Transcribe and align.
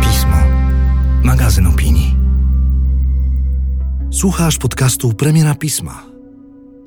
Pismo. 0.00 0.36
Magazyn 1.22 1.66
opinii. 1.66 2.16
Słuchasz 4.10 4.58
podcastu 4.58 5.12
Premiera 5.12 5.54
Pisma. 5.54 6.02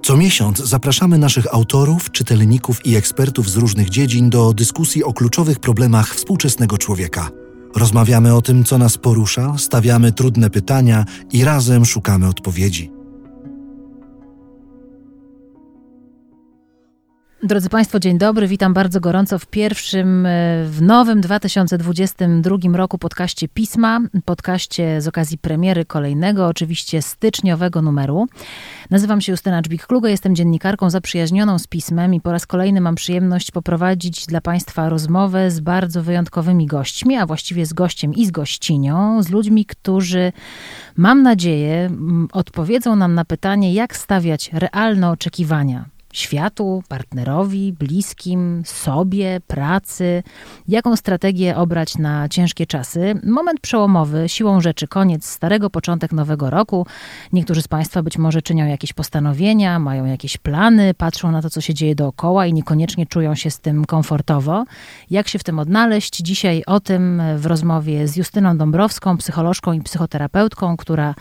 Co 0.04 0.18
miesiąc 0.18 0.58
zapraszamy 0.58 1.18
naszych 1.18 1.54
autorów, 1.54 2.12
czytelników 2.12 2.86
i 2.86 2.96
ekspertów 2.96 3.50
z 3.50 3.56
różnych 3.56 3.90
dziedzin 3.90 4.30
do 4.30 4.54
dyskusji 4.54 5.04
o 5.04 5.14
kluczowych 5.14 5.60
problemach 5.60 6.16
współczesnego 6.16 6.78
człowieka. 6.78 7.30
Rozmawiamy 7.76 8.36
o 8.36 8.42
tym, 8.42 8.64
co 8.64 8.78
nas 8.78 8.98
porusza, 8.98 9.58
stawiamy 9.58 10.12
trudne 10.12 10.50
pytania 10.50 11.06
i 11.32 11.44
razem 11.44 11.86
szukamy 11.86 12.28
odpowiedzi. 12.28 12.99
Drodzy 17.44 17.70
Państwo, 17.70 18.00
dzień 18.00 18.18
dobry. 18.18 18.48
Witam 18.48 18.74
bardzo 18.74 19.00
gorąco 19.00 19.40
w 19.40 19.46
pierwszym, 19.46 20.26
e, 20.26 20.30
w 20.66 20.82
nowym 20.82 21.22
2022 21.22 22.76
roku 22.76 22.98
podcaście 22.98 23.48
Pisma, 23.48 24.00
podcaście 24.26 25.02
z 25.02 25.08
okazji 25.08 25.38
premiery 25.38 25.86
kolejnego, 25.86 26.48
oczywiście 26.48 27.02
styczniowego 27.02 27.82
numeru. 27.82 28.28
Nazywam 28.90 29.22
się 29.22 29.32
Justyna 29.32 29.62
Czbik-Klugo, 29.62 30.08
jestem 30.08 30.36
dziennikarką 30.36 30.90
zaprzyjaźnioną 30.90 31.60
z 31.60 31.68
Pismem 31.68 32.14
i 32.14 32.22
po 32.22 32.32
raz 32.32 32.46
kolejny 32.46 32.82
mam 32.82 32.96
przyjemność 32.96 33.52
poprowadzić 33.52 34.26
dla 34.26 34.42
Państwa 34.42 34.90
rozmowę 34.90 35.52
z 35.52 35.60
bardzo 35.60 36.04
wyjątkowymi 36.04 36.66
gośćmi, 36.66 37.18
a 37.18 37.26
właściwie 37.26 37.66
z 37.66 37.74
gościem 37.74 38.14
i 38.14 38.26
z 38.26 38.32
gościnią, 38.32 39.24
z 39.24 39.30
ludźmi, 39.30 39.66
którzy, 39.66 40.32
mam 40.98 41.24
nadzieję, 41.24 41.90
odpowiedzą 42.32 42.96
nam 42.96 43.14
na 43.14 43.26
pytanie, 43.26 43.74
jak 43.74 43.98
stawiać 43.98 44.50
realne 44.54 45.10
oczekiwania 45.10 45.99
światu, 46.14 46.84
partnerowi, 46.88 47.74
bliskim, 47.74 48.62
sobie, 48.66 49.42
pracy, 49.48 50.24
jaką 50.68 50.96
strategię 50.96 51.58
obrać 51.58 51.98
na 51.98 52.30
ciężkie 52.30 52.66
czasy. 52.66 53.22
Moment 53.24 53.60
przełomowy, 53.60 54.30
siłą 54.30 54.62
rzeczy 54.62 54.88
koniec 54.88 55.26
starego, 55.26 55.70
początek 55.70 56.12
nowego 56.12 56.50
roku. 56.50 56.86
Niektórzy 57.34 57.62
z 57.62 57.68
Państwa 57.68 58.04
być 58.04 58.18
może 58.18 58.42
czynią 58.42 58.68
jakieś 58.68 58.94
postanowienia, 58.94 59.80
mają 59.80 60.06
jakieś 60.06 60.38
plany, 60.38 60.94
patrzą 60.94 61.32
na 61.32 61.42
to, 61.42 61.50
co 61.50 61.62
się 61.62 61.74
dzieje 61.74 61.96
dookoła 61.96 62.46
i 62.46 62.54
niekoniecznie 62.54 63.06
czują 63.06 63.36
się 63.36 63.52
z 63.52 63.60
tym 63.60 63.86
komfortowo. 63.86 64.66
Jak 65.10 65.28
się 65.28 65.40
w 65.40 65.44
tym 65.44 65.60
odnaleźć? 65.60 66.18
Dzisiaj 66.18 66.64
o 66.66 66.80
tym 66.80 67.22
w 67.38 67.46
rozmowie 67.46 68.08
z 68.08 68.16
Justyną 68.16 68.58
Dąbrowską, 68.58 69.18
psycholożką 69.18 69.74
i 69.74 69.82
psychoterapeutką, 69.82 70.78
która 70.78 71.16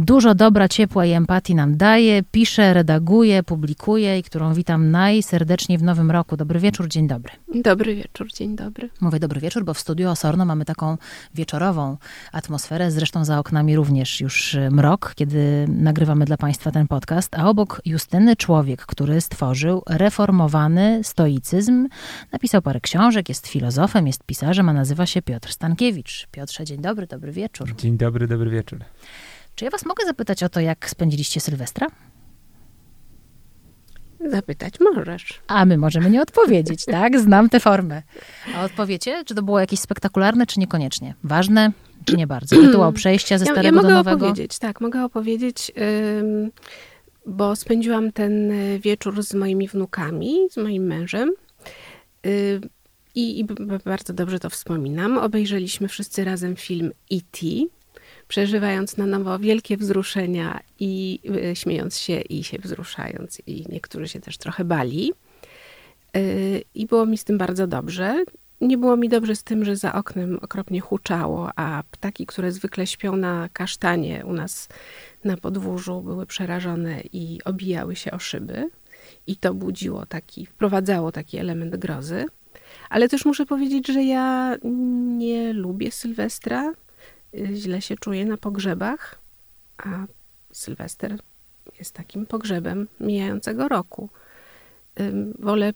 dużo 0.00 0.34
dobra, 0.34 0.68
ciepła 0.68 1.06
i 1.06 1.12
empatii 1.12 1.54
nam 1.54 1.76
daje, 1.76 2.22
pisze, 2.22 2.74
redaguje, 2.74 3.42
publikuje 3.42 4.18
i 4.18 4.22
którą 4.22 4.54
witam 4.54 4.90
najserdeczniej 4.90 5.78
w 5.78 5.82
nowym 5.82 6.10
roku. 6.10 6.36
Dobry 6.36 6.60
wieczór, 6.60 6.88
dzień 6.88 7.08
dobry. 7.08 7.32
Dobry 7.54 7.94
wieczór, 7.94 8.32
dzień 8.32 8.56
dobry. 8.56 8.90
Mówię 9.00 9.20
dobry 9.20 9.40
wieczór, 9.40 9.64
bo 9.64 9.74
w 9.74 9.78
studiu 9.78 10.08
Osorno 10.10 10.44
mamy 10.44 10.64
taką 10.64 10.96
wieczorową 11.34 11.96
atmosferę, 12.32 12.90
zresztą 12.90 13.24
za 13.24 13.38
oknami 13.38 13.76
również 13.76 14.20
już 14.20 14.56
mrok, 14.70 15.12
kiedy 15.16 15.66
nagrywamy 15.68 16.24
dla 16.24 16.36
Państwa 16.36 16.70
ten 16.70 16.88
podcast, 16.88 17.34
a 17.38 17.48
obok 17.48 17.82
Justyny 17.84 18.36
człowiek, 18.36 18.86
który 18.86 19.20
stworzył 19.20 19.82
reformowany 19.88 21.00
stoicyzm, 21.04 21.88
napisał 22.32 22.62
parę 22.62 22.80
książek, 22.80 23.28
jest 23.28 23.46
filozofem, 23.46 24.06
jest 24.06 24.24
pisarzem, 24.24 24.68
a 24.68 24.72
nazywa 24.72 25.06
się 25.06 25.22
Piotr 25.22 25.52
Stankiewicz. 25.52 26.28
Piotrze, 26.30 26.64
dzień 26.64 26.80
dobry, 26.80 27.06
dobry 27.06 27.32
wieczór. 27.32 27.74
Dzień 27.76 27.96
dobry, 27.96 28.26
dobry 28.26 28.50
wieczór. 28.50 28.78
Czy 29.60 29.64
ja 29.64 29.70
was 29.70 29.86
mogę 29.86 30.04
zapytać 30.04 30.42
o 30.42 30.48
to, 30.48 30.60
jak 30.60 30.90
spędziliście 30.90 31.40
Sylwestra? 31.40 31.86
Zapytać 34.30 34.74
możesz. 34.80 35.40
A 35.46 35.64
my 35.64 35.78
możemy 35.78 36.10
nie 36.10 36.22
odpowiedzieć, 36.22 36.84
tak? 36.96 37.20
Znam 37.20 37.48
tę 37.48 37.60
formę. 37.60 38.02
A 38.56 38.64
odpowiecie, 38.64 39.24
czy 39.24 39.34
to 39.34 39.42
było 39.42 39.60
jakieś 39.60 39.80
spektakularne, 39.80 40.46
czy 40.46 40.60
niekoniecznie? 40.60 41.14
Ważne, 41.24 41.72
czy 42.04 42.16
nie 42.16 42.26
bardzo? 42.26 42.56
Rytuał 42.66 42.92
przejścia 42.92 43.38
ze 43.38 43.44
starego 43.44 43.62
ja, 43.62 43.68
ja 43.68 43.72
mogę 43.72 43.88
do 43.88 43.94
nowego? 43.94 44.26
opowiedzieć, 44.26 44.58
tak, 44.58 44.80
mogę 44.80 45.04
opowiedzieć, 45.04 45.72
bo 47.26 47.56
spędziłam 47.56 48.12
ten 48.12 48.52
wieczór 48.78 49.22
z 49.22 49.34
moimi 49.34 49.68
wnukami, 49.68 50.36
z 50.50 50.56
moim 50.56 50.82
mężem. 50.82 51.30
Yy, 52.24 52.60
i, 53.14 53.40
I 53.40 53.44
bardzo 53.84 54.12
dobrze 54.12 54.38
to 54.38 54.50
wspominam. 54.50 55.18
Obejrzeliśmy 55.18 55.88
wszyscy 55.88 56.24
razem 56.24 56.56
film 56.56 56.92
E.T., 57.12 57.46
przeżywając 58.30 58.96
na 58.96 59.06
nowo 59.06 59.38
wielkie 59.38 59.76
wzruszenia 59.76 60.60
i 60.80 61.20
y, 61.52 61.56
śmiejąc 61.56 61.98
się 61.98 62.20
i 62.20 62.44
się 62.44 62.58
wzruszając. 62.58 63.42
I 63.46 63.64
niektórzy 63.68 64.08
się 64.08 64.20
też 64.20 64.38
trochę 64.38 64.64
bali. 64.64 65.12
Y, 66.16 66.62
I 66.74 66.86
było 66.86 67.06
mi 67.06 67.18
z 67.18 67.24
tym 67.24 67.38
bardzo 67.38 67.66
dobrze. 67.66 68.24
Nie 68.60 68.78
było 68.78 68.96
mi 68.96 69.08
dobrze 69.08 69.36
z 69.36 69.44
tym, 69.44 69.64
że 69.64 69.76
za 69.76 69.92
oknem 69.94 70.38
okropnie 70.42 70.80
huczało, 70.80 71.50
a 71.56 71.82
ptaki, 71.90 72.26
które 72.26 72.52
zwykle 72.52 72.86
śpią 72.86 73.16
na 73.16 73.48
kasztanie 73.52 74.24
u 74.26 74.32
nas 74.32 74.68
na 75.24 75.36
podwórzu, 75.36 76.00
były 76.00 76.26
przerażone 76.26 77.00
i 77.12 77.38
obijały 77.44 77.96
się 77.96 78.10
o 78.10 78.18
szyby. 78.18 78.70
I 79.26 79.36
to 79.36 79.54
budziło 79.54 80.06
taki, 80.06 80.46
wprowadzało 80.46 81.12
taki 81.12 81.38
element 81.38 81.76
grozy. 81.76 82.24
Ale 82.90 83.08
też 83.08 83.24
muszę 83.24 83.46
powiedzieć, 83.46 83.88
że 83.88 84.02
ja 84.02 84.56
nie 85.18 85.52
lubię 85.52 85.90
Sylwestra 85.90 86.72
źle 87.54 87.82
się 87.82 87.96
czuję 87.96 88.24
na 88.24 88.36
pogrzebach, 88.36 89.18
a 89.78 90.06
Sylwester 90.52 91.18
jest 91.78 91.94
takim 91.94 92.26
pogrzebem 92.26 92.88
mijającego 93.00 93.68
roku. 93.68 94.08
Wolę 95.38 95.72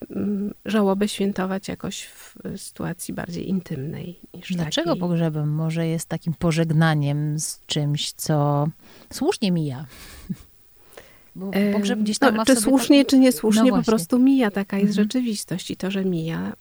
żałobę 0.64 1.08
świętować 1.08 1.68
jakoś 1.68 2.04
w 2.04 2.36
sytuacji 2.56 3.14
bardziej 3.14 3.48
intymnej 3.48 4.20
niż 4.34 4.52
Dlaczego 4.52 4.90
takiej. 4.90 5.00
pogrzebem? 5.00 5.48
Może 5.48 5.86
jest 5.86 6.08
takim 6.08 6.34
pożegnaniem 6.34 7.38
z 7.40 7.60
czymś, 7.66 8.12
co 8.12 8.68
słusznie 9.12 9.52
mija. 9.52 9.86
Bo 11.36 11.50
pogrzeb 11.72 11.98
gdzieś 11.98 12.18
tam 12.18 12.36
no, 12.36 12.44
Czy 12.44 12.56
słusznie, 12.56 13.04
tak... 13.04 13.10
czy 13.10 13.18
niesłusznie, 13.18 13.70
no 13.70 13.76
po 13.76 13.82
prostu 13.82 14.18
mija. 14.18 14.50
Taka 14.50 14.78
jest 14.78 14.90
mhm. 14.90 15.04
rzeczywistość. 15.04 15.70
I 15.70 15.76
to, 15.76 15.90
że 15.90 16.04
mija, 16.04 16.52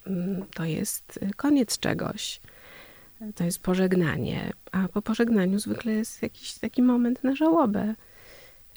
to 0.53 0.65
jest 0.65 1.19
koniec 1.35 1.79
czegoś 1.79 2.39
to 3.35 3.43
jest 3.43 3.59
pożegnanie, 3.59 4.53
a 4.71 4.87
po 4.87 5.01
pożegnaniu 5.01 5.59
zwykle 5.59 5.93
jest 5.93 6.21
jakiś 6.21 6.53
taki 6.53 6.81
moment 6.81 7.23
na 7.23 7.35
żałobę, 7.35 7.95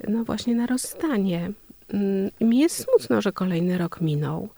no 0.09 0.25
właśnie 0.25 0.55
na 0.55 0.67
rozstanie. 0.67 1.53
Mm, 1.89 2.31
mi 2.41 2.59
jest 2.59 2.85
smutno, 2.85 3.23
że 3.23 3.33
kolejny 3.33 3.79
rok 3.79 4.01
minął, 4.01 4.49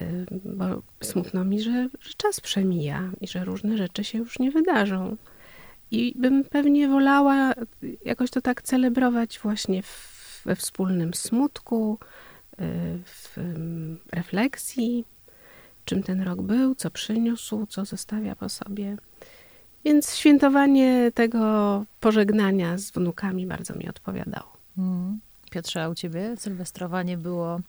y, 0.00 0.26
bo 0.44 0.64
smutno 1.00 1.44
mi, 1.44 1.60
że, 1.60 1.88
że 2.00 2.14
czas 2.16 2.40
przemija 2.40 3.10
i 3.20 3.28
że 3.28 3.44
różne 3.44 3.76
rzeczy 3.76 4.04
się 4.04 4.18
już 4.18 4.38
nie 4.38 4.50
wydarzą. 4.50 5.16
I 5.90 6.14
bym 6.16 6.44
pewnie 6.44 6.88
wolała 6.88 7.52
jakoś 8.04 8.30
to 8.30 8.40
tak 8.40 8.62
celebrować 8.62 9.38
właśnie 9.38 9.82
w, 9.82 10.42
we 10.44 10.56
wspólnym 10.56 11.14
smutku, 11.14 11.98
y, 12.52 12.56
w 13.04 13.36
refleksji, 14.12 15.04
czym 15.84 16.02
ten 16.02 16.22
rok 16.22 16.42
był, 16.42 16.74
co 16.74 16.90
przyniósł, 16.90 17.66
co 17.66 17.84
zostawia 17.84 18.36
po 18.36 18.48
sobie. 18.48 18.96
Więc 19.84 20.14
świętowanie 20.14 21.12
tego 21.14 21.84
pożegnania 22.00 22.78
z 22.78 22.90
wnukami 22.90 23.46
bardzo 23.46 23.74
mi 23.74 23.88
odpowiadało. 23.88 24.52
Hmm. 24.76 25.20
Piotrze, 25.50 25.84
a 25.84 25.88
u 25.88 25.94
ciebie 25.94 26.36
sylwestrowanie 26.36 27.18
było, 27.18 27.60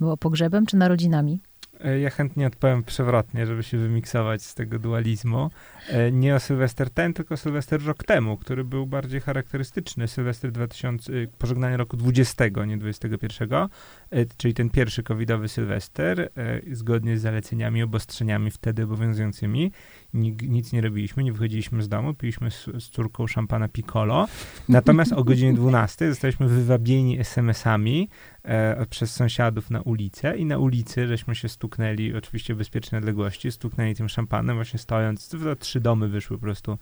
było 0.00 0.16
pogrzebem 0.16 0.66
czy 0.66 0.76
narodzinami? 0.76 1.40
E, 1.84 2.00
ja 2.00 2.10
chętnie 2.10 2.46
odpowiem 2.46 2.82
przewrotnie, 2.82 3.46
żeby 3.46 3.62
się 3.62 3.78
wymiksować 3.78 4.42
z 4.42 4.54
tego 4.54 4.78
dualizmu. 4.78 5.50
E, 5.88 6.12
nie 6.12 6.34
o 6.34 6.40
Sylwester 6.40 6.90
ten, 6.90 7.14
tylko 7.14 7.36
Sylwester 7.36 7.84
rok 7.84 8.04
temu, 8.04 8.36
który 8.36 8.64
był 8.64 8.86
bardziej 8.86 9.20
charakterystyczny. 9.20 10.08
Sylwester 10.08 10.52
2000, 10.52 11.12
y, 11.12 11.28
pożegnanie 11.38 11.76
roku 11.76 11.96
20, 11.96 12.44
nie 12.66 12.78
21, 12.78 13.68
e, 14.10 14.26
czyli 14.36 14.54
ten 14.54 14.70
pierwszy 14.70 15.02
covidowy 15.02 15.48
Sylwester, 15.48 16.30
zgodnie 16.72 17.18
z 17.18 17.22
zaleceniami, 17.22 17.82
obostrzeniami 17.82 18.50
wtedy 18.50 18.82
obowiązującymi. 18.82 19.72
Nic 20.14 20.72
nie 20.72 20.80
robiliśmy, 20.80 21.24
nie 21.24 21.32
wychodziliśmy 21.32 21.82
z 21.82 21.88
domu, 21.88 22.14
piliśmy 22.14 22.50
z, 22.50 22.64
z 22.64 22.88
córką 22.88 23.26
szampana 23.26 23.68
Piccolo. 23.68 24.28
Natomiast 24.68 25.12
o 25.12 25.24
godzinie 25.24 25.54
12 25.54 26.08
zostaliśmy 26.10 26.48
wywabieni 26.48 27.18
SMS-ami 27.18 28.08
e, 28.42 28.86
przez 28.86 29.14
sąsiadów 29.14 29.70
na 29.70 29.80
ulicę 29.80 30.36
i 30.36 30.44
na 30.44 30.58
ulicy 30.58 31.06
żeśmy 31.06 31.34
się 31.34 31.48
stuknęli, 31.48 32.14
oczywiście 32.14 32.54
w 32.54 32.58
bezpiecznej 32.58 32.98
odległości, 32.98 33.52
stuknęli 33.52 33.94
tym 33.94 34.08
szampanem, 34.08 34.56
właśnie 34.56 34.78
stojąc, 34.78 35.28
to 35.28 35.56
trzy 35.56 35.80
domy 35.80 36.08
wyszły 36.08 36.36
po 36.36 36.42
prostu, 36.42 36.78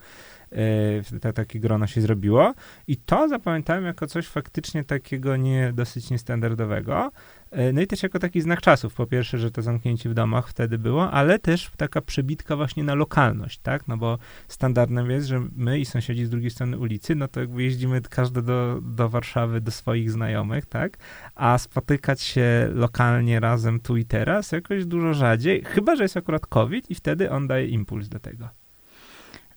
e, 1.21 1.33
takie 1.33 1.59
grono 1.59 1.87
się 1.87 2.01
zrobiło 2.01 2.53
i 2.87 2.97
to 2.97 3.27
zapamiętałem 3.27 3.85
jako 3.85 4.07
coś 4.07 4.27
faktycznie 4.27 4.83
takiego 4.83 5.37
nie, 5.37 5.73
dosyć 5.73 6.09
niestandardowego, 6.09 7.11
no 7.73 7.81
i 7.81 7.87
też 7.87 8.03
jako 8.03 8.19
taki 8.19 8.41
znak 8.41 8.61
czasów. 8.61 8.93
Po 8.93 9.07
pierwsze, 9.07 9.37
że 9.37 9.51
to 9.51 9.61
zamknięcie 9.61 10.09
w 10.09 10.13
domach 10.13 10.47
wtedy 10.47 10.77
było, 10.77 11.11
ale 11.11 11.39
też 11.39 11.71
taka 11.77 12.01
przebitka 12.01 12.55
właśnie 12.55 12.83
na 12.83 12.95
lokalność, 12.95 13.59
tak? 13.59 13.87
No 13.87 13.97
bo 13.97 14.17
standardem 14.47 15.11
jest, 15.11 15.27
że 15.27 15.41
my 15.55 15.79
i 15.79 15.85
sąsiedzi 15.85 16.25
z 16.25 16.29
drugiej 16.29 16.49
strony 16.49 16.77
ulicy, 16.77 17.15
no 17.15 17.27
to 17.27 17.39
jakby 17.39 17.63
jeździmy 17.63 18.01
każdy 18.01 18.41
do, 18.41 18.79
do 18.81 19.09
Warszawy, 19.09 19.61
do 19.61 19.71
swoich 19.71 20.11
znajomych, 20.11 20.65
tak? 20.65 20.97
A 21.35 21.57
spotykać 21.57 22.21
się 22.21 22.69
lokalnie 22.73 23.39
razem 23.39 23.79
tu 23.79 23.97
i 23.97 24.05
teraz 24.05 24.51
jakoś 24.51 24.85
dużo 24.85 25.13
rzadziej, 25.13 25.63
chyba, 25.63 25.95
że 25.95 26.03
jest 26.03 26.17
akurat 26.17 26.45
COVID 26.45 26.91
i 26.91 26.95
wtedy 26.95 27.31
on 27.31 27.47
daje 27.47 27.67
impuls 27.67 28.09
do 28.09 28.19
tego. 28.19 28.60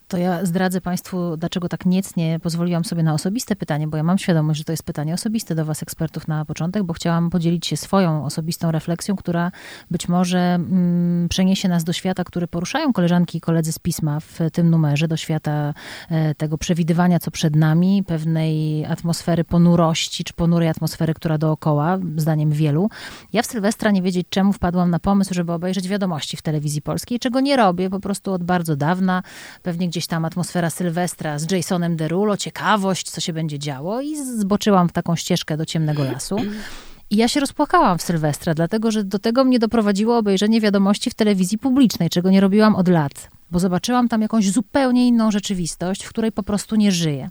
To 0.08 0.16
ja 0.18 0.44
zdradzę 0.44 0.80
Państwu, 0.80 1.36
dlaczego 1.36 1.68
tak 1.68 1.86
niecnie 1.86 2.40
pozwoliłam 2.42 2.84
sobie 2.84 3.02
na 3.02 3.14
osobiste 3.14 3.56
pytanie, 3.56 3.88
bo 3.88 3.96
ja 3.96 4.02
mam 4.02 4.18
świadomość, 4.18 4.58
że 4.58 4.64
to 4.64 4.72
jest 4.72 4.82
pytanie 4.82 5.14
osobiste 5.14 5.54
do 5.54 5.64
Was, 5.64 5.82
ekspertów, 5.82 6.28
na 6.28 6.44
początek, 6.44 6.82
bo 6.82 6.94
chciałam 6.94 7.30
podzielić 7.30 7.66
się 7.66 7.76
swoją 7.76 8.24
osobistą 8.24 8.70
refleksją, 8.70 9.16
która 9.16 9.52
być 9.90 10.08
może 10.08 10.38
mm, 10.38 11.28
przeniesie 11.28 11.68
nas 11.68 11.84
do 11.84 11.92
świata, 11.92 12.24
który 12.24 12.46
poruszają 12.46 12.92
koleżanki 12.92 13.38
i 13.38 13.40
koledzy 13.40 13.72
z 13.72 13.78
pisma 13.78 14.20
w 14.20 14.38
tym 14.52 14.70
numerze, 14.70 15.08
do 15.08 15.16
świata 15.16 15.74
e, 16.10 16.34
tego 16.34 16.58
przewidywania, 16.58 17.18
co 17.18 17.30
przed 17.30 17.56
nami, 17.56 18.02
pewnej 18.06 18.84
atmosfery 18.84 19.44
ponurości, 19.44 20.24
czy 20.24 20.32
ponurej 20.34 20.68
atmosfery, 20.68 21.14
która 21.14 21.38
dookoła, 21.38 21.98
zdaniem 22.16 22.50
wielu. 22.50 22.90
Ja 23.32 23.42
w 23.42 23.46
Sylwestra 23.46 23.90
nie 23.90 24.02
wiedzieć 24.02 24.26
czemu 24.30 24.52
wpadłam 24.52 24.90
na 24.90 24.98
pomysł, 24.98 25.34
żeby 25.34 25.52
obejrzeć 25.52 25.88
wiadomości 25.88 26.36
w 26.36 26.42
telewizji 26.42 26.82
polskiej, 26.82 27.18
czego 27.18 27.40
nie 27.40 27.56
robię 27.56 27.90
po 27.90 28.00
prostu 28.00 28.32
od 28.32 28.44
bardzo 28.44 28.76
dawna. 28.76 29.22
Pewnie 29.62 29.90
gdzieś 29.94 30.06
tam 30.06 30.24
atmosfera 30.24 30.70
Sylwestra 30.70 31.38
z 31.38 31.50
Jasonem 31.50 31.96
Derulo, 31.96 32.36
ciekawość, 32.36 33.10
co 33.10 33.20
się 33.20 33.32
będzie 33.32 33.58
działo 33.58 34.00
i 34.00 34.16
zboczyłam 34.16 34.88
w 34.88 34.92
taką 34.92 35.16
ścieżkę 35.16 35.56
do 35.56 35.66
ciemnego 35.66 36.04
lasu. 36.04 36.36
I 37.10 37.16
ja 37.16 37.28
się 37.28 37.40
rozpłakałam 37.40 37.98
w 37.98 38.02
Sylwestra, 38.02 38.54
dlatego 38.54 38.90
że 38.90 39.04
do 39.04 39.18
tego 39.18 39.44
mnie 39.44 39.58
doprowadziło 39.58 40.18
obejrzenie 40.18 40.60
wiadomości 40.60 41.10
w 41.10 41.14
telewizji 41.14 41.58
publicznej, 41.58 42.10
czego 42.10 42.30
nie 42.30 42.40
robiłam 42.40 42.76
od 42.76 42.88
lat, 42.88 43.30
bo 43.50 43.58
zobaczyłam 43.58 44.08
tam 44.08 44.22
jakąś 44.22 44.50
zupełnie 44.50 45.08
inną 45.08 45.30
rzeczywistość, 45.30 46.04
w 46.04 46.08
której 46.08 46.32
po 46.32 46.42
prostu 46.42 46.76
nie 46.76 46.92
żyję. 46.92 47.30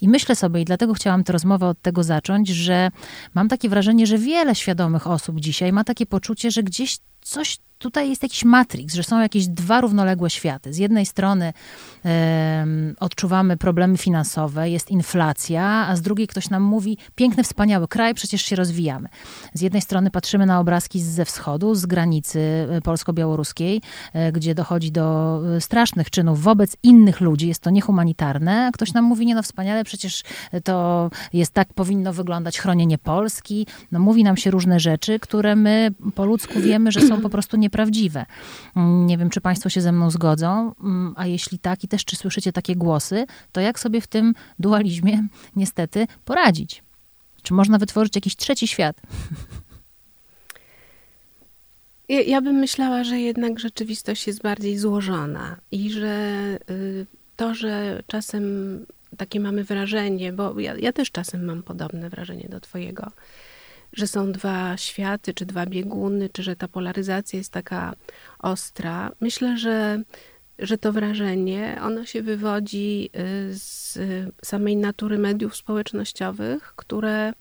I 0.00 0.08
myślę 0.08 0.36
sobie, 0.36 0.60
i 0.60 0.64
dlatego 0.64 0.94
chciałam 0.94 1.24
tę 1.24 1.32
rozmowę 1.32 1.66
od 1.66 1.82
tego 1.82 2.02
zacząć, 2.02 2.48
że 2.48 2.90
mam 3.34 3.48
takie 3.48 3.68
wrażenie, 3.68 4.06
że 4.06 4.18
wiele 4.18 4.54
świadomych 4.54 5.06
osób 5.06 5.40
dzisiaj 5.40 5.72
ma 5.72 5.84
takie 5.84 6.06
poczucie, 6.06 6.50
że 6.50 6.62
gdzieś 6.62 6.98
coś 7.20 7.58
tutaj 7.80 8.10
jest 8.10 8.22
jakiś 8.22 8.44
matrix, 8.44 8.94
że 8.94 9.02
są 9.02 9.20
jakieś 9.20 9.46
dwa 9.46 9.80
równoległe 9.80 10.30
światy. 10.30 10.72
Z 10.72 10.78
jednej 10.78 11.06
strony 11.06 11.52
odczuwamy 13.00 13.56
problemy 13.56 13.98
finansowe, 13.98 14.70
jest 14.70 14.90
inflacja, 14.90 15.62
a 15.64 15.96
z 15.96 16.02
drugiej 16.02 16.26
ktoś 16.26 16.50
nam 16.50 16.62
mówi, 16.62 16.98
piękny, 17.14 17.44
wspaniały 17.44 17.88
kraj, 17.88 18.14
przecież 18.14 18.42
się 18.42 18.56
rozwijamy. 18.56 19.08
Z 19.54 19.60
jednej 19.60 19.82
strony 19.82 20.10
patrzymy 20.10 20.46
na 20.46 20.60
obrazki 20.60 21.00
ze 21.00 21.24
wschodu, 21.24 21.74
z 21.74 21.86
granicy 21.86 22.40
e, 22.70 22.80
polsko-białoruskiej, 22.80 23.80
e, 24.12 24.32
gdzie 24.32 24.54
dochodzi 24.54 24.92
do 24.92 25.40
e, 25.56 25.60
strasznych 25.60 26.10
czynów 26.10 26.42
wobec 26.42 26.76
innych 26.82 27.20
ludzi, 27.20 27.48
jest 27.48 27.62
to 27.62 27.70
niehumanitarne, 27.70 28.66
a 28.66 28.70
ktoś 28.70 28.92
nam 28.92 29.04
mówi, 29.04 29.26
nie 29.26 29.34
no 29.34 29.42
wspaniale, 29.42 29.84
przecież 29.84 30.22
to 30.64 31.10
jest 31.32 31.52
tak 31.52 31.72
powinno 31.74 32.12
wyglądać 32.12 32.60
chronienie 32.60 32.98
Polski. 32.98 33.66
No 33.92 33.98
mówi 33.98 34.24
nam 34.24 34.36
się 34.36 34.50
różne 34.50 34.80
rzeczy, 34.80 35.18
które 35.18 35.56
my 35.56 35.90
po 36.14 36.24
ludzku 36.24 36.60
wiemy, 36.60 36.92
że 36.92 37.00
są 37.00 37.20
po 37.20 37.28
prostu 37.30 37.56
nie 37.56 37.69
nieprawdziwe. 37.70 38.26
Mm, 38.76 39.06
nie 39.06 39.18
wiem, 39.18 39.30
czy 39.30 39.40
Państwo 39.40 39.68
się 39.68 39.80
ze 39.80 39.92
mną 39.92 40.10
zgodzą, 40.10 40.74
mm, 40.80 41.14
a 41.16 41.26
jeśli 41.26 41.58
tak, 41.58 41.84
i 41.84 41.88
też 41.88 42.04
czy 42.04 42.16
słyszycie 42.16 42.52
takie 42.52 42.76
głosy, 42.76 43.26
to 43.52 43.60
jak 43.60 43.80
sobie 43.80 44.00
w 44.00 44.06
tym 44.06 44.34
dualizmie 44.58 45.26
niestety 45.56 46.06
poradzić? 46.24 46.82
Czy 47.42 47.54
można 47.54 47.78
wytworzyć 47.78 48.14
jakiś 48.14 48.36
trzeci 48.36 48.68
świat? 48.68 48.96
Ja, 52.26 52.40
bym 52.40 52.56
myślała, 52.56 53.04
że 53.04 53.20
jednak 53.20 53.58
rzeczywistość 53.60 54.26
jest 54.26 54.42
bardziej 54.42 54.78
złożona 54.78 55.56
i 55.70 55.90
że 55.90 56.58
y, 56.70 57.06
to, 57.36 57.54
że 57.54 58.02
czasem 58.06 58.44
takie 59.16 59.40
mamy 59.40 59.64
wrażenie, 59.64 60.32
bo 60.32 60.60
ja, 60.60 60.74
ja 60.78 60.92
też 60.92 61.10
czasem 61.10 61.44
mam 61.44 61.62
podobne 61.62 62.10
wrażenie 62.10 62.48
do 62.48 62.60
Twojego, 62.60 63.10
że 63.92 64.06
są 64.06 64.32
dwa 64.32 64.76
światy, 64.76 65.34
czy 65.34 65.46
dwa 65.46 65.66
bieguny, 65.66 66.28
czy 66.28 66.42
że 66.42 66.56
ta 66.56 66.68
polaryzacja 66.68 67.36
jest 67.38 67.52
taka 67.52 67.94
ostra. 68.38 69.12
Myślę, 69.20 69.58
że, 69.58 70.02
że 70.58 70.78
to 70.78 70.92
wrażenie, 70.92 71.78
ono 71.82 72.04
się 72.04 72.22
wywodzi 72.22 73.10
y, 73.16 73.54
z 73.54 73.98
samej 74.44 74.76
natury 74.76 75.18
mediów 75.18 75.56
społecznościowych, 75.56 76.72
które, 76.76 77.32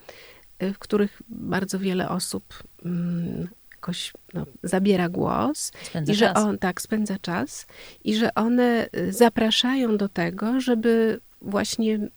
y, 0.63 0.73
w 0.73 0.79
których 0.79 1.21
bardzo 1.29 1.79
wiele 1.79 2.09
osób 2.09 2.63
mm, 2.85 3.47
jakoś 3.71 4.13
no, 4.33 4.45
zabiera 4.63 5.09
głos 5.09 5.71
spędza 5.83 6.13
i 6.13 6.15
że 6.15 6.25
czas. 6.25 6.43
on 6.43 6.57
tak 6.57 6.81
spędza 6.81 7.19
czas 7.21 7.67
i 8.03 8.15
że 8.15 8.33
one 8.33 8.87
y, 8.97 9.13
zapraszają 9.13 9.97
do 9.97 10.09
tego, 10.09 10.61
żeby 10.61 11.19
właśnie 11.41 12.09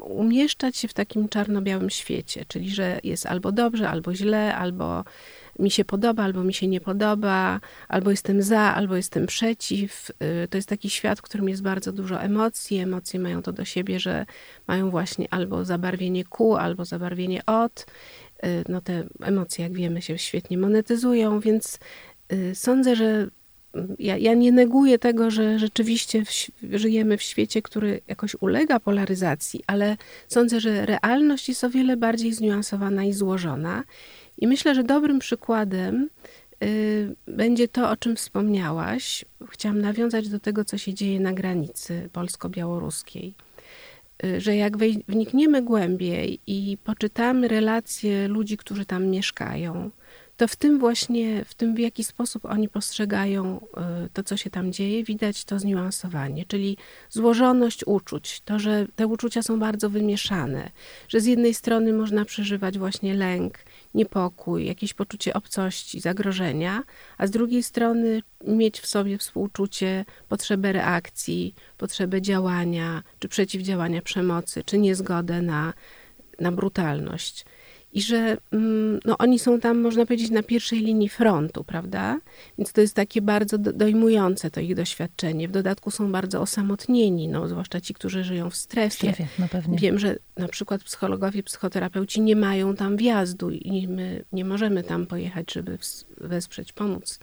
umieszczać 0.00 0.76
się 0.76 0.88
w 0.88 0.94
takim 0.94 1.28
czarno-białym 1.28 1.90
świecie, 1.90 2.44
czyli 2.48 2.70
że 2.70 3.00
jest 3.04 3.26
albo 3.26 3.52
dobrze, 3.52 3.88
albo 3.88 4.14
źle, 4.14 4.56
albo 4.56 5.04
mi 5.58 5.70
się 5.70 5.84
podoba, 5.84 6.22
albo 6.22 6.44
mi 6.44 6.54
się 6.54 6.66
nie 6.66 6.80
podoba, 6.80 7.60
albo 7.88 8.10
jestem 8.10 8.42
za, 8.42 8.60
albo 8.60 8.96
jestem 8.96 9.26
przeciw. 9.26 10.10
Y, 10.44 10.48
to 10.48 10.58
jest 10.58 10.68
taki 10.68 10.90
świat, 10.90 11.18
w 11.18 11.22
którym 11.22 11.48
jest 11.48 11.62
bardzo 11.62 11.92
dużo 11.92 12.20
emocji. 12.20 12.78
Emocje 12.78 13.20
mają 13.20 13.42
to 13.42 13.52
do 13.52 13.64
siebie, 13.64 14.00
że 14.00 14.26
mają 14.66 14.90
właśnie 14.90 15.26
albo 15.30 15.64
zabarwienie 15.64 16.24
ku, 16.24 16.56
albo 16.56 16.84
zabarwienie 16.84 17.46
od. 17.46 17.86
Y, 18.44 18.64
no 18.68 18.80
te 18.80 19.06
emocje, 19.22 19.64
jak 19.64 19.72
wiemy, 19.72 20.02
się 20.02 20.18
świetnie 20.18 20.58
monetyzują, 20.58 21.40
więc 21.40 21.78
y, 22.32 22.54
sądzę, 22.54 22.96
że 22.96 23.28
ja, 23.98 24.16
ja 24.16 24.34
nie 24.34 24.52
neguję 24.52 24.98
tego, 24.98 25.30
że 25.30 25.58
rzeczywiście 25.58 26.24
w, 26.24 26.30
żyjemy 26.72 27.16
w 27.16 27.22
świecie, 27.22 27.62
który 27.62 28.00
jakoś 28.06 28.36
ulega 28.40 28.80
polaryzacji, 28.80 29.62
ale 29.66 29.96
sądzę, 30.28 30.60
że 30.60 30.86
realność 30.86 31.48
jest 31.48 31.64
o 31.64 31.70
wiele 31.70 31.96
bardziej 31.96 32.32
zniuansowana 32.32 33.04
i 33.04 33.12
złożona. 33.12 33.84
I 34.38 34.46
myślę, 34.46 34.74
że 34.74 34.84
dobrym 34.84 35.18
przykładem 35.18 36.08
y, 36.64 37.16
będzie 37.26 37.68
to, 37.68 37.90
o 37.90 37.96
czym 37.96 38.16
wspomniałaś. 38.16 39.24
Chciałam 39.50 39.80
nawiązać 39.80 40.28
do 40.28 40.40
tego, 40.40 40.64
co 40.64 40.78
się 40.78 40.94
dzieje 40.94 41.20
na 41.20 41.32
granicy 41.32 42.08
polsko-białoruskiej. 42.12 43.34
Y, 44.24 44.40
że 44.40 44.56
jak 44.56 44.76
wnikniemy 45.08 45.62
głębiej 45.62 46.40
i 46.46 46.78
poczytamy 46.84 47.48
relacje 47.48 48.28
ludzi, 48.28 48.56
którzy 48.56 48.86
tam 48.86 49.06
mieszkają, 49.06 49.90
to 50.38 50.48
w 50.48 50.56
tym 50.56 50.78
właśnie, 50.78 51.44
w 51.44 51.54
tym 51.54 51.74
w 51.74 51.78
jaki 51.78 52.04
sposób 52.04 52.44
oni 52.44 52.68
postrzegają 52.68 53.60
y, 54.06 54.08
to, 54.12 54.22
co 54.22 54.36
się 54.36 54.50
tam 54.50 54.72
dzieje, 54.72 55.04
widać 55.04 55.44
to 55.44 55.58
zniuansowanie, 55.58 56.44
czyli 56.44 56.76
złożoność 57.10 57.84
uczuć, 57.86 58.40
to, 58.40 58.58
że 58.58 58.86
te 58.96 59.06
uczucia 59.06 59.42
są 59.42 59.58
bardzo 59.58 59.90
wymieszane, 59.90 60.70
że 61.08 61.20
z 61.20 61.26
jednej 61.26 61.54
strony 61.54 61.92
można 61.92 62.24
przeżywać 62.24 62.78
właśnie 62.78 63.14
lęk, 63.14 63.58
niepokój, 63.94 64.66
jakieś 64.66 64.94
poczucie 64.94 65.34
obcości, 65.34 66.00
zagrożenia, 66.00 66.82
a 67.18 67.26
z 67.26 67.30
drugiej 67.30 67.62
strony 67.62 68.22
mieć 68.46 68.80
w 68.80 68.86
sobie 68.86 69.18
współczucie, 69.18 70.04
potrzebę 70.28 70.72
reakcji, 70.72 71.54
potrzebę 71.78 72.22
działania, 72.22 73.02
czy 73.18 73.28
przeciwdziałania 73.28 74.02
przemocy, 74.02 74.64
czy 74.64 74.78
niezgodę 74.78 75.42
na, 75.42 75.72
na 76.40 76.52
brutalność 76.52 77.44
i 77.92 78.02
że 78.02 78.36
mm, 78.52 79.00
no, 79.04 79.18
oni 79.18 79.38
są 79.38 79.60
tam, 79.60 79.80
można 79.80 80.06
powiedzieć, 80.06 80.30
na 80.30 80.42
pierwszej 80.42 80.78
linii 80.78 81.08
frontu, 81.08 81.64
prawda? 81.64 82.20
Więc 82.58 82.72
to 82.72 82.80
jest 82.80 82.94
takie 82.94 83.22
bardzo 83.22 83.58
dojmujące 83.58 84.50
to 84.50 84.60
ich 84.60 84.74
doświadczenie. 84.74 85.48
W 85.48 85.50
dodatku 85.50 85.90
są 85.90 86.12
bardzo 86.12 86.40
osamotnieni, 86.40 87.28
no, 87.28 87.48
zwłaszcza 87.48 87.80
ci, 87.80 87.94
którzy 87.94 88.24
żyją 88.24 88.50
w 88.50 88.56
strefie. 88.56 88.90
strefie 89.12 89.26
no 89.38 89.48
pewnie. 89.48 89.78
Wiem, 89.78 89.98
że 89.98 90.16
na 90.36 90.48
przykład 90.48 90.84
psychologowie, 90.84 91.42
psychoterapeuci 91.42 92.20
nie 92.20 92.36
mają 92.36 92.76
tam 92.76 92.96
wjazdu 92.96 93.50
i 93.50 93.88
my 93.88 94.24
nie 94.32 94.44
możemy 94.44 94.82
tam 94.82 95.06
pojechać, 95.06 95.52
żeby 95.52 95.78
wesprzeć, 96.20 96.72
pomóc 96.72 97.18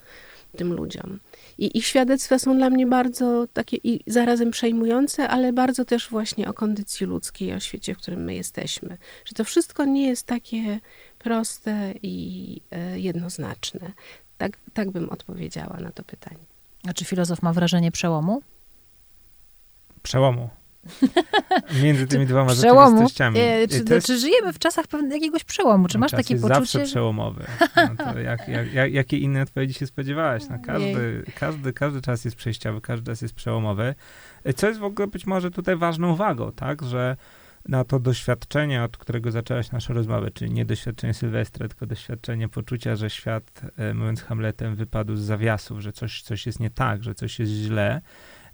tym 0.55 0.73
ludziom. 0.73 1.19
I 1.57 1.77
ich 1.77 1.85
świadectwa 1.85 2.39
są 2.39 2.57
dla 2.57 2.69
mnie 2.69 2.87
bardzo 2.87 3.47
takie 3.53 3.77
i 3.83 3.99
zarazem 4.07 4.51
przejmujące, 4.51 5.27
ale 5.27 5.53
bardzo 5.53 5.85
też 5.85 6.09
właśnie 6.09 6.49
o 6.49 6.53
kondycji 6.53 7.05
ludzkiej, 7.05 7.53
o 7.53 7.59
świecie, 7.59 7.95
w 7.95 7.97
którym 7.97 8.23
my 8.23 8.35
jesteśmy. 8.35 8.97
Że 9.25 9.33
to 9.33 9.43
wszystko 9.43 9.85
nie 9.85 10.07
jest 10.07 10.27
takie 10.27 10.79
proste 11.19 11.93
i 12.03 12.61
e, 12.71 12.99
jednoznaczne. 12.99 13.91
Tak, 14.37 14.57
tak 14.73 14.91
bym 14.91 15.09
odpowiedziała 15.09 15.77
na 15.79 15.91
to 15.91 16.03
pytanie. 16.03 16.45
A 16.87 16.93
czy 16.93 17.05
filozof 17.05 17.41
ma 17.41 17.53
wrażenie 17.53 17.91
przełomu? 17.91 18.41
Przełomu. 20.03 20.49
Między 21.83 22.07
tymi 22.07 22.25
dwoma 22.25 22.51
przełomu. 22.53 22.89
rzeczywistościami. 22.89 23.39
E, 23.39 23.67
czy, 23.67 23.83
jest... 23.89 24.07
czy, 24.07 24.19
żyjemy 24.19 24.53
w 24.53 24.59
czasach 24.59 24.85
jakiegoś 25.11 25.43
przełomu? 25.43 25.87
Czy 25.87 25.97
masz 25.97 26.11
Czas 26.11 26.19
takie 26.19 26.33
jest 26.33 26.43
poczucie? 26.43 26.59
zawsze 26.59 26.83
przełomowy. 26.83 27.45
No 27.99 28.19
jak, 28.29 28.47
jak, 28.47 28.73
jak, 28.73 28.93
jakie 28.93 29.17
inne 29.17 29.41
odpowiedzi 29.41 29.73
się 29.73 29.87
spodziewałaś? 29.87 30.43
No 30.49 30.57
każdy, 30.65 31.23
każdy, 31.35 31.73
każdy 31.73 32.01
czas 32.01 32.25
jest 32.25 32.37
przejściowy, 32.37 32.81
każdy 32.81 33.05
czas 33.11 33.21
jest 33.21 33.33
przełomowy. 33.33 33.95
E, 34.43 34.53
co 34.53 34.67
jest 34.67 34.79
w 34.79 34.83
ogóle 34.83 35.07
być 35.07 35.25
może 35.25 35.51
tutaj 35.51 35.75
ważną 35.75 36.11
uwagą, 36.11 36.51
tak? 36.51 36.81
Że 36.81 37.17
na 37.67 37.83
to 37.83 37.99
doświadczenie, 37.99 38.83
od 38.83 38.97
którego 38.97 39.31
zaczęłaś 39.31 39.71
naszą 39.71 39.93
rozmowę, 39.93 40.31
czyli 40.31 40.51
nie 40.51 40.65
doświadczenie 40.65 41.13
Sylwestra, 41.13 41.67
tylko 41.67 41.85
doświadczenie 41.85 42.49
poczucia, 42.49 42.95
że 42.95 43.09
świat, 43.09 43.61
e, 43.77 43.93
mówiąc 43.93 44.23
Hamletem, 44.23 44.75
wypadł 44.75 45.15
z 45.15 45.21
zawiasów, 45.21 45.79
że 45.79 45.93
coś, 45.93 46.21
coś 46.21 46.45
jest 46.45 46.59
nie 46.59 46.69
tak, 46.69 47.03
że 47.03 47.15
coś 47.15 47.39
jest 47.39 47.51
źle. 47.51 48.01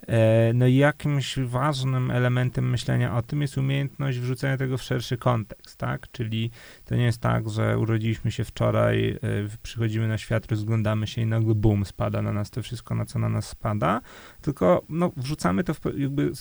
E, 0.08 0.52
no 0.54 0.68
i 0.68 0.76
jakimś 0.76 1.40
ważnym 1.40 2.12
elementem 2.12 2.70
myślenia 2.70 3.16
o 3.16 3.22
tym 3.22 3.42
jest 3.42 3.58
umiejętność 3.58 4.20
wrzucenia 4.20 4.58
tego 4.58 4.78
w 4.78 4.84
szerszy 4.84 5.18
kontekst, 5.18 5.78
tak? 5.78 6.12
Czyli 6.12 6.52
to 6.86 6.96
nie 6.96 7.04
jest 7.04 7.22
tak, 7.22 7.50
że 7.50 7.78
urodziliśmy 7.78 8.32
się 8.32 8.44
wczoraj, 8.44 9.10
e, 9.10 9.18
przychodzimy 9.64 10.08
na 10.08 10.18
świat, 10.18 10.52
rozglądamy 10.52 11.08
się 11.08 11.22
i 11.22 11.26
nagle 11.26 11.56
bum, 11.56 11.86
spada 11.86 12.22
na 12.22 12.32
nas 12.32 12.50
to 12.50 12.62
wszystko, 12.62 12.96
na 12.96 13.06
co 13.06 13.20
na 13.20 13.30
nas 13.30 13.48
spada, 13.48 14.02
tylko 14.42 14.84
no, 14.90 15.12
wrzucamy 15.18 15.64
to, 15.64 15.74
w, 15.74 15.80
jakby 15.98 16.32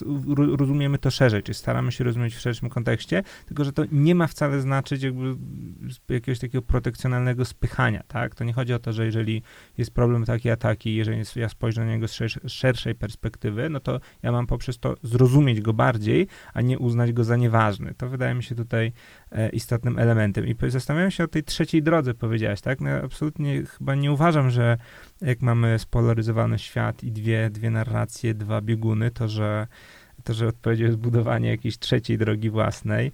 rozumiemy 0.57 0.99
to 0.99 1.11
szerzej, 1.11 1.43
czyli 1.43 1.55
staramy 1.55 1.93
się 1.93 2.05
rozumieć 2.05 2.35
w 2.35 2.41
szerszym 2.41 2.69
kontekście, 2.69 3.23
tylko 3.47 3.65
że 3.65 3.73
to 3.73 3.83
nie 3.93 4.15
ma 4.15 4.27
wcale 4.27 4.61
znaczyć 4.61 5.03
jakby 5.03 5.37
jakiegoś 6.09 6.39
takiego 6.39 6.63
protekcjonalnego 6.63 7.45
spychania, 7.45 8.03
tak? 8.09 8.35
To 8.35 8.45
nie 8.45 8.53
chodzi 8.53 8.75
o 8.75 8.79
to, 8.79 8.93
że 8.93 9.05
jeżeli 9.05 9.43
jest 9.79 9.91
problem 9.91 10.25
taki 10.25 10.51
a 10.51 10.57
taki, 10.57 10.95
jeżeli 10.95 11.23
ja 11.37 11.49
spojrzę 11.49 11.85
na 11.85 11.91
niego 11.91 12.09
z 12.09 12.19
szerszej 12.47 12.95
perspektywy, 12.95 13.71
no 13.71 13.81
to 13.81 14.01
ja 14.23 14.33
mam 14.33 14.47
poprzez 14.47 14.79
to 14.79 14.97
zrozumieć 15.03 15.61
go 15.61 15.73
bardziej, 15.73 16.27
a 16.55 16.61
nie 16.61 16.79
uznać 16.79 17.13
go 17.13 17.25
za 17.25 17.37
nieważny. 17.37 17.95
To 17.95 18.09
wydaje 18.09 18.35
mi 18.35 18.43
się 18.43 18.55
tutaj 18.55 18.93
istotnym 19.53 19.99
elementem. 19.99 20.47
I 20.47 20.57
zastanawiam 20.69 21.11
się 21.11 21.25
o 21.25 21.29
tej 21.29 21.45
trzeciej 21.45 21.83
drodze, 21.83 22.15
powiedziałaś, 22.15 22.61
tak? 22.61 22.81
No, 22.81 22.91
absolutnie 22.91 23.63
chyba 23.67 23.95
nie 23.95 24.13
uważam, 24.13 24.51
że 24.51 24.79
jak 25.21 25.43
mamy 25.43 25.79
spolaryzowany 25.79 26.59
świat 26.59 27.05
i 27.05 27.13
dwie, 27.13 27.51
dwie 27.51 27.71
narracje, 27.71 28.35
dwa 28.35 28.61
bieguny, 28.61 29.11
to 29.11 29.29
że 29.29 29.67
to, 30.25 30.35
że 30.35 30.47
odpowiedzią 30.47 30.85
jest 30.85 30.99
budowanie 30.99 31.49
jakiejś 31.49 31.79
trzeciej 31.79 32.19
drogi 32.19 32.51
własnej. 32.51 33.13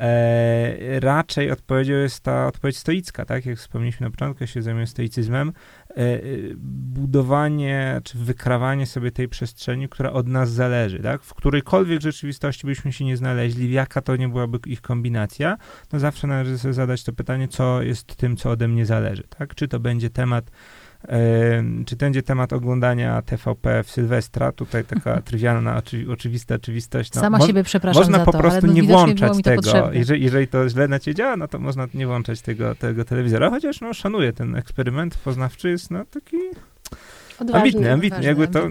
E, 0.00 1.00
raczej 1.00 1.50
odpowiedzią 1.50 1.94
jest 1.94 2.20
ta 2.20 2.46
odpowiedź 2.46 2.78
stoicka, 2.78 3.24
tak? 3.24 3.46
Jak 3.46 3.58
wspomnieliśmy 3.58 4.06
na 4.06 4.10
początku, 4.10 4.46
się 4.46 4.62
zajmuję 4.62 4.86
stoicyzmem. 4.86 5.52
E, 5.90 6.18
budowanie 6.56 8.00
czy 8.04 8.18
wykrawanie 8.18 8.86
sobie 8.86 9.10
tej 9.10 9.28
przestrzeni, 9.28 9.88
która 9.88 10.12
od 10.12 10.28
nas 10.28 10.50
zależy, 10.50 11.02
tak? 11.02 11.22
W 11.22 11.34
którejkolwiek 11.34 12.00
rzeczywistości 12.00 12.66
byśmy 12.66 12.92
się 12.92 13.04
nie 13.04 13.16
znaleźli, 13.16 13.72
jaka 13.72 14.00
to 14.00 14.16
nie 14.16 14.28
byłaby 14.28 14.58
ich 14.66 14.80
kombinacja, 14.80 15.56
no 15.92 15.98
zawsze 15.98 16.26
należy 16.26 16.58
sobie 16.58 16.74
zadać 16.74 17.04
to 17.04 17.12
pytanie, 17.12 17.48
co 17.48 17.82
jest 17.82 18.16
tym, 18.16 18.36
co 18.36 18.50
ode 18.50 18.68
mnie 18.68 18.86
zależy, 18.86 19.22
tak? 19.38 19.54
Czy 19.54 19.68
to 19.68 19.80
będzie 19.80 20.10
temat 20.10 20.50
czy 21.86 21.96
to 21.96 22.06
będzie 22.06 22.22
temat 22.22 22.52
oglądania 22.52 23.22
TVP 23.22 23.82
w 23.82 23.90
Sylwestra? 23.90 24.52
Tutaj 24.52 24.84
taka 24.84 25.20
trywialna, 25.28 25.76
oczywi 25.76 26.08
oczywista 26.08 26.54
oczywistość. 26.54 27.14
No, 27.14 27.20
Sama 27.20 27.38
mo 27.38 27.46
siebie 27.46 27.64
przepraszam 27.64 28.02
Można 28.02 28.24
po 28.24 28.32
to, 28.32 28.38
prostu 28.38 28.66
no, 28.66 28.72
nie 28.72 28.82
włączać 28.82 29.32
to 29.36 29.42
tego. 29.42 29.90
Jeżeli, 29.92 30.24
jeżeli 30.24 30.48
to 30.48 30.68
źle 30.68 30.88
na 30.88 30.98
ciebie 30.98 31.14
działa, 31.14 31.36
no 31.36 31.48
to 31.48 31.58
można 31.58 31.86
nie 31.94 32.06
włączać 32.06 32.40
tego, 32.40 32.74
tego 32.74 33.04
telewizora. 33.04 33.50
Chociaż 33.50 33.80
no, 33.80 33.94
szanuję 33.94 34.32
ten 34.32 34.56
eksperyment 34.56 35.18
poznawczy, 35.18 35.70
jest 35.70 35.90
no 35.90 36.04
taki 36.04 36.36
Odważny, 37.40 37.62
ambitny, 37.62 37.92
ambitny. 37.92 38.24
Jakby 38.24 38.48
to, 38.48 38.68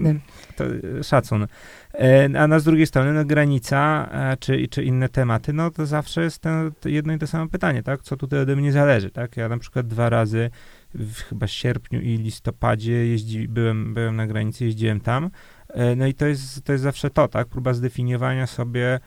to 0.56 0.64
szacun. 1.02 1.46
E, 1.94 2.28
a 2.38 2.46
na 2.46 2.58
z 2.58 2.64
drugiej 2.64 2.86
strony 2.86 3.12
no, 3.12 3.24
granica 3.24 4.08
e, 4.12 4.36
czy, 4.36 4.68
czy 4.68 4.84
inne 4.84 5.08
tematy, 5.08 5.52
no 5.52 5.70
to 5.70 5.86
zawsze 5.86 6.22
jest 6.22 6.38
ten, 6.38 6.70
jedno 6.84 7.12
i 7.12 7.18
to 7.18 7.26
samo 7.26 7.48
pytanie, 7.48 7.82
tak? 7.82 8.02
Co 8.02 8.16
tutaj 8.16 8.40
ode 8.40 8.56
mnie 8.56 8.72
zależy, 8.72 9.10
tak? 9.10 9.36
Ja 9.36 9.48
na 9.48 9.58
przykład 9.58 9.86
dwa 9.86 10.08
razy 10.08 10.50
w 10.94 11.20
chyba 11.20 11.46
sierpniu 11.46 12.00
i 12.00 12.16
listopadzie 12.16 13.06
jeździ, 13.06 13.48
byłem, 13.48 13.94
byłem 13.94 14.16
na 14.16 14.26
granicy, 14.26 14.64
jeździłem 14.64 15.00
tam. 15.00 15.30
E, 15.68 15.96
no 15.96 16.06
i 16.06 16.14
to 16.14 16.26
jest, 16.26 16.64
to 16.64 16.72
jest 16.72 16.84
zawsze 16.84 17.10
to, 17.10 17.28
tak? 17.28 17.48
Próba 17.48 17.74
zdefiniowania 17.74 18.46
sobie 18.46 19.00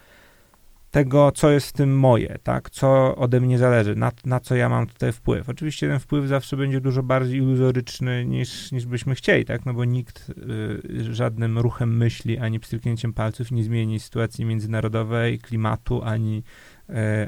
tego, 0.92 1.32
co 1.32 1.52
jest 1.52 1.68
w 1.68 1.74
tym 1.74 2.00
moje, 2.00 2.38
tak? 2.44 2.70
Co 2.70 3.16
ode 3.16 3.42
mnie 3.42 3.58
zależy, 3.58 3.96
na, 3.96 4.12
na 4.26 4.40
co 4.40 4.56
ja 4.56 4.70
mam 4.70 4.88
tutaj 4.88 5.12
wpływ. 5.12 5.50
Oczywiście 5.50 5.88
ten 5.88 6.00
wpływ 6.00 6.28
zawsze 6.28 6.58
będzie 6.58 6.82
dużo 6.82 7.04
bardziej 7.04 7.38
iluzoryczny 7.38 8.26
niż, 8.26 8.72
niż 8.72 8.86
byśmy 8.86 9.16
chcieli, 9.16 9.46
tak? 9.46 9.66
No 9.66 9.74
bo 9.74 9.86
nikt 9.86 10.30
y, 10.30 11.14
żadnym 11.14 11.60
ruchem 11.60 11.98
myśli, 11.98 12.38
ani 12.38 12.60
pstryknięciem 12.60 13.14
palców 13.14 13.52
nie 13.52 13.64
zmieni 13.64 14.00
sytuacji 14.00 14.46
międzynarodowej, 14.46 15.40
klimatu, 15.40 16.04
ani, 16.04 16.44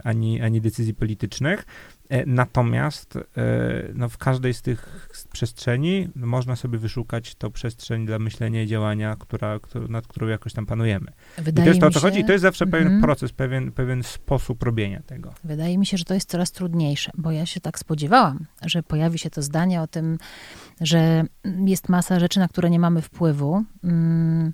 ani, 0.04 0.42
ani 0.42 0.62
decyzji 0.62 0.94
politycznych. 0.94 1.66
E, 2.10 2.26
natomiast 2.26 3.16
e, 3.16 3.22
no, 3.94 4.10
w 4.10 4.18
każdej 4.18 4.54
z 4.54 4.62
tych 4.62 5.10
przestrzeni 5.32 6.10
można 6.16 6.56
sobie 6.56 6.78
wyszukać 6.78 7.36
tą 7.36 7.52
przestrzeń 7.52 8.06
dla 8.06 8.20
myślenia 8.20 8.64
i 8.64 8.68
działania, 8.68 9.16
która, 9.20 9.60
która, 9.60 9.88
nad 9.88 10.08
którą 10.08 10.28
jakoś 10.28 10.54
tam 10.54 10.66
panujemy. 10.66 11.12
Wydaje 11.38 11.52
I 11.52 11.66
to 11.66 11.70
jest 11.70 11.82
to, 11.82 11.88
o 11.88 11.90
co 11.90 12.00
się... 12.00 12.06
chodzi. 12.06 12.20
I 12.20 12.26
to 12.26 12.32
jest 12.32 12.42
zawsze 12.42 12.66
pewien 12.66 12.88
mhm. 12.88 13.02
proces, 13.02 13.32
pewien, 13.32 13.72
pewien 13.72 14.04
sposób 14.04 14.64
robienia 14.64 15.02
tego. 15.02 15.34
Wydaje 15.44 15.78
mi 15.78 15.86
się, 15.86 15.98
że 15.98 16.06
to 16.06 16.14
jest 16.14 16.30
coraz 16.30 16.52
trudniejsze, 16.52 17.12
bo 17.18 17.32
ja 17.32 17.46
się 17.46 17.60
tak 17.60 17.80
spodziewałam, 17.80 18.46
że 18.66 18.84
pojawi 18.84 19.20
się 19.20 19.30
to 19.30 19.42
zdanie 19.42 19.82
o 19.82 19.88
tym, 19.88 20.18
że 20.82 21.24
jest 21.66 21.90
masa 21.90 22.20
rzeczy, 22.20 22.40
na 22.40 22.48
które 22.48 22.70
nie 22.70 22.80
mamy 22.80 23.02
wpływu. 23.02 23.64
Mm 23.84 24.54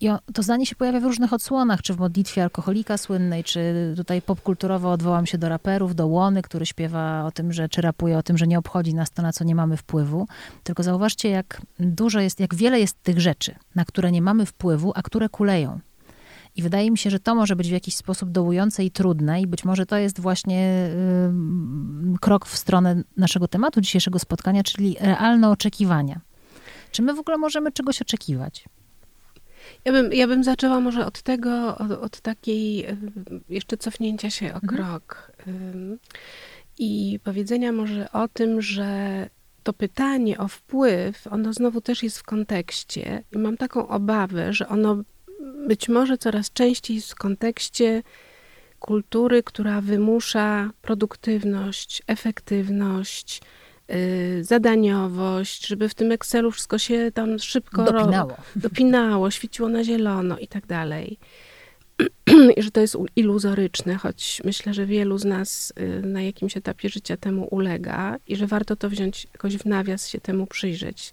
i 0.00 0.08
to 0.34 0.42
zdanie 0.42 0.66
się 0.66 0.76
pojawia 0.76 1.00
w 1.00 1.04
różnych 1.04 1.32
odsłonach, 1.32 1.82
czy 1.82 1.94
w 1.94 1.98
modlitwie 1.98 2.42
alkoholika 2.42 2.98
słynnej, 2.98 3.44
czy 3.44 3.92
tutaj 3.96 4.22
popkulturowo 4.22 4.92
odwołam 4.92 5.26
się 5.26 5.38
do 5.38 5.48
raperów, 5.48 5.94
do 5.94 6.06
Łony, 6.06 6.42
który 6.42 6.66
śpiewa 6.66 7.24
o 7.24 7.30
tym, 7.30 7.52
że, 7.52 7.68
czy 7.68 7.80
rapuje 7.80 8.18
o 8.18 8.22
tym, 8.22 8.38
że 8.38 8.46
nie 8.46 8.58
obchodzi 8.58 8.94
nas 8.94 9.10
to, 9.10 9.22
na 9.22 9.32
co 9.32 9.44
nie 9.44 9.54
mamy 9.54 9.76
wpływu. 9.76 10.26
Tylko 10.62 10.82
zauważcie, 10.82 11.28
jak 11.28 11.62
dużo 11.80 12.20
jest, 12.20 12.40
jak 12.40 12.54
wiele 12.54 12.80
jest 12.80 13.02
tych 13.02 13.20
rzeczy, 13.20 13.54
na 13.74 13.84
które 13.84 14.12
nie 14.12 14.22
mamy 14.22 14.46
wpływu, 14.46 14.92
a 14.94 15.02
które 15.02 15.28
kuleją. 15.28 15.80
I 16.56 16.62
wydaje 16.62 16.90
mi 16.90 16.98
się, 16.98 17.10
że 17.10 17.20
to 17.20 17.34
może 17.34 17.56
być 17.56 17.68
w 17.68 17.72
jakiś 17.72 17.96
sposób 17.96 18.30
dołujące 18.30 18.84
i 18.84 18.90
trudne, 18.90 19.42
i 19.42 19.46
być 19.46 19.64
może 19.64 19.86
to 19.86 19.96
jest 19.96 20.20
właśnie 20.20 20.90
y, 22.14 22.18
krok 22.20 22.46
w 22.46 22.58
stronę 22.58 23.02
naszego 23.16 23.48
tematu 23.48 23.80
dzisiejszego 23.80 24.18
spotkania, 24.18 24.62
czyli 24.62 24.96
realne 25.00 25.50
oczekiwania. 25.50 26.20
Czy 26.90 27.02
my 27.02 27.14
w 27.14 27.18
ogóle 27.18 27.38
możemy 27.38 27.72
czegoś 27.72 28.02
oczekiwać? 28.02 28.64
Ja 29.88 29.92
bym, 29.92 30.12
ja 30.12 30.26
bym 30.26 30.44
zaczęła 30.44 30.80
może 30.80 31.06
od 31.06 31.22
tego, 31.22 31.78
od, 31.78 31.92
od 31.92 32.20
takiej 32.20 32.86
jeszcze 33.48 33.76
cofnięcia 33.76 34.30
się 34.30 34.46
o 34.46 34.60
mhm. 34.60 34.68
krok 34.68 35.32
i 36.78 37.20
powiedzenia 37.24 37.72
może 37.72 38.12
o 38.12 38.28
tym, 38.28 38.62
że 38.62 39.28
to 39.62 39.72
pytanie 39.72 40.38
o 40.38 40.48
wpływ, 40.48 41.26
ono 41.26 41.52
znowu 41.52 41.80
też 41.80 42.02
jest 42.02 42.18
w 42.18 42.22
kontekście 42.22 43.24
i 43.32 43.38
mam 43.38 43.56
taką 43.56 43.88
obawę, 43.88 44.52
że 44.52 44.68
ono 44.68 45.02
być 45.68 45.88
może 45.88 46.18
coraz 46.18 46.52
częściej 46.52 46.96
jest 46.96 47.12
w 47.12 47.14
kontekście 47.14 48.02
kultury, 48.78 49.42
która 49.42 49.80
wymusza 49.80 50.70
produktywność, 50.82 52.02
efektywność, 52.06 53.40
Y, 53.40 53.44
zadaniowość, 54.40 55.66
żeby 55.66 55.88
w 55.88 55.94
tym 55.94 56.12
Excelu 56.12 56.50
wszystko 56.50 56.78
się 56.78 57.10
tam 57.14 57.38
szybko 57.38 57.84
dopinało, 57.84 58.36
dopinało 58.56 59.30
świeciło 59.38 59.68
na 59.68 59.84
zielono 59.84 60.38
i 60.38 60.48
tak 60.48 60.66
dalej. 60.66 61.18
I 62.56 62.62
że 62.62 62.70
to 62.70 62.80
jest 62.80 62.96
iluzoryczne, 63.16 63.94
choć 63.94 64.42
myślę, 64.44 64.74
że 64.74 64.86
wielu 64.86 65.18
z 65.18 65.24
nas 65.24 65.72
y, 65.80 66.06
na 66.06 66.22
jakimś 66.22 66.56
etapie 66.56 66.88
życia 66.88 67.16
temu 67.16 67.48
ulega 67.50 68.16
i 68.26 68.36
że 68.36 68.46
warto 68.46 68.76
to 68.76 68.90
wziąć 68.90 69.26
jakoś 69.32 69.56
w 69.56 69.64
nawias, 69.64 70.08
się 70.08 70.20
temu 70.20 70.46
przyjrzeć 70.46 71.12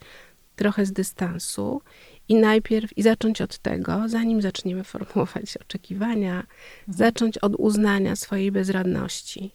trochę 0.56 0.86
z 0.86 0.92
dystansu 0.92 1.82
i 2.30 2.36
najpierw 2.36 2.98
i 2.98 3.04
zacząć 3.04 3.42
od 3.42 3.58
tego, 3.58 4.04
zanim 4.08 4.42
zaczniemy 4.42 4.84
formułować 4.84 5.58
oczekiwania, 5.66 6.36
mhm. 6.36 6.48
zacząć 6.88 7.38
od 7.38 7.56
uznania 7.56 8.16
swojej 8.16 8.52
bezradności 8.52 9.52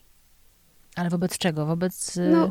ale 0.97 1.11
wobec 1.11 1.39
czego? 1.39 1.67
Wobec... 1.67 2.17
Y, 2.17 2.21
no, 2.21 2.51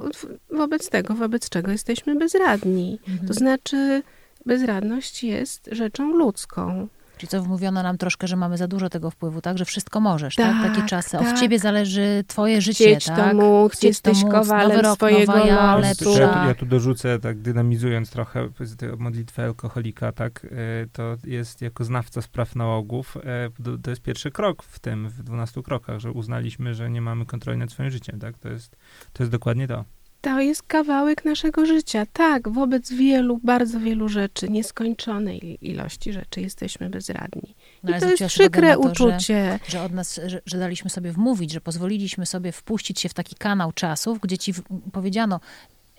wobec 0.51 0.89
tego, 0.89 1.13
wobec 1.13 1.50
czego 1.50 1.72
jesteśmy 1.72 2.15
bezradni. 2.15 3.00
Mhm. 3.08 3.27
To 3.27 3.34
znaczy, 3.34 4.03
bezradność 4.46 5.24
jest 5.24 5.69
rzeczą 5.72 6.12
ludzką. 6.12 6.88
Czyli 7.20 7.30
co 7.30 7.42
wmówiono 7.44 7.84
nam 7.84 7.98
troszkę, 7.98 8.28
że 8.28 8.36
mamy 8.36 8.58
za 8.58 8.68
dużo 8.68 8.90
tego 8.90 9.12
wpływu, 9.12 9.42
tak? 9.42 9.58
Że 9.58 9.66
wszystko 9.66 10.00
możesz, 10.00 10.36
tak? 10.36 10.62
tak? 10.62 10.76
Takie 10.76 10.88
czasy. 10.88 11.18
Tak. 11.18 11.28
Od 11.28 11.40
ciebie 11.40 11.60
zależy 11.60 12.24
twoje 12.28 12.62
życie, 12.62 12.86
Chcieć 12.96 13.06
tak? 13.06 13.32
to 13.32 13.38
móc, 13.38 13.74
Chcieć 13.74 13.84
jesteś 13.84 14.20
to 14.20 14.26
móc, 14.26 14.36
kowalem 14.36 14.80
rok, 14.80 14.96
swojego 14.96 15.46
ja, 15.46 15.76
losu. 15.76 15.88
Ja 16.20 16.28
tu, 16.28 16.48
ja 16.48 16.56
tu 16.56 16.66
dorzucę, 16.66 17.20
tak 17.20 17.40
dynamizując 17.42 18.10
trochę 18.10 18.50
modlitwę 18.98 19.44
alkoholika, 19.44 20.12
tak? 20.12 20.46
E, 20.46 20.88
to 20.92 21.16
jest 21.24 21.62
jako 21.62 21.84
znawca 21.84 22.22
spraw 22.22 22.56
nałogów, 22.56 23.18
e, 23.18 23.50
to 23.84 23.90
jest 23.90 24.02
pierwszy 24.02 24.32
krok 24.32 24.64
w 24.64 24.80
tym, 24.80 25.10
w 25.10 25.24
12 25.24 25.64
krokach, 25.64 26.00
że 26.00 26.12
uznaliśmy, 26.12 26.74
że 26.76 26.90
nie 26.90 27.02
mamy 27.02 27.26
kontroli 27.26 27.58
nad 27.60 27.72
swoim 27.72 27.92
życiem, 27.92 28.20
tak? 28.20 28.38
To 28.38 28.50
jest, 28.50 28.76
to 29.14 29.24
jest 29.24 29.32
dokładnie 29.32 29.68
to 29.68 29.86
to 30.22 30.40
jest 30.40 30.64
kawałek 30.64 31.26
naszego 31.26 31.66
życia. 31.66 32.06
Tak, 32.14 32.50
wobec 32.50 32.92
wielu, 32.92 33.40
bardzo 33.44 33.80
wielu 33.80 34.10
rzeczy, 34.10 34.50
nieskończonej 34.50 35.58
ilości 35.62 36.14
rzeczy 36.14 36.42
jesteśmy 36.42 36.90
bezradni. 36.90 37.56
No, 37.84 37.98
I 37.98 38.00
to 38.00 38.10
jest 38.10 38.24
przykre 38.26 38.74
to, 38.74 38.80
uczucie. 38.80 39.60
Że, 39.66 39.72
że 39.72 39.82
od 39.82 39.92
nas, 39.92 40.20
że, 40.26 40.42
że, 40.46 40.58
daliśmy 40.58 40.90
sobie 40.90 41.12
wmówić, 41.12 41.52
że 41.52 41.62
pozwoliliśmy 41.62 42.26
sobie 42.26 42.52
wpuścić 42.52 43.00
się 43.00 43.10
w 43.10 43.14
taki 43.14 43.36
kanał 43.36 43.72
czasów, 43.72 44.20
gdzie 44.20 44.38
ci 44.38 44.54
powiedziano, 44.92 45.40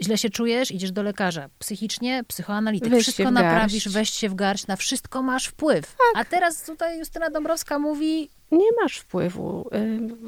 źle 0.02 0.18
się 0.18 0.30
czujesz, 0.30 0.70
idziesz 0.70 0.92
do 0.92 1.02
lekarza. 1.02 1.48
Psychicznie, 1.58 2.24
psychoanalityk, 2.28 2.90
weź 2.90 3.02
wszystko 3.02 3.30
naprawisz, 3.30 3.88
weź 3.88 4.10
się 4.10 4.28
w 4.28 4.34
garść, 4.34 4.66
na 4.66 4.76
wszystko 4.76 5.22
masz 5.22 5.46
wpływ. 5.46 5.86
Tak. 5.86 5.96
A 6.14 6.24
teraz 6.24 6.64
tutaj 6.64 6.98
Justyna 6.98 7.30
Dąbrowska 7.30 7.78
mówi, 7.78 8.30
nie 8.52 8.68
masz 8.82 8.98
wpływu. 8.98 9.70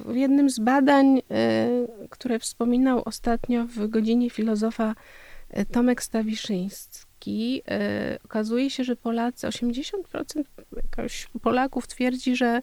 W 0.06 0.14
jednym 0.14 0.50
z 0.50 0.58
badań, 0.58 1.22
które 2.10 2.38
wspominał 2.38 3.02
ostatnio 3.04 3.66
w 3.66 3.86
godzinie 3.88 4.30
filozofa 4.30 4.94
Tomek 5.72 6.02
Stawiszyński, 6.02 7.62
okazuje 8.24 8.70
się, 8.70 8.84
że 8.84 8.96
Polacy, 8.96 9.46
80% 9.46 9.92
Polaków 11.42 11.86
twierdzi, 11.86 12.36
że 12.36 12.60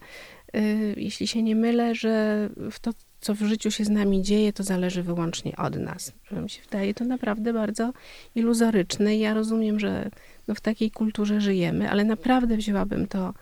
jeśli 0.97 1.27
się 1.27 1.43
nie 1.43 1.55
mylę, 1.55 1.95
że 1.95 2.49
w 2.71 2.79
to, 2.79 2.91
co 3.21 3.33
w 3.33 3.39
życiu 3.39 3.71
się 3.71 3.85
z 3.85 3.89
nami 3.89 4.21
dzieje, 4.21 4.53
to 4.53 4.63
zależy 4.63 5.03
wyłącznie 5.03 5.55
od 5.57 5.75
nas. 5.75 6.13
Że 6.31 6.41
mi 6.41 6.49
się 6.49 6.61
wydaje 6.61 6.93
to 6.93 7.05
naprawdę 7.05 7.53
bardzo 7.53 7.93
iluzoryczne. 8.35 9.17
Ja 9.17 9.33
rozumiem, 9.33 9.79
że 9.79 10.09
no 10.47 10.55
w 10.55 10.61
takiej 10.61 10.91
kulturze 10.91 11.41
żyjemy, 11.41 11.89
ale 11.89 12.03
naprawdę 12.03 12.57
wzięłabym 12.57 13.07
to 13.07 13.33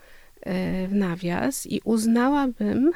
w 0.88 0.94
nawias 0.94 1.66
i 1.66 1.82
uznałabym, 1.84 2.92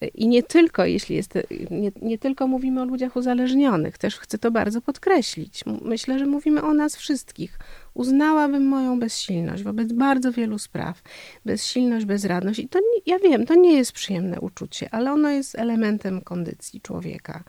e, 0.00 0.06
i 0.06 0.28
nie 0.28 0.42
tylko, 0.42 0.84
jeśli 0.84 1.16
jest, 1.16 1.38
nie, 1.70 1.92
nie 2.02 2.18
tylko 2.18 2.46
mówimy 2.46 2.82
o 2.82 2.84
ludziach 2.84 3.16
uzależnionych, 3.16 3.98
też 3.98 4.18
chcę 4.18 4.38
to 4.38 4.50
bardzo 4.50 4.80
podkreślić. 4.80 5.64
Myślę, 5.82 6.18
że 6.18 6.26
mówimy 6.26 6.62
o 6.62 6.74
nas 6.74 6.96
wszystkich. 6.96 7.58
Uznałabym 7.94 8.66
moją 8.66 9.00
bezsilność 9.00 9.62
wobec 9.62 9.92
bardzo 9.92 10.32
wielu 10.32 10.58
spraw. 10.58 11.02
Bezsilność, 11.44 12.06
bezradność. 12.06 12.58
I 12.58 12.68
to, 12.68 12.78
nie, 12.78 13.12
ja 13.12 13.18
wiem, 13.18 13.46
to 13.46 13.54
nie 13.54 13.72
jest 13.72 13.92
przyjemne 13.92 14.40
uczucie, 14.40 14.88
ale 14.90 15.12
ono 15.12 15.30
jest 15.30 15.58
elementem 15.58 16.20
kondycji 16.20 16.80
człowieka. 16.80 17.44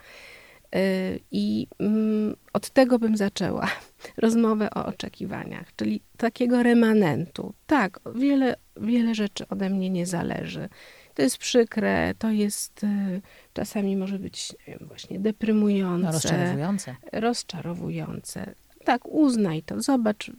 Y, 0.75 1.19
I 1.31 1.67
mm, 1.79 2.35
od 2.53 2.69
tego 2.69 2.99
bym 2.99 3.17
zaczęła 3.17 3.67
rozmowę 4.17 4.69
o 4.69 4.85
oczekiwaniach, 4.85 5.75
czyli 5.75 6.01
takiego 6.17 6.63
remanentu. 6.63 7.53
Tak, 7.67 7.99
wiele, 8.15 8.55
wiele 8.77 9.15
rzeczy 9.15 9.47
ode 9.47 9.69
mnie 9.69 9.89
nie 9.89 10.05
zależy. 10.05 10.69
To 11.13 11.21
jest 11.21 11.37
przykre, 11.37 12.13
to 12.19 12.29
jest 12.29 12.83
y, 12.83 13.21
czasami 13.53 13.97
może 13.97 14.19
być 14.19 14.55
wiem, 14.67 14.79
właśnie 14.81 15.19
deprymujące, 15.19 16.05
no, 16.05 16.11
rozczarowujące. 16.11 16.95
rozczarowujące. 17.11 18.53
Tak, 18.83 19.05
uznaj 19.05 19.63
to, 19.63 19.81
zobacz, 19.81 20.31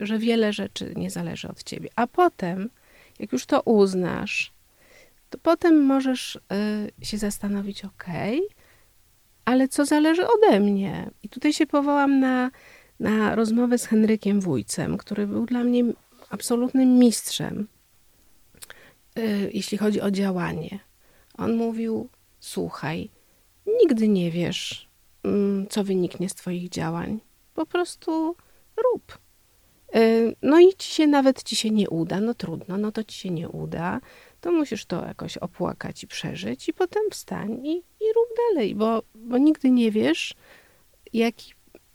że 0.00 0.18
wiele 0.18 0.52
rzeczy 0.52 0.92
nie 0.96 1.10
zależy 1.10 1.48
od 1.48 1.62
ciebie. 1.62 1.88
A 1.96 2.06
potem, 2.06 2.70
jak 3.18 3.32
już 3.32 3.46
to 3.46 3.62
uznasz, 3.62 4.52
to 5.30 5.38
potem 5.38 5.84
możesz 5.84 6.36
y, 7.00 7.04
się 7.04 7.18
zastanowić, 7.18 7.84
okej, 7.84 8.38
okay, 8.38 8.57
ale 9.48 9.68
co 9.68 9.84
zależy 9.84 10.22
ode 10.26 10.60
mnie? 10.60 11.10
I 11.22 11.28
tutaj 11.28 11.52
się 11.52 11.66
powołam 11.66 12.20
na, 12.20 12.50
na 13.00 13.34
rozmowę 13.34 13.78
z 13.78 13.86
Henrykiem 13.86 14.40
Wójcem, 14.40 14.98
który 14.98 15.26
był 15.26 15.46
dla 15.46 15.64
mnie 15.64 15.84
absolutnym 16.30 16.98
mistrzem, 16.98 17.68
yy, 19.16 19.50
jeśli 19.52 19.78
chodzi 19.78 20.00
o 20.00 20.10
działanie. 20.10 20.78
On 21.38 21.56
mówił: 21.56 22.08
Słuchaj, 22.40 23.10
nigdy 23.80 24.08
nie 24.08 24.30
wiesz, 24.30 24.88
yy, 25.24 25.66
co 25.70 25.84
wyniknie 25.84 26.28
z 26.28 26.34
Twoich 26.34 26.68
działań. 26.68 27.20
Po 27.54 27.66
prostu 27.66 28.36
rób. 28.76 29.18
Yy, 29.94 30.34
no 30.42 30.60
i 30.60 30.74
ci 30.78 30.90
się 30.90 31.06
nawet 31.06 31.42
ci 31.42 31.56
się 31.56 31.70
nie 31.70 31.90
uda, 31.90 32.20
no 32.20 32.34
trudno, 32.34 32.78
no 32.78 32.92
to 32.92 33.04
ci 33.04 33.18
się 33.18 33.30
nie 33.30 33.48
uda 33.48 34.00
to 34.40 34.52
musisz 34.52 34.84
to 34.84 35.06
jakoś 35.06 35.36
opłakać 35.36 36.02
i 36.02 36.06
przeżyć, 36.06 36.68
i 36.68 36.72
potem 36.72 37.02
wstań 37.10 37.66
i, 37.66 37.76
i 37.76 38.12
rób 38.14 38.28
dalej, 38.48 38.74
bo, 38.74 39.02
bo 39.14 39.38
nigdy 39.38 39.70
nie 39.70 39.90
wiesz, 39.90 40.34
jaki 41.12 41.52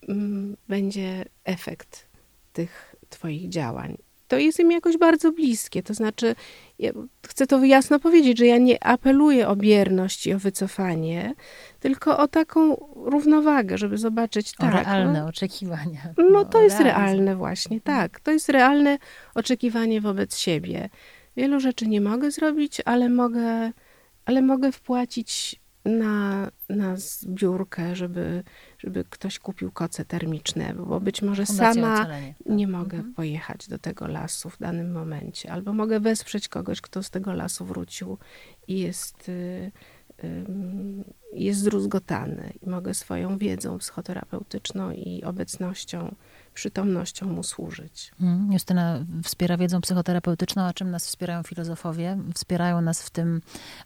mm, 0.07 0.57
będzie 0.67 1.25
efekt 1.45 2.07
tych 2.53 2.95
Twoich 3.09 3.49
działań. 3.49 3.97
To 4.27 4.37
jest 4.37 4.59
im 4.59 4.71
jakoś 4.71 4.97
bardzo 4.97 5.31
bliskie. 5.31 5.83
To 5.83 5.93
znaczy, 5.93 6.35
ja 6.79 6.91
chcę 7.27 7.47
to 7.47 7.63
jasno 7.63 7.99
powiedzieć, 7.99 8.37
że 8.37 8.45
ja 8.45 8.57
nie 8.57 8.83
apeluję 8.83 9.47
o 9.47 9.55
bierność 9.55 10.27
i 10.27 10.33
o 10.33 10.39
wycofanie, 10.39 11.35
tylko 11.79 12.17
o 12.17 12.27
taką 12.27 12.75
równowagę, 12.95 13.77
żeby 13.77 13.97
zobaczyć. 13.97 14.53
O 14.59 14.61
tak, 14.61 14.73
realne 14.73 15.19
no, 15.19 15.27
oczekiwania. 15.27 16.13
No 16.31 16.45
to 16.45 16.61
jest 16.61 16.79
realne 16.79 17.35
właśnie, 17.35 17.81
tak. 17.81 18.19
To 18.19 18.31
jest 18.31 18.49
realne 18.49 18.97
oczekiwanie 19.35 20.01
wobec 20.01 20.37
siebie. 20.37 20.89
Wielu 21.35 21.59
rzeczy 21.59 21.87
nie 21.87 22.01
mogę 22.01 22.31
zrobić, 22.31 22.81
ale 22.85 23.09
mogę, 23.09 23.71
ale 24.25 24.41
mogę 24.41 24.71
wpłacić 24.71 25.63
na, 25.85 26.51
na 26.69 26.97
zbiórkę, 26.97 27.95
żeby, 27.95 28.43
żeby 28.79 29.03
ktoś 29.09 29.39
kupił 29.39 29.71
koce 29.71 30.05
termiczne, 30.05 30.73
bo 30.73 30.99
być 30.99 31.21
może 31.21 31.45
sama 31.45 32.07
nie 32.45 32.67
mogę 32.67 32.97
mhm. 32.97 33.13
pojechać 33.13 33.67
do 33.67 33.79
tego 33.79 34.07
lasu 34.07 34.49
w 34.49 34.59
danym 34.59 34.91
momencie, 34.91 35.51
albo 35.51 35.73
mogę 35.73 35.99
wesprzeć 35.99 36.47
kogoś, 36.47 36.81
kto 36.81 37.03
z 37.03 37.09
tego 37.09 37.33
lasu 37.33 37.65
wrócił 37.65 38.17
i 38.67 38.79
jest, 38.79 39.29
y, 39.29 39.71
jest 41.33 41.59
zdruzgotany 41.59 42.53
i 42.61 42.69
mogę 42.69 42.93
swoją 42.93 43.37
wiedzą 43.37 43.77
psychoterapeutyczną 43.77 44.91
i 44.91 45.23
obecnością 45.23 46.15
przytomnością 46.53 47.27
mu 47.27 47.43
służyć. 47.43 48.11
Hmm, 48.19 48.53
Justyna 48.53 49.05
wspiera 49.23 49.57
wiedzą 49.57 49.81
psychoterapeutyczną, 49.81 50.61
a 50.61 50.73
czym 50.73 50.91
nas 50.91 51.07
wspierają 51.07 51.43
filozofowie? 51.43 52.17
Wspierają 52.35 52.81
nas 52.81 53.03
w 53.03 53.09
tym 53.09 53.41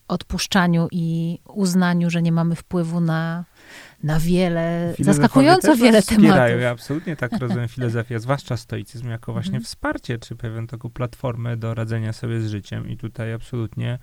odpuszczaniu 0.07 0.87
i 0.91 1.39
uznaniu, 1.45 2.09
że 2.09 2.21
nie 2.21 2.31
mamy 2.31 2.55
wpływu 2.55 2.99
na, 2.99 3.45
na 4.03 4.19
wiele, 4.19 4.93
Filozofowie 4.97 5.03
zaskakująco 5.03 5.75
wiele 5.75 6.01
wspierają. 6.01 6.33
tematów. 6.33 6.61
Ja 6.61 6.69
absolutnie 6.69 7.15
tak 7.15 7.31
rozumiem 7.41 7.67
filozofię, 7.67 8.19
zwłaszcza 8.19 8.57
stoicyzm, 8.57 9.09
jako 9.09 9.33
właśnie 9.33 9.51
hmm. 9.51 9.65
wsparcie, 9.65 10.17
czy 10.17 10.35
pewien 10.35 10.67
taką 10.67 10.89
platformę 10.89 11.57
do 11.57 11.73
radzenia 11.73 12.13
sobie 12.13 12.41
z 12.41 12.49
życiem. 12.49 12.89
I 12.89 12.97
tutaj 12.97 13.33
absolutnie 13.33 13.99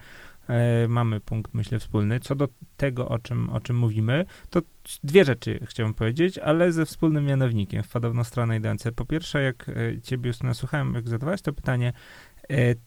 mamy 0.89 1.21
punkt, 1.21 1.55
myślę, 1.55 1.79
wspólny. 1.79 2.21
Co 2.21 2.35
do 2.35 2.49
tego, 2.77 3.09
o 3.09 3.19
czym, 3.19 3.51
o 3.51 3.61
czym 3.61 3.77
mówimy, 3.77 4.25
to 4.51 4.63
dwie 5.05 5.25
rzeczy 5.25 5.61
chciałbym 5.67 5.95
powiedzieć, 5.95 6.39
ale 6.39 6.73
ze 6.73 6.87
wspólnym 6.87 7.25
mianownikiem 7.25 7.83
w 7.83 7.89
podobną 7.89 8.25
stronę 8.25 8.57
idące. 8.57 8.93
Po 8.93 9.05
pierwsze, 9.05 9.43
jak 9.43 9.69
e, 9.69 10.01
ciebie 10.01 10.29
już 10.29 10.57
słuchałem, 10.57 10.95
jak 10.95 11.09
zadawałeś 11.09 11.43
to 11.43 11.53
pytanie, 11.53 11.89
e, 11.89 12.34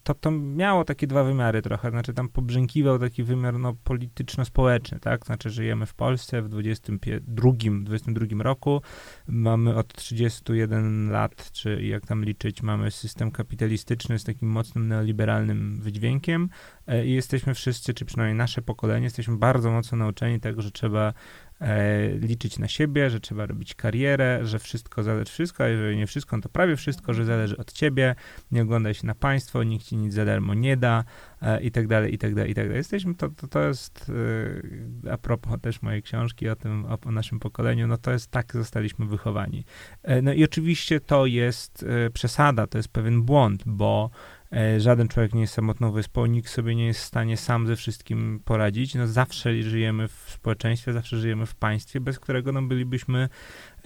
to 0.04 0.14
to 0.14 0.32
miało 0.32 0.86
takie 0.86 1.08
dwa 1.08 1.24
wymiary 1.24 1.62
trochę, 1.62 1.90
znaczy 1.90 2.14
tam 2.14 2.30
pobrzękiwał 2.30 3.00
taki 3.00 3.24
wymiar 3.24 3.60
no, 3.60 3.74
polityczno-społeczny, 3.84 5.00
tak, 5.00 5.26
znaczy 5.26 5.50
żyjemy 5.50 5.86
w 5.86 5.94
Polsce 5.94 6.42
w 6.42 6.50
22, 6.50 7.52
22 7.82 8.44
roku, 8.44 8.82
mamy 9.28 9.76
od 9.76 9.94
31 9.94 11.12
lat, 11.12 11.52
czy 11.52 11.84
jak 11.84 12.06
tam 12.06 12.26
liczyć, 12.26 12.62
mamy 12.62 12.92
system 12.92 13.32
kapitalistyczny 13.32 14.20
z 14.20 14.24
takim 14.24 14.50
mocnym 14.50 14.88
neoliberalnym 14.88 15.80
wydźwiękiem 15.82 16.50
e, 16.88 17.06
i 17.06 17.14
jesteśmy 17.14 17.54
wszyscy, 17.54 17.94
czy 17.94 18.06
przynajmniej 18.06 18.38
nasze 18.38 18.62
pokolenie, 18.62 19.04
jesteśmy 19.04 19.38
bardzo 19.38 19.72
mocno 19.72 19.98
nauczeni 19.98 20.40
tego, 20.40 20.62
że 20.62 20.72
trzeba 20.72 21.08
e, 21.08 21.14
liczyć 22.20 22.60
na 22.60 22.68
siebie, 22.68 23.10
że 23.10 23.20
trzeba 23.20 23.46
robić 23.46 23.76
karierę, 23.76 24.40
że 24.44 24.60
wszystko 24.60 25.04
zależy, 25.04 25.32
wszystko, 25.32 25.64
a 25.64 25.68
jeżeli 25.68 25.98
nie 25.98 26.08
wszystko, 26.08 26.42
to 26.42 26.50
prawie 26.50 26.76
wszystko, 26.76 27.14
że 27.14 27.26
zależy 27.26 27.58
od 27.58 27.72
ciebie, 27.72 28.16
nie 28.52 28.62
oglądaj 28.62 28.94
się 28.94 29.08
na 29.08 29.16
państwo, 29.16 29.64
nikt 29.64 29.86
ci 29.86 29.98
nic 29.98 30.14
za 30.14 30.26
darmo 30.26 30.54
nie 30.54 30.78
da 30.78 31.04
e, 31.42 31.62
i 31.62 31.72
tak 31.72 31.88
dalej, 31.88 32.14
i 32.14 32.18
tak 32.18 32.36
dalej, 32.36 32.52
i 32.52 32.56
tak 32.56 32.66
dalej. 32.66 32.78
Jesteśmy, 32.78 33.16
to, 33.16 33.30
to, 33.30 33.48
to 33.48 33.68
jest 33.68 34.12
e, 35.06 35.12
a 35.12 35.18
propos 35.18 35.62
też 35.62 35.82
mojej 35.82 36.04
książki 36.04 36.50
o 36.50 36.56
tym, 36.56 36.86
o, 36.86 36.98
o, 37.06 37.12
naszym 37.12 37.40
pokoleniu, 37.40 37.88
no 37.88 37.98
to 37.98 38.12
jest 38.12 38.32
tak 38.32 38.54
zostaliśmy 38.54 39.06
wychowani. 39.06 39.66
E, 40.04 40.22
no 40.22 40.34
i 40.34 40.44
oczywiście 40.44 41.00
to 41.00 41.26
jest 41.26 41.84
e, 41.84 42.10
przesada, 42.10 42.68
to 42.68 42.78
jest 42.78 42.90
pewien 42.90 43.22
błąd, 43.22 43.64
bo 43.66 44.10
E, 44.10 44.37
żaden 44.78 45.08
człowiek 45.08 45.34
nie 45.34 45.42
jest 45.42 45.54
samotną 45.54 45.92
wyspą, 45.92 46.26
nikt 46.26 46.50
sobie 46.50 46.76
nie 46.76 46.86
jest 46.86 47.00
w 47.00 47.04
stanie 47.04 47.38
sam 47.38 47.68
ze 47.68 47.76
wszystkim 47.76 48.42
poradzić. 48.46 48.96
No 48.96 49.08
zawsze 49.08 49.64
żyjemy 49.64 50.08
w 50.08 50.26
społeczeństwie, 50.28 50.94
zawsze 50.94 51.18
żyjemy 51.18 51.46
w 51.46 51.56
państwie, 51.56 52.00
bez 52.00 52.20
którego 52.20 52.52
no, 52.52 52.62
bylibyśmy 52.62 53.30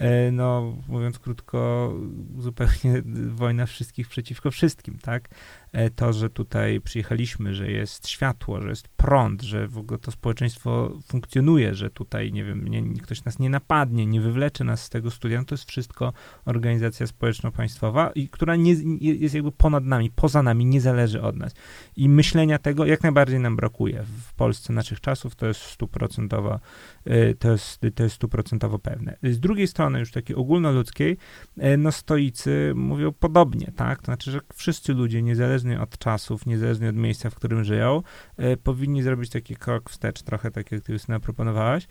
E, 0.02 0.30
no 0.32 0.76
mówiąc 0.88 1.18
krótko, 1.18 1.92
zupełnie 2.38 3.02
wojna 3.42 3.66
wszystkich 3.66 4.08
przeciwko 4.08 4.50
wszystkim, 4.50 4.98
tak? 4.98 5.28
E, 5.72 5.90
to, 5.90 6.12
że 6.12 6.30
tutaj 6.30 6.80
przyjechaliśmy, 6.80 7.54
że 7.54 7.70
jest 7.70 8.08
światło, 8.08 8.60
że 8.60 8.68
jest 8.68 8.88
prąd, 8.88 9.42
że 9.42 9.68
w 9.68 9.78
ogóle 9.78 9.98
to 9.98 10.10
społeczeństwo 10.10 10.98
funkcjonuje, 11.06 11.74
że 11.74 11.90
tutaj, 11.90 12.32
nie 12.32 12.44
wiem, 12.44 12.68
nie, 12.68 13.00
ktoś 13.00 13.24
nas 13.24 13.38
nie 13.38 13.50
napadnie, 13.50 14.06
nie 14.06 14.20
wywlecze 14.20 14.64
nas 14.64 14.84
z 14.84 14.88
tego 14.88 15.10
studia, 15.10 15.38
no 15.38 15.44
to 15.44 15.54
jest 15.54 15.68
wszystko 15.68 16.12
organizacja 16.44 17.06
społeczno-państwowa, 17.06 18.10
i 18.14 18.28
która 18.28 18.56
nie, 18.56 18.74
jest 19.00 19.34
jakby 19.34 19.52
ponad 19.52 19.84
nami, 19.84 20.10
poza 20.10 20.42
nami, 20.42 20.66
nie 20.66 20.80
zależy 20.80 21.22
od 21.22 21.36
nas. 21.36 21.54
I 21.96 22.08
myślenia 22.08 22.58
tego 22.58 22.86
jak 22.86 23.02
najbardziej 23.02 23.40
nam 23.40 23.56
brakuje. 23.56 24.02
W 24.02 24.34
Polsce 24.34 24.72
naszych 24.72 25.00
czasów 25.00 25.34
to 25.34 25.46
jest 25.46 25.60
stuprocentowo, 25.60 26.60
e, 27.04 27.34
to 27.34 27.52
jest, 27.52 27.80
to 27.94 28.02
jest 28.02 28.14
stuprocentowo 28.14 28.78
pewne. 28.78 29.16
Z 29.22 29.40
drugiej 29.40 29.68
strony 29.68 29.98
już 29.98 30.12
takiej 30.12 30.36
ogólnoludzkiej, 30.36 31.16
e, 31.58 31.76
no 31.76 31.92
stoicy 31.92 32.72
mówią 32.76 33.12
podobnie, 33.12 33.72
tak? 33.76 33.98
To 33.98 34.04
znaczy, 34.04 34.30
że 34.30 34.40
wszyscy 34.54 34.94
ludzie, 34.94 35.22
niezależnie 35.22 35.80
od 35.80 35.98
czasów, 35.98 36.46
niezależnie 36.46 36.88
od 36.88 36.96
miejsca, 36.96 37.30
w 37.30 37.34
którym 37.34 37.64
żyją, 37.64 38.02
e, 38.36 38.56
powinni 38.56 39.02
zrobić 39.02 39.30
taki 39.30 39.56
krok 39.56 39.90
wstecz, 39.90 40.22
trochę 40.22 40.50
tak 40.50 40.72
jak 40.72 40.80
ty 40.80 40.92
Justyna 40.92 41.20
proponowałaś, 41.20 41.86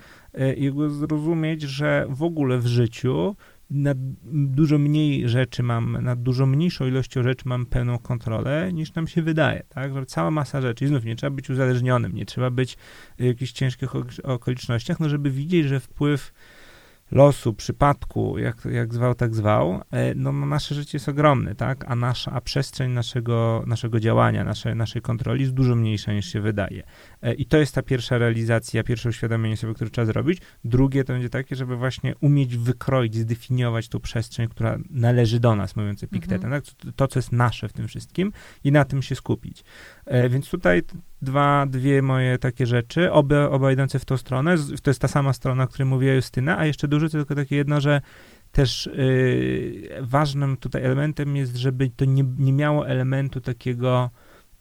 i 0.57 0.71
zrozumieć, 0.89 1.61
że 1.61 2.05
w 2.09 2.23
ogóle 2.23 2.57
w 2.57 2.67
życiu 2.67 3.35
nad 3.71 3.97
dużo 4.33 4.77
mniej 4.77 5.29
rzeczy 5.29 5.63
mam, 5.63 5.97
nad 6.01 6.21
dużo 6.21 6.45
mniejszą 6.45 6.87
ilością 6.87 7.23
rzeczy 7.23 7.43
mam 7.47 7.65
pełną 7.65 7.99
kontrolę, 7.99 8.73
niż 8.73 8.93
nam 8.93 9.07
się 9.07 9.21
wydaje, 9.21 9.63
tak? 9.69 9.93
Że 9.93 10.05
cała 10.05 10.31
masa 10.31 10.61
rzeczy, 10.61 10.85
i 10.85 10.87
znów 10.87 11.05
nie 11.05 11.15
trzeba 11.15 11.35
być 11.35 11.49
uzależnionym, 11.49 12.15
nie 12.15 12.25
trzeba 12.25 12.49
być 12.49 12.77
w 13.19 13.23
jakichś 13.23 13.51
ciężkich 13.51 13.89
okolicznościach, 14.23 14.99
no 14.99 15.09
żeby 15.09 15.31
widzieć, 15.31 15.67
że 15.67 15.79
wpływ 15.79 16.33
losu, 17.11 17.53
przypadku, 17.53 18.37
jak, 18.37 18.65
jak 18.65 18.93
zwał, 18.93 19.15
tak 19.15 19.35
zwał, 19.35 19.81
e, 19.91 20.15
no, 20.15 20.31
no 20.31 20.45
nasze 20.45 20.75
życie 20.75 20.95
jest 20.95 21.09
ogromne, 21.09 21.55
tak? 21.55 21.85
A 21.87 21.95
nasza, 21.95 22.31
a 22.31 22.41
przestrzeń 22.41 22.91
naszego, 22.91 23.63
naszego 23.67 23.99
działania, 23.99 24.43
nasze, 24.43 24.75
naszej 24.75 25.01
kontroli 25.01 25.41
jest 25.41 25.53
dużo 25.53 25.75
mniejsza 25.75 26.13
niż 26.13 26.25
się 26.25 26.41
wydaje. 26.41 26.83
E, 27.21 27.33
I 27.33 27.45
to 27.45 27.57
jest 27.57 27.75
ta 27.75 27.81
pierwsza 27.81 28.17
realizacja, 28.17 28.83
pierwsze 28.83 29.09
uświadomienie 29.09 29.57
sobie, 29.57 29.73
które 29.73 29.89
trzeba 29.89 30.05
zrobić. 30.05 30.41
Drugie 30.63 31.03
to 31.03 31.13
będzie 31.13 31.29
takie, 31.29 31.55
żeby 31.55 31.75
właśnie 31.75 32.15
umieć 32.15 32.57
wykroić, 32.57 33.15
zdefiniować 33.15 33.89
tą 33.89 33.99
przestrzeń, 33.99 34.47
która 34.47 34.77
należy 34.89 35.39
do 35.39 35.55
nas, 35.55 35.75
mówiąc 35.75 36.03
epiktetem, 36.03 36.53
mhm. 36.53 36.61
tak? 36.61 36.93
To, 36.95 37.07
co 37.07 37.19
jest 37.19 37.31
nasze 37.31 37.67
w 37.67 37.73
tym 37.73 37.87
wszystkim 37.87 38.31
i 38.63 38.71
na 38.71 38.85
tym 38.85 39.01
się 39.01 39.15
skupić. 39.15 39.63
E, 40.05 40.29
więc 40.29 40.49
tutaj 40.49 40.83
dwa, 41.21 41.65
dwie 41.65 42.01
moje 42.01 42.37
takie 42.37 42.65
rzeczy, 42.65 43.11
oba, 43.11 43.49
oba 43.49 43.71
idące 43.71 43.99
w 43.99 44.05
tą 44.05 44.17
stronę. 44.17 44.55
To 44.83 44.89
jest 44.89 45.01
ta 45.01 45.07
sama 45.07 45.33
strona, 45.33 45.63
o 45.63 45.67
której 45.67 45.85
mówiła 45.85 46.13
Justyna, 46.13 46.57
a 46.57 46.65
jeszcze 46.65 46.87
dużo 46.87 47.09
tylko 47.09 47.35
takie 47.35 47.55
jedno, 47.55 47.81
że 47.81 48.01
też 48.51 48.89
yy, 48.93 49.89
ważnym 50.01 50.57
tutaj 50.57 50.83
elementem 50.83 51.35
jest, 51.35 51.55
żeby 51.55 51.89
to 51.89 52.05
nie, 52.05 52.23
nie 52.37 52.53
miało 52.53 52.87
elementu 52.87 53.41
takiego 53.41 54.09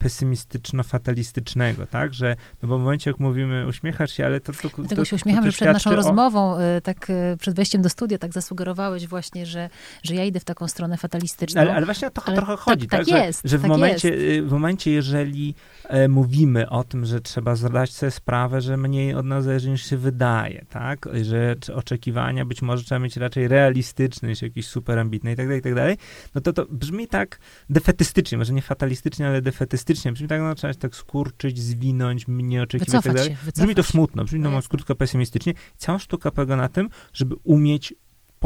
pesymistyczno-fatalistycznego, 0.03 1.87
tak, 1.87 2.13
że, 2.13 2.35
no 2.63 2.69
bo 2.69 2.77
w 2.77 2.81
momencie, 2.81 3.09
jak 3.09 3.19
mówimy, 3.19 3.67
uśmiechasz 3.67 4.11
się, 4.11 4.25
ale 4.25 4.39
to... 4.39 4.53
to 4.53 4.69
Dlatego 4.77 5.01
to, 5.01 5.05
się 5.05 5.15
uśmiecham, 5.15 5.45
że 5.45 5.51
przed 5.51 5.73
naszą 5.73 5.89
o... 5.89 5.95
rozmową, 5.95 6.59
y, 6.59 6.81
tak 6.81 7.09
y, 7.09 7.37
przed 7.39 7.55
wejściem 7.55 7.81
do 7.81 7.89
studia, 7.89 8.17
tak 8.17 8.33
zasugerowałeś 8.33 9.07
właśnie, 9.07 9.45
że, 9.45 9.69
że 10.03 10.15
ja 10.15 10.25
idę 10.25 10.39
w 10.39 10.45
taką 10.45 10.67
stronę 10.67 10.97
fatalistyczną. 10.97 11.61
Ale, 11.61 11.73
ale 11.75 11.85
właśnie 11.85 12.07
o 12.07 12.11
to 12.11 12.21
ale 12.25 12.35
trochę 12.35 12.51
tak, 12.51 12.61
chodzi, 12.61 12.87
tak, 12.87 12.99
tak, 12.99 13.09
tak 13.09 13.25
jest, 13.25 13.41
że, 13.43 13.49
że 13.49 13.57
w, 13.57 13.61
tak 13.61 13.69
momencie, 13.69 14.09
jest. 14.09 14.21
Y, 14.21 14.41
w 14.41 14.51
momencie, 14.51 14.91
jeżeli 14.91 15.55
e, 15.83 16.07
mówimy 16.07 16.69
o 16.69 16.83
tym, 16.83 17.05
że 17.05 17.21
trzeba 17.21 17.55
zdać 17.55 17.93
sobie 17.93 18.11
sprawę, 18.11 18.61
że 18.61 18.77
mniej 18.77 19.13
od 19.13 19.25
nas 19.25 19.43
zależy 19.43 19.69
niż 19.69 19.89
się 19.89 19.97
wydaje, 19.97 20.65
tak, 20.69 21.09
że 21.21 21.55
oczekiwania 21.75 22.45
być 22.45 22.61
może 22.61 22.83
trzeba 22.83 22.99
mieć 22.99 23.17
raczej 23.17 23.47
realistyczne 23.47 24.29
niż 24.29 24.41
jakieś 24.41 24.67
super 24.67 24.99
ambitne 24.99 25.31
i 25.31 25.35
tak 25.35 25.45
dalej, 25.45 25.59
i 25.59 25.63
tak 25.63 25.75
dalej, 25.75 25.97
no 26.35 26.41
to 26.41 26.53
to 26.53 26.65
brzmi 26.69 27.07
tak 27.07 27.39
defetystycznie, 27.69 28.37
może 28.37 28.53
nie 28.53 28.61
fatalistycznie, 28.61 29.27
ale 29.27 29.41
defetystycznie, 29.41 29.90
pesymistycznie, 29.91 30.11
brzmi 30.11 30.27
tak, 30.27 30.41
no, 30.41 30.55
trzeba 30.55 30.73
się 30.73 30.79
tak 30.79 30.95
skurczyć, 30.95 31.59
zwinąć, 31.59 32.25
nie 32.27 32.63
oczekiwać 32.63 33.03
tak 33.03 33.13
dalej. 33.13 33.29
Się, 33.29 33.51
brzmi 33.55 33.75
to 33.75 33.83
smutno, 33.83 34.23
brzmi 34.23 34.39
no, 34.39 34.59
krótko 34.69 34.95
pesymistycznie. 34.95 35.53
Cała 35.77 35.99
sztuka 35.99 36.31
polega 36.31 36.55
na 36.55 36.69
tym, 36.69 36.89
żeby 37.13 37.35
umieć 37.43 37.93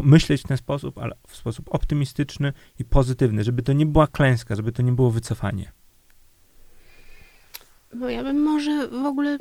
myśleć 0.03 0.41
w 0.41 0.47
ten 0.47 0.57
sposób, 0.57 0.97
ale 0.97 1.15
w 1.27 1.35
sposób 1.35 1.65
optymistyczny 1.69 2.53
i 2.79 2.85
pozytywny, 2.85 3.43
żeby 3.43 3.63
to 3.63 3.73
nie 3.73 3.85
była 3.85 4.07
klęska, 4.07 4.55
żeby 4.55 4.71
to 4.71 4.81
nie 4.81 4.91
było 4.91 5.11
wycofanie. 5.11 5.71
No 7.93 8.09
ja 8.09 8.23
bym 8.23 8.43
może 8.43 8.87
w 8.87 9.05
ogóle 9.05 9.37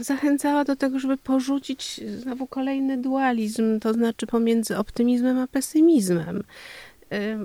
zachęcała 0.00 0.64
do 0.64 0.76
tego, 0.76 0.98
żeby 0.98 1.16
porzucić 1.16 2.00
znowu 2.18 2.46
kolejny 2.46 2.98
dualizm, 2.98 3.80
to 3.80 3.92
znaczy 3.92 4.26
pomiędzy 4.26 4.78
optymizmem 4.78 5.38
a 5.38 5.46
pesymizmem. 5.46 6.42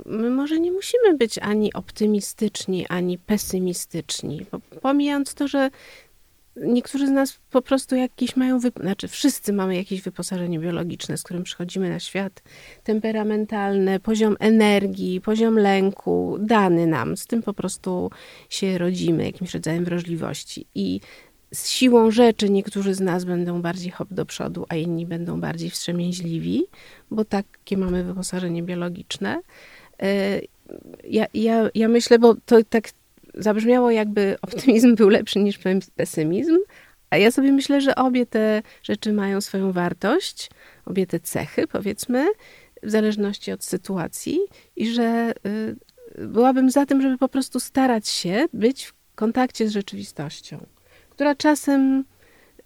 My 0.06 0.30
może 0.30 0.60
nie 0.60 0.71
musimy 0.71 1.17
być 1.17 1.39
ani 1.39 1.74
optymistyczni, 1.74 2.88
ani 2.88 3.17
pesymistyczni. 3.17 4.45
Pomijając 4.82 5.34
to, 5.34 5.47
że 5.47 5.69
niektórzy 6.56 7.08
z 7.08 7.12
nas 7.12 7.39
po 7.52 7.62
prostu 7.62 7.95
jakieś 7.95 8.36
mają, 8.36 8.60
znaczy 8.60 9.08
wszyscy 9.08 9.54
mamy 9.54 9.76
jakieś 9.76 10.02
wyposażenie 10.02 10.60
biologiczne, 10.60 11.17
z 11.17 11.24
którym 11.24 11.43
przychodzimy 11.43 11.89
na 11.89 12.00
świat, 12.00 12.43
temperamentalne, 12.84 14.00
poziom 14.00 14.36
energii, 14.39 15.21
poziom 15.21 15.58
lęku, 15.60 16.38
dany 16.39 16.88
nam, 16.88 17.17
z 17.17 17.28
tym 17.28 17.43
po 17.43 17.54
prostu 17.54 18.12
się 18.50 18.78
rodzimy, 18.78 19.26
jakimś 19.26 19.54
rodzajem 19.54 19.86
wrażliwości. 19.86 20.65
I 20.76 21.00
z 21.53 21.69
siłą 21.69 22.11
rzeczy 22.11 22.49
niektórzy 22.49 22.93
z 22.93 22.99
nas 22.99 23.25
będą 23.25 23.61
bardziej 23.61 23.91
hop 23.91 24.07
do 24.11 24.25
przodu, 24.25 24.65
a 24.69 24.75
inni 24.75 25.05
będą 25.05 25.41
bardziej 25.41 25.69
wstrzemięźliwi, 25.69 26.63
bo 27.11 27.25
takie 27.25 27.77
mamy 27.77 28.03
wyposażenie 28.03 28.63
biologiczne. 28.63 29.41
E, 30.01 30.41
ja, 31.03 31.25
ja, 31.33 31.69
ja 31.75 31.87
myślę, 31.87 32.19
bo 32.19 32.35
to 32.45 32.63
tak 32.69 32.89
zabrzmiało, 33.33 33.91
jakby 33.91 34.35
optymizm 34.41 34.95
był 34.95 35.09
lepszy 35.09 35.39
niż 35.39 35.59
pesymizm, 35.95 36.57
a 37.09 37.17
ja 37.17 37.31
sobie 37.31 37.51
myślę, 37.51 37.81
że 37.81 37.95
obie 37.95 38.25
te 38.25 38.61
rzeczy 38.83 39.13
mają 39.13 39.41
swoją 39.41 39.71
wartość, 39.71 40.49
obie 40.85 41.07
te 41.07 41.19
cechy, 41.19 41.67
powiedzmy, 41.67 42.27
w 42.83 42.89
zależności 42.89 43.51
od 43.51 43.63
sytuacji, 43.63 44.39
i 44.75 44.87
że 44.87 45.33
y, 46.17 46.27
byłabym 46.27 46.69
za 46.69 46.85
tym, 46.85 47.01
żeby 47.01 47.17
po 47.17 47.29
prostu 47.29 47.59
starać 47.59 48.07
się 48.07 48.45
być 48.53 48.85
w 48.85 48.93
kontakcie 49.15 49.67
z 49.67 49.71
rzeczywistością 49.71 50.65
która 51.21 51.36
czasem 51.36 52.03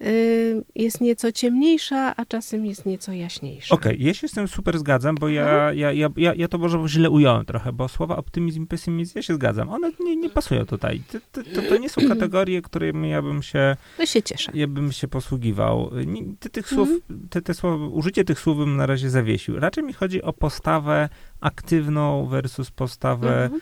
y, 0.01 0.63
jest 0.75 1.01
nieco 1.01 1.31
ciemniejsza, 1.31 2.15
a 2.15 2.25
czasem 2.25 2.65
jest 2.65 2.85
nieco 2.85 3.13
jaśniejsza. 3.13 3.75
Okej, 3.75 3.93
okay, 3.93 4.07
ja 4.07 4.13
się 4.13 4.27
z 4.27 4.31
tym 4.31 4.47
super 4.47 4.79
zgadzam, 4.79 5.15
bo 5.15 5.29
ja, 5.29 5.41
mhm. 5.41 5.77
ja, 5.77 5.91
ja, 5.91 6.09
ja, 6.17 6.33
ja 6.33 6.47
to 6.47 6.57
może 6.57 6.87
źle 6.87 7.09
ująłem 7.09 7.45
trochę, 7.45 7.73
bo 7.73 7.87
słowa 7.87 8.17
optymizm 8.17 8.63
i 8.63 8.67
pesymizm, 8.67 9.13
ja 9.15 9.21
się 9.21 9.33
zgadzam. 9.33 9.69
One 9.69 9.91
nie, 9.99 10.15
nie 10.15 10.29
pasują 10.29 10.65
tutaj. 10.65 11.01
To, 11.31 11.43
to, 11.43 11.61
to, 11.69 11.77
nie 11.77 11.89
są 11.89 12.07
kategorie, 12.07 12.61
którymi 12.61 13.09
ja 13.09 13.21
bym 13.21 13.43
się... 13.43 13.75
To 13.97 14.05
się 14.05 14.23
cieszę. 14.23 14.51
Ja 14.53 14.67
bym 14.67 14.91
się 14.91 15.07
posługiwał. 15.07 15.91
Ty, 16.39 16.49
tych 16.49 16.67
słów, 16.67 16.89
mhm. 16.89 17.27
te, 17.29 17.41
te 17.41 17.53
słowa, 17.53 17.87
użycie 17.87 18.23
tych 18.23 18.39
słów 18.39 18.57
bym 18.57 18.75
na 18.77 18.85
razie 18.85 19.09
zawiesił. 19.09 19.59
Raczej 19.59 19.83
mi 19.83 19.93
chodzi 19.93 20.21
o 20.21 20.33
postawę 20.33 21.09
aktywną 21.39 22.27
versus 22.27 22.71
postawę 22.71 23.43
mhm 23.43 23.61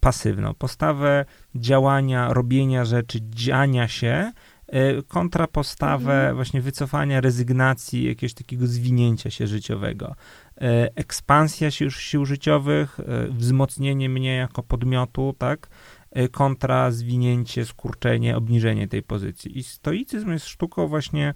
pasywną, 0.00 0.54
postawę 0.54 1.24
działania, 1.54 2.32
robienia 2.32 2.84
rzeczy, 2.84 3.18
dziania 3.22 3.88
się, 3.88 4.32
e, 4.66 5.02
kontra 5.02 5.46
postawę 5.46 6.14
mhm. 6.14 6.34
właśnie 6.34 6.60
wycofania, 6.60 7.20
rezygnacji, 7.20 8.04
jakiegoś 8.04 8.34
takiego 8.34 8.66
zwinięcia 8.66 9.30
się 9.30 9.46
życiowego. 9.46 10.14
E, 10.60 10.96
ekspansja 10.96 11.70
sił, 11.70 11.90
sił 11.90 12.24
życiowych, 12.24 13.00
e, 13.00 13.28
wzmocnienie 13.28 14.08
mnie 14.08 14.36
jako 14.36 14.62
podmiotu, 14.62 15.34
tak? 15.38 15.68
Y, 16.16 16.28
kontra 16.28 16.90
zwinięcie, 16.90 17.64
skurczenie, 17.64 18.36
obniżenie 18.36 18.88
tej 18.88 19.02
pozycji. 19.02 19.58
I 19.58 19.62
stoicyzm 19.62 20.32
jest 20.32 20.46
sztuką 20.46 20.88
właśnie, 20.88 21.28
y, 21.30 21.34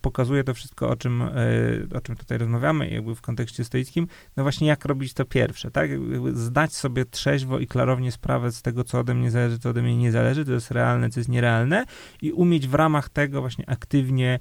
pokazuje 0.00 0.44
to 0.44 0.54
wszystko, 0.54 0.88
o 0.88 0.96
czym, 0.96 1.22
y, 1.22 1.88
o 1.94 2.00
czym 2.00 2.16
tutaj 2.16 2.38
rozmawiamy, 2.38 2.90
jakby 2.90 3.14
w 3.14 3.20
kontekście 3.20 3.64
stoickim, 3.64 4.06
no 4.36 4.42
właśnie 4.42 4.68
jak 4.68 4.84
robić 4.84 5.14
to 5.14 5.24
pierwsze, 5.24 5.70
tak? 5.70 5.90
Zdać 6.32 6.74
sobie 6.74 7.04
trzeźwo 7.04 7.58
i 7.58 7.66
klarownie 7.66 8.12
sprawę 8.12 8.52
z 8.52 8.62
tego, 8.62 8.84
co 8.84 8.98
ode 8.98 9.14
mnie 9.14 9.30
zależy, 9.30 9.58
co 9.58 9.70
ode 9.70 9.82
mnie 9.82 9.96
nie 9.96 10.12
zależy, 10.12 10.44
to 10.44 10.52
jest 10.52 10.70
realne, 10.70 11.10
co 11.10 11.20
jest 11.20 11.30
nierealne. 11.30 11.84
I 12.22 12.32
umieć 12.32 12.68
w 12.68 12.74
ramach 12.74 13.08
tego 13.08 13.40
właśnie 13.40 13.70
aktywnie, 13.70 14.38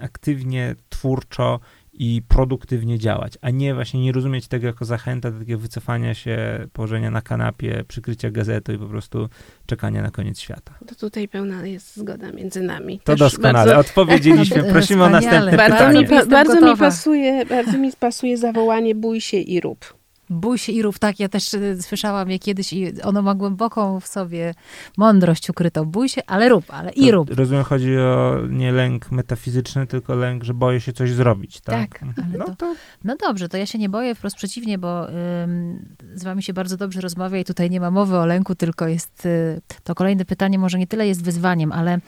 aktywnie, 0.00 0.74
twórczo 0.88 1.60
i 1.98 2.22
produktywnie 2.28 2.98
działać, 2.98 3.32
a 3.40 3.50
nie 3.50 3.74
właśnie 3.74 4.00
nie 4.00 4.12
rozumieć 4.12 4.48
tego 4.48 4.66
jako 4.66 4.84
zachęta 4.84 5.30
do 5.30 5.38
takiego 5.38 5.58
wycofania 5.58 6.14
się, 6.14 6.66
położenia 6.72 7.10
na 7.10 7.22
kanapie, 7.22 7.84
przykrycia 7.88 8.30
gazetą 8.30 8.72
i 8.72 8.78
po 8.78 8.86
prostu 8.86 9.28
czekania 9.66 10.02
na 10.02 10.10
koniec 10.10 10.40
świata. 10.40 10.74
To 10.86 10.94
tutaj 10.94 11.28
pełna 11.28 11.66
jest 11.66 11.96
zgoda 11.96 12.32
między 12.32 12.62
nami. 12.62 12.98
To 12.98 13.04
Też 13.04 13.18
doskonale, 13.18 13.74
bardzo... 13.74 13.90
odpowiedzieliśmy. 13.90 14.64
Prosimy 14.72 15.04
o 15.04 15.10
następne 15.10 15.56
bardzo 15.56 15.76
pytanie. 15.76 16.00
Mi, 16.00 16.30
bardzo, 16.30 16.60
mi 16.60 16.76
pasuje, 16.76 17.46
bardzo 17.46 17.78
mi 17.78 17.92
pasuje 18.00 18.36
zawołanie 18.36 18.94
bój 18.94 19.20
się 19.20 19.36
i 19.36 19.60
rób. 19.60 19.97
Bój 20.30 20.58
się 20.58 20.72
i 20.72 20.82
rów, 20.82 20.98
tak, 20.98 21.20
ja 21.20 21.28
też 21.28 21.54
y, 21.54 21.82
słyszałam 21.82 22.30
je 22.30 22.38
kiedyś 22.38 22.72
i 22.72 23.02
ono 23.02 23.22
ma 23.22 23.34
głęboką 23.34 24.00
w 24.00 24.06
sobie 24.06 24.54
mądrość 24.96 25.50
ukrytą. 25.50 25.84
Bój 25.84 26.08
się, 26.08 26.22
ale 26.26 26.48
rób, 26.48 26.64
ale 26.68 26.90
i 26.90 27.10
rób. 27.10 27.30
Rozumiem, 27.30 27.64
chodzi 27.64 27.98
o 27.98 28.36
nie 28.50 28.72
lęk 28.72 29.10
metafizyczny, 29.10 29.86
tylko 29.86 30.14
lęk, 30.14 30.44
że 30.44 30.54
boję 30.54 30.80
się 30.80 30.92
coś 30.92 31.12
zrobić, 31.12 31.60
tak? 31.60 31.90
Tak, 31.90 32.02
mhm. 32.02 32.32
no, 32.38 32.44
to... 32.44 32.54
To... 32.54 32.74
no 33.04 33.16
dobrze, 33.16 33.48
to 33.48 33.56
ja 33.56 33.66
się 33.66 33.78
nie 33.78 33.88
boję, 33.88 34.14
wprost 34.14 34.36
przeciwnie, 34.36 34.78
bo 34.78 35.08
ym, 35.10 35.94
z 36.14 36.24
wami 36.24 36.42
się 36.42 36.52
bardzo 36.52 36.76
dobrze 36.76 37.00
rozmawia 37.00 37.38
i 37.38 37.44
tutaj 37.44 37.70
nie 37.70 37.80
ma 37.80 37.90
mowy 37.90 38.16
o 38.16 38.26
lęku, 38.26 38.54
tylko 38.54 38.88
jest, 38.88 39.26
y, 39.26 39.60
to 39.84 39.94
kolejne 39.94 40.24
pytanie 40.24 40.58
może 40.58 40.78
nie 40.78 40.86
tyle 40.86 41.06
jest 41.06 41.24
wyzwaniem, 41.24 41.72
ale 41.72 42.00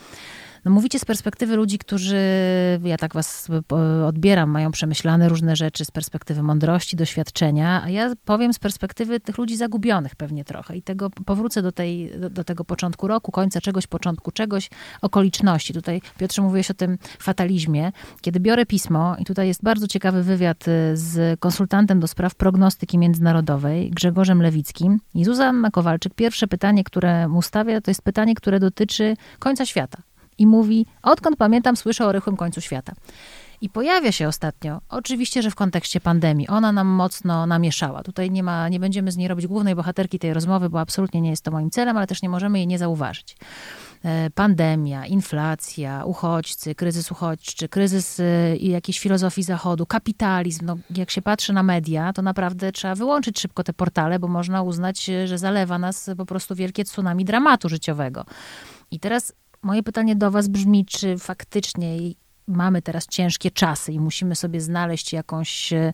no 0.65 0.71
mówicie 0.71 0.99
z 0.99 1.05
perspektywy 1.05 1.55
ludzi, 1.55 1.77
którzy, 1.77 2.19
ja 2.83 2.97
tak 2.97 3.13
was 3.13 3.47
odbieram, 4.05 4.49
mają 4.49 4.71
przemyślane 4.71 5.29
różne 5.29 5.55
rzeczy 5.55 5.85
z 5.85 5.91
perspektywy 5.91 6.43
mądrości, 6.43 6.95
doświadczenia, 6.95 7.83
a 7.83 7.89
ja 7.89 8.13
powiem 8.25 8.53
z 8.53 8.59
perspektywy 8.59 9.19
tych 9.19 9.37
ludzi 9.37 9.57
zagubionych 9.57 10.15
pewnie 10.15 10.45
trochę 10.45 10.77
i 10.77 10.81
tego 10.81 11.09
powrócę 11.09 11.61
do, 11.61 11.71
tej, 11.71 12.19
do, 12.19 12.29
do 12.29 12.43
tego 12.43 12.65
początku 12.65 13.07
roku, 13.07 13.31
końca 13.31 13.61
czegoś, 13.61 13.87
początku 13.87 14.31
czegoś, 14.31 14.69
okoliczności. 15.01 15.73
Tutaj, 15.73 16.01
Piotrze, 16.17 16.41
mówiłeś 16.41 16.71
o 16.71 16.73
tym 16.73 16.97
fatalizmie. 17.19 17.91
Kiedy 18.21 18.39
biorę 18.39 18.65
pismo, 18.65 19.15
i 19.19 19.25
tutaj 19.25 19.47
jest 19.47 19.63
bardzo 19.63 19.87
ciekawy 19.87 20.23
wywiad 20.23 20.67
y, 20.67 20.97
z 20.97 21.39
konsultantem 21.39 21.99
do 21.99 22.07
spraw 22.07 22.35
prognostyki 22.35 22.97
międzynarodowej, 22.97 23.91
Grzegorzem 23.91 24.41
Lewickim 24.41 24.99
i 25.13 25.25
Zuzanna 25.25 25.71
Kowalczyk, 25.71 26.13
pierwsze 26.13 26.47
pytanie, 26.47 26.83
które 26.83 27.27
mu 27.27 27.41
stawia, 27.41 27.81
to 27.81 27.91
jest 27.91 28.01
pytanie, 28.01 28.35
które 28.35 28.59
dotyczy 28.59 29.15
końca 29.39 29.65
świata 29.65 30.01
i 30.41 30.47
mówi, 30.47 30.85
odkąd 31.03 31.37
pamiętam, 31.37 31.75
słyszę 31.75 32.05
o 32.05 32.11
rychłym 32.11 32.37
końcu 32.37 32.61
świata. 32.61 32.93
I 33.61 33.69
pojawia 33.69 34.11
się 34.11 34.27
ostatnio, 34.27 34.81
oczywiście, 34.89 35.41
że 35.41 35.51
w 35.51 35.55
kontekście 35.55 35.99
pandemii, 35.99 36.47
ona 36.47 36.71
nam 36.71 36.87
mocno 36.87 37.45
namieszała. 37.45 38.03
Tutaj 38.03 38.31
nie 38.31 38.43
ma, 38.43 38.69
nie 38.69 38.79
będziemy 38.79 39.11
z 39.11 39.17
niej 39.17 39.27
robić 39.27 39.47
głównej 39.47 39.75
bohaterki 39.75 40.19
tej 40.19 40.33
rozmowy, 40.33 40.69
bo 40.69 40.79
absolutnie 40.79 41.21
nie 41.21 41.29
jest 41.29 41.43
to 41.43 41.51
moim 41.51 41.69
celem, 41.69 41.97
ale 41.97 42.07
też 42.07 42.21
nie 42.21 42.29
możemy 42.29 42.57
jej 42.57 42.67
nie 42.67 42.77
zauważyć. 42.77 43.37
E, 44.03 44.29
pandemia, 44.29 45.05
inflacja, 45.05 46.05
uchodźcy, 46.05 46.75
kryzys 46.75 47.11
uchodźczy, 47.11 47.69
kryzys 47.69 48.19
e, 48.19 48.55
jakiejś 48.57 48.99
filozofii 48.99 49.43
zachodu, 49.43 49.85
kapitalizm. 49.85 50.65
No, 50.65 50.77
jak 50.95 51.11
się 51.11 51.21
patrzy 51.21 51.53
na 51.53 51.63
media, 51.63 52.13
to 52.13 52.21
naprawdę 52.21 52.71
trzeba 52.71 52.95
wyłączyć 52.95 53.39
szybko 53.39 53.63
te 53.63 53.73
portale, 53.73 54.19
bo 54.19 54.27
można 54.27 54.61
uznać, 54.61 55.09
e, 55.09 55.27
że 55.27 55.37
zalewa 55.37 55.79
nas 55.79 56.09
po 56.17 56.25
prostu 56.25 56.55
wielkie 56.55 56.83
tsunami 56.83 57.25
dramatu 57.25 57.69
życiowego. 57.69 58.25
I 58.91 58.99
teraz 58.99 59.33
moje 59.63 59.83
pytanie 59.83 60.15
do 60.15 60.31
Was 60.31 60.47
brzmi, 60.47 60.85
czy 60.85 61.17
faktycznie 61.17 61.97
mamy 62.51 62.81
teraz 62.81 63.07
ciężkie 63.07 63.51
czasy 63.51 63.93
i 63.93 63.99
musimy 63.99 64.35
sobie 64.35 64.61
znaleźć 64.61 65.13
jakąś 65.13 65.73
e, 65.73 65.91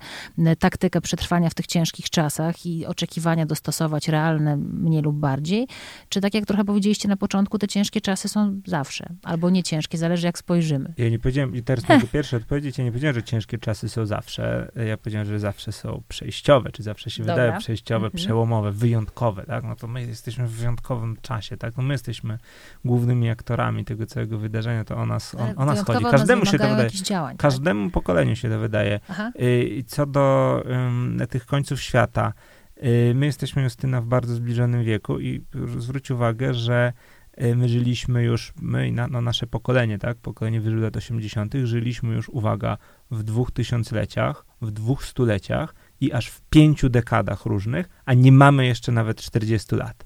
taktykę 0.60 1.02
przetrwania 1.02 1.50
w 1.50 1.54
tych 1.54 1.68
ciężkich 1.68 2.10
czasach 2.10 2.66
i 2.66 2.86
oczekiwania 2.86 3.46
dostosować 3.46 4.08
realne 4.08 4.58
mniej 4.58 5.02
lub 5.02 5.16
bardziej? 5.16 5.68
Czy 6.10 6.22
tak 6.22 6.34
jak 6.34 6.46
trochę 6.46 6.66
powiedzieliście 6.66 7.08
na 7.08 7.18
początku, 7.18 7.58
te 7.58 7.68
ciężkie 7.68 8.02
czasy 8.02 8.30
są 8.30 8.62
zawsze, 8.66 9.10
albo 9.24 9.50
nie 9.50 9.64
ciężkie, 9.64 9.98
zależy 9.98 10.26
jak 10.26 10.38
spojrzymy. 10.38 10.94
Ja 10.98 11.10
nie 11.10 11.20
powiedziałem, 11.20 11.56
i 11.56 11.64
teraz 11.64 11.90
mogę 11.90 12.08
pierwsze 12.08 12.38
odpowiedzieć, 12.38 12.78
ja 12.78 12.84
nie 12.84 12.92
powiedziałem, 12.92 13.16
że 13.16 13.24
ciężkie 13.24 13.58
czasy 13.58 13.90
są 13.90 14.06
zawsze, 14.06 14.72
ja 14.88 14.98
powiedziałem, 14.98 15.28
że 15.28 15.40
zawsze 15.40 15.72
są 15.72 16.04
przejściowe, 16.08 16.72
czy 16.72 16.84
zawsze 16.84 17.10
się 17.10 17.24
Dobra. 17.24 17.36
wydaje 17.36 17.60
przejściowe, 17.60 18.06
Mhm. 18.06 18.24
przełomowe, 18.24 18.72
wyjątkowe, 18.72 19.46
tak? 19.46 19.64
No 19.64 19.76
to 19.76 19.88
my 19.88 20.02
jesteśmy 20.06 20.48
w 20.48 20.52
wyjątkowym 20.52 21.18
czasie, 21.22 21.58
tak? 21.58 21.78
No 21.78 21.84
my 21.84 21.94
jesteśmy 21.94 22.38
głównymi 22.86 23.30
aktorami 23.30 23.86
tego 23.86 24.06
całego 24.06 24.38
wydarzenia, 24.38 24.84
to 24.84 24.96
o 24.98 25.06
nas, 25.06 25.36
o, 25.36 25.62
o 25.62 25.66
nas 25.66 25.84
chodzi. 25.86 26.06
Każdemu 26.12 26.46
się 26.52 26.58
to 26.58 26.70
wydaje. 26.70 26.90
działań. 26.90 27.32
tak? 27.32 27.42
Każdemu 27.42 27.90
pokoleniu 27.90 28.36
się 28.36 28.50
to 28.50 28.60
wydaje. 28.60 29.00
Aha. 29.10 29.32
Y, 29.42 29.84
co 29.88 30.06
do 30.06 30.64
ym, 30.66 31.22
tych 31.30 31.46
końców 31.46 31.82
świata, 31.82 32.34
y, 32.78 33.14
my 33.16 33.26
jesteśmy, 33.26 33.64
Justyna, 33.64 34.02
w 34.02 34.06
bardzo 34.06 34.36
zbliżonym 34.36 34.84
wieku 34.84 35.20
i 35.20 35.44
zwróć 35.78 36.12
uwagę, 36.12 36.54
że 36.54 36.94
y, 37.42 37.56
my 37.56 37.70
żyliśmy 37.70 38.24
już, 38.24 38.54
my 38.62 38.88
i 38.88 38.92
na, 38.92 39.08
no, 39.08 39.22
nasze 39.22 39.48
pokolenie, 39.48 39.98
tak, 40.00 40.18
pokolenie 40.18 40.62
wyżył 40.62 40.80
lat 40.80 40.98
80., 40.98 41.54
żyliśmy 41.64 42.16
już, 42.16 42.30
uwaga, 42.30 42.78
w 43.12 43.24
dwóch 43.24 43.52
tysiącleciach, 43.52 44.46
w 44.62 44.72
dwóch 44.72 45.06
stuleciach 45.06 45.76
i 46.02 46.14
aż 46.14 46.28
w 46.28 46.42
pięciu 46.42 46.90
dekadach 46.90 47.46
różnych, 47.46 47.90
a 48.06 48.14
nie 48.14 48.32
mamy 48.32 48.66
jeszcze 48.66 48.92
nawet 48.92 49.22
40 49.22 49.76
lat, 49.76 50.06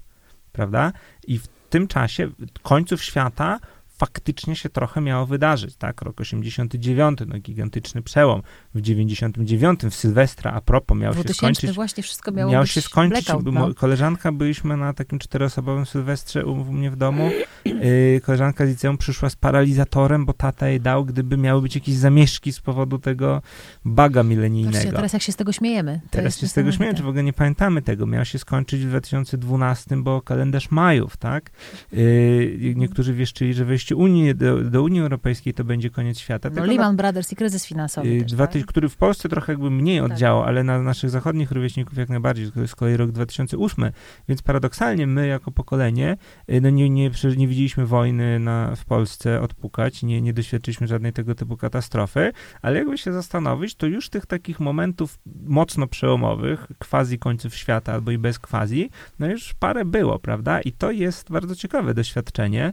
prawda? 0.52 0.92
I 1.26 1.38
w 1.38 1.48
tym 1.70 1.88
czasie 1.88 2.28
końców 2.62 3.02
świata 3.02 3.58
faktycznie 4.02 4.56
się 4.56 4.68
trochę 4.68 5.00
miało 5.00 5.26
wydarzyć, 5.26 5.76
tak? 5.76 6.02
Rok 6.02 6.20
89, 6.20 7.18
no 7.26 7.38
gigantyczny 7.38 8.02
przełom. 8.02 8.42
W 8.74 8.80
99 8.80 9.80
w 9.80 9.94
Sylwestra, 9.94 10.52
a 10.52 10.60
propos, 10.60 10.98
miał 10.98 11.12
się 11.12 11.14
2000 11.14 11.34
skończyć 11.34 11.76
właśnie 11.76 12.02
wszystko 12.02 12.32
miało 12.32 12.52
miał 12.52 12.62
być 12.62 12.70
się 12.70 12.80
skończyć. 12.80 13.24
blackout, 13.24 13.54
no. 13.54 13.74
Koleżanka, 13.74 14.32
byliśmy 14.32 14.76
na 14.76 14.92
takim 14.92 15.18
czteroosobowym 15.18 15.86
sylwestrze 15.86 16.46
u, 16.46 16.52
u 16.52 16.72
mnie 16.72 16.90
w 16.90 16.96
domu. 16.96 17.30
Yy, 17.64 18.20
koleżanka 18.20 18.66
z 18.66 18.68
liceum 18.68 18.98
przyszła 18.98 19.30
z 19.30 19.36
paralizatorem, 19.36 20.26
bo 20.26 20.32
tata 20.32 20.68
jej 20.68 20.80
dał, 20.80 21.04
gdyby 21.04 21.36
miały 21.36 21.62
być 21.62 21.74
jakieś 21.74 21.94
zamieszki 21.94 22.52
z 22.52 22.60
powodu 22.60 22.98
tego 22.98 23.42
baga 23.84 24.22
milenijnego. 24.22 24.72
Patrzcie, 24.72 24.92
teraz 24.92 25.12
jak 25.12 25.22
się 25.22 25.32
z 25.32 25.36
tego 25.36 25.52
śmiejemy. 25.52 26.00
Teraz 26.10 26.38
się 26.38 26.48
z 26.48 26.52
tego 26.52 26.72
śmieję, 26.72 26.94
czy 26.94 27.02
w 27.02 27.08
ogóle 27.08 27.24
nie 27.24 27.32
pamiętamy 27.32 27.82
tego. 27.82 28.06
Miał 28.06 28.24
się 28.24 28.38
skończyć 28.38 28.84
w 28.84 28.88
2012, 28.88 29.96
bo 29.96 30.22
kalendarz 30.22 30.70
Majów, 30.70 31.16
tak? 31.16 31.50
Yy, 31.92 32.74
niektórzy 32.76 33.14
wieszczyli, 33.14 33.54
że 33.54 33.64
wejście 33.64 33.91
Unii, 33.94 34.34
do, 34.34 34.58
do 34.64 34.82
Unii 34.82 35.00
Europejskiej 35.00 35.54
to 35.54 35.64
będzie 35.64 35.90
koniec 35.90 36.18
świata. 36.18 36.48
No, 36.48 36.54
Tylko 36.54 36.66
na- 36.66 36.72
Lehman 36.72 36.96
Brothers 36.96 37.32
i 37.32 37.36
kryzys 37.36 37.66
finansowy 37.66 38.08
Y, 38.08 38.22
też, 38.22 38.32
dwa 38.32 38.46
tak? 38.46 38.66
który 38.66 38.88
w 38.88 38.96
Polsce 38.96 39.28
trochę 39.28 39.52
jakby 39.52 39.70
mniej 39.70 40.00
Tak. 40.02 40.12
oddziałał, 40.12 40.42
ale 40.42 40.64
na 40.64 40.82
naszych 40.82 41.10
zachodnich 41.10 41.50
rówieśników 41.50 41.98
jak 41.98 42.08
najbardziej. 42.08 42.52
To 42.52 42.60
jest 42.60 42.72
z 42.72 42.76
kolei 42.76 42.96
rok 42.96 43.10
2008, 43.12 43.90
więc 44.28 44.42
paradoksalnie 44.42 45.06
my 45.06 45.26
jako 45.26 45.50
pokolenie 45.50 46.16
y, 46.50 46.60
no 46.60 46.70
nie, 46.70 46.90
nie, 46.90 47.10
nie 47.36 47.48
widzieliśmy 47.48 47.86
wojny 47.86 48.38
na, 48.38 48.76
w 48.76 48.84
Polsce 48.84 49.40
odpukać, 49.40 50.02
nie, 50.02 50.22
nie 50.22 50.32
doświadczyliśmy 50.32 50.86
żadnej 50.86 51.12
tego 51.12 51.34
typu 51.34 51.56
katastrofy, 51.56 52.32
ale 52.62 52.78
jakby 52.78 52.98
się 52.98 53.12
zastanowić, 53.12 53.74
to 53.74 53.86
już 53.86 54.08
tych 54.08 54.26
takich 54.26 54.60
momentów 54.60 55.18
mocno 55.46 55.86
przełomowych, 55.86 56.66
quasi 56.78 57.18
końców 57.18 57.54
świata 57.54 57.92
albo 57.92 58.10
i 58.10 58.18
bez 58.18 58.38
quasi, 58.38 58.90
no 59.18 59.26
już 59.26 59.54
parę 59.54 59.84
było, 59.84 60.18
prawda? 60.18 60.60
I 60.60 60.72
to 60.72 60.90
jest 60.90 61.30
bardzo 61.30 61.54
ciekawe 61.56 61.94
doświadczenie. 61.94 62.72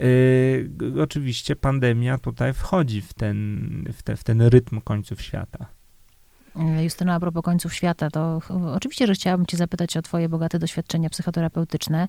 Yy, 0.00 1.02
oczywiście 1.02 1.56
pandemia 1.56 2.18
tutaj 2.18 2.52
wchodzi 2.52 3.00
w 3.00 3.14
ten, 3.14 3.84
w, 3.92 4.02
te, 4.02 4.16
w 4.16 4.24
ten 4.24 4.42
rytm 4.42 4.80
końców 4.80 5.22
świata. 5.22 5.66
E, 6.58 6.84
Justyna, 6.84 7.14
a 7.14 7.20
propos 7.20 7.42
końców 7.42 7.74
świata, 7.74 8.10
to 8.10 8.40
oczywiście, 8.74 9.06
że 9.06 9.14
chciałabym 9.14 9.46
cię 9.46 9.56
zapytać 9.56 9.96
o 9.96 10.02
twoje 10.02 10.28
bogate 10.28 10.58
doświadczenia 10.58 11.10
psychoterapeutyczne. 11.10 12.08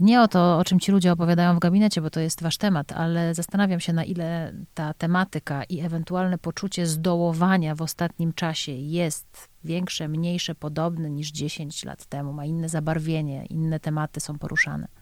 Nie 0.00 0.22
o 0.22 0.28
to, 0.28 0.58
o 0.58 0.64
czym 0.64 0.80
ci 0.80 0.92
ludzie 0.92 1.12
opowiadają 1.12 1.56
w 1.56 1.58
gabinecie, 1.58 2.00
bo 2.00 2.10
to 2.10 2.20
jest 2.20 2.42
wasz 2.42 2.56
temat, 2.56 2.92
ale 2.92 3.34
zastanawiam 3.34 3.80
się, 3.80 3.92
na 3.92 4.04
ile 4.04 4.52
ta 4.74 4.94
tematyka 4.94 5.64
i 5.64 5.80
ewentualne 5.80 6.38
poczucie 6.38 6.86
zdołowania 6.86 7.74
w 7.74 7.82
ostatnim 7.82 8.32
czasie 8.32 8.72
jest 8.72 9.48
większe, 9.64 10.08
mniejsze, 10.08 10.54
podobne 10.54 11.10
niż 11.10 11.30
10 11.30 11.84
lat 11.84 12.06
temu, 12.06 12.32
ma 12.32 12.44
inne 12.44 12.68
zabarwienie, 12.68 13.46
inne 13.46 13.80
tematy 13.80 14.20
są 14.20 14.38
poruszane. 14.38 14.99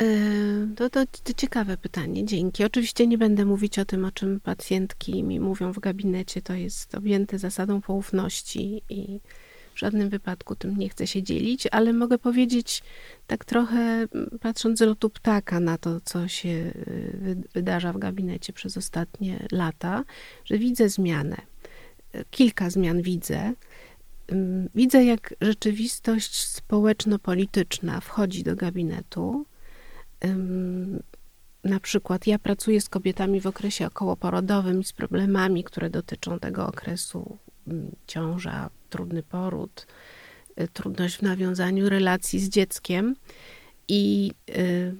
Yy, 0.00 0.68
To, 0.76 0.90
to, 0.90 1.06
to 1.24 1.32
ciekawe 1.36 1.76
pytanie, 1.76 2.24
dzięki. 2.24 2.64
Oczywiście 2.64 3.06
nie 3.06 3.18
będę 3.18 3.44
mówić 3.44 3.78
o 3.78 3.84
tym, 3.84 4.04
o 4.04 4.12
czym 4.12 4.40
pacjentki 4.40 5.22
mi 5.24 5.40
mówią 5.40 5.72
w 5.72 5.78
gabinecie. 5.78 6.42
To 6.42 6.52
jest 6.54 6.94
objęte 6.94 7.38
zasadą 7.38 7.80
poufności 7.80 8.82
i 8.88 9.20
w 9.74 9.78
żadnym 9.78 10.08
wypadku 10.08 10.56
tym 10.56 10.76
nie 10.78 10.88
chcę 10.88 11.06
się 11.06 11.22
dzielić, 11.22 11.66
ale 11.70 11.92
mogę 11.92 12.18
powiedzieć 12.18 12.82
tak 13.26 13.44
trochę 13.44 13.78
mm, 13.78 14.38
patrząc 14.40 14.78
z 14.78 14.82
lotu 14.82 15.10
ptaka 15.10 15.60
na 15.60 15.78
to, 15.78 16.00
co 16.00 16.28
się 16.28 16.72
wy- 17.14 17.42
wydarza 17.54 17.92
w 17.92 17.98
gabinecie 17.98 18.52
przez 18.52 18.76
ostatnie 18.76 19.46
lata, 19.52 20.04
że 20.44 20.58
widzę 20.58 20.88
zmianę. 20.88 21.36
Yy, 22.14 22.24
Kilka 22.30 22.70
zmian 22.70 23.02
widzę. 23.02 23.52
Ym, 24.32 24.68
Widzę, 24.74 25.04
jak 25.04 25.34
rzeczywistość 25.40 26.44
społeczno-polityczna 26.44 28.00
wchodzi 28.00 28.42
do 28.42 28.56
gabinetu. 28.56 29.46
Na 31.64 31.80
przykład 31.80 32.26
ja 32.26 32.38
pracuję 32.38 32.80
z 32.80 32.88
kobietami 32.88 33.40
w 33.40 33.46
okresie 33.46 33.86
okołoporodowym 33.86 34.80
i 34.80 34.84
z 34.84 34.92
problemami, 34.92 35.64
które 35.64 35.90
dotyczą 35.90 36.38
tego 36.38 36.66
okresu. 36.66 37.38
Ciąża, 38.06 38.70
trudny 38.90 39.22
poród, 39.22 39.86
y, 40.60 40.68
trudność 40.68 41.16
w 41.16 41.22
nawiązaniu 41.22 41.88
relacji 41.88 42.40
z 42.40 42.48
dzieckiem. 42.48 43.16
I 43.88 44.32
y, 44.48 44.94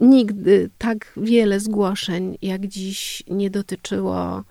nigdy 0.00 0.70
tak 0.78 1.12
wiele 1.16 1.60
zgłoszeń 1.60 2.38
jak 2.42 2.66
dziś 2.66 3.22
nie 3.28 3.50
dotyczyło 3.50 4.44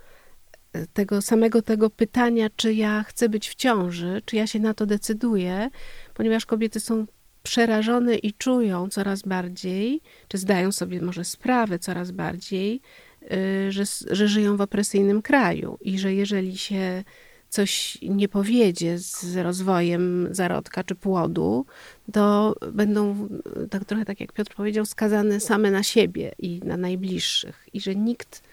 y, 0.75 0.87
tego 0.93 1.21
samego 1.21 1.61
tego 1.61 1.89
pytania, 1.89 2.49
czy 2.55 2.73
ja 2.73 3.03
chcę 3.03 3.29
być 3.29 3.49
w 3.49 3.55
ciąży, 3.55 4.21
czy 4.25 4.35
ja 4.35 4.47
się 4.47 4.59
na 4.59 4.73
to 4.73 4.85
decyduję, 4.85 5.69
ponieważ 6.13 6.45
kobiety 6.45 6.79
są 6.79 7.05
przerażone 7.45 8.15
i 8.15 8.33
czują 8.33 8.89
coraz 8.89 9.21
bardziej, 9.21 10.01
czy 10.27 10.37
zdają 10.37 10.71
sobie 10.71 11.01
może 11.01 11.23
sprawę 11.23 11.79
coraz 11.79 12.11
bardziej, 12.11 12.81
y, 13.23 13.71
że, 13.71 13.83
że 14.11 14.27
żyją 14.27 14.57
w 14.57 14.61
opresyjnym 14.61 15.21
kraju 15.21 15.77
i 15.81 15.99
że 15.99 16.13
jeżeli 16.13 16.57
się 16.57 17.03
coś 17.49 17.97
nie 18.01 18.29
powiedzie 18.29 18.97
z 18.97 19.37
rozwojem 19.37 20.27
zarodka 20.31 20.83
czy 20.83 20.95
płodu, 20.95 21.65
to 22.13 22.55
będą, 22.71 23.29
y, 23.63 23.67
tak 23.67 23.85
trochę 23.85 24.05
tak 24.05 24.19
jak 24.19 24.33
Piotr 24.33 24.55
powiedział, 24.55 24.85
skazane 24.85 25.39
same 25.39 25.71
na 25.71 25.83
siebie 25.83 26.31
i 26.39 26.59
na 26.63 26.77
najbliższych 26.77 27.69
i 27.73 27.81
że 27.81 27.95
nikt 27.95 28.43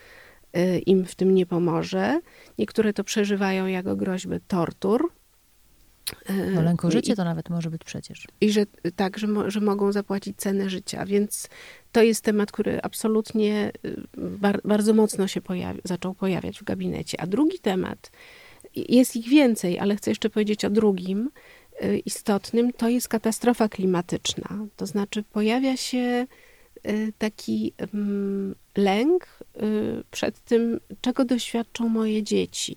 y, 0.57 0.79
im 0.79 1.05
w 1.05 1.15
tym 1.15 1.35
nie 1.35 1.47
pomoże. 1.47 2.21
Niektóre 2.59 2.93
to 2.93 3.05
przeżywają 3.05 3.67
jako 3.67 3.97
groźbę 3.97 4.41
tortur. 4.49 5.11
Y, 6.31 6.51
No 6.55 6.63
lęk 6.63 6.85
o 6.85 6.89
i- 6.89 6.93
życie 6.93 7.17
to 7.17 7.25
nawet 7.25 7.51
może 7.51 7.71
być 7.71 7.85
przecież. 7.85 8.27
i 8.41 8.51
że 8.53 8.67
tak, 8.97 9.19
że, 9.19 9.27
mo, 9.27 9.51
że 9.51 9.61
mogą 9.61 9.93
zapłacić 9.93 10.37
cenę 10.37 10.71
życia. 10.71 11.07
Więc 11.07 11.49
to 11.93 12.03
jest 12.03 12.25
temat, 12.25 12.53
który 12.53 12.83
absolutnie 12.83 13.73
y, 13.87 13.97
bar, 14.17 14.61
bardzo 14.65 14.95
mocno 14.95 15.27
się 15.29 15.41
pojawi, 15.41 15.81
zaczął 15.85 16.15
pojawiać 16.15 16.59
w 16.59 16.65
gabinecie. 16.65 17.21
A 17.21 17.27
drugi 17.27 17.59
temat, 17.59 18.11
jest 18.75 19.17
ich 19.17 19.29
więcej, 19.29 19.79
ale 19.79 19.97
chcę 19.97 20.11
jeszcze 20.11 20.31
powiedzieć 20.31 20.65
o 20.65 20.71
drugim 20.71 21.31
y, 21.83 21.99
istotnym, 21.99 22.73
to 22.73 22.89
jest 22.89 23.09
katastrofa 23.09 23.69
klimatyczna. 23.69 24.59
To 24.77 24.87
znaczy 24.87 25.23
pojawia 25.23 25.77
się 25.77 26.27
y, 26.89 27.13
taki 27.19 27.73
mm, 27.95 28.55
lęk 28.77 29.27
y, 29.63 30.05
przed 30.11 30.41
tym, 30.41 30.81
czego 31.01 31.25
doświadczą 31.25 31.89
moje 31.89 32.23
dzieci. 32.23 32.77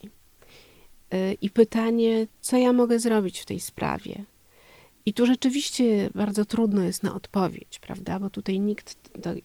Y, 1.15 1.37
I 1.41 1.49
pytanie, 1.49 2.27
co 2.41 2.57
ja 2.57 2.73
mogę 2.73 2.99
zrobić 2.99 3.39
w 3.39 3.45
tej 3.45 3.59
sprawie. 3.59 4.23
I 5.05 5.13
tu 5.13 5.25
rzeczywiście 5.25 6.09
bardzo 6.15 6.45
trudno 6.45 6.83
jest 6.83 7.03
na 7.03 7.15
odpowiedź, 7.15 7.79
prawda? 7.79 8.19
Bo 8.19 8.29
tutaj 8.29 8.59
nikt, 8.59 8.95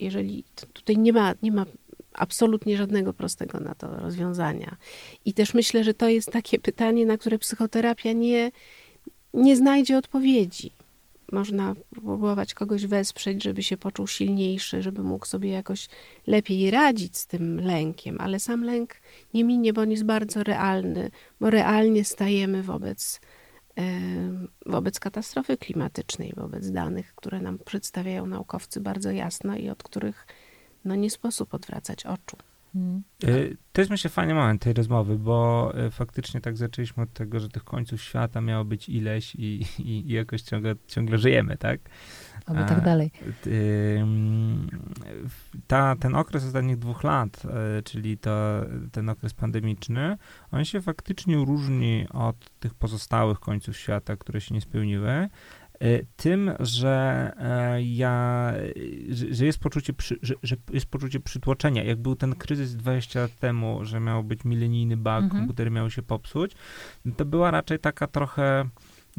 jeżeli 0.01 0.45
tutaj 0.73 0.99
nie 0.99 1.13
ma, 1.13 1.35
nie 1.43 1.53
ma 1.53 1.67
absolutnie 2.13 2.77
żadnego 2.77 3.13
prostego 3.13 3.61
na 3.61 3.75
to 3.75 4.01
rozwiązania. 4.01 4.77
I 5.25 5.35
też 5.35 5.55
myślę, 5.55 5.85
że 5.85 5.95
to 5.95 6.09
jest 6.09 6.33
takie 6.33 6.59
pytanie, 6.59 7.07
na 7.07 7.19
które 7.19 7.39
psychoterapia 7.39 8.13
nie, 8.13 8.51
nie 9.35 9.57
znajdzie 9.57 9.99
odpowiedzi. 9.99 10.73
Można 11.33 11.75
próbować 11.91 12.55
kogoś 12.55 12.87
wesprzeć, 12.87 13.45
żeby 13.45 13.63
się 13.63 13.77
poczuł 13.77 14.07
silniejszy, 14.07 14.83
żeby 14.83 15.03
mógł 15.03 15.27
sobie 15.27 15.51
jakoś 15.51 15.89
lepiej 16.27 16.71
radzić 16.71 17.19
z 17.19 17.27
tym 17.27 17.61
lękiem, 17.61 18.21
ale 18.21 18.41
sam 18.41 18.65
lęk 18.65 18.95
nie 19.35 19.45
minie, 19.45 19.73
bo 19.73 19.81
on 19.81 19.91
jest 19.91 20.05
bardzo 20.05 20.43
realny, 20.43 21.11
bo 21.41 21.51
realnie 21.51 22.05
stajemy 22.05 22.63
wobec, 22.63 23.21
wobec 24.67 25.01
katastrofy 25.01 25.57
klimatycznej, 25.57 26.33
wobec 26.37 26.71
danych, 26.71 27.15
które 27.15 27.41
nam 27.41 27.59
przedstawiają 27.59 28.27
naukowcy 28.27 28.81
bardzo 28.81 29.11
jasno 29.11 29.57
i 29.57 29.71
od 29.71 29.83
których 29.83 30.27
no, 30.85 30.95
nie 30.95 31.11
sposób 31.11 31.55
odwracać 31.55 32.07
oczu. 32.07 32.37
Hmm. 32.73 33.03
To 33.73 33.81
jest 33.81 33.91
myślę 33.91 34.11
fajny 34.11 34.35
moment 34.35 34.63
tej 34.63 34.73
rozmowy, 34.73 35.19
bo 35.19 35.73
e, 35.75 35.91
faktycznie 35.91 36.41
tak 36.41 36.57
zaczęliśmy 36.57 37.03
od 37.03 37.13
tego, 37.13 37.41
że 37.41 37.49
tych 37.49 37.65
końców 37.65 38.03
świata 38.03 38.41
miało 38.41 38.65
być 38.65 38.89
ileś 38.89 39.35
i, 39.35 39.67
i, 39.79 40.11
i 40.11 40.13
jakoś 40.13 40.43
ciągle, 40.43 40.75
ciągle 40.87 41.19
żyjemy, 41.19 41.57
tak? 41.57 41.81
Albo 42.47 42.65
tak 42.65 42.85
dalej. 42.85 43.11
Ta, 45.67 45.97
ten 45.97 46.15
okres 46.15 46.45
ostatnich 46.45 46.79
dwóch 46.79 47.05
lat, 47.05 47.43
e, 47.45 47.83
czyli 47.83 48.19
to, 48.19 48.61
ten 48.93 49.09
okres 49.09 49.35
pandemiczny, 49.35 50.17
on 50.51 50.65
się 50.65 50.81
faktycznie 50.81 51.37
różni 51.37 52.07
od 52.11 52.51
tych 52.61 52.75
pozostałych 52.75 53.41
końców 53.41 53.77
świata, 53.77 54.17
które 54.17 54.41
się 54.41 54.55
nie 54.55 54.61
spełniły. 54.61 55.29
E, 55.81 56.05
tym, 56.17 56.51
że 56.61 57.33
e, 57.39 57.83
ja, 57.83 58.53
że 59.31 59.47
jest 59.47 59.59
poczucie, 59.59 59.93
przy, 59.93 60.19
że, 60.23 60.35
że, 60.43 60.57
jest 60.73 60.87
poczucie 60.87 61.21
przytłoczenia. 61.21 61.83
Jak 61.83 61.99
był 61.99 62.17
ten 62.17 62.35
kryzys 62.35 62.77
20 62.77 63.21
lat 63.21 63.37
temu, 63.39 63.85
że 63.85 64.01
miał 64.01 64.25
być 64.25 64.45
milenijny 64.45 64.97
bug, 64.97 65.09
mhm. 65.09 65.31
komputery 65.31 65.71
miały 65.71 65.91
się 65.91 66.03
popsuć, 66.03 66.53
to 67.17 67.25
była 67.25 67.51
raczej 67.51 67.79
taka 67.79 68.07
trochę 68.07 68.69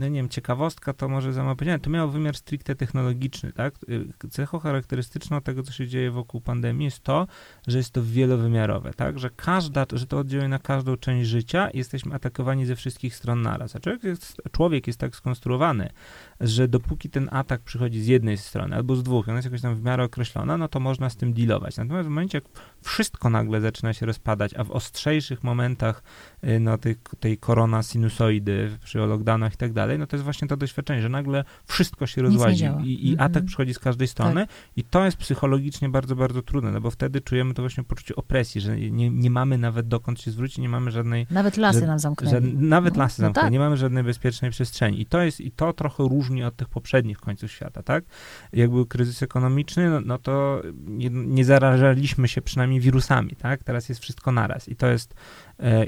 no 0.02 0.08
nie 0.08 0.20
wiem, 0.20 0.30
ciekawostka 0.30 0.94
to 0.94 1.10
może 1.10 1.34
za 1.34 1.44
mało 1.44 1.56
to 1.82 1.90
miało 1.90 2.12
wymiar 2.12 2.36
stricte 2.36 2.76
technologiczny, 2.76 3.54
tak? 3.54 3.76
Y, 4.24 4.30
cechą 4.30 4.60
charakterystyczną 4.60 5.42
tego, 5.42 5.64
co 5.64 5.72
się 5.72 5.88
dzieje 5.88 6.12
wokół 6.12 6.42
pandemii 6.42 6.86
jest 6.86 7.00
to, 7.00 7.28
że 7.68 7.78
jest 7.78 7.92
to 7.92 8.04
wielowymiarowe, 8.04 8.94
tak? 8.94 9.20
Że 9.20 9.30
każda, 9.30 9.86
że 9.94 10.08
to 10.08 10.20
oddziałuje 10.20 10.50
na 10.50 10.60
każdą 10.60 10.98
część 10.98 11.30
życia 11.30 11.70
i 11.70 11.78
jesteśmy 11.78 12.16
atakowani 12.16 12.66
ze 12.66 12.76
wszystkich 12.76 13.16
stron 13.16 13.42
naraz. 13.42 13.76
A 13.76 13.80
człowiek 13.80 14.04
jest, 14.04 14.42
człowiek 14.52 14.88
jest 14.88 15.00
tak 15.00 15.16
skonstruowany, 15.16 15.90
że 16.40 16.68
dopóki 16.68 17.10
ten 17.10 17.30
atak 17.32 17.62
przychodzi 17.62 18.02
z 18.02 18.08
jednej 18.08 18.38
strony 18.38 18.76
albo 18.76 18.96
z 18.96 19.04
dwóch, 19.04 19.30
ona 19.30 19.38
jest 19.38 19.46
jakoś 19.46 19.62
tam 19.62 19.76
w 19.76 19.84
miarę 19.84 20.04
określona, 20.04 20.58
no 20.58 20.68
to 20.68 20.80
można 20.80 21.10
z 21.10 21.16
tym 21.16 21.34
dealować. 21.34 21.78
Natomiast 21.78 22.08
w 22.08 22.10
momencie, 22.10 22.38
jak 22.38 22.46
wszystko 22.82 23.30
nagle 23.30 23.62
zaczyna 23.62 23.94
się 23.94 24.06
rozpadać, 24.06 24.54
a 24.54 24.64
w 24.64 24.72
ostrzejszych 24.72 25.44
momentach 25.44 26.04
y, 26.44 26.60
no, 26.60 26.78
tej, 26.78 26.96
tej 27.20 27.38
korona 27.38 27.84
sinusoidy 27.84 28.78
przy 28.84 28.98
lockdownach 28.98 29.54
i 29.54 29.58
tak 29.58 29.74
dalej, 29.74 29.91
no 29.98 30.08
to 30.08 30.16
jest 30.16 30.24
właśnie 30.24 30.48
to 30.48 30.58
doświadczenie, 30.58 31.02
że 31.02 31.10
nagle 31.10 31.44
wszystko 31.66 32.08
się 32.08 32.22
rozłazi 32.22 32.66
i, 32.84 33.10
i 33.10 33.14
atak 33.14 33.36
mm 33.36 33.44
-hmm. 33.44 33.48
przychodzi 33.48 33.74
z 33.74 33.80
każdej 33.80 34.08
strony 34.08 34.48
tak. 34.48 34.56
i 34.76 34.84
to 34.84 35.06
jest 35.06 35.18
psychologicznie 35.18 35.90
bardzo, 35.90 36.16
bardzo 36.16 36.42
trudne, 36.42 36.72
no 36.72 36.82
bo 36.82 36.92
wtedy 36.92 37.22
czujemy 37.22 37.54
to 37.54 37.62
właśnie 37.62 37.84
poczucie 37.84 38.16
opresji, 38.16 38.62
że 38.62 38.78
nie, 38.78 39.10
nie 39.10 39.30
mamy 39.30 39.58
nawet 39.58 39.88
dokąd 39.88 40.22
się 40.22 40.32
zwrócić, 40.32 40.58
nie 40.58 40.70
mamy 40.70 40.92
żadnej... 40.92 41.28
Nawet 41.30 41.58
lasy 41.58 41.80
że, 41.80 41.88
nam 41.88 42.00
zamknęli. 42.00 42.54
Nawet 42.54 42.96
no, 42.96 43.04
lasy 43.04 43.22
no 43.22 43.26
zamknęli, 43.26 43.44
tak. 43.44 43.52
nie 43.52 43.60
mamy 43.60 43.78
żadnej 43.78 44.04
bezpiecznej 44.04 44.52
przestrzeni 44.52 45.02
i 45.02 45.06
to 45.06 45.22
jest, 45.22 45.42
i 45.42 45.52
to 45.52 45.74
trochę 45.74 46.04
różni 46.04 46.44
od 46.44 46.56
tych 46.56 46.70
poprzednich 46.70 47.18
końców 47.18 47.52
świata, 47.52 47.84
tak? 47.84 48.04
Jak 48.54 48.70
był 48.70 48.86
kryzys 48.86 49.24
ekonomiczny, 49.24 49.90
no, 49.90 50.02
no 50.06 50.18
to 50.18 50.62
nie, 50.86 51.10
nie 51.10 51.46
zarażaliśmy 51.46 52.28
się 52.28 52.42
przynajmniej 52.42 52.80
wirusami, 52.80 53.36
tak? 53.36 53.64
Teraz 53.64 53.90
jest 53.90 54.02
wszystko 54.02 54.32
naraz 54.32 54.70
i 54.70 54.76
to 54.76 54.88
jest 54.88 55.16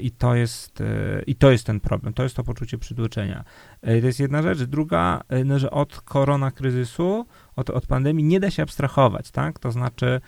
I 0.00 0.10
to 0.10 0.34
jest, 0.34 0.80
e, 0.80 1.22
i 1.26 1.34
to 1.34 1.50
jest 1.50 1.66
ten 1.66 1.80
problem, 1.80 2.14
to 2.14 2.22
jest 2.22 2.36
to 2.36 2.44
poczucie 2.44 2.78
przytłoczenia. 2.78 3.44
E, 3.82 4.00
to 4.00 4.06
jest 4.06 4.20
jedna 4.20 4.42
rzecz. 4.42 4.62
Druga, 4.62 5.20
no, 5.44 5.58
że 5.58 5.70
od 5.70 6.00
korona 6.00 6.50
kryzysu, 6.50 7.26
od, 7.56 7.70
od 7.70 7.86
pandemii 7.86 8.24
nie 8.24 8.40
da 8.40 8.50
się 8.50 8.62
abstrahować, 8.62 9.30
tak? 9.30 9.58
To 9.58 9.72
znaczy, 9.72 10.20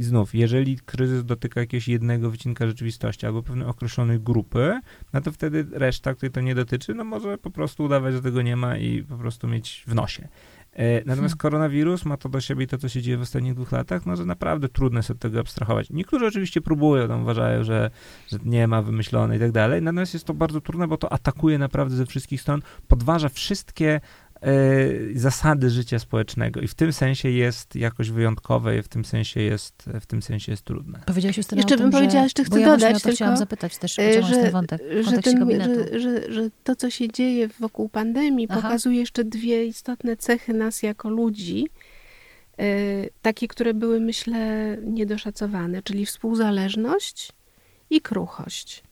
znów, 0.00 0.34
jeżeli 0.34 0.78
kryzys 0.78 1.24
dotyka 1.24 1.60
jakiegoś 1.60 1.88
jednego 1.88 2.30
wycinka 2.30 2.66
rzeczywistości 2.66 3.26
albo 3.26 3.42
pewnej 3.42 3.66
określonej 3.66 4.20
grupy, 4.20 4.80
no 5.12 5.20
to 5.20 5.32
wtedy 5.32 5.66
reszta, 5.72 6.14
której 6.14 6.32
to 6.32 6.40
nie 6.40 6.54
dotyczy, 6.54 6.94
no 6.94 7.04
może 7.04 7.38
po 7.38 7.50
prostu 7.50 7.84
udawać, 7.84 8.14
że 8.14 8.22
tego 8.22 8.42
nie 8.42 8.56
ma 8.56 8.76
i 8.76 9.02
po 9.02 9.16
prostu 9.16 9.48
mieć 9.48 9.84
w 9.86 9.94
nosie. 9.94 10.28
E, 10.76 11.02
natomiast 11.06 11.36
koronawirus 11.36 12.04
ma 12.04 12.16
to 12.16 12.28
do 12.28 12.40
siebie 12.40 12.64
i 12.64 12.66
to, 12.66 12.78
co 12.78 12.88
się 12.88 13.02
dzieje 13.02 13.18
w 13.18 13.20
ostatnich 13.20 13.54
dwóch 13.54 13.72
latach, 13.72 14.06
no, 14.06 14.16
że 14.16 14.24
naprawdę 14.24 14.68
trudno 14.68 14.98
jest 14.98 15.10
od 15.10 15.18
tego 15.18 15.40
abstrahować. 15.40 15.90
Niektórzy 15.90 16.26
oczywiście 16.26 16.60
próbują, 16.60 17.08
tam 17.08 17.22
uważają, 17.22 17.64
że, 17.64 17.90
że 18.28 18.38
nie 18.44 18.68
ma 18.68 18.82
wymyślone 18.82 19.36
i 19.36 19.40
tak 19.40 19.52
dalej, 19.52 19.82
natomiast 19.82 20.14
jest 20.14 20.26
to 20.26 20.34
bardzo 20.34 20.60
trudne, 20.60 20.88
bo 20.88 20.96
to 20.96 21.12
atakuje 21.12 21.58
naprawdę 21.58 21.96
ze 21.96 22.06
wszystkich 22.06 22.40
stron, 22.40 22.62
podważa 22.88 23.28
wszystkie 23.28 24.00
zasady 25.14 25.70
życia 25.70 25.98
społecznego 25.98 26.60
i 26.60 26.68
w 26.68 26.74
tym 26.74 26.92
sensie 26.92 27.30
jest 27.30 27.76
jakoś 27.76 28.10
wyjątkowe 28.10 28.78
i 28.78 28.82
w 28.82 28.88
tym 28.88 29.04
sensie 29.04 29.40
jest, 29.40 29.90
w 30.00 30.06
tym 30.06 30.22
sensie 30.22 30.52
jest 30.52 30.62
trudne. 30.62 31.00
Powiedziałaś 31.06 31.36
już 31.36 31.46
Jeszcze 31.52 31.76
bym 31.76 31.90
powiedziała, 31.90 32.24
jeszcze 32.24 32.44
chcę 32.44 32.60
ja 32.60 32.66
dodać 32.66 33.02
tylko, 33.02 33.16
chciałam 33.16 33.36
zapytać 33.36 33.78
też, 33.78 33.98
e, 33.98 34.22
że, 34.22 34.36
ten 34.36 34.52
wątek 34.52 34.82
że, 35.00 35.22
ten, 35.22 35.60
że, 35.60 36.00
że, 36.00 36.32
że, 36.32 36.50
to, 36.64 36.76
co 36.76 36.90
się 36.90 37.08
dzieje 37.08 37.48
wokół 37.60 37.88
pandemii 37.88 38.46
Aha. 38.50 38.62
pokazuje 38.62 38.98
jeszcze 38.98 39.24
dwie 39.24 39.66
istotne 39.66 40.16
cechy 40.16 40.54
nas 40.54 40.82
jako 40.82 41.08
ludzi, 41.08 41.66
e, 42.58 42.64
takie, 43.22 43.48
które 43.48 43.74
były, 43.74 44.00
myślę, 44.00 44.76
niedoszacowane, 44.82 45.82
czyli 45.82 46.06
współzależność 46.06 47.32
i 47.90 48.00
kruchość. 48.00 48.85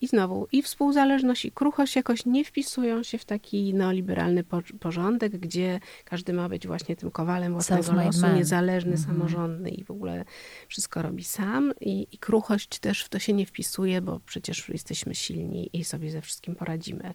I 0.00 0.06
znowu, 0.06 0.46
i 0.52 0.62
współzależność, 0.62 1.44
i 1.44 1.52
kruchość 1.52 1.96
jakoś 1.96 2.26
nie 2.26 2.44
wpisują 2.44 3.02
się 3.02 3.18
w 3.18 3.24
taki 3.24 3.74
neoliberalny 3.74 4.44
porządek, 4.80 5.38
gdzie 5.38 5.80
każdy 6.04 6.32
ma 6.32 6.48
być 6.48 6.66
właśnie 6.66 6.96
tym 6.96 7.10
kowalem 7.10 7.52
własnego 7.52 7.92
losu, 7.92 8.20
man. 8.20 8.36
niezależny, 8.36 8.92
mm 8.92 9.02
-hmm. 9.02 9.06
samorządny 9.06 9.70
i 9.70 9.84
w 9.84 9.90
ogóle 9.90 10.24
wszystko 10.68 11.02
robi 11.02 11.24
sam. 11.24 11.72
I, 11.80 12.06
I 12.12 12.18
kruchość 12.18 12.78
też 12.78 13.04
w 13.04 13.08
to 13.08 13.18
się 13.18 13.32
nie 13.32 13.46
wpisuje, 13.46 14.00
bo 14.00 14.20
przecież 14.26 14.68
jesteśmy 14.68 15.14
silni 15.14 15.70
i 15.72 15.84
sobie 15.84 16.10
ze 16.10 16.20
wszystkim 16.20 16.54
poradzimy. 16.54 17.14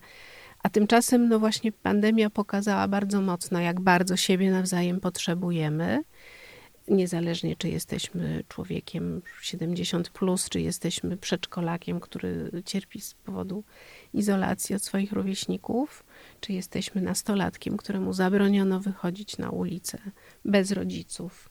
A 0.63 0.69
tymczasem, 0.69 1.29
no 1.29 1.39
właśnie, 1.39 1.71
pandemia 1.71 2.29
pokazała 2.29 2.87
bardzo 2.87 3.21
mocno, 3.21 3.59
jak 3.59 3.81
bardzo 3.81 4.17
siebie 4.17 4.51
nawzajem 4.51 4.99
potrzebujemy 4.99 6.03
niezależnie 6.87 7.55
czy 7.55 7.69
jesteśmy 7.69 8.43
człowiekiem 8.47 9.21
70, 9.41 10.09
plus, 10.09 10.49
czy 10.49 10.61
jesteśmy 10.61 11.17
przedszkolakiem, 11.17 11.99
który 11.99 12.51
cierpi 12.65 13.01
z 13.01 13.13
powodu 13.13 13.63
izolacji 14.13 14.75
od 14.75 14.83
swoich 14.83 15.11
rówieśników, 15.11 16.03
czy 16.39 16.53
jesteśmy 16.53 17.01
nastolatkiem, 17.01 17.77
któremu 17.77 18.13
zabroniono 18.13 18.79
wychodzić 18.79 19.37
na 19.37 19.49
ulicę 19.49 19.97
bez 20.45 20.71
rodziców, 20.71 21.49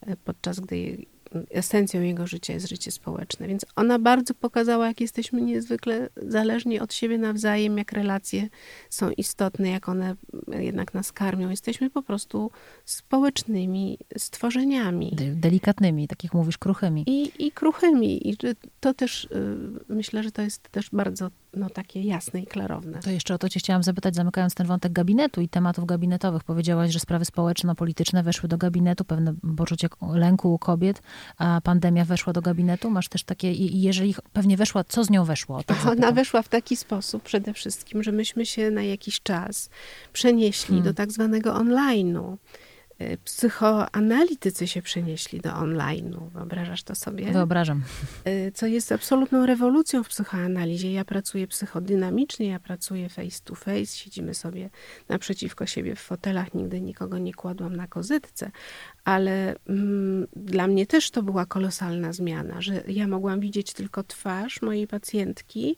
e, 0.00 0.16
podczas 0.16 0.60
gdy 0.60 1.06
esencją 1.50 2.00
jego 2.00 2.26
życia 2.26 2.52
jest 2.52 2.68
życie 2.68 2.90
społeczne. 2.90 3.48
Więc 3.48 3.66
ona 3.76 3.98
bardzo 3.98 4.34
pokazała, 4.34 4.86
jak 4.88 5.00
jesteśmy 5.00 5.40
niezwykle 5.40 6.08
zależni 6.16 6.80
od 6.80 6.94
siebie 6.94 7.18
nawzajem, 7.18 7.78
jak 7.78 7.92
relacje 7.92 8.48
są 8.90 9.10
istotne, 9.10 9.70
jak 9.70 9.88
one 9.88 10.14
jednak 10.48 10.94
nas 10.94 11.12
karmią. 11.12 11.50
Jesteśmy 11.50 11.90
po 11.90 12.02
prostu 12.02 12.50
społecznymi 12.84 13.98
stworzeniami. 14.18 15.16
Delikatnymi, 15.34 16.08
tak 16.08 16.24
jak 16.24 16.34
mówisz, 16.34 16.58
kruchymi. 16.58 17.04
I, 17.06 17.46
i 17.46 17.52
kruchymi. 17.52 18.28
I 18.28 18.36
to 18.80 18.94
też, 18.94 19.24
y, 19.24 19.28
myślę, 19.88 20.22
że 20.22 20.32
to 20.32 20.42
jest 20.42 20.62
też 20.68 20.90
bardzo 20.92 21.30
no, 21.54 21.70
takie 21.70 22.02
jasne 22.02 22.40
i 22.40 22.46
klarowne. 22.46 22.98
To 22.98 23.10
jeszcze 23.10 23.34
o 23.34 23.38
to 23.38 23.48
cię 23.48 23.60
chciałam 23.60 23.82
zapytać, 23.82 24.14
zamykając 24.14 24.54
ten 24.54 24.66
wątek 24.66 24.92
gabinetu 24.92 25.40
i 25.40 25.48
tematów 25.48 25.86
gabinetowych. 25.86 26.44
Powiedziałaś, 26.44 26.92
że 26.92 27.00
sprawy 27.00 27.24
społeczno-polityczne 27.24 28.22
weszły 28.22 28.48
do 28.48 28.58
gabinetu, 28.58 29.04
pewne 29.04 29.34
poczucie 29.56 29.88
lęku 30.14 30.54
u 30.54 30.58
kobiet, 30.58 31.02
a 31.38 31.60
pandemia 31.60 32.04
weszła 32.04 32.32
do 32.32 32.42
gabinetu. 32.42 32.90
Masz 32.90 33.08
też 33.08 33.24
takie, 33.24 33.52
i 33.52 33.82
jeżeli 33.82 34.14
pewnie 34.32 34.56
weszła, 34.56 34.84
co 34.84 35.04
z 35.04 35.10
nią 35.10 35.24
weszło? 35.24 35.62
Tak 35.62 35.86
Ona 35.86 36.12
weszła 36.12 36.42
w 36.42 36.48
taki 36.48 36.76
sposób 36.76 37.22
przede 37.22 37.54
wszystkim, 37.54 38.02
że 38.02 38.12
myśmy 38.12 38.46
się 38.46 38.70
na 38.70 38.82
jakiś 38.82 39.20
czas 39.20 39.70
przenieśli 40.12 40.68
hmm. 40.68 40.84
do 40.84 40.94
tak 40.94 41.12
zwanego 41.12 41.52
online'u. 41.52 42.36
Y, 43.00 43.18
psychoanalitycy 43.24 44.68
się 44.68 44.82
przenieśli 44.82 45.40
do 45.40 45.50
online'u. 45.50 46.30
Wyobrażasz 46.30 46.82
to 46.82 46.94
sobie? 46.94 47.32
Wyobrażam. 47.32 47.82
Y, 48.26 48.52
co 48.54 48.66
jest 48.66 48.92
absolutną 48.92 49.46
rewolucją 49.46 50.04
w 50.04 50.08
psychoanalizie. 50.08 50.92
Ja 50.92 51.04
pracuję 51.04 51.46
psychodynamicznie, 51.46 52.48
ja 52.48 52.60
pracuję 52.60 53.08
face 53.08 53.40
to 53.44 53.54
face, 53.54 53.86
siedzimy 53.86 54.34
sobie 54.34 54.70
naprzeciwko 55.08 55.66
siebie 55.66 55.94
w 55.94 56.00
fotelach, 56.00 56.54
nigdy 56.54 56.80
nikogo 56.80 57.18
nie 57.18 57.34
kładłam 57.34 57.76
na 57.76 57.86
kozytce, 57.86 58.50
ale 59.04 59.54
mm, 59.68 60.26
dla 60.36 60.66
mnie 60.66 60.86
też 60.86 61.10
to 61.10 61.22
była 61.22 61.46
kolosalna 61.46 62.12
zmiana, 62.12 62.60
że 62.60 62.82
ja 62.88 63.08
mogłam 63.08 63.40
widzieć 63.40 63.72
tylko 63.72 64.02
twarz 64.02 64.62
mojej 64.62 64.86
pacjentki 64.86 65.76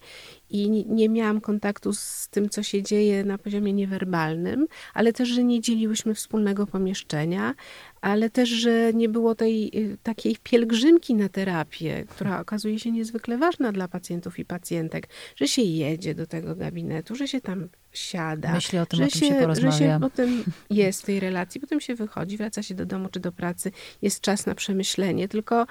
i 0.50 0.70
nie 0.86 1.08
miałam 1.08 1.40
kontaktu 1.40 1.92
z 1.92 2.28
tym, 2.28 2.48
co 2.48 2.62
się 2.62 2.82
dzieje 2.82 3.24
na 3.24 3.38
poziomie 3.38 3.72
niewerbalnym, 3.72 4.66
ale 4.94 5.12
też, 5.12 5.28
że 5.28 5.44
nie 5.44 5.60
dzieliłyśmy 5.60 6.14
wspólnego 6.14 6.66
pomieszczenia 6.66 7.54
ale 8.01 8.30
też, 8.30 8.48
że 8.48 8.92
nie 8.94 9.09
było 9.09 9.34
tej 9.34 9.70
y, 9.78 9.98
takiej 10.03 10.36
pielgrzymki 10.42 11.14
na 11.14 11.28
terapię, 11.28 12.05
która 12.09 12.40
okazuje 12.40 12.78
się 12.78 12.90
niezwykle 12.90 13.38
ważna 13.38 13.72
dla 13.72 13.88
pacjentów 13.88 14.38
i 14.38 14.44
pacjentek, 14.44 15.09
że 15.36 15.48
się 15.48 15.62
jedzie 15.62 16.14
do 16.14 16.26
tego 16.26 16.57
gabinetu, 16.57 17.16
że 17.16 17.28
się 17.28 17.40
tam 17.40 17.68
siada. 17.92 18.48
O 18.48 18.53
tym, 18.53 18.61
że 18.61 18.82
o 18.82 18.86
tym 18.86 19.11
się 19.11 19.34
porozmawia. 19.34 19.70
Że 19.70 19.78
się 19.78 19.98
potem 20.01 20.44
jest 20.70 21.03
w 21.03 21.05
tej 21.05 21.20
relacji, 21.20 21.61
potem 21.61 21.80
się 21.80 21.94
wychodzi, 21.94 22.36
wraca 22.36 22.62
się 22.62 22.74
do 22.74 22.86
domu 22.86 23.09
czy 23.09 23.20
do 23.20 23.32
pracy, 23.32 23.72
jest 24.03 24.20
czas 24.20 24.46
na 24.46 24.55
przemyślenie, 24.55 25.28
tylko 25.28 25.66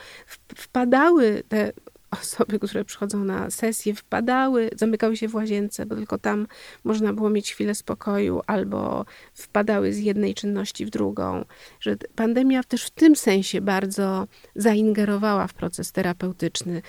wpadały 0.55 1.43
te 1.49 1.71
osoby, 2.11 2.59
które 2.59 2.85
przychodzą 2.85 3.23
na 3.23 3.49
sesję, 3.49 3.95
wpadały, 3.95 4.69
zamykały 4.75 5.17
się 5.17 5.27
w 5.27 5.35
łazience, 5.35 5.85
bo 5.85 5.95
tylko 5.95 6.17
tam 6.17 6.47
można 6.83 7.13
było 7.13 7.29
mieć 7.29 7.53
chwilę 7.53 7.75
spokoju, 7.75 8.41
albo 8.47 9.05
wpadały 9.33 9.93
z 9.93 9.99
jednej 9.99 10.33
czynności 10.33 10.85
w 10.85 10.89
drugą. 10.89 11.45
Że 11.79 11.97
pandemia 12.15 12.63
też 12.63 12.85
w 12.85 12.89
tym 12.89 13.15
sensie 13.15 13.61
bardzo 13.61 14.27
zaingerowała 14.55 15.47
w 15.47 15.53
proces 15.53 15.91
terapeutyczny. 15.91 16.81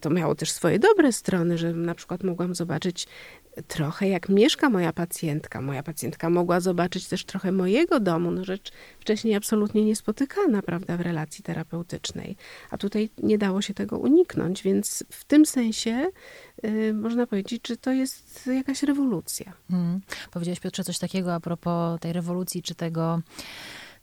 To 0.00 0.10
miało 0.10 0.34
też 0.34 0.50
swoje 0.50 0.78
dobre 0.78 1.12
strony, 1.12 1.58
że 1.58 1.72
na 1.72 1.94
przykład 1.94 2.24
mogłam 2.24 2.54
zobaczyć 2.54 3.06
trochę 3.68 4.08
jak 4.08 4.28
mieszka 4.28 4.70
moja 4.70 4.92
pacjentka. 4.92 5.60
Moja 5.60 5.82
pacjentka 5.82 6.30
mogła 6.30 6.60
zobaczyć 6.60 7.08
też 7.08 7.24
trochę 7.24 7.52
mojego 7.52 8.00
domu, 8.00 8.30
no 8.30 8.44
rzecz 8.44 8.72
wcześniej 9.00 9.34
absolutnie 9.34 9.84
niespotykana, 9.84 10.62
prawda, 10.62 10.96
w 10.96 11.00
relacji 11.00 11.44
terapeutycznej. 11.44 12.36
A 12.70 12.78
tutaj 12.78 13.10
nie 13.22 13.38
dało 13.38 13.62
się 13.62 13.74
tego 13.74 13.98
uniknąć, 13.98 14.62
więc 14.62 15.04
w 15.10 15.24
tym 15.24 15.46
sensie 15.46 16.06
yy, 16.62 16.94
można 16.94 17.26
powiedzieć, 17.26 17.68
że 17.68 17.76
to 17.76 17.92
jest 17.92 18.46
jakaś 18.46 18.82
rewolucja. 18.82 19.52
Hmm. 19.70 20.00
Powiedziałeś 20.30 20.60
Piotrze 20.60 20.84
coś 20.84 20.98
takiego 20.98 21.34
a 21.34 21.40
propos 21.40 22.00
tej 22.00 22.12
rewolucji, 22.12 22.62
czy 22.62 22.74
tego 22.74 23.20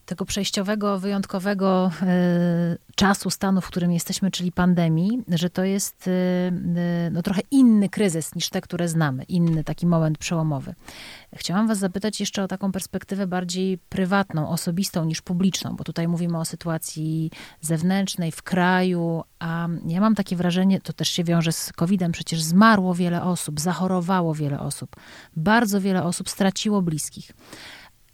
tego 0.10 0.26
przejściowego, 0.26 1.00
wyjątkowego 1.00 1.92
y, 2.04 2.78
czasu, 2.96 3.30
stanu, 3.30 3.62
w 3.62 3.68
którym 3.68 3.92
jesteśmy, 3.92 4.32
czyli 4.32 4.52
pandemii, 4.52 5.24
że 5.28 5.50
to 5.50 5.64
jest 5.64 6.08
y, 6.08 6.12
y, 6.12 7.12
no, 7.12 7.22
trochę 7.22 7.42
inny 7.52 7.90
kryzys 7.90 8.36
niż 8.36 8.50
te, 8.50 8.62
które 8.62 8.88
znamy, 8.88 9.24
inny 9.24 9.64
taki 9.64 9.86
moment 9.86 10.18
przełomowy. 10.18 10.76
Chciałam 11.36 11.68
Was 11.68 11.78
zapytać 11.78 12.20
jeszcze 12.20 12.44
o 12.44 12.48
taką 12.48 12.72
perspektywę 12.72 13.28
bardziej 13.28 13.78
prywatną, 13.78 14.50
osobistą 14.50 15.06
niż 15.06 15.22
publiczną, 15.22 15.76
bo 15.76 15.84
tutaj 15.84 16.08
mówimy 16.08 16.40
o 16.40 16.46
sytuacji 16.46 17.32
zewnętrznej 17.62 18.32
w 18.32 18.44
kraju, 18.44 19.24
a 19.40 19.68
ja 19.88 20.02
mam 20.02 20.16
takie 20.16 20.36
wrażenie, 20.36 20.82
to 20.82 20.94
też 20.94 21.10
się 21.10 21.24
wiąże 21.24 21.52
z 21.52 21.74
COVID-em, 21.74 22.12
przecież 22.12 22.42
zmarło 22.42 22.96
wiele 22.96 23.24
osób, 23.24 23.60
zachorowało 23.60 24.36
wiele 24.36 24.60
osób, 24.60 24.96
bardzo 25.36 25.82
wiele 25.82 26.04
osób 26.04 26.30
straciło 26.30 26.82
bliskich 26.82 27.32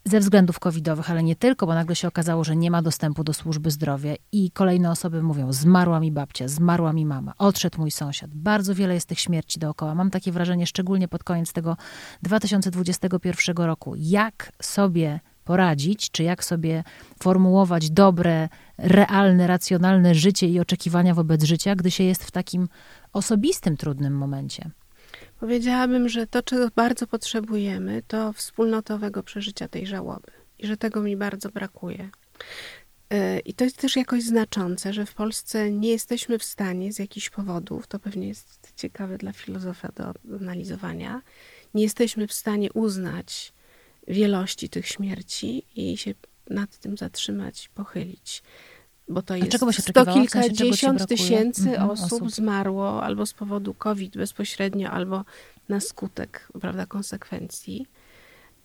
ze 0.05 0.19
względów 0.19 0.59
covidowych, 0.59 1.11
ale 1.11 1.23
nie 1.23 1.35
tylko, 1.35 1.67
bo 1.67 1.73
nagle 1.73 1.95
się 1.95 2.07
okazało, 2.07 2.43
że 2.43 2.55
nie 2.55 2.71
ma 2.71 2.81
dostępu 2.81 3.23
do 3.23 3.33
służby 3.33 3.71
zdrowia 3.71 4.13
i 4.31 4.51
kolejne 4.51 4.91
osoby 4.91 5.23
mówią, 5.23 5.53
zmarła 5.53 5.99
mi 5.99 6.11
babcia, 6.11 6.47
zmarła 6.47 6.93
mi 6.93 7.05
mama, 7.05 7.33
odszedł 7.37 7.79
mój 7.79 7.91
sąsiad. 7.91 8.33
Bardzo 8.33 8.75
wiele 8.75 8.93
jest 8.93 9.07
tych 9.07 9.19
śmierci 9.19 9.59
dookoła. 9.59 9.95
Mam 9.95 10.11
takie 10.11 10.31
wrażenie, 10.31 10.67
szczególnie 10.67 11.07
pod 11.07 11.23
koniec 11.23 11.53
tego 11.53 11.77
2021 12.21 13.57
roku, 13.57 13.93
jak 13.97 14.51
sobie 14.61 15.19
poradzić, 15.43 16.11
czy 16.11 16.23
jak 16.23 16.43
sobie 16.43 16.83
formułować 17.19 17.89
dobre, 17.89 18.49
realne, 18.77 19.47
racjonalne 19.47 20.15
życie 20.15 20.47
i 20.47 20.59
oczekiwania 20.59 21.13
wobec 21.13 21.43
życia, 21.43 21.75
gdy 21.75 21.91
się 21.91 22.03
jest 22.03 22.23
w 22.23 22.31
takim 22.31 22.67
osobistym, 23.13 23.77
trudnym 23.77 24.17
momencie. 24.17 24.71
Powiedziałabym, 25.39 26.09
że 26.09 26.27
to, 26.27 26.43
czego 26.43 26.69
bardzo 26.75 27.07
potrzebujemy, 27.07 28.03
to 28.07 28.33
wspólnotowego 28.33 29.23
przeżycia 29.23 29.67
tej 29.67 29.87
żałoby 29.87 30.31
i 30.59 30.67
że 30.67 30.77
tego 30.77 31.01
mi 31.01 31.17
bardzo 31.17 31.49
brakuje. 31.49 32.09
E, 33.09 33.39
I 33.39 33.53
to 33.53 33.63
jest 33.63 33.77
też 33.77 33.95
jakoś 33.95 34.23
znaczące, 34.23 34.93
że 34.93 35.05
w 35.05 35.13
Polsce 35.13 35.71
nie 35.71 35.89
jesteśmy 35.89 36.39
w 36.39 36.43
stanie 36.43 36.93
z 36.93 36.99
jakichś 36.99 37.29
powodów, 37.29 37.87
to 37.87 37.99
pewnie 37.99 38.27
jest 38.27 38.73
ciekawe 38.75 39.17
dla 39.17 39.33
filozofa 39.33 39.91
do 39.91 40.35
analizowania, 40.39 41.21
nie 41.73 41.83
jesteśmy 41.83 42.27
w 42.27 42.33
stanie 42.33 42.73
uznać 42.73 43.53
wielości 44.07 44.69
tych 44.69 44.87
śmierci 44.87 45.65
i 45.75 45.97
się 45.97 46.13
nad 46.49 46.77
tym 46.77 46.97
zatrzymać, 46.97 47.69
pochylić 47.75 48.43
bo 49.07 49.21
to 49.21 49.35
jest 49.35 49.81
sto 49.81 50.05
kilkadziesiąt 50.05 50.97
w 50.97 51.07
sensie, 51.07 51.23
tysięcy 51.23 51.69
mhm, 51.69 51.89
osób, 51.89 52.05
osób. 52.05 52.31
zmarło 52.31 53.03
albo 53.03 53.25
z 53.25 53.33
powodu 53.33 53.73
COVID 53.73 54.17
bezpośrednio, 54.17 54.89
albo 54.89 55.25
na 55.69 55.79
skutek 55.79 56.47
prawda, 56.61 56.85
konsekwencji. 56.85 57.87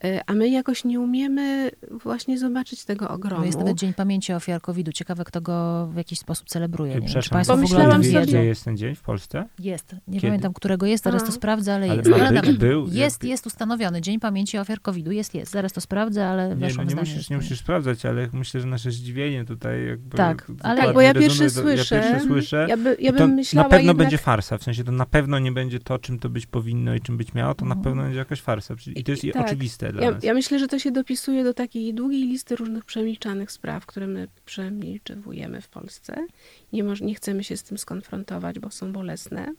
E, 0.05 0.21
a 0.27 0.35
my 0.35 0.49
jakoś 0.49 0.85
nie 0.85 1.01
umiemy 1.01 1.71
właśnie 1.91 2.39
zobaczyć 2.39 2.85
tego 2.85 3.09
ogromu. 3.09 3.45
jest 3.45 3.59
nawet 3.59 3.77
Dzień 3.77 3.95
Pamięci 3.95 4.33
Ofiar 4.33 4.61
COVID-u. 4.61 4.93
Ciekawe, 4.93 5.25
kto 5.25 5.41
go 5.41 5.87
w 5.87 5.97
jakiś 5.97 6.19
sposób 6.19 6.49
celebruje. 6.49 6.95
Nie 6.95 7.01
wiem, 7.09 7.23
czy 7.23 7.31
Państwo 7.31 7.55
Pomyślałam 7.55 8.03
w 8.03 8.07
ogóle 8.07 8.27
sobie... 8.27 8.45
jest 8.45 8.65
ten 8.65 8.77
dzień 8.77 8.95
w 8.95 9.03
Polsce? 9.03 9.47
Jest. 9.59 9.97
Nie 10.09 10.15
Kiedy? 10.15 10.27
pamiętam, 10.27 10.53
którego 10.55 10.87
jest, 10.87 11.05
zaraz 11.05 11.25
to 11.25 11.33
sprawdzę, 11.33 11.75
ale, 11.75 11.87
ale 11.91 11.97
jest. 11.97 12.13
Ale 12.13 12.43
być, 12.43 12.59
był, 12.59 12.89
jest, 12.91 13.25
jest 13.25 13.47
ustanowiony. 13.47 14.01
Dzień 14.01 14.21
Pamięci 14.21 14.59
Ofiar 14.59 14.81
COVID-u. 14.81 15.11
Jest, 15.11 15.35
jest. 15.35 15.53
Zaraz 15.53 15.73
to 15.73 15.81
sprawdzę, 15.81 16.29
ale 16.29 16.57
nie, 16.57 16.69
no, 16.77 16.83
nie, 16.85 16.95
musisz, 16.95 17.31
nie 17.31 17.37
musisz 17.37 17.59
sprawdzać, 17.59 18.07
ale 18.07 18.29
myślę, 18.33 18.61
że 18.61 18.67
nasze 18.67 18.91
zdziwienie 18.91 19.45
tutaj 19.45 19.87
jakby... 19.87 20.17
Tak, 20.17 20.53
ale 20.63 20.81
tak, 20.81 20.95
bo 20.95 21.01
ja 21.01 21.15
pierwszy 21.15 21.51
słyszę. 21.51 21.97
Ja 21.97 22.03
pierwszy 22.03 22.27
słyszę. 22.27 22.67
Ja, 22.69 22.77
by, 22.77 22.97
ja 23.01 23.13
bym 23.13 23.31
myślała 23.31 23.65
na 23.65 23.71
pewno 23.71 23.89
jednak... 23.89 23.97
będzie 23.97 24.19
farsa. 24.19 24.59
W 24.59 24.63
sensie 24.63 24.85
to 24.85 24.93
na 24.93 25.07
pewno 25.07 25.39
nie 25.39 25.53
będzie 25.53 25.79
to, 25.79 25.99
czym 25.99 26.19
to 26.19 26.29
być 26.29 26.47
powinno 26.47 26.95
i 26.95 27.01
czym 27.01 27.17
być 27.17 27.35
miało. 27.35 27.55
To 27.55 27.65
na 27.65 27.75
mhm. 27.75 27.85
pewno 27.85 28.03
będzie 28.03 28.19
jakaś 28.19 28.41
farsa. 28.41 28.75
I 28.95 29.05
to 29.05 29.11
jest 29.11 29.23
tak. 29.33 29.47
oczywiste 29.47 29.90
dla 29.93 30.11
nas. 30.11 30.25
Ja 30.25 30.35
myślę, 30.35 30.59
że 30.59 30.69
to 30.69 30.79
się 30.79 30.91
dopiero 30.91 31.11
wpisuje 31.11 31.45
do 31.45 31.55
takiej 31.55 31.95
długiej 31.95 32.23
listy 32.23 32.57
różnych 32.57 32.85
przemilczanych 32.85 33.53
spraw, 33.53 33.87
które 33.87 34.07
my 34.07 34.29
przemilczywujemy 34.45 35.61
w 35.61 35.69
Polsce. 35.69 36.27
Nie, 36.73 36.85
moż, 36.85 37.01
nie 37.01 37.15
chcemy 37.15 37.45
się 37.45 37.57
z 37.57 37.63
tym 37.63 37.79
skonfrontować, 37.79 38.59
bo 38.59 38.71
są 38.71 38.93
bolesne 38.93 39.53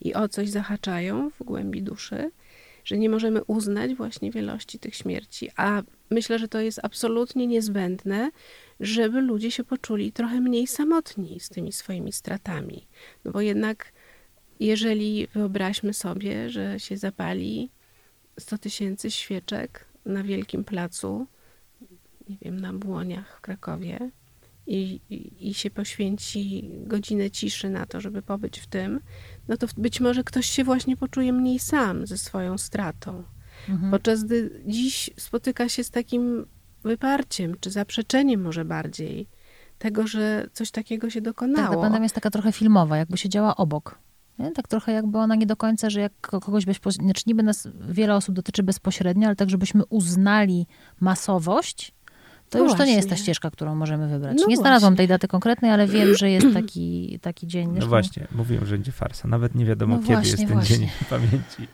i 0.00 0.14
o 0.14 0.28
coś 0.28 0.48
zahaczają 0.48 1.30
w 1.30 1.42
głębi 1.42 1.82
duszy, 1.82 2.30
że 2.84 2.98
nie 2.98 3.10
możemy 3.10 3.44
uznać 3.44 3.94
właśnie 3.94 4.30
wielości 4.30 4.78
tych 4.78 4.94
śmierci. 4.94 5.50
A 5.56 5.82
myślę, 6.10 6.38
że 6.38 6.48
to 6.48 6.60
jest 6.60 6.80
absolutnie 6.82 7.46
niezbędne, 7.46 8.30
żeby 8.80 9.20
ludzie 9.20 9.50
się 9.50 9.64
poczuli 9.64 10.12
trochę 10.12 10.40
mniej 10.40 10.66
samotni 10.66 11.40
z 11.40 11.48
tymi 11.48 11.72
swoimi 11.72 12.12
stratami. 12.12 12.86
No 13.24 13.32
bo 13.32 13.40
jednak, 13.40 13.92
jeżeli 14.60 15.26
wyobraźmy 15.26 15.94
sobie, 15.94 16.50
że 16.50 16.80
się 16.80 16.96
zapali 16.96 17.70
100 18.38 18.58
tysięcy 18.58 19.10
świeczek 19.10 19.84
na 20.06 20.22
Wielkim 20.22 20.64
Placu, 20.64 21.26
nie 22.28 22.36
wiem, 22.42 22.60
na 22.60 22.72
Błoniach 22.72 23.36
w 23.36 23.40
Krakowie 23.40 24.10
i, 24.66 25.00
i, 25.10 25.48
i 25.50 25.54
się 25.54 25.70
poświęci 25.70 26.70
godzinę 26.86 27.30
ciszy 27.30 27.70
na 27.70 27.86
to, 27.86 28.00
żeby 28.00 28.22
pobyć 28.22 28.60
w 28.60 28.66
tym, 28.66 29.00
no 29.48 29.56
to 29.56 29.66
być 29.76 30.00
może 30.00 30.24
ktoś 30.24 30.46
się 30.46 30.64
właśnie 30.64 30.96
poczuje 30.96 31.32
mniej 31.32 31.58
sam 31.58 32.06
ze 32.06 32.18
swoją 32.18 32.58
stratą. 32.58 33.24
Mhm. 33.68 33.90
Podczas 33.90 34.24
gdy 34.24 34.62
dziś 34.66 35.10
spotyka 35.16 35.68
się 35.68 35.84
z 35.84 35.90
takim 35.90 36.46
wyparciem, 36.82 37.56
czy 37.60 37.70
zaprzeczeniem 37.70 38.42
może 38.42 38.64
bardziej 38.64 39.28
tego, 39.78 40.06
że 40.06 40.46
coś 40.52 40.70
takiego 40.70 41.10
się 41.10 41.20
dokonało. 41.20 41.68
Tak, 41.68 41.76
ta 41.76 41.82
pandemia 41.82 42.02
jest 42.02 42.14
taka 42.14 42.30
trochę 42.30 42.52
filmowa, 42.52 42.96
jakby 42.96 43.16
się 43.16 43.28
działa 43.28 43.56
obok. 43.56 43.98
Nie? 44.38 44.50
Tak 44.50 44.68
trochę 44.68 44.92
jakby 44.92 45.18
ona 45.18 45.34
nie 45.34 45.46
do 45.46 45.56
końca, 45.56 45.90
że 45.90 46.00
jak 46.00 46.12
kogoś 46.20 46.64
bezpośrednio, 46.64 47.06
znaczy 47.06 47.22
niby 47.26 47.42
nas 47.42 47.68
wiele 47.88 48.14
osób 48.14 48.34
dotyczy 48.34 48.62
bezpośrednio, 48.62 49.26
ale 49.26 49.36
tak, 49.36 49.50
żebyśmy 49.50 49.82
uznali 49.88 50.66
masowość, 51.00 51.92
to 52.50 52.58
no 52.58 52.64
już 52.64 52.70
właśnie. 52.72 52.84
to 52.84 52.90
nie 52.90 52.96
jest 52.96 53.10
ta 53.10 53.16
ścieżka, 53.16 53.50
którą 53.50 53.74
możemy 53.74 54.08
wybrać. 54.08 54.36
No 54.40 54.46
nie 54.46 54.56
znalazłam 54.56 54.96
tej 54.96 55.08
daty 55.08 55.28
konkretnej, 55.28 55.70
ale 55.70 55.86
wiem, 55.86 56.14
że 56.14 56.30
jest 56.30 56.46
taki, 56.54 57.18
taki 57.22 57.46
dzień. 57.46 57.70
No 57.78 57.86
właśnie, 57.86 58.26
mówiłem, 58.34 58.66
że 58.66 58.74
będzie 58.74 58.92
farsa. 58.92 59.28
Nawet 59.28 59.54
nie 59.54 59.64
wiadomo, 59.64 59.96
no 59.96 60.02
kiedy 60.02 60.14
właśnie, 60.14 60.30
jest 60.30 60.46
ten 60.46 60.52
właśnie. 60.52 60.78
dzień 60.78 60.88
pamięci. 61.10 61.68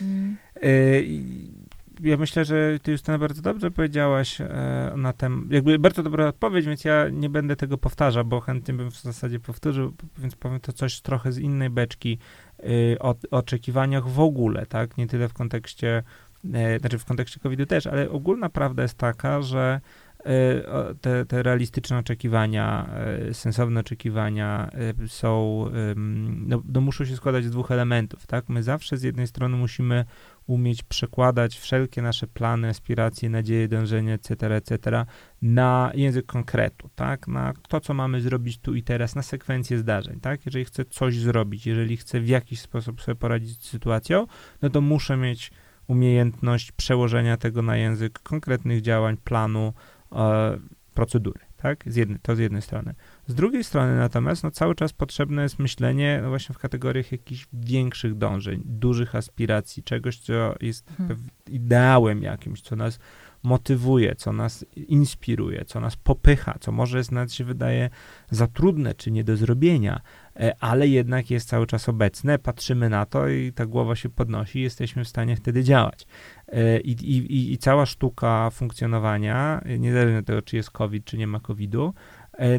Mm. 0.00 0.36
Y 0.64 1.63
ja 2.04 2.16
myślę, 2.16 2.44
że 2.44 2.78
ty 2.82 2.92
Justyna 2.92 3.18
bardzo 3.18 3.42
dobrze 3.42 3.70
powiedziałaś 3.70 4.40
e, 4.40 4.92
na 4.96 5.12
tem, 5.12 5.48
jakby 5.50 5.78
bardzo 5.78 6.02
dobra 6.02 6.28
odpowiedź, 6.28 6.66
więc 6.66 6.84
ja 6.84 7.08
nie 7.08 7.30
będę 7.30 7.56
tego 7.56 7.78
powtarzał, 7.78 8.24
bo 8.24 8.40
chętnie 8.40 8.74
bym 8.74 8.90
w 8.90 9.00
zasadzie 9.00 9.40
powtórzył, 9.40 9.92
więc 10.18 10.36
powiem 10.36 10.60
to 10.60 10.72
coś 10.72 11.00
trochę 11.00 11.32
z 11.32 11.38
innej 11.38 11.70
beczki 11.70 12.18
y, 12.60 12.96
o, 13.00 13.14
oczekiwaniach 13.30 14.08
w 14.08 14.20
ogóle, 14.20 14.66
tak, 14.66 14.96
nie 14.96 15.06
tyle 15.06 15.28
w 15.28 15.32
kontekście, 15.32 16.02
e, 16.54 16.78
znaczy 16.78 16.98
w 16.98 17.04
kontekście 17.04 17.40
COVID-u 17.40 17.66
też, 17.66 17.86
ale 17.86 18.10
ogólna 18.10 18.48
prawda 18.48 18.82
jest 18.82 18.98
taka, 18.98 19.42
że 19.42 19.80
e, 20.24 20.94
te, 21.00 21.26
te 21.26 21.42
realistyczne 21.42 21.98
oczekiwania, 21.98 22.90
sensowne 23.32 23.80
oczekiwania 23.80 24.70
są, 25.06 25.64
no, 26.46 26.62
no 26.68 26.80
muszą 26.80 27.04
się 27.04 27.16
składać 27.16 27.44
z 27.44 27.50
dwóch 27.50 27.70
elementów, 27.70 28.26
tak? 28.26 28.48
My 28.48 28.62
zawsze 28.62 28.96
z 28.96 29.02
jednej 29.02 29.26
strony 29.26 29.56
musimy 29.56 30.04
umieć 30.46 30.82
przekładać 30.82 31.58
wszelkie 31.58 32.02
nasze 32.02 32.26
plany, 32.26 32.68
aspiracje, 32.68 33.30
nadzieje, 33.30 33.68
dążenia, 33.68 34.14
etc., 34.14 34.54
etc. 34.56 35.06
na 35.42 35.90
język 35.94 36.26
konkretu, 36.26 36.90
tak? 36.94 37.28
Na 37.28 37.52
to, 37.68 37.80
co 37.80 37.94
mamy 37.94 38.20
zrobić 38.20 38.58
tu 38.58 38.74
i 38.74 38.82
teraz, 38.82 39.14
na 39.14 39.22
sekwencję 39.22 39.78
zdarzeń, 39.78 40.20
tak? 40.20 40.46
Jeżeli 40.46 40.64
chcę 40.64 40.84
coś 40.84 41.18
zrobić, 41.18 41.66
jeżeli 41.66 41.96
chcę 41.96 42.20
w 42.20 42.28
jakiś 42.28 42.60
sposób 42.60 43.02
sobie 43.02 43.16
poradzić 43.16 43.62
z 43.62 43.68
sytuacją, 43.68 44.26
no 44.62 44.70
to 44.70 44.80
muszę 44.80 45.16
mieć 45.16 45.50
umiejętność 45.86 46.72
przełożenia 46.72 47.36
tego 47.36 47.62
na 47.62 47.76
język 47.76 48.18
konkretnych 48.18 48.82
działań, 48.82 49.16
planu, 49.16 49.72
e, 50.12 50.58
procedury. 50.94 51.40
Tak? 51.56 51.84
Z 51.86 51.96
jednej, 51.96 52.18
to 52.18 52.36
z 52.36 52.38
jednej 52.38 52.62
strony. 52.62 52.94
Z 53.26 53.34
drugiej 53.34 53.64
strony 53.64 53.96
natomiast 53.96 54.44
no, 54.44 54.50
cały 54.50 54.74
czas 54.74 54.92
potrzebne 54.92 55.42
jest 55.42 55.58
myślenie 55.58 56.20
no, 56.22 56.28
właśnie 56.28 56.54
w 56.54 56.58
kategoriach 56.58 57.12
jakichś 57.12 57.46
większych 57.52 58.14
dążeń, 58.14 58.62
dużych 58.64 59.14
aspiracji, 59.14 59.82
czegoś, 59.82 60.18
co 60.18 60.54
jest 60.60 60.90
Hmm. 60.96 61.18
ideałem 61.46 62.22
jakimś, 62.22 62.60
co 62.60 62.76
nas 62.76 62.98
motywuje, 63.44 64.14
co 64.14 64.32
nas 64.32 64.64
inspiruje, 64.76 65.64
co 65.64 65.80
nas 65.80 65.96
popycha, 65.96 66.56
co 66.60 66.72
może 66.72 66.98
jest, 66.98 67.12
nawet 67.12 67.32
się 67.32 67.44
wydaje 67.44 67.90
za 68.30 68.46
trudne 68.46 68.94
czy 68.94 69.10
nie 69.10 69.24
do 69.24 69.36
zrobienia, 69.36 70.00
e, 70.36 70.56
ale 70.60 70.88
jednak 70.88 71.30
jest 71.30 71.48
cały 71.48 71.66
czas 71.66 71.88
obecne, 71.88 72.38
patrzymy 72.38 72.88
na 72.88 73.06
to 73.06 73.28
i 73.28 73.52
ta 73.52 73.66
głowa 73.66 73.96
się 73.96 74.08
podnosi 74.08 74.58
i 74.58 74.62
jesteśmy 74.62 75.04
w 75.04 75.08
stanie 75.08 75.36
wtedy 75.36 75.64
działać. 75.64 76.06
E, 76.48 76.80
I, 76.80 76.90
i, 76.90 77.52
I 77.52 77.58
cała 77.58 77.86
sztuka 77.86 78.50
funkcjonowania, 78.50 79.64
niezależnie 79.78 80.18
od 80.18 80.26
tego, 80.26 80.42
czy 80.42 80.56
jest 80.56 80.70
COVID, 80.70 81.04
czy 81.04 81.18
nie 81.18 81.26
ma 81.26 81.40
COVID-u, 81.40 81.94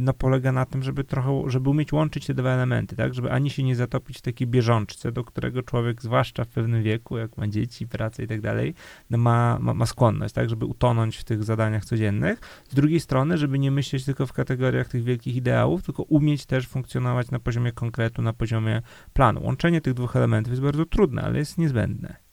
no 0.01 0.13
polega 0.13 0.51
na 0.51 0.65
tym, 0.65 0.83
żeby 0.83 1.03
trochę, 1.03 1.43
żeby 1.47 1.69
umieć 1.69 1.93
łączyć 1.93 2.25
te 2.25 2.33
dwa 2.33 2.49
elementy, 2.49 2.95
tak, 2.95 3.13
żeby 3.13 3.31
ani 3.31 3.49
się 3.49 3.63
nie 3.63 3.75
zatopić 3.75 4.17
w 4.17 4.21
takiej 4.21 4.47
bieżączce, 4.47 5.11
do 5.11 5.23
którego 5.23 5.63
człowiek, 5.63 6.01
zwłaszcza 6.01 6.45
w 6.45 6.47
pewnym 6.47 6.83
wieku, 6.83 7.17
jak 7.17 7.37
ma 7.37 7.47
dzieci, 7.47 7.87
pracę 7.87 8.23
i 8.23 8.27
tak 8.27 8.41
dalej, 8.41 8.73
no 9.09 9.17
ma, 9.17 9.59
ma, 9.59 9.73
ma 9.73 9.85
skłonność, 9.85 10.33
tak, 10.33 10.49
żeby 10.49 10.65
utonąć 10.65 11.17
w 11.17 11.23
tych 11.23 11.43
zadaniach 11.43 11.85
codziennych. 11.85 12.39
Z 12.69 12.75
drugiej 12.75 12.99
strony, 12.99 13.37
żeby 13.37 13.59
nie 13.59 13.71
myśleć 13.71 14.05
tylko 14.05 14.25
w 14.25 14.33
kategoriach 14.33 14.87
tych 14.87 15.03
wielkich 15.03 15.35
ideałów, 15.35 15.83
tylko 15.83 16.03
umieć 16.03 16.45
też 16.45 16.67
funkcjonować 16.67 17.31
na 17.31 17.39
poziomie 17.39 17.71
konkretu, 17.71 18.21
na 18.21 18.33
poziomie 18.33 18.81
planu. 19.13 19.43
Łączenie 19.43 19.81
tych 19.81 19.93
dwóch 19.93 20.15
elementów 20.15 20.51
jest 20.51 20.63
bardzo 20.63 20.85
trudne, 20.85 21.21
ale 21.21 21.39
jest 21.39 21.57
niezbędne. 21.57 22.24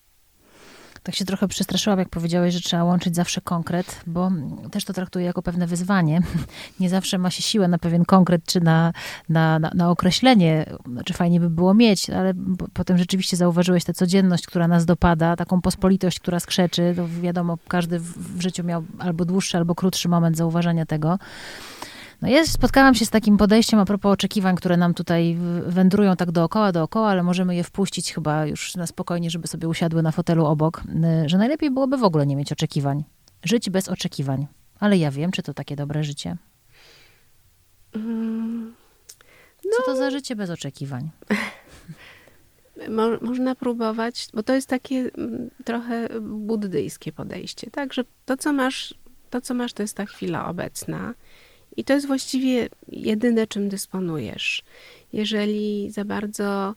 Tak 1.02 1.14
się 1.14 1.24
trochę 1.24 1.48
przestraszyłam, 1.48 1.98
jak 1.98 2.08
powiedziałeś, 2.08 2.54
że 2.54 2.60
trzeba 2.60 2.84
łączyć 2.84 3.16
zawsze 3.16 3.40
konkret, 3.40 4.00
bo 4.06 4.30
też 4.70 4.84
to 4.84 4.92
traktuję 4.92 5.24
jako 5.24 5.42
pewne 5.42 5.66
wyzwanie. 5.66 6.20
Nie 6.80 6.88
zawsze 6.88 7.18
ma 7.18 7.30
się 7.30 7.42
siłę 7.42 7.68
na 7.68 7.78
pewien 7.78 8.04
konkret, 8.04 8.44
czy 8.46 8.60
na, 8.60 8.92
na, 9.28 9.58
na, 9.58 9.70
na 9.74 9.90
określenie. 9.90 10.66
Znaczy 10.86 11.14
fajnie 11.14 11.40
by 11.40 11.50
było 11.50 11.74
mieć, 11.74 12.10
ale 12.10 12.34
po- 12.58 12.68
potem 12.72 12.98
rzeczywiście 12.98 13.36
zauważyłeś 13.36 13.84
tę 13.84 13.92
codzienność, 13.94 14.46
która 14.46 14.68
nas 14.68 14.86
dopada, 14.86 15.36
taką 15.36 15.60
pospolitość, 15.60 16.20
która 16.20 16.40
skrzeczy. 16.40 16.92
To 16.96 17.08
wiadomo, 17.22 17.58
każdy 17.68 17.98
w, 17.98 18.42
życiu 18.42 18.64
miał 18.64 18.84
albo 18.98 19.24
dłuższy, 19.24 19.56
albo 19.56 19.74
krótszy 19.74 20.08
moment 20.08 20.36
zauważenia 20.36 20.86
tego. 20.86 21.18
No 22.22 22.28
jest, 22.28 22.52
spotkałam 22.52 22.94
się 22.94 23.06
z 23.06 23.10
takim 23.10 23.36
podejściem 23.36 23.80
a 23.80 23.84
propos 23.84 24.12
oczekiwań, 24.12 24.56
które 24.56 24.76
nam 24.76 24.94
tutaj 24.94 25.36
wędrują 25.66 26.16
tak 26.16 26.30
dookoła, 26.30 26.72
dookoła, 26.72 27.08
ale 27.08 27.22
możemy 27.22 27.56
je 27.56 27.64
wpuścić 27.64 28.12
chyba 28.12 28.46
już 28.46 28.76
na 28.76 28.86
spokojnie, 28.86 29.30
żeby 29.30 29.48
sobie 29.48 29.68
usiadły 29.68 30.02
na 30.02 30.12
fotelu 30.12 30.46
obok, 30.46 30.82
y, 31.24 31.28
że 31.28 31.38
najlepiej 31.38 31.70
byłoby 31.70 31.96
w 31.96 32.04
ogóle 32.04 32.26
nie 32.26 32.36
mieć 32.36 32.52
oczekiwań. 32.52 33.04
Żyć 33.44 33.70
bez 33.70 33.88
oczekiwań. 33.88 34.46
Ale 34.80 34.98
ja 34.98 35.10
wiem, 35.10 35.30
czy 35.30 35.42
to 35.42 35.54
takie 35.54 35.76
dobre 35.76 36.04
życie. 36.04 36.36
Mm, 37.94 38.74
Co 39.76 39.82
to 39.82 39.96
za 39.96 40.10
życie 40.10 40.36
bez 40.36 40.50
oczekiwań? 40.50 41.10
Mo, 42.88 43.02
można 43.20 43.54
próbować, 43.54 44.28
bo 44.34 44.42
to 44.42 44.54
jest 44.54 44.68
takie 44.68 45.10
mm, 45.18 45.50
trochę 45.64 46.08
buddyjskie 46.20 47.12
podejście, 47.12 47.70
tak, 47.70 47.92
że 47.92 48.04
to 48.26 48.36
co 48.36 48.52
masz, 48.52 48.94
to 49.30 49.40
co 49.40 49.54
masz 49.54 49.72
to 49.72 49.82
jest 49.82 49.96
ta 49.96 50.06
chwila 50.06 50.48
obecna 50.48 51.14
i 51.76 51.84
to 51.84 51.92
jest 51.92 52.06
właściwie 52.06 52.68
jedyne 52.88 53.46
czym 53.46 53.68
dysponujesz. 53.68 54.62
Jeżeli 55.12 55.90
za 55.90 56.04
bardzo 56.04 56.74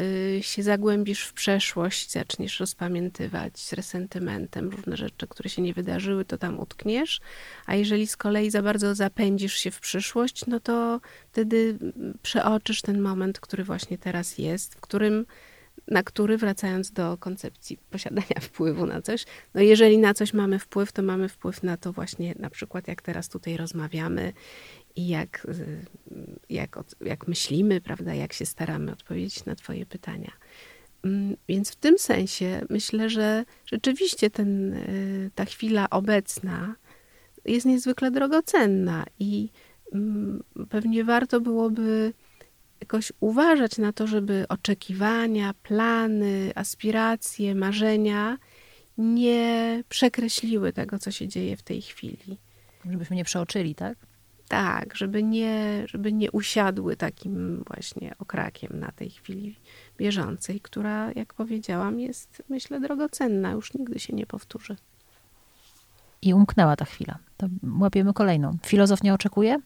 y, 0.00 0.42
się 0.42 0.62
zagłębisz 0.62 1.24
w 1.24 1.32
przeszłość, 1.32 2.10
zaczniesz 2.10 2.60
rozpamiętywać 2.60 3.58
z 3.58 3.72
resentymentem 3.72 4.70
różne 4.70 4.96
rzeczy, 4.96 5.26
które 5.26 5.50
się 5.50 5.62
nie 5.62 5.74
wydarzyły, 5.74 6.24
to 6.24 6.38
tam 6.38 6.60
utkniesz, 6.60 7.20
a 7.66 7.74
jeżeli 7.74 8.06
z 8.06 8.16
kolei 8.16 8.50
za 8.50 8.62
bardzo 8.62 8.94
zapędzisz 8.94 9.54
się 9.54 9.70
w 9.70 9.80
przyszłość, 9.80 10.46
no 10.46 10.60
to 10.60 11.00
wtedy 11.32 11.78
przeoczysz 12.22 12.82
ten 12.82 13.00
moment, 13.00 13.40
który 13.40 13.64
właśnie 13.64 13.98
teraz 13.98 14.38
jest, 14.38 14.74
w 14.74 14.80
którym, 14.80 15.26
na 15.88 16.02
który, 16.02 16.38
wracając 16.38 16.90
do 16.90 17.16
koncepcji 17.16 17.78
posiadania 17.90 18.40
wpływu 18.48 18.86
na 18.86 19.02
coś, 19.02 19.24
no 19.54 19.60
jeżeli 19.60 19.98
na 19.98 20.14
coś 20.14 20.34
mamy 20.34 20.58
wpływ, 20.58 20.92
to 20.92 21.02
mamy 21.02 21.28
wpływ 21.28 21.62
na 21.62 21.76
to 21.76 21.92
właśnie 21.92 22.34
na 22.38 22.50
przykład 22.50 22.88
jak 22.88 23.02
teraz 23.02 23.28
tutaj 23.28 23.56
rozmawiamy 23.56 24.32
i 24.96 25.08
jak, 25.08 25.46
jak, 26.50 26.78
jak 27.00 27.28
myślimy, 27.28 27.80
prawda, 27.80 28.14
jak 28.14 28.32
się 28.32 28.46
staramy 28.46 28.92
odpowiedzieć 28.92 29.44
na 29.44 29.54
twoje 29.54 29.86
pytania. 29.86 30.32
Mm, 31.04 31.36
Więc 31.48 31.70
w 31.70 31.76
tym 31.76 31.98
sensie 31.98 32.66
myślę, 32.70 33.10
że 33.10 33.44
rzeczywiście 33.66 34.30
ten, 34.30 34.72
y, 34.72 35.30
ta 35.34 35.44
chwila 35.44 35.90
obecna 35.90 36.74
jest 37.44 37.66
niezwykle 37.66 38.10
drogocenna 38.10 39.04
i 39.18 39.48
mm, 39.92 40.42
pewnie 40.70 41.04
warto 41.04 41.40
byłoby 41.40 42.12
jakoś 42.84 43.12
uważać 43.20 43.78
na 43.78 43.92
to, 43.92 44.06
żeby 44.06 44.46
oczekiwania, 44.48 45.54
plany, 45.62 46.52
aspiracje, 46.54 47.54
marzenia 47.54 48.38
nie 48.98 49.82
przekreśliły 49.88 50.72
tego, 50.72 50.98
co 50.98 51.10
się 51.10 51.28
dzieje 51.28 51.56
w 51.56 51.62
tej 51.62 51.82
chwili. 51.82 52.38
Żebyśmy 52.90 53.16
nie 53.16 53.24
przeoczyli, 53.24 53.74
tak? 53.74 53.98
Tak, 54.48 54.96
żeby 54.96 55.22
nie, 55.22 55.84
żeby 55.86 56.12
nie 56.12 56.30
usiadły 56.30 56.96
takim 56.96 57.64
właśnie 57.66 58.14
okrakiem 58.18 58.80
na 58.80 58.92
tej 58.92 59.10
chwili 59.10 59.56
bieżącej, 59.98 60.60
która, 60.60 61.12
jak 61.12 61.34
powiedziałam, 61.34 62.00
jest 62.00 62.42
myślę 62.48 62.80
drogocenna, 62.80 63.50
już 63.50 63.74
nigdy 63.74 63.98
się 63.98 64.12
nie 64.12 64.26
powtórzy. 64.26 64.76
I 66.22 66.34
umknęła 66.34 66.76
ta 66.76 66.84
chwila. 66.84 67.18
To 67.36 67.46
łapiemy 67.80 68.12
kolejną. 68.12 68.56
Filozof 68.66 69.02
nie 69.02 69.14
oczekuje? 69.14 69.60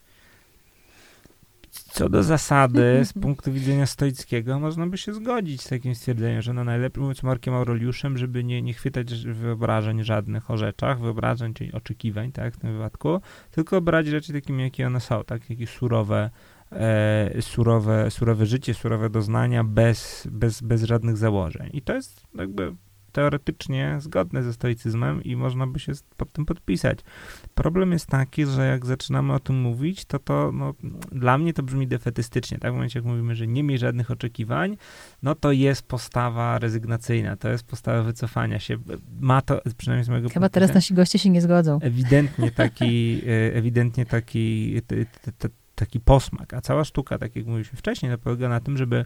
Co 1.71 2.09
do 2.09 2.23
zasady, 2.23 3.01
z 3.05 3.13
punktu 3.13 3.53
widzenia 3.53 3.87
stoickiego, 3.87 4.61
można 4.61 4.87
by 4.87 4.99
się 4.99 5.15
zgodzić 5.15 5.63
z 5.63 5.69
takim 5.69 5.95
stwierdzeniem, 5.95 6.43
że 6.43 6.53
no 6.53 6.65
najlepiej, 6.65 7.01
mówiąc 7.01 7.23
Markiem 7.23 7.55
Aureliuszem, 7.55 8.19
żeby 8.19 8.45
nie, 8.45 8.63
nie 8.63 8.75
chwytać 8.75 9.27
wyobrażeń 9.27 10.05
żadnych 10.05 10.51
o 10.51 10.57
rzeczach, 10.57 11.01
wyobrażeń, 11.01 11.55
czyli 11.55 11.73
oczekiwań, 11.73 12.33
tak, 12.33 12.55
w 12.55 12.59
tym 12.59 12.73
wypadku, 12.73 13.21
tylko 13.51 13.81
brać 13.81 14.07
rzeczy 14.07 14.33
takimi, 14.33 14.63
jakie 14.63 14.87
one 14.87 15.01
są, 15.01 15.25
tak, 15.25 15.51
jakieś 15.51 15.71
surowe, 15.71 16.31
e, 16.73 17.43
surowe, 17.43 18.11
surowe 18.11 18.47
życie, 18.47 18.75
surowe 18.75 19.11
doznania, 19.11 19.65
bez, 19.65 20.29
bez, 20.31 20.61
bez 20.61 20.83
żadnych 20.83 21.17
założeń. 21.17 21.71
I 21.73 21.83
to 21.83 21.95
jest 21.95 22.27
jakby 22.35 22.75
teoretycznie 23.19 23.97
zgodne 24.01 24.43
ze 24.43 24.53
stoicyzmem 24.53 25.25
i 25.25 25.37
można 25.37 25.67
by 25.67 25.79
się 25.79 25.93
pod 26.17 26.33
tym 26.33 26.47
podpisać. 26.47 26.99
Problem 27.55 27.93
jest 27.93 28.07
taki, 28.07 28.47
że 28.47 28.67
jak 28.67 28.87
zaczynamy 28.87 29.33
o 29.33 29.39
tym 29.41 29.61
mówić, 29.61 30.05
to 30.05 30.19
to 30.19 30.51
no, 30.55 30.75
dla 31.13 31.39
mnie 31.39 31.53
to 31.53 31.63
brzmi 31.63 31.87
defetystycznie. 31.87 32.59
Tak? 32.59 32.73
W 32.73 32.75
momencie, 32.75 32.99
jak 32.99 33.07
mówimy, 33.07 33.35
że 33.35 33.47
nie 33.47 33.63
miej 33.63 33.79
żadnych 33.79 34.11
oczekiwań, 34.11 34.77
no 35.23 35.35
to 35.35 35.53
jest 35.53 35.83
postawa 35.83 36.59
rezygnacyjna, 36.59 37.37
to 37.37 37.49
jest 37.49 37.65
postawa 37.65 38.03
wycofania 38.03 38.59
się. 38.59 38.77
Ma 39.21 39.43
to, 39.43 39.61
przynajmniej 39.77 40.05
z 40.05 40.09
mojego 40.09 40.29
Chyba 40.29 40.41
punktu 40.41 40.55
teraz 40.55 40.75
nasi 40.75 40.95
goście 40.95 41.19
się 41.19 41.31
nie 41.31 41.41
zgodzą. 41.41 41.79
ewidentnie 41.83 42.51
taki, 42.51 43.21
e, 43.27 43.55
ewidentnie 43.55 44.07
taki, 44.07 44.75
t- 44.87 45.05
t- 45.23 45.33
t- 45.33 45.49
taki 45.75 46.01
posmak. 46.01 46.55
A 46.55 46.61
cała 46.61 46.85
sztuka, 46.85 47.19
tak 47.19 47.37
jak 47.37 47.47
mówiliśmy 47.47 47.79
wcześniej, 47.79 48.13
to 48.13 48.19
polega 48.19 48.49
na 48.49 48.61
tym, 48.61 48.77
żeby 48.77 49.05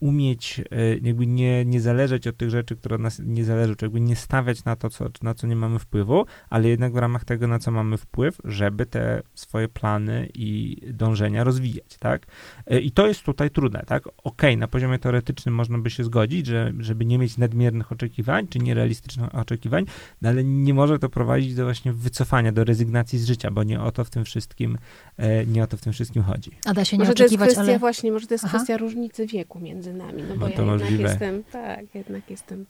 umieć 0.00 0.60
e, 0.70 0.96
jakby 0.96 1.26
nie, 1.26 1.64
nie 1.64 1.80
zależeć 1.80 2.26
od 2.26 2.36
tych 2.36 2.50
rzeczy, 2.50 2.76
które 2.76 2.94
od 2.94 3.00
nas 3.00 3.20
nie 3.24 3.44
zależą, 3.44 3.74
czy 3.74 3.84
jakby 3.84 4.00
nie 4.00 4.16
stawiać 4.16 4.64
na 4.64 4.76
to, 4.76 4.90
co, 4.90 5.06
na 5.22 5.34
co 5.34 5.46
nie 5.46 5.56
mamy 5.56 5.78
wpływu, 5.78 6.26
ale 6.50 6.68
jednak 6.68 6.92
w 6.92 6.96
ramach 6.96 7.24
tego, 7.24 7.46
na 7.46 7.58
co 7.58 7.70
mamy 7.70 7.96
wpływ, 7.96 8.38
żeby 8.44 8.86
te 8.86 9.22
swoje 9.34 9.68
plany 9.68 10.28
i 10.34 10.80
dążenia 10.92 11.44
rozwijać, 11.44 11.98
tak? 11.98 12.26
E, 12.66 12.80
I 12.80 12.90
to 12.90 13.06
jest 13.06 13.22
tutaj 13.22 13.50
trudne, 13.50 13.82
tak? 13.86 14.04
Okej, 14.24 14.56
na 14.56 14.68
poziomie 14.68 14.98
teoretycznym 14.98 15.54
można 15.54 15.78
by 15.78 15.90
się 15.90 16.04
zgodzić, 16.04 16.46
że, 16.46 16.72
żeby 16.78 17.04
nie 17.04 17.18
mieć 17.18 17.38
nadmiernych 17.38 17.92
oczekiwań, 17.92 18.48
czy 18.48 18.58
nierealistycznych 18.58 19.34
oczekiwań, 19.34 19.84
no 20.22 20.28
ale 20.28 20.44
nie 20.44 20.74
może 20.74 20.98
to 20.98 21.08
prowadzić 21.08 21.54
do 21.54 21.64
właśnie 21.64 21.92
wycofania, 21.92 22.52
do 22.52 22.64
rezygnacji 22.64 23.18
z 23.18 23.26
życia, 23.26 23.50
bo 23.50 23.62
nie 23.62 23.80
o 23.80 23.92
to 23.92 24.04
w 24.04 24.10
tym 24.10 24.24
wszystkim, 24.24 24.78
e, 25.16 25.46
nie 25.46 25.62
o 25.62 25.66
to 25.66 25.76
w 25.76 25.80
tym 25.80 25.92
wszystkim 25.92 26.22
chodzi. 26.22 26.50
A 26.64 26.74
da 26.74 26.84
się 26.84 26.96
nie 26.96 27.04
Może 27.04 27.14
to 27.14 27.22
jest 27.22 27.34
oczekiwać, 27.34 27.48
kwestia 27.48 27.62
ale... 27.62 27.78
właśnie, 27.78 28.12
może 28.12 28.26
to 28.26 28.34
jest 28.34 28.44
Aha. 28.44 28.56
kwestia 28.56 28.76
różnicy 28.76 29.26
wieku 29.26 29.60
między 29.60 29.92
nami, 29.92 30.22
no 30.22 30.34
bo 30.36 30.40
No 30.40 30.48
ja 30.48 30.56
to 30.56 30.62
jednak 30.62 30.80
możliwe. 30.80 31.02
jestem, 31.10 31.44
tak, 31.44 31.94
jednak 31.94 32.30
jestem 32.30 32.66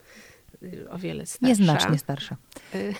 y, 0.62 0.90
o 0.90 0.99
wiele 0.99 1.26
starsza. 1.26 1.47
Nieznacznie 1.47 1.99
starsza. 1.99 2.36
Y, 2.74 2.95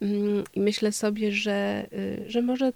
mm, 0.00 0.44
I 0.54 0.60
myślę 0.60 0.92
sobie, 0.92 1.32
że, 1.32 1.86
y, 1.92 2.24
że 2.26 2.42
może 2.42 2.72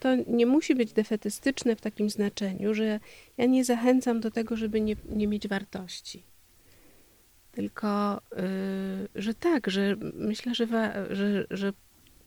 to 0.00 0.08
nie 0.26 0.46
musi 0.46 0.74
być 0.74 0.92
defetystyczne 0.92 1.76
w 1.76 1.80
takim 1.80 2.10
znaczeniu, 2.10 2.74
że 2.74 3.00
ja 3.36 3.46
nie 3.46 3.64
zachęcam 3.64 4.20
do 4.20 4.30
tego, 4.30 4.56
żeby 4.56 4.80
nie, 4.80 4.96
nie 5.08 5.26
mieć 5.28 5.48
wartości. 5.48 6.22
Tylko, 7.52 8.16
y, 8.18 9.08
że 9.14 9.34
tak, 9.34 9.70
że 9.70 9.96
myślę, 10.14 10.54
że, 10.54 10.66
wa- 10.66 11.14
że, 11.14 11.46
że 11.50 11.72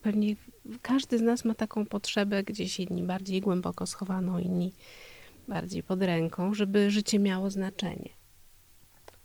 pewnie 0.02 0.36
każdy 0.82 1.18
z 1.18 1.22
nas 1.22 1.44
ma 1.44 1.54
taką 1.54 1.86
potrzebę, 1.86 2.42
gdzieś 2.42 2.78
jedni 2.80 3.02
bardziej 3.02 3.40
głęboko 3.40 3.86
schowaną, 3.86 4.38
inni 4.38 4.72
bardziej 5.48 5.82
pod 5.82 6.02
ręką, 6.02 6.54
żeby 6.54 6.90
życie 6.90 7.18
miało 7.18 7.50
znaczenie. 7.50 8.10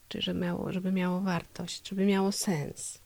Czy 0.08 0.22
że 0.22 0.34
miało, 0.34 0.72
żeby 0.72 0.92
miało 0.92 1.22
wartość, 1.22 1.90
żeby 1.90 2.06
miało 2.06 2.32
sens. 2.32 3.03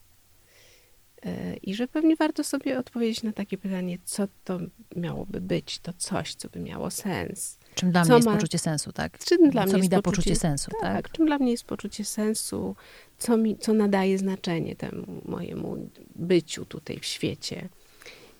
E, 1.26 1.56
I 1.56 1.76
że 1.76 1.88
pewnie 1.88 2.16
warto 2.16 2.44
sobie 2.44 2.80
odpowiedzieć 2.80 3.24
na 3.24 3.34
takie 3.34 3.58
pytanie, 3.58 3.98
co 4.06 4.28
to 4.44 4.60
miałoby 4.96 5.42
być, 5.42 5.80
to 5.80 5.94
coś, 5.98 6.36
co 6.36 6.50
by 6.50 6.60
miało 6.60 6.92
sens. 6.92 7.58
Czym 7.76 7.92
dla 7.92 8.02
Co 8.02 8.08
mnie 8.08 8.16
jest 8.16 8.26
ma- 8.28 8.34
poczucie 8.34 8.60
sensu, 8.60 8.92
tak? 8.92 9.20
Czym 9.20 9.50
dla 9.50 9.62
co 9.62 9.66
mnie 9.68 9.74
mi 9.74 9.80
jest 9.80 9.90
da 9.92 10.02
poczucie, 10.02 10.18
poczucie 10.18 10.36
sensu, 10.36 10.72
tak? 10.72 10.82
tak, 10.82 11.12
czym 11.12 11.26
dla 11.26 11.38
mnie 11.38 11.52
jest 11.52 11.64
poczucie 11.64 12.06
sensu, 12.06 12.76
co, 13.18 13.38
mi, 13.38 13.58
co 13.58 13.74
nadaje 13.74 14.18
znaczenie 14.18 14.76
temu 14.76 15.22
mojemu 15.26 15.90
byciu 16.16 16.66
tutaj 16.66 17.00
w 17.00 17.06
świecie. 17.06 17.70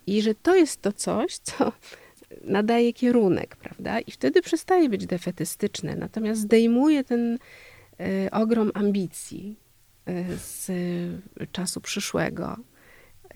I 0.08 0.22
że 0.22 0.36
to 0.36 0.56
jest 0.56 0.82
to 0.82 0.92
coś, 0.94 1.38
co 1.38 1.72
nadaje 2.44 2.94
kierunek, 2.94 3.56
prawda? 3.56 4.00
I 4.00 4.12
wtedy 4.12 4.42
przestaje 4.42 4.90
być 4.90 5.06
defetystyczne, 5.06 5.96
natomiast 5.96 6.42
zdejmuje 6.42 7.04
ten 7.04 7.38
e, 8.00 8.32
ogrom 8.32 8.72
ambicji 8.74 9.56
e, 10.06 10.24
z 10.38 10.72
czasu 11.52 11.82
przyszłego. 11.82 12.58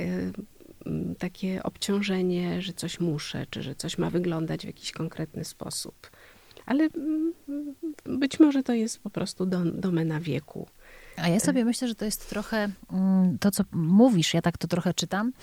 E, 0.01 0.31
m, 0.85 1.15
takie 1.19 1.63
obciążenie, 1.63 2.61
że 2.61 2.73
coś 2.73 2.99
muszę, 2.99 3.45
czy 3.49 3.61
że 3.61 3.75
coś 3.75 3.97
ma 3.97 4.09
wyglądać 4.09 4.61
w 4.61 4.67
jakiś 4.67 4.91
konkretny 4.91 5.45
sposób. 5.45 6.09
Ale 6.65 6.83
mm, 6.83 7.33
być 8.05 8.39
może 8.39 8.63
to 8.63 8.73
jest 8.73 8.99
po 8.99 9.09
prostu 9.09 9.45
dom, 9.45 9.79
domena 9.81 10.19
wieku. 10.19 10.67
A 11.21 11.27
ja 11.27 11.39
sobie 11.39 11.65
myślę, 11.65 11.87
że 11.87 11.95
to 11.95 12.05
jest 12.05 12.29
trochę 12.29 12.69
mm, 12.91 13.37
to, 13.39 13.51
co 13.51 13.63
mówisz, 13.71 14.33
ja 14.33 14.41
tak 14.41 14.57
to 14.57 14.67
trochę 14.67 14.93
czytam, 14.93 15.33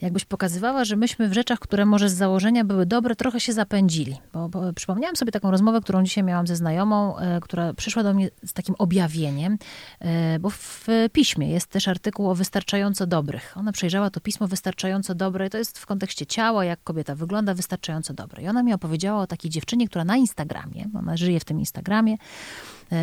jakbyś 0.00 0.24
pokazywała, 0.24 0.84
że 0.84 0.96
myśmy 0.96 1.28
w 1.28 1.32
rzeczach, 1.32 1.58
które 1.58 1.86
może 1.86 2.08
z 2.08 2.14
założenia 2.14 2.64
były 2.64 2.86
dobre, 2.86 3.16
trochę 3.16 3.40
się 3.40 3.52
zapędzili. 3.52 4.16
Bo, 4.32 4.48
bo 4.48 4.72
przypomniałam 4.72 5.16
sobie 5.16 5.32
taką 5.32 5.50
rozmowę, 5.50 5.80
którą 5.80 6.04
dzisiaj 6.04 6.24
miałam 6.24 6.46
ze 6.46 6.56
znajomą, 6.56 7.18
e, 7.18 7.40
która 7.40 7.74
przyszła 7.74 8.02
do 8.02 8.14
mnie 8.14 8.28
z 8.46 8.52
takim 8.52 8.74
objawieniem, 8.78 9.58
e, 10.00 10.38
bo 10.38 10.50
w 10.50 10.86
piśmie 11.12 11.50
jest 11.50 11.66
też 11.66 11.88
artykuł 11.88 12.30
o 12.30 12.34
wystarczająco 12.34 13.06
dobrych. 13.06 13.54
Ona 13.56 13.72
przejrzała 13.72 14.10
to 14.10 14.20
pismo 14.20 14.48
wystarczająco 14.48 15.14
dobre, 15.14 15.50
to 15.50 15.58
jest 15.58 15.78
w 15.78 15.86
kontekście 15.86 16.26
ciała, 16.26 16.64
jak 16.64 16.82
kobieta 16.84 17.14
wygląda, 17.14 17.54
wystarczająco 17.54 18.14
dobre. 18.14 18.42
I 18.42 18.48
ona 18.48 18.62
mi 18.62 18.74
opowiedziała 18.74 19.22
o 19.22 19.26
takiej 19.26 19.50
dziewczynie, 19.50 19.88
która 19.88 20.04
na 20.04 20.16
Instagramie, 20.16 20.88
ona 20.94 21.16
żyje 21.16 21.40
w 21.40 21.44
tym 21.44 21.58
Instagramie, 21.58 22.16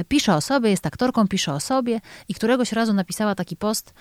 pisze 0.07 0.35
o 0.35 0.41
sobie, 0.41 0.69
jest 0.69 0.85
aktorką, 0.85 1.27
pisze 1.27 1.53
o 1.53 1.59
sobie 1.59 2.01
i 2.27 2.33
któregoś 2.33 2.71
razu 2.71 2.93
napisała 2.93 3.35
taki 3.35 3.57
post, 3.57 3.93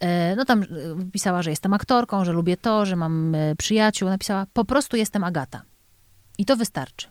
e, 0.00 0.36
no 0.36 0.44
tam 0.44 0.62
e, 0.62 0.66
pisała, 1.12 1.42
że 1.42 1.50
jestem 1.50 1.74
aktorką, 1.74 2.24
że 2.24 2.32
lubię 2.32 2.56
to, 2.56 2.86
że 2.86 2.96
mam 2.96 3.34
e, 3.34 3.56
przyjaciół. 3.56 4.08
Napisała, 4.08 4.46
po 4.52 4.64
prostu 4.64 4.96
jestem 4.96 5.24
Agata. 5.24 5.62
I 6.38 6.44
to 6.44 6.56
wystarczy. 6.56 7.08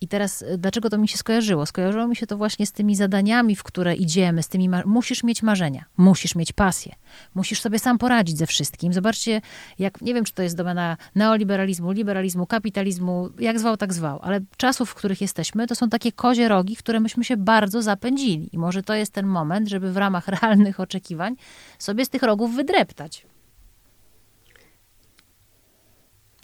I 0.00 0.08
teraz, 0.08 0.42
e, 0.42 0.58
dlaczego 0.58 0.90
to 0.90 0.98
mi 0.98 1.08
się 1.08 1.16
skojarzyło? 1.18 1.66
Skojarzyło 1.66 2.08
mi 2.08 2.16
się 2.16 2.26
to 2.26 2.36
właśnie 2.36 2.66
z 2.66 2.72
tymi 2.72 2.96
zadaniami, 2.96 3.56
w 3.56 3.62
które 3.62 3.94
idziemy, 3.94 4.42
z 4.42 4.48
tymi, 4.48 4.70
musisz 4.84 5.24
mieć 5.24 5.42
marzenia, 5.42 5.84
musisz 5.96 6.34
mieć 6.34 6.52
pasję, 6.52 6.94
musisz 7.34 7.60
sobie 7.60 7.78
sam 7.78 7.98
poradzić 7.98 8.38
ze 8.38 8.46
wszystkim. 8.46 8.92
Zobaczcie, 8.92 9.40
jak, 9.78 10.00
nie 10.00 10.14
wiem, 10.14 10.24
czy 10.24 10.32
to 10.32 10.42
jest 10.42 10.56
domena 10.56 10.96
neoliberalizmu, 11.14 11.90
liberalizmu, 11.90 12.46
kapitalizmu, 12.46 13.28
jak 13.38 13.58
zwał, 13.58 13.76
tak 13.76 13.94
zwał, 13.94 14.18
ale 14.22 14.40
czasów, 14.56 14.90
w 14.90 14.94
których 14.94 15.20
jesteśmy, 15.20 15.66
to 15.66 15.74
są 15.74 15.88
takie 15.88 16.12
kozie 16.12 16.48
rogi, 16.48 16.76
w 16.76 16.78
które 16.78 17.00
myśmy 17.00 17.24
się 17.24 17.36
bardzo 17.36 17.82
zapędzili. 17.82 18.48
I 18.52 18.58
może 18.58 18.82
to 18.82 18.94
jest 18.94 19.12
ten 19.12 19.26
moment, 19.26 19.68
żeby 19.68 19.92
w 19.92 19.96
ramach 19.96 20.28
realnych 20.42 20.80
oczekiwań 20.80 21.36
sobie 21.78 22.04
z 22.04 22.08
tych 22.08 22.22
rogów 22.22 22.54
wydreptać. 22.54 23.26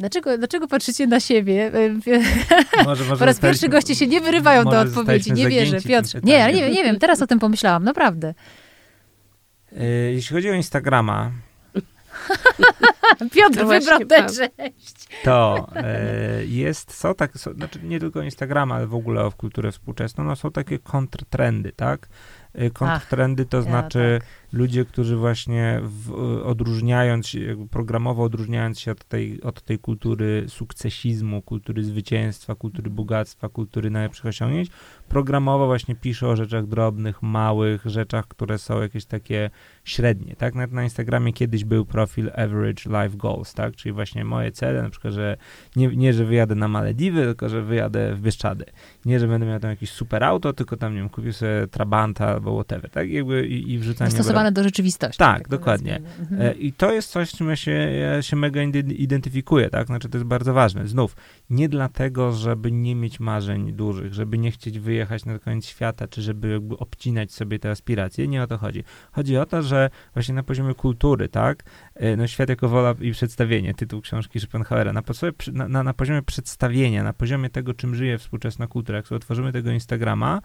Dlaczego, 0.03 0.39
dlaczego 0.39 0.69
patrzycie 0.69 1.07
na 1.07 1.21
siebie? 1.21 1.71
Może, 2.85 3.05
może 3.05 3.17
Po 3.17 3.25
raz 3.25 3.39
pierwszy 3.39 3.69
goście 3.69 3.95
się 3.95 4.07
nie 4.07 4.21
wyrywają 4.21 4.65
do 4.65 4.81
odpowiedzi. 4.81 5.33
Nie 5.33 5.49
wierzę, 5.49 5.81
Piotr. 5.81 6.09
Nie, 6.23 6.45
ale 6.45 6.53
nie, 6.53 6.71
nie 6.71 6.85
wiem, 6.85 6.99
teraz 6.99 7.23
o 7.23 7.27
tym 7.27 7.39
pomyślałam, 7.39 7.85
naprawdę. 7.85 8.35
E, 9.77 9.85
Jeśli 10.13 10.37
chodzi 10.37 10.51
o 10.51 10.53
Instagrama, 10.53 11.31
Piotr 13.35 13.57
No 13.57 13.65
właśnie, 13.65 13.81
wybrał 13.81 14.29
tę 14.29 14.35
część. 14.35 14.95
to 15.25 15.69
e, 15.77 16.45
jest, 16.45 16.95
są 16.95 17.15
tak, 17.15 17.39
są, 17.39 17.53
znaczy 17.53 17.79
nie 17.83 18.01
tylko 18.01 18.23
Instagrama, 18.23 18.75
ale 18.75 18.87
w 18.87 18.95
ogóle 18.95 19.31
w 19.31 19.37
kulturę 19.37 19.73
współczesną, 19.73 20.25
no 20.25 20.37
są 20.37 20.51
takie 20.51 20.79
kontrtrendy, 20.79 21.73
tak? 21.73 22.09
E, 22.55 22.71
Kontrtrendy 22.71 23.47
to 23.47 23.63
znaczy 23.63 24.19
tak. 24.21 24.29
ludzie, 24.53 24.85
którzy 24.85 25.17
właśnie 25.17 25.81
w, 25.83 26.13
odróżniając 26.45 27.29
się, 27.29 27.67
programowo 27.71 28.23
odróżniając 28.23 28.81
się 28.81 28.93
od 28.93 29.05
tej, 29.05 29.43
od 29.43 29.63
tej 29.63 29.79
kultury 29.79 30.45
sukcesizmu, 30.49 31.43
kultury 31.43 31.85
zwycięstwa, 31.85 32.55
kultury 32.55 32.91
bogactwa, 32.91 33.49
kultury 33.49 33.91
najlepszych 33.91 34.27
osiągnięć, 34.27 34.69
programowo 35.13 35.67
właśnie 35.67 35.95
piszą 35.95 36.27
o 36.27 36.37
rzeczach 36.37 36.67
drobnych, 36.67 37.23
małych, 37.23 37.83
rzeczach, 37.85 38.29
które 38.29 38.59
są 38.59 38.83
jakieś 38.83 39.05
takie 39.05 39.51
średnie, 39.85 40.37
tak? 40.37 40.55
Nawet 40.55 40.73
na 40.73 40.83
Instagramie 40.83 41.33
kiedyś 41.33 41.65
był 41.65 41.87
profil 41.87 42.31
Average 42.31 42.83
Life 42.87 43.17
Goals, 43.17 43.55
tak? 43.55 43.77
Czyli 43.77 43.93
właśnie 43.93 44.25
moje 44.25 44.53
cele, 44.53 44.83
na 44.83 44.91
przykład, 44.91 45.15
że 45.15 45.37
nie, 45.77 45.89
nie 45.89 46.13
że 46.13 46.25
wyjadę 46.25 46.55
na 46.55 46.69
Malediwy, 46.69 47.25
tylko 47.25 47.49
że 47.49 47.63
wyjadę 47.63 48.15
w 48.15 48.21
Bieszczady. 48.21 48.65
Nie, 49.05 49.21
że 49.21 49.29
będę 49.29 49.47
miał 49.47 49.61
tam 49.61 49.71
jakieś 49.71 49.91
super 49.91 50.25
auto, 50.25 50.53
tylko 50.53 50.77
tam, 50.77 50.95
nie 50.95 50.99
wiem, 50.99 51.09
kupię 51.09 51.33
sobie 51.33 51.67
Trabanta 51.71 52.29
albo 52.29 52.55
whatever, 52.55 52.91
tak? 52.91 53.09
I 53.09 53.13
Jakby 53.13 53.47
i, 53.47 53.73
i 53.73 53.79
wrzucanie 53.79 54.11
Dostosowane 54.11 54.53
do 54.53 54.63
rzeczywistości. 54.63 55.19
Tak, 55.19 55.49
dokładnie. 55.49 55.93
nazwijmy. 55.93 56.33
Mhm. 56.33 56.51
E, 56.51 56.53
I 56.53 56.73
to 56.73 56.93
jest 56.93 57.11
coś, 57.11 57.31
z 57.31 57.37
czym 57.37 57.49
ja 57.49 57.57
się, 57.57 57.71
ja 57.71 58.23
się 58.23 58.37
mega 58.37 58.63
identyfikuję, 58.99 59.71
tak? 59.71 59.87
Znaczy, 59.87 60.09
to 60.09 60.19
jest 60.19 60.27
bardzo 60.27 60.55
ważne. 60.55 60.89
Znów, 60.89 61.17
nie 61.53 61.69
dlatego, 61.69 62.33
żeby 62.33 62.73
nie 62.73 62.95
mieć 62.95 63.21
marzeń 63.21 63.73
dużych, 63.73 64.15
żeby 64.15 64.39
nie 64.39 64.51
chcieć 64.51 64.79
wyjechać 64.79 65.25
na 65.25 65.39
koniec 65.39 65.67
świata, 65.67 66.09
czy 66.09 66.23
żeby 66.23 66.49
jakby 66.49 66.79
obcinać 66.79 67.33
sobie 67.33 67.59
te 67.59 67.71
aspiracje, 67.71 68.29
nie 68.29 68.43
o 68.43 68.47
to 68.47 68.59
chodzi. 68.59 68.85
Chodzi 69.13 69.37
o 69.37 69.47
to, 69.47 69.63
że 69.63 69.91
właśnie 70.15 70.35
na 70.35 70.43
poziomie 70.43 70.75
kultury, 70.75 71.29
tak? 71.29 71.65
E, 71.95 72.17
No, 72.17 72.27
świat 72.27 72.49
jako 72.49 72.69
wola 72.69 72.95
i 73.01 73.13
przedstawienie, 73.13 73.75
tytuł 73.75 74.01
książki 74.01 74.41
Schopenhauera, 74.41 74.93
na, 74.93 75.03
na, 75.53 75.69
na, 75.69 75.83
na 75.83 75.95
poziomie 75.95 76.23
przedstawienia, 76.23 77.03
na 77.03 77.13
poziomie 77.13 77.51
tego, 77.51 77.75
czym 77.75 77.95
żyje 77.95 78.19
współczesna 78.19 78.67
kultura, 78.67 78.97
jak 78.97 79.07
sobie 79.07 79.17
otworzymy 79.17 79.53
tego 79.53 79.71
Instagrama, 79.71 80.41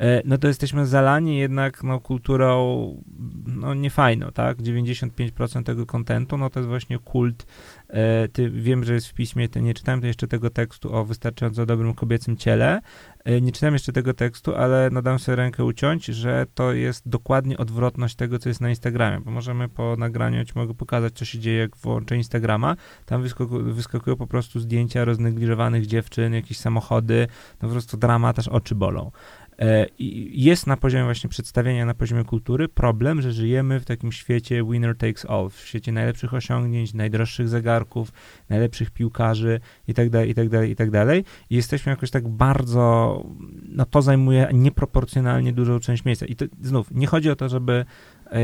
e, 0.00 0.22
no 0.24 0.38
to 0.38 0.48
jesteśmy 0.48 0.86
zalani 0.86 1.38
jednak 1.38 1.82
no, 1.82 2.00
kulturą 2.00 3.02
no, 3.46 3.74
niefajną, 3.74 4.32
tak? 4.32 4.58
95% 4.58 5.62
tego 5.62 5.86
kontentu, 5.86 6.36
no 6.36 6.50
to 6.50 6.60
jest 6.60 6.68
właśnie 6.68 6.98
kult. 6.98 7.46
E, 7.88 8.28
ty, 8.28 8.50
wiem, 8.50 8.84
że 8.84 8.94
jest 8.94 9.08
w 9.08 9.14
piśmie, 9.14 9.48
ty 9.48 9.62
nie 9.62 9.74
czytałem 9.74 10.04
jeszcze 10.04 10.28
tego 10.28 10.50
tekstu 10.50 10.94
o 10.94 11.04
wystarczająco 11.04 11.66
dobrym 11.66 11.94
kobiecym 11.94 12.36
ciele. 12.36 12.80
E, 13.24 13.40
nie 13.40 13.52
czytałem 13.52 13.74
jeszcze 13.74 13.92
tego 13.92 14.14
tekstu, 14.14 14.54
ale 14.54 14.88
no 14.92 15.02
dam 15.02 15.18
sobie 15.18 15.36
rękę 15.36 15.64
uciąć, 15.64 16.04
że 16.04 16.46
to 16.54 16.72
jest 16.72 17.08
dokładnie 17.08 17.58
odwrotność 17.58 18.14
tego, 18.14 18.38
co 18.38 18.48
jest 18.48 18.60
na 18.60 18.70
Instagramie, 18.70 19.20
bo 19.20 19.30
możemy 19.30 19.68
po 19.68 19.96
nagraniu, 19.96 20.44
ci 20.44 20.52
mogę 20.54 20.74
pokazać, 20.74 21.12
co 21.14 21.24
się 21.24 21.38
dzieje, 21.38 21.58
jak 21.58 21.76
włączę 21.76 22.16
Instagrama. 22.16 22.76
Tam 23.06 23.22
wyskaku, 23.22 23.58
wyskakują 23.62 24.16
po 24.16 24.26
prostu 24.26 24.60
zdjęcia 24.60 25.04
roznegliżowanych 25.04 25.86
dziewczyn, 25.86 26.34
jakieś 26.34 26.58
samochody, 26.58 27.26
no 27.62 27.68
po 27.68 27.72
prostu 27.72 27.96
dramat, 27.96 28.38
aż 28.38 28.48
oczy 28.48 28.74
bolą. 28.74 29.10
E, 29.62 29.86
jest 30.32 30.66
na 30.66 30.76
poziomie 30.76 31.04
właśnie 31.04 31.30
przedstawienia, 31.30 31.86
na 31.86 31.94
poziomie 31.94 32.24
kultury 32.24 32.68
problem, 32.68 33.22
że 33.22 33.32
żyjemy 33.32 33.80
w 33.80 33.84
takim 33.84 34.12
świecie 34.12 34.64
winner 34.64 34.96
takes 34.96 35.26
all, 35.26 35.50
w 35.50 35.60
świecie 35.60 35.92
najlepszych 35.92 36.34
osiągnięć, 36.34 36.94
najdroższych 36.94 37.48
zegarków, 37.48 38.12
najlepszych 38.48 38.90
piłkarzy 38.90 39.60
i 39.88 39.94
tak 39.94 40.90
dalej, 40.90 41.24
i 41.50 41.56
jesteśmy 41.56 41.90
jakoś 41.90 42.10
tak 42.10 42.28
bardzo, 42.28 43.24
no 43.68 43.84
to 43.84 44.02
zajmuje 44.02 44.48
nieproporcjonalnie 44.52 45.52
dużą 45.52 45.80
część 45.80 46.04
miejsca. 46.04 46.26
I 46.26 46.36
to 46.36 46.44
znów, 46.62 46.90
nie 46.90 47.06
chodzi 47.06 47.30
o 47.30 47.36
to, 47.36 47.48
żeby 47.48 47.84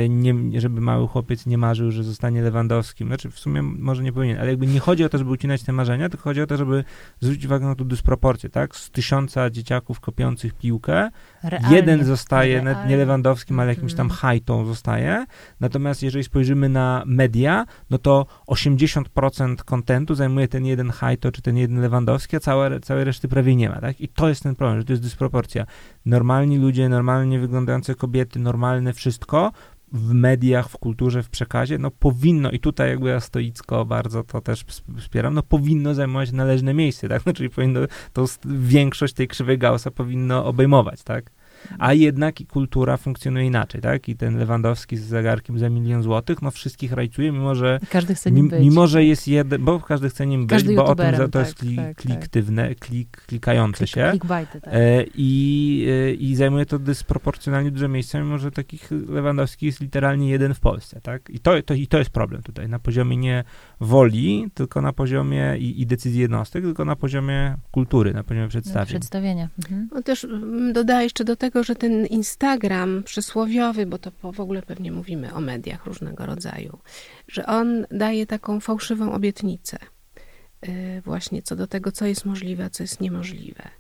nie, 0.09 0.61
żeby 0.61 0.81
mały 0.81 1.09
chłopiec 1.09 1.47
nie 1.47 1.59
marzył, 1.59 1.91
że 1.91 2.05
zostanie 2.05 2.43
Lewandowskim. 2.43 3.09
Znaczy, 3.09 3.31
w 3.31 3.39
sumie 3.39 3.63
może 3.63 4.03
nie 4.03 4.13
powinien, 4.13 4.39
ale 4.39 4.49
jakby 4.51 4.67
nie 4.67 4.81
chodzi 4.81 5.05
o 5.05 5.09
to, 5.09 5.19
żeby 5.19 5.31
ucinać 5.31 5.63
te 5.63 5.73
marzenia, 5.73 6.09
tylko 6.09 6.25
chodzi 6.25 6.43
o 6.43 6.47
to, 6.47 6.57
żeby 6.57 6.85
zwrócić 7.21 7.45
uwagę 7.47 7.67
na 7.67 7.75
tą 7.75 7.85
dysproporcję, 7.85 8.51
tak? 8.51 8.77
Z 8.77 8.91
tysiąca 8.91 9.51
dzieciaków 9.51 10.01
kopiących 10.01 10.55
piłkę, 10.55 11.11
Realnie. 11.43 11.77
jeden 11.77 12.05
zostaje, 12.05 12.65
nie. 12.89 12.97
Lewandowskim, 12.97 13.61
ale 13.61 13.69
jakimś 13.75 13.95
tam 13.95 14.07
Mhm. 14.07 14.19
hajtą 14.21 14.65
zostaje. 14.67 15.27
Natomiast 15.61 16.03
jeżeli 16.03 16.25
spojrzymy 16.25 16.69
na 16.69 17.03
media, 17.07 17.65
no 17.91 17.99
to 17.99 18.27
80% 18.47 19.65
kontentu 19.65 20.15
zajmuje 20.15 20.49
ten 20.49 20.67
jeden 20.67 20.91
hajto, 20.91 21.33
czy 21.33 21.43
ten 21.43 21.57
jeden 21.57 21.81
Lewandowski, 21.81 22.37
a 22.37 22.41
całe, 22.41 22.81
całej 22.81 23.05
reszty 23.05 23.29
prawie 23.29 23.57
nie 23.57 23.69
ma, 23.69 23.81
tak? 23.81 24.01
I 24.01 24.09
to 24.09 24.29
jest 24.29 24.43
ten 24.43 24.55
problem, 24.55 24.81
że 24.81 24.85
to 24.85 24.93
jest 24.93 25.03
dysproporcja. 25.03 25.67
Normalni 26.07 26.59
ludzie, 26.59 26.89
normalnie 26.89 27.39
wyglądające 27.39 27.95
kobiety, 27.95 28.39
normalne 28.39 28.93
wszystko 28.93 29.53
w 29.93 30.13
mediach, 30.13 30.69
w 30.69 30.79
kulturze, 30.79 31.23
w 31.23 31.31
przekazie, 31.31 31.79
no 31.79 31.91
powinno, 31.91 32.51
i 32.51 32.59
tutaj 32.59 32.89
jakby 32.91 33.09
ja 33.09 33.21
stoicko 33.21 33.85
bardzo 33.85 34.23
to 34.25 34.41
też 34.41 34.65
ws- 34.65 35.01
wspieram, 35.01 35.35
no 35.35 35.43
powinno 35.43 35.95
zajmować 35.95 36.33
należne 36.33 36.75
miejsce, 36.75 37.09
tak? 37.09 37.23
No, 37.27 37.33
czyli 37.33 37.51
powinno, 37.51 37.81
to 38.13 38.27
większość 38.45 39.15
tej 39.15 39.29
krzywej 39.29 39.59
Gaussa 39.59 39.91
powinno 39.91 40.45
obejmować, 40.45 41.03
tak? 41.03 41.31
A 41.79 41.93
jednak 41.95 42.35
kultura 42.49 42.97
funkcjonuje 42.97 43.47
inaczej, 43.47 43.81
tak? 43.81 44.09
I 44.09 44.17
ten 44.17 44.39
Lewandowski 44.39 44.97
z 44.97 45.05
zegarkiem 45.05 45.59
za 45.59 45.69
milion 45.69 46.03
złotych, 46.03 46.43
no 46.43 46.51
wszystkich 46.51 46.93
rajcuje, 46.93 47.33
mimo 47.33 47.55
że 47.55 47.81
Każdy 47.91 48.15
chce 48.15 48.31
nim 48.31 48.49
być. 48.49 48.61
Mimo, 48.61 48.87
że 48.87 49.05
jest 49.05 49.29
jeden, 49.29 49.65
bo 49.65 49.81
każdy 49.81 50.11
chce 50.11 50.27
nim 50.27 50.47
Każdy 50.47 50.69
być, 50.69 50.77
bo 50.77 50.85
o 50.85 50.95
tym 50.95 51.17
za- 51.17 51.29
to 51.29 51.39
jest 51.39 51.55
tak, 51.55 51.61
kli, 51.61 51.77
tak, 51.77 51.87
tak. 51.87 51.97
kliktywne, 51.97 52.75
klik, 52.75 53.23
klikające 53.27 53.85
Klik- 53.85 53.95
się. 53.95 54.09
Clickbaity, 54.11 54.61
tak. 54.61 54.75
E, 54.75 55.05
I, 55.15 55.87
e, 55.91 56.13
I 56.13 56.35
zajmuje 56.35 56.67
to 56.67 56.79
dysproporcjonalnie 56.79 57.71
duże 57.71 57.89
miejsce, 57.89 58.21
mimo 58.21 58.39
że 58.39 58.51
takich 58.51 58.91
Lewandowski 59.09 59.67
jest 59.67 59.81
literalnie 59.81 60.31
jeden 60.31 60.55
w 60.55 60.61
Polsce, 60.61 61.01
tak? 61.01 61.31
I 61.31 61.41
to, 61.41 61.63
to, 61.63 61.75
i 61.75 61.87
to 61.87 61.99
jest 61.99 62.11
problem 62.11 62.43
tutaj, 62.43 62.69
na 62.69 62.79
poziomie 62.79 63.17
nie 63.17 63.45
woli, 63.81 64.51
tylko 64.55 64.83
na 64.83 64.93
poziomie 64.93 65.57
i, 65.59 65.83
i 65.83 65.87
decyzji 65.87 66.21
jednostek, 66.21 66.65
tylko 66.65 66.85
na 66.85 66.97
poziomie 66.97 67.57
kultury, 67.71 68.15
na 68.15 68.25
poziomie 68.25 68.49
przedstawień. 68.49 68.89
Przedstawienia. 68.89 69.49
Mhm. 69.59 69.89
No 69.93 70.03
też 70.03 70.25
mm, 70.25 70.73
dodaję 70.73 71.03
jeszcze 71.05 71.25
do 71.25 71.37
tego, 71.37 71.48
że 71.63 71.75
ten 71.75 72.07
Instagram 72.07 73.03
przysłowiowy, 73.03 73.87
bo 73.87 73.99
to 73.99 74.11
w 74.33 74.41
ogóle 74.41 74.63
pewnie 74.63 74.93
mówimy 74.93 75.35
o 75.35 75.41
mediach 75.41 75.87
różnego 75.87 76.27
rodzaju, 76.27 76.79
że 77.29 77.47
on 77.47 77.87
daje 77.91 78.27
taką 78.27 78.61
fałszywą 78.61 79.13
obietnicę 79.13 79.79
y, 80.69 81.03
właśnie 81.05 81.43
co 81.43 81.57
do 81.57 81.67
tego, 81.67 81.93
co 81.93 82.07
jest 82.07 82.25
możliwe, 82.25 82.65
a 82.65 82.71
co 82.71 82.83
jest 82.83 83.01
niemożliwe. 83.01 83.78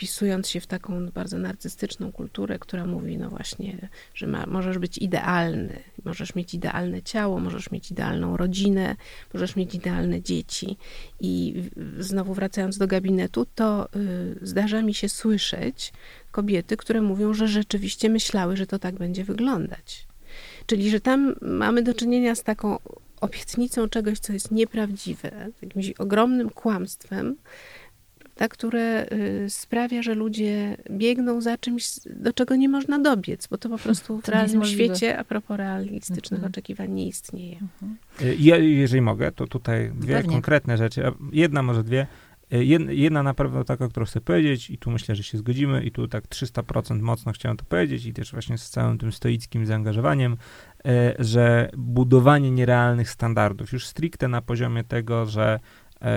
Wpisując 0.00 0.48
się 0.48 0.60
w 0.60 0.66
taką 0.66 1.10
bardzo 1.10 1.38
narcystyczną 1.38 2.12
kulturę, 2.12 2.58
która 2.58 2.86
mówi, 2.86 3.18
no 3.18 3.30
właśnie, 3.30 3.88
że 4.14 4.26
ma, 4.26 4.46
możesz 4.46 4.78
być 4.78 4.98
idealny, 4.98 5.82
możesz 6.04 6.34
mieć 6.34 6.54
idealne 6.54 7.02
ciało, 7.02 7.40
możesz 7.40 7.70
mieć 7.70 7.90
idealną 7.90 8.36
rodzinę, 8.36 8.96
możesz 9.34 9.56
mieć 9.56 9.74
idealne 9.74 10.22
dzieci. 10.22 10.76
I 11.20 11.62
znowu 11.98 12.34
wracając 12.34 12.78
do 12.78 12.86
gabinetu, 12.86 13.46
to 13.54 13.88
y, 13.96 14.38
zdarza 14.42 14.82
mi 14.82 14.94
się 14.94 15.08
słyszeć 15.08 15.92
kobiety, 16.30 16.76
które 16.76 17.02
mówią, 17.02 17.34
że 17.34 17.48
rzeczywiście 17.48 18.08
myślały, 18.08 18.56
że 18.56 18.66
to 18.66 18.78
tak 18.78 18.94
będzie 18.94 19.24
wyglądać. 19.24 20.06
Czyli, 20.66 20.90
że 20.90 21.00
tam 21.00 21.34
mamy 21.40 21.82
do 21.82 21.94
czynienia 21.94 22.34
z 22.34 22.42
taką 22.42 22.78
obietnicą 23.20 23.88
czegoś, 23.88 24.18
co 24.18 24.32
jest 24.32 24.50
nieprawdziwe, 24.50 25.48
jakimś 25.62 25.90
ogromnym 25.90 26.50
kłamstwem, 26.50 27.36
prawda, 28.40 28.54
które 28.54 29.06
y, 29.12 29.50
sprawia, 29.50 30.02
że 30.02 30.14
ludzie 30.14 30.76
biegną 30.90 31.40
za 31.40 31.58
czymś, 31.58 31.90
do 32.06 32.32
czego 32.32 32.56
nie 32.56 32.68
można 32.68 32.98
dobiec, 32.98 33.46
bo 33.46 33.58
to 33.58 33.68
po 33.68 33.78
prostu 33.78 34.18
w 34.18 34.22
To 34.24 34.32
realnym 34.32 34.64
świecie 34.64 35.18
a 35.18 35.24
propos 35.24 35.56
realistycznych 35.58 36.38
Mhm. 36.38 36.50
oczekiwań 36.52 36.90
nie 36.92 37.06
istnieje. 37.06 37.56
E, 38.22 38.34
Ja, 38.38 38.56
jeżeli 38.56 39.00
mogę, 39.02 39.32
to 39.32 39.46
tutaj 39.46 39.90
dwie 39.94 40.14
Pewnie. 40.16 40.32
konkretne 40.32 40.76
rzeczy. 40.76 41.06
a 41.06 41.12
Jedna, 41.32 41.62
może 41.62 41.84
dwie. 41.84 42.06
Jed- 42.50 42.90
Jedna 42.90 43.22
na 43.22 43.34
pewno 43.34 43.64
taka, 43.64 43.88
którą 43.88 44.06
chcę 44.06 44.20
powiedzieć 44.20 44.70
i 44.70 44.78
tu 44.78 44.90
myślę, 44.90 45.14
że 45.14 45.22
się 45.22 45.38
zgodzimy 45.38 45.82
i 45.84 45.90
tu 45.92 46.08
tak 46.08 46.26
300% 46.28 47.00
mocno 47.02 47.32
chciałem 47.32 47.56
to 47.56 47.64
powiedzieć 47.64 48.06
i 48.06 48.12
też 48.12 48.32
właśnie 48.32 48.58
z 48.58 48.70
całym 48.70 48.98
tym 48.98 49.12
stoickim 49.12 49.66
zaangażowaniem, 49.66 50.36
że 51.18 51.70
budowanie 51.76 52.50
nierealnych 52.50 53.10
standardów, 53.10 53.72
już 53.72 53.86
stricte 53.86 54.28
na 54.28 54.42
poziomie 54.42 54.84
tego, 54.84 55.26
że 55.26 55.60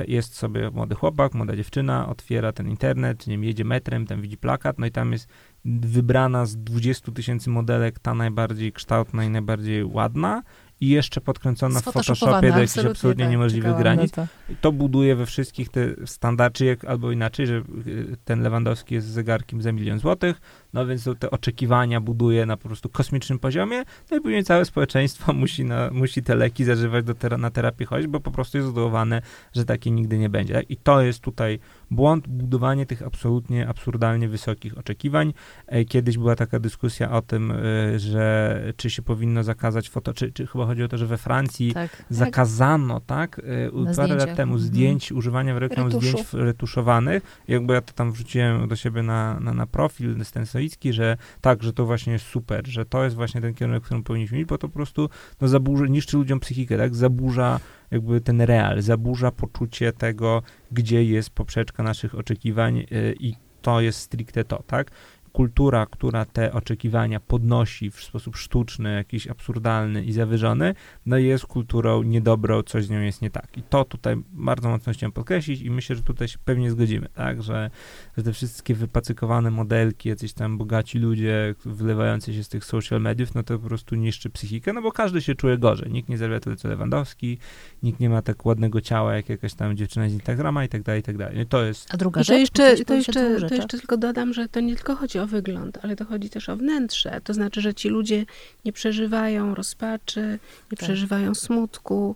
jest 0.08 0.36
sobie 0.36 0.70
młody 0.70 0.96
chłopak, 0.96 1.34
młoda 1.34 1.56
dziewczyna, 1.56 2.10
otwiera 2.10 2.52
ten 2.52 2.70
internet, 2.70 3.28
nie 3.28 3.34
wiem, 3.34 3.44
jedzie 3.44 3.66
metrem, 3.66 4.08
tam 4.08 4.22
widzi 4.22 4.38
plakat, 4.38 4.80
no 4.80 4.86
i 4.86 4.92
tam 4.92 5.12
jest 5.12 5.30
wybrana 5.66 6.46
z 6.46 6.58
20 6.58 7.12
tysięcy 7.12 7.50
modelek 7.50 8.00
ta 8.00 8.14
najbardziej 8.14 8.72
kształtna 8.72 9.26
i 9.26 9.30
najbardziej 9.30 9.84
ładna 9.84 10.44
i 10.82 10.90
jeszcze 10.90 11.22
podkręcona 11.22 11.80
w 11.80 11.84
Photoshopie 11.84 12.52
do 12.52 12.60
jakichś 12.60 12.86
absolutnie 12.86 13.24
tak, 13.24 13.32
niemożliwych 13.32 13.78
granic. 13.78 14.12
to. 14.12 14.28
To 14.62 14.72
buduje 14.72 15.16
we 15.16 15.26
wszystkich 15.26 15.70
te 15.70 15.88
standardy, 16.06 16.78
albo 16.88 17.12
inaczej, 17.12 17.48
że 17.48 17.54
y, 17.88 18.18
ten 18.26 18.42
Lewandowski 18.42 18.96
jest 18.96 19.08
zegarkiem 19.08 19.62
za 19.62 19.72
milion 19.72 20.00
złotych, 20.00 20.42
no 20.74 20.86
więc 20.86 21.10
te 21.20 21.32
oczekiwania 21.32 22.02
buduje 22.02 22.46
na 22.46 22.58
po 22.58 22.68
prostu 22.68 22.90
kosmicznym 22.90 23.40
poziomie, 23.40 23.84
no 24.12 24.18
i 24.18 24.22
później 24.22 24.44
całe 24.44 24.66
społeczeństwo 24.66 25.34
musi, 25.44 25.66
na, 25.66 25.90
musi 25.92 26.24
te 26.24 26.36
leki 26.36 26.64
zażywać 26.64 27.06
do 27.06 27.14
tera, 27.14 27.38
na 27.38 27.50
terapię 27.50 27.86
chodzić, 27.86 28.08
bo 28.08 28.20
po 28.20 28.32
prostu 28.32 28.58
jest 28.58 28.70
zbudowane, 28.70 29.22
że 29.56 29.66
takie 29.66 29.92
nigdy 29.92 30.18
nie 30.18 30.30
będzie. 30.30 30.54
Tak? 30.54 30.72
I 30.72 30.78
to 30.78 31.02
jest 31.02 31.20
tutaj 31.20 31.60
błąd, 31.92 32.28
budowanie 32.28 32.86
tych 32.86 33.02
absolutnie, 33.02 33.68
absurdalnie 33.68 34.28
wysokich 34.30 34.78
oczekiwań. 34.78 35.34
E, 35.68 35.86
Kiedyś 35.86 36.18
była 36.18 36.36
taka 36.36 36.60
dyskusja 36.60 37.12
o 37.12 37.22
tym, 37.22 37.52
y, 37.52 38.00
że 38.00 38.60
czy 38.78 38.90
się 38.90 39.02
powinno 39.02 39.44
zakazać 39.44 39.90
foto, 39.90 40.14
czy, 40.14 40.32
czy 40.32 40.48
chyba 40.48 40.66
chodzi 40.66 40.84
o 40.84 40.88
to, 40.88 40.98
że 40.98 41.06
we 41.08 41.18
Francji 41.18 41.74
Tak. 41.74 42.04
zakazano, 42.10 43.00
tak, 43.00 43.40
y, 43.40 43.72
Na 43.74 43.94
parę 43.96 44.08
lat 44.08 44.20
zdjęciach. 44.20 44.38
temu 44.38 44.54
Mhm. 44.54 44.60
zdjęć, 44.68 45.12
używania 45.12 45.56
w 45.56 45.58
reklam 45.58 45.88
Retuszu. 45.88 46.08
zdjęć 46.08 46.28
retuszowanych. 46.34 47.42
Jakby 47.48 47.74
ja 47.74 47.82
to 47.82 47.94
tam 47.94 48.12
wrzuciłem 48.12 48.68
do 48.68 48.76
siebie 48.76 49.04
na, 49.04 49.40
na, 49.40 49.54
na 49.54 49.68
profil 49.68 50.16
ten 50.34 50.46
stoicki, 50.64 50.94
że 50.94 51.18
tak, 51.42 51.64
że 51.64 51.74
to 51.74 51.86
właśnie 51.86 52.14
jest 52.14 52.26
super, 52.26 52.68
że 52.68 52.86
to 52.86 53.04
jest 53.04 53.16
właśnie 53.16 53.42
ten 53.42 53.54
kierunek, 53.54 53.84
w 53.84 53.86
którym 53.86 54.04
powinniśmy 54.04 54.38
iść, 54.38 54.48
bo 54.48 54.58
to 54.58 54.68
po 54.68 54.74
prostu 54.74 55.10
no, 55.42 55.48
zaburza, 55.48 55.86
niszczy 55.86 56.18
ludziom 56.18 56.40
psychikę, 56.40 56.78
tak, 56.78 56.96
zaburza 56.96 57.60
jakby 57.92 58.22
ten 58.22 58.42
real, 58.42 58.82
zaburza 58.82 59.32
poczucie 59.32 59.94
tego, 59.94 60.42
gdzie 60.72 61.04
jest 61.04 61.30
poprzeczka 61.30 61.84
naszych 61.84 62.16
oczekiwań 62.16 62.80
y, 62.80 63.16
i 63.20 63.36
to 63.62 63.82
jest 63.82 64.00
stricte 64.00 64.44
to, 64.44 64.64
tak? 64.68 64.92
Kultura, 65.34 65.86
która 65.86 66.26
te 66.26 66.54
oczekiwania 66.54 67.20
podnosi 67.20 67.92
w 67.92 68.04
sposób 68.04 68.36
sztuczny, 68.38 68.96
jakiś 68.96 69.28
absurdalny 69.28 70.04
i 70.04 70.12
zawyżony, 70.12 70.76
no 71.06 71.18
jest 71.18 71.46
kulturą 71.46 72.04
niedobrą, 72.04 72.64
coś 72.64 72.86
z 72.86 72.90
nią 72.90 73.02
jest 73.02 73.22
nie 73.22 73.30
tak. 73.30 73.58
I 73.58 73.64
to 73.64 73.86
tutaj 73.86 74.16
bardzo 74.32 74.70
mocno 74.70 74.94
chciałem 74.94 75.12
podkreślić 75.12 75.62
i 75.62 75.70
myślę, 75.70 75.96
że 75.96 76.04
tutaj 76.04 76.28
się 76.28 76.38
pewnie 76.46 76.72
zgodzimy, 76.72 77.10
tak, 77.10 77.44
że, 77.44 77.70
że 78.18 78.24
te 78.24 78.34
wszystkie 78.34 78.76
wypacykowane 78.76 79.52
modelki, 79.52 80.10
jacyś 80.10 80.34
tam 80.34 80.58
bogaci 80.58 81.00
ludzie 81.00 81.56
wylewający 81.66 82.34
się 82.34 82.44
z 82.44 82.50
tych 82.50 82.66
social 82.66 83.02
mediów, 83.02 83.36
no 83.36 83.44
to 83.44 83.60
po 83.60 83.68
prostu 83.68 83.96
niszczy 83.96 84.30
psychikę, 84.30 84.74
no 84.74 84.82
bo 84.82 84.92
każdy 84.92 85.22
się 85.22 85.36
czuje 85.36 85.58
gorzej. 85.58 85.92
Nikt 85.92 86.10
nie 86.10 86.18
zarabia 86.18 86.40
tyle 86.40 86.56
co 86.56 86.68
Lewandowski, 86.68 87.38
nikt 87.84 88.00
nie 88.00 88.10
ma 88.10 88.22
tak 88.22 88.46
ładnego 88.46 88.82
ciała 88.82 89.16
jak 89.16 89.30
jakaś 89.30 89.54
tam 89.54 89.78
dziewczyna 89.78 90.10
z 90.10 90.14
Instagrama 90.14 90.66
i 90.66 90.70
tak 90.70 90.84
dalej, 90.84 91.00
i 91.00 91.04
tak 91.04 91.18
dalej. 91.18 91.36
No 91.36 91.42
i 91.42 91.46
to 91.46 91.64
jest 91.64 91.94
A 91.94 91.98
druga 91.98 92.22
I 92.22 92.24
to 92.24 92.28
rzecz? 92.34 92.40
jeszcze, 92.40 92.86
to, 92.86 92.94
jeszcze, 92.94 93.14
to 93.50 93.56
jeszcze 93.56 93.78
tylko 93.78 93.98
dodam, 93.98 94.34
że 94.34 94.50
to 94.50 94.60
nie 94.60 94.76
tylko 94.76 94.96
chodzi 94.96 95.20
o 95.20 95.23
wygląd, 95.28 95.78
ale 95.82 95.96
to 95.96 96.06
chodzi 96.06 96.30
też 96.30 96.50
o 96.50 96.56
wnętrze. 96.56 97.22
To 97.24 97.34
znaczy, 97.34 97.62
że 97.62 97.74
ci 97.74 97.90
ludzie 97.90 98.26
nie 98.66 98.74
przeżywają 98.74 99.56
rozpaczy, 99.56 100.40
nie 100.72 100.78
Tak. 100.78 100.80
przeżywają 100.80 101.36
smutku, 101.36 102.16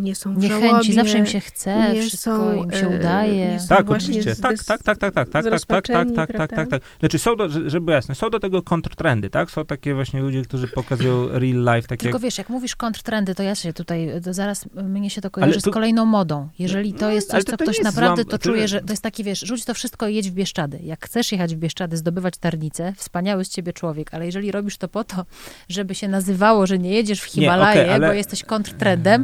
nie 0.00 0.14
są 0.14 0.34
w 0.34 0.38
Niechęci, 0.38 0.66
żałobie. 0.68 0.92
zawsze 0.94 1.18
im 1.18 1.26
się 1.26 1.40
chce, 1.40 1.92
nie 1.92 2.00
wszystko 2.02 2.36
są, 2.36 2.64
im 2.64 2.70
się 2.72 2.90
e, 2.90 2.98
udaje. 2.98 3.48
nie 3.48 3.60
są 3.60 3.68
Tak, 3.68 3.90
oczywiście. 3.90 4.34
z- 4.34 4.40
Tak, 4.40 4.64
tak, 4.64 4.82
tak, 4.82 4.98
tak, 4.98 5.14
tak, 5.14 5.28
tak, 5.30 5.44
tak, 5.44 5.60
tak, 5.66 5.86
tak, 5.86 5.86
tak, 5.86 6.32
tak, 6.32 6.36
tak, 6.38 6.50
prawda? 6.50 6.66
tak. 6.78 6.82
Znaczy 7.00 7.18
są, 7.18 7.36
do, 7.36 7.48
że- 7.48 7.70
żeby 7.70 7.92
jasne, 7.92 8.14
są 8.14 8.30
do 8.30 8.40
tego 8.40 8.62
kontrtrendy, 8.62 9.30
tak? 9.30 9.50
Są 9.50 9.64
takie 9.66 9.94
właśnie 9.94 10.20
ludzie, 10.20 10.42
którzy 10.42 10.68
pokazują 10.68 11.28
real 11.28 11.76
life, 11.76 11.88
takie 11.88 12.02
Tylko 12.02 12.18
wiesz, 12.18 12.38
jak 12.38 12.48
mówisz 12.48 12.76
kontrtrendy, 12.76 13.34
to 13.34 13.42
ja 13.42 13.54
się 13.54 13.72
tutaj, 13.72 14.10
to 14.24 14.34
zaraz 14.34 14.68
mnie 14.74 15.10
się 15.10 15.20
to 15.20 15.30
kojarzy 15.30 15.60
z 15.60 15.64
kolejną 15.64 16.04
modą. 16.04 16.48
Jeżeli 16.58 16.92
to 16.92 17.06
No, 17.06 17.12
jest 17.12 17.30
coś, 17.30 17.44
to- 17.44 17.50
co 17.50 17.56
to 17.56 17.64
ktoś 17.64 17.80
naprawdę 17.80 18.24
to 18.24 18.38
czuje, 18.38 18.68
że 18.68 18.80
to 18.80 18.92
jest 18.92 19.02
taki, 19.02 19.24
wiesz, 19.24 19.40
rzuć 19.40 19.64
to 19.64 19.74
wszystko 19.74 20.08
i 20.08 20.14
jedź 20.14 20.30
w 20.30 20.34
Bieszczady. 20.34 20.78
Jak 20.82 21.04
chcesz 21.06 21.32
jechać 21.32 21.54
w 21.54 21.58
Bieszczady, 21.58 21.96
zdobywać 21.96 22.34
tarnicę, 22.36 22.92
wspaniały 22.96 23.44
z 23.44 23.48
ciebie 23.48 23.72
człowiek, 23.72 24.14
ale 24.14 24.26
jeżeli 24.26 24.52
robisz 24.52 24.76
to 24.76 24.88
po 24.88 25.04
to, 25.04 25.24
żeby 25.68 25.94
się 25.94 26.08
nazywało, 26.08 26.66
że 26.66 26.78
nie 26.78 26.90
jedziesz 26.90 27.20
w 27.20 27.36
Nie, 27.36 27.42
Himalaje, 27.42 28.00
bo 28.00 28.12
jesteś 28.12 28.42
kontrtrendem, 28.44 28.71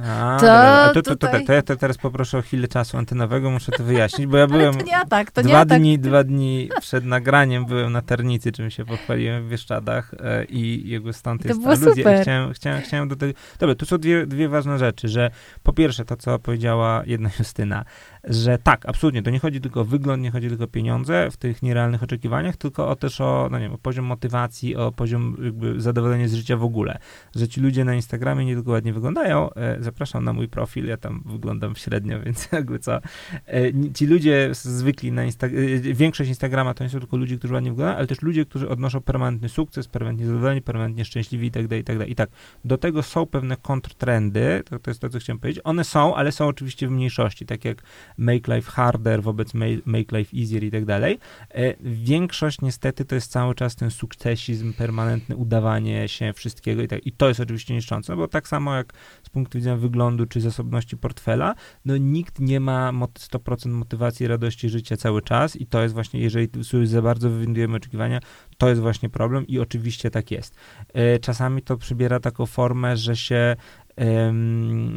A, 0.05 0.37
to 0.41 0.53
a 0.53 0.89
to, 0.89 0.95
to, 0.95 1.03
to, 1.03 1.11
tutaj- 1.17 1.33
tak, 1.33 1.47
to 1.47 1.53
ja 1.53 1.63
te, 1.63 1.77
teraz 1.77 1.99
poproszę 1.99 2.39
o 2.39 2.43
chwilę 2.43 2.69
czasu 2.69 2.97
antenowego, 2.99 3.51
muszę 3.51 3.73
to 3.73 3.85
wyjaśnić, 3.85 4.27
bo 4.27 4.37
ja 4.37 4.47
byłem 4.57 4.75
to 4.75 4.85
nie 4.85 4.97
atak, 4.97 5.31
to 5.31 5.43
nie 5.43 5.49
dwa 5.49 5.59
atak. 5.61 5.79
dni, 5.81 5.99
dwa 5.99 6.25
dni 6.25 6.69
przed 6.81 7.05
nagraniem 7.05 7.67
byłem 7.67 7.93
na 7.93 8.03
Ternicy, 8.03 8.53
czym 8.53 8.71
się 8.71 8.85
pochwaliłem 8.85 9.45
w 9.47 9.51
Bieszczadach 9.51 10.15
e, 10.21 10.45
i 10.45 10.89
jego 10.89 11.13
stąd 11.13 11.43
To 11.43 11.49
jest 11.49 11.67
aluzja. 11.67 11.95
super. 11.95 12.23
Chciałem, 12.23 12.53
chciałem, 12.53 12.83
chciałem 12.83 13.09
do 13.09 13.17
tego... 13.17 13.33
Dobra, 13.59 13.75
tu 13.75 13.87
są 13.87 13.99
dwie, 13.99 14.27
dwie 14.27 14.49
ważne 14.49 14.79
rzeczy, 14.79 15.09
że 15.09 15.31
po 15.63 15.73
pierwsze 15.73 16.05
to, 16.05 16.17
co 16.17 16.39
powiedziała 16.39 17.03
jedna 17.07 17.31
Justyna, 17.39 17.85
że 18.29 18.59
tak, 18.59 18.87
absolutnie, 18.87 19.23
to 19.23 19.31
nie 19.31 19.39
chodzi 19.39 19.61
tylko 19.61 19.81
o 19.81 19.85
wygląd, 19.85 20.23
nie 20.23 20.31
chodzi 20.31 20.49
tylko 20.49 20.65
o 20.65 20.69
pieniądze 20.69 21.31
w 21.31 21.37
tych 21.37 21.63
nierealnych 21.63 22.03
oczekiwaniach, 22.03 22.57
tylko 22.57 22.89
o 22.89 22.97
też 22.97 23.21
o, 23.21 23.49
no 23.51 23.59
nie 23.59 23.65
wiem, 23.65 23.75
o 23.75 23.79
poziom 23.79 24.05
motywacji, 24.05 24.77
o 24.77 24.93
poziom 24.93 25.37
jakby 25.45 25.81
zadowolenia 25.81 26.29
z 26.29 26.35
życia 26.35 26.57
w 26.57 26.65
ogóle. 26.65 26.99
Że 27.37 27.49
ci 27.49 27.61
ludzie 27.61 27.85
na 27.85 27.95
Instagramie 27.95 28.45
nie 28.45 28.55
tylko 28.55 28.71
ładnie 28.71 28.93
wyglądają, 28.93 29.55
e, 29.55 29.77
zapraszam 29.81 30.25
na 30.25 30.33
mój 30.33 30.49
profil, 30.49 30.87
ja 30.87 30.97
tam 30.97 31.23
wyglądam 31.27 31.77
średnio, 31.77 32.21
więc 32.25 32.49
jakby 32.53 32.79
co. 32.79 32.97
E, 32.97 33.93
ci 33.95 34.07
ludzie 34.07 34.49
zwykli 34.53 35.13
na 35.13 35.25
Instagramie, 35.25 35.79
większość 35.81 36.29
Instagrama 36.29 36.75
to 36.75 36.85
nie 36.85 36.91
są 36.91 37.01
tylko 37.01 37.17
ludzie, 37.17 37.39
którzy 37.39 37.55
ładnie 37.55 37.71
wyglądają, 37.71 37.99
ale 37.99 38.07
też 38.07 38.23
ludzie, 38.23 38.45
którzy 38.45 38.69
odnoszą 38.69 39.01
permanentny 39.01 39.49
sukces, 39.49 39.89
permanentnie 39.89 40.27
zadowoleni, 40.27 40.63
permanentnie 40.63 41.05
szczęśliwi 41.05 41.47
i 41.47 41.51
tak 41.51 41.69
dalej, 41.69 41.83
i 41.83 41.85
tak. 41.85 42.09
I 42.09 42.15
tak, 42.15 42.31
do 42.65 42.79
tego 42.79 43.03
są 43.03 43.27
pewne 43.27 43.57
kontrtrendy, 43.57 44.63
to, 44.71 44.79
to 44.79 44.91
jest 44.91 45.01
to, 45.01 45.09
co 45.09 45.19
chciałem 45.19 45.39
powiedzieć. 45.39 45.63
One 45.65 45.85
są, 45.85 46.15
ale 46.15 46.33
są 46.33 46.47
oczywiście 46.47 46.89
w 46.89 46.91
mniejszości, 46.91 47.47
tak 47.47 47.65
jak 47.65 47.83
make 48.19 48.49
life 48.49 48.71
harder 48.71 49.23
wobec 49.23 49.55
make 49.85 50.13
life 50.13 50.37
easier 50.37 50.65
i 50.65 50.71
tak 50.71 50.85
dalej. 50.85 51.19
E, 51.51 51.75
większość 51.81 52.61
niestety 52.61 53.05
to 53.05 53.15
jest 53.15 53.31
cały 53.31 53.55
czas 53.55 53.77
ten 53.77 53.91
sukcesizm, 53.91 54.73
permanentne 54.73 55.37
udawanie 55.37 56.09
się 56.09 56.33
wszystkiego 56.33 56.83
i 56.83 56.89
tak. 56.89 57.07
I 57.07 57.13
to 57.13 57.29
jest 57.29 57.41
oczywiście 57.41 57.75
niszczące, 57.75 58.17
bo 58.17 58.29
tak 58.29 58.49
samo 58.49 58.75
jak 58.75 58.93
z 59.23 59.29
punktu 59.29 59.59
widzenia 59.59 59.77
wyglądu 59.77 60.27
czy 60.27 60.41
zasobności 60.41 60.97
portfela, 60.97 61.55
no 61.85 61.97
nikt 61.97 62.41
nie 62.41 62.61
ma 62.61 62.93
100% 62.93 63.69
motywacji, 63.69 64.27
radości 64.27 64.69
życia 64.69 64.97
cały 64.97 65.23
czas 65.23 65.57
i 65.57 65.67
to 65.67 65.83
jest 65.83 65.95
właśnie, 65.95 66.21
jeżeli 66.21 66.49
za 66.85 67.03
bardzo 67.03 67.31
wywindujemy 67.31 67.77
oczekiwania, 67.77 68.21
to 68.59 68.69
jest 68.69 68.81
właśnie 68.81 69.09
problem 69.09 69.47
i 69.47 69.59
oczywiście 69.59 70.11
tak 70.11 70.31
jest. 70.31 70.55
E, 70.93 71.19
czasami 71.19 71.63
to 71.63 71.77
przybiera 71.77 72.21
taką 72.21 72.47
formę, 72.47 72.97
że 72.97 73.17
się 73.17 73.57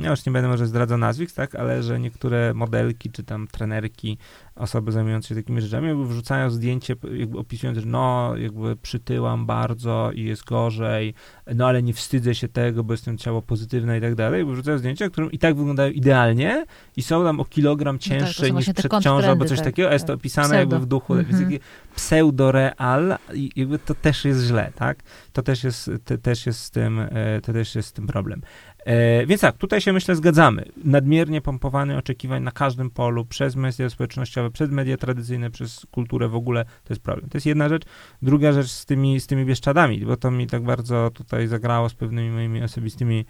ja 0.02 0.10
już 0.10 0.26
nie 0.26 0.32
będę 0.32 0.47
może 0.47 0.68
zdradzał 0.68 0.97
nazwisk, 0.97 1.36
tak, 1.36 1.56
ale 1.56 1.84
że 1.84 1.99
niektóre 1.99 2.54
modelki 2.54 3.12
czy 3.12 3.24
tam 3.24 3.47
trenerki, 3.47 4.18
osoby 4.56 4.91
zajmujące 4.91 5.28
się 5.28 5.36
takimi 5.36 5.62
rzeczami, 5.62 5.88
jakby 5.88 6.08
wrzucają 6.08 6.49
zdjęcie, 6.49 6.95
jakby 7.14 7.38
opisując, 7.38 7.78
że 7.78 7.86
no, 7.86 8.34
jakby 8.38 8.76
przytyłam 8.76 9.45
bardzo 9.45 10.12
i 10.16 10.24
jest 10.24 10.43
gorzej, 10.43 11.14
no 11.56 11.68
ale 11.68 11.84
nie 11.84 11.93
wstydzę 11.93 12.36
się 12.36 12.47
tego, 12.47 12.84
bo 12.84 12.93
jestem 12.93 13.18
ciało 13.18 13.41
pozytywne 13.41 13.97
i 13.97 14.02
tak 14.02 14.16
dalej, 14.16 14.45
bo 14.45 14.52
wrzucają 14.52 14.78
zdjęcia, 14.78 15.10
które 15.10 15.28
i 15.28 15.39
tak 15.39 15.56
wyglądają 15.56 15.91
idealnie 15.91 16.66
i 16.97 17.04
są 17.04 17.24
tam 17.24 17.39
o 17.39 17.45
kilogram 17.45 17.99
cięższe 17.99 18.43
no 18.43 18.47
tak, 18.47 18.58
niż 18.58 18.76
przed 18.76 19.04
ciążą 19.04 19.28
albo 19.28 19.45
coś 19.45 19.58
tak, 19.58 19.66
takiego, 19.66 19.89
a 19.89 19.93
jest 19.93 20.06
to 20.06 20.14
tak. 20.14 20.20
opisane 20.20 20.47
Pseudo. 20.47 20.60
jakby 20.60 20.80
w 20.80 20.86
duchu, 20.86 21.14
mm 21.14 21.26
-hmm. 21.26 21.60
pseudoreal 21.95 23.18
i 23.34 23.52
jakby 23.56 23.80
to 23.80 23.95
też 23.95 24.26
jest 24.26 24.41
źle, 24.43 24.72
tak? 24.76 24.99
To 25.34 25.41
też 25.41 25.64
jest, 25.64 25.91
te, 26.06 26.18
też 26.18 26.45
jest 26.45 26.60
z 26.60 26.72
tym, 26.72 26.99
e, 26.99 27.41
to 27.41 27.54
też 27.54 27.76
jest 27.76 27.89
z 27.89 27.93
tym 27.93 28.08
problem. 28.08 28.41
E, 28.86 29.26
więc 29.26 29.42
tak, 29.42 29.58
tutaj 29.58 29.82
się 29.82 29.94
myślę 29.94 30.16
zgadzamy. 30.16 30.66
Nadmiernie 30.84 31.42
pompowane 31.42 31.98
oczekiwań 31.98 32.44
na 32.44 32.52
każdym 32.52 32.90
polu 32.90 33.26
przez 33.26 33.56
media 33.56 33.90
społecznościowe, 33.90 34.52
przez 34.52 34.70
media 34.70 34.98
tradycyjne, 34.98 35.52
przez 35.52 35.86
kulturę 35.92 36.28
w 36.28 36.36
ogóle, 36.36 36.66
to 36.66 36.94
jest 36.94 37.02
problem. 37.02 37.30
To 37.30 37.38
jest 37.38 37.46
jedna 37.46 37.70
rzecz. 37.70 37.84
Druga 38.22 38.52
rzecz 38.52 38.68
z 38.68 38.86
tymi, 38.86 39.20
z 39.20 39.28
tymi 39.28 39.46
Bieszczadami, 39.46 40.06
bo 40.06 40.18
to 40.18 40.32
mi 40.32 40.48
tak 40.48 40.64
bardzo 40.64 41.12
tutaj 41.14 41.48
zagrało 41.48 41.90
z 41.90 41.94
pewnymi 41.94 42.30
moimi 42.30 42.64
osobistymi 42.64 43.26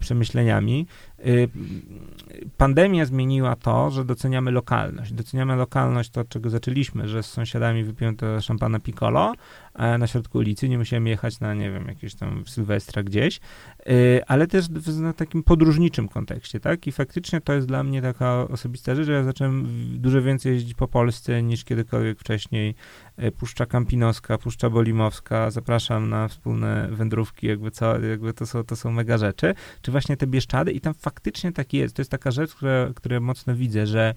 przemyśleniami. 0.00 0.86
E, 1.18 1.24
pandemia 2.56 3.04
zmieniła 3.04 3.56
to, 3.56 3.90
że 3.90 4.04
doceniamy 4.04 4.50
lokalność. 4.50 5.12
Doceniamy 5.12 5.56
lokalność, 5.56 6.10
to 6.10 6.20
od 6.20 6.28
czego 6.28 6.50
zaczęliśmy, 6.50 7.08
że 7.08 7.22
z 7.22 7.26
sąsiadami 7.26 7.84
wypiłem 7.84 8.16
to 8.16 8.40
szampana 8.40 8.80
Piccolo 8.80 9.34
na 9.98 10.06
środku 10.06 10.38
ulicy, 10.38 10.68
nie 10.68 10.78
musiałem 10.78 11.06
jechać 11.06 11.40
na, 11.40 11.54
nie 11.54 11.70
wiem, 11.70 11.86
jakieś 11.88 12.14
tam 12.14 12.42
Sylwestra 12.46 13.02
gdzieś, 13.02 13.40
ale 14.26 14.46
też 14.46 14.68
w 14.68 15.14
takim 15.14 15.42
podróżniczym 15.42 16.08
kontekście, 16.08 16.60
tak? 16.60 16.86
I 16.86 16.92
faktycznie 16.92 17.40
to 17.40 17.52
jest 17.52 17.66
dla 17.66 17.82
mnie 17.82 18.02
taka 18.02 18.48
osobista 18.48 18.94
rzecz, 18.94 19.06
że 19.06 19.12
ja 19.12 19.24
zacząłem 19.24 19.66
dużo 19.98 20.22
więcej 20.22 20.52
jeździć 20.52 20.74
po 20.74 20.88
Polsce 20.88 21.42
niż 21.42 21.64
kiedykolwiek 21.64 22.18
wcześniej. 22.18 22.74
E, 23.20 23.30
Puszcza 23.30 23.66
Kampinoska, 23.66 24.38
Puszcza 24.38 24.70
Bolimowska, 24.70 25.50
zapraszam 25.50 26.08
na 26.08 26.28
wspólne 26.28 26.88
wędrówki, 26.90 27.46
jakby 27.46 27.70
co, 27.70 28.00
jakby 28.00 28.32
to 28.32 28.46
są, 28.46 28.64
to 28.64 28.76
są 28.76 28.92
mega 28.92 29.18
rzeczy. 29.18 29.54
Czy 29.82 29.90
właśnie 29.90 30.16
te 30.16 30.26
Bieszczady 30.26 30.72
i 30.72 30.80
tam 30.80 30.94
faktycznie 30.94 31.52
tak 31.52 31.72
jest. 31.72 31.96
To 31.96 32.02
jest 32.02 32.10
taka 32.10 32.30
rzecz, 32.30 32.54
która, 32.54 32.90
którą 32.96 33.20
mocno 33.20 33.54
widzę, 33.56 33.86
że 33.86 34.14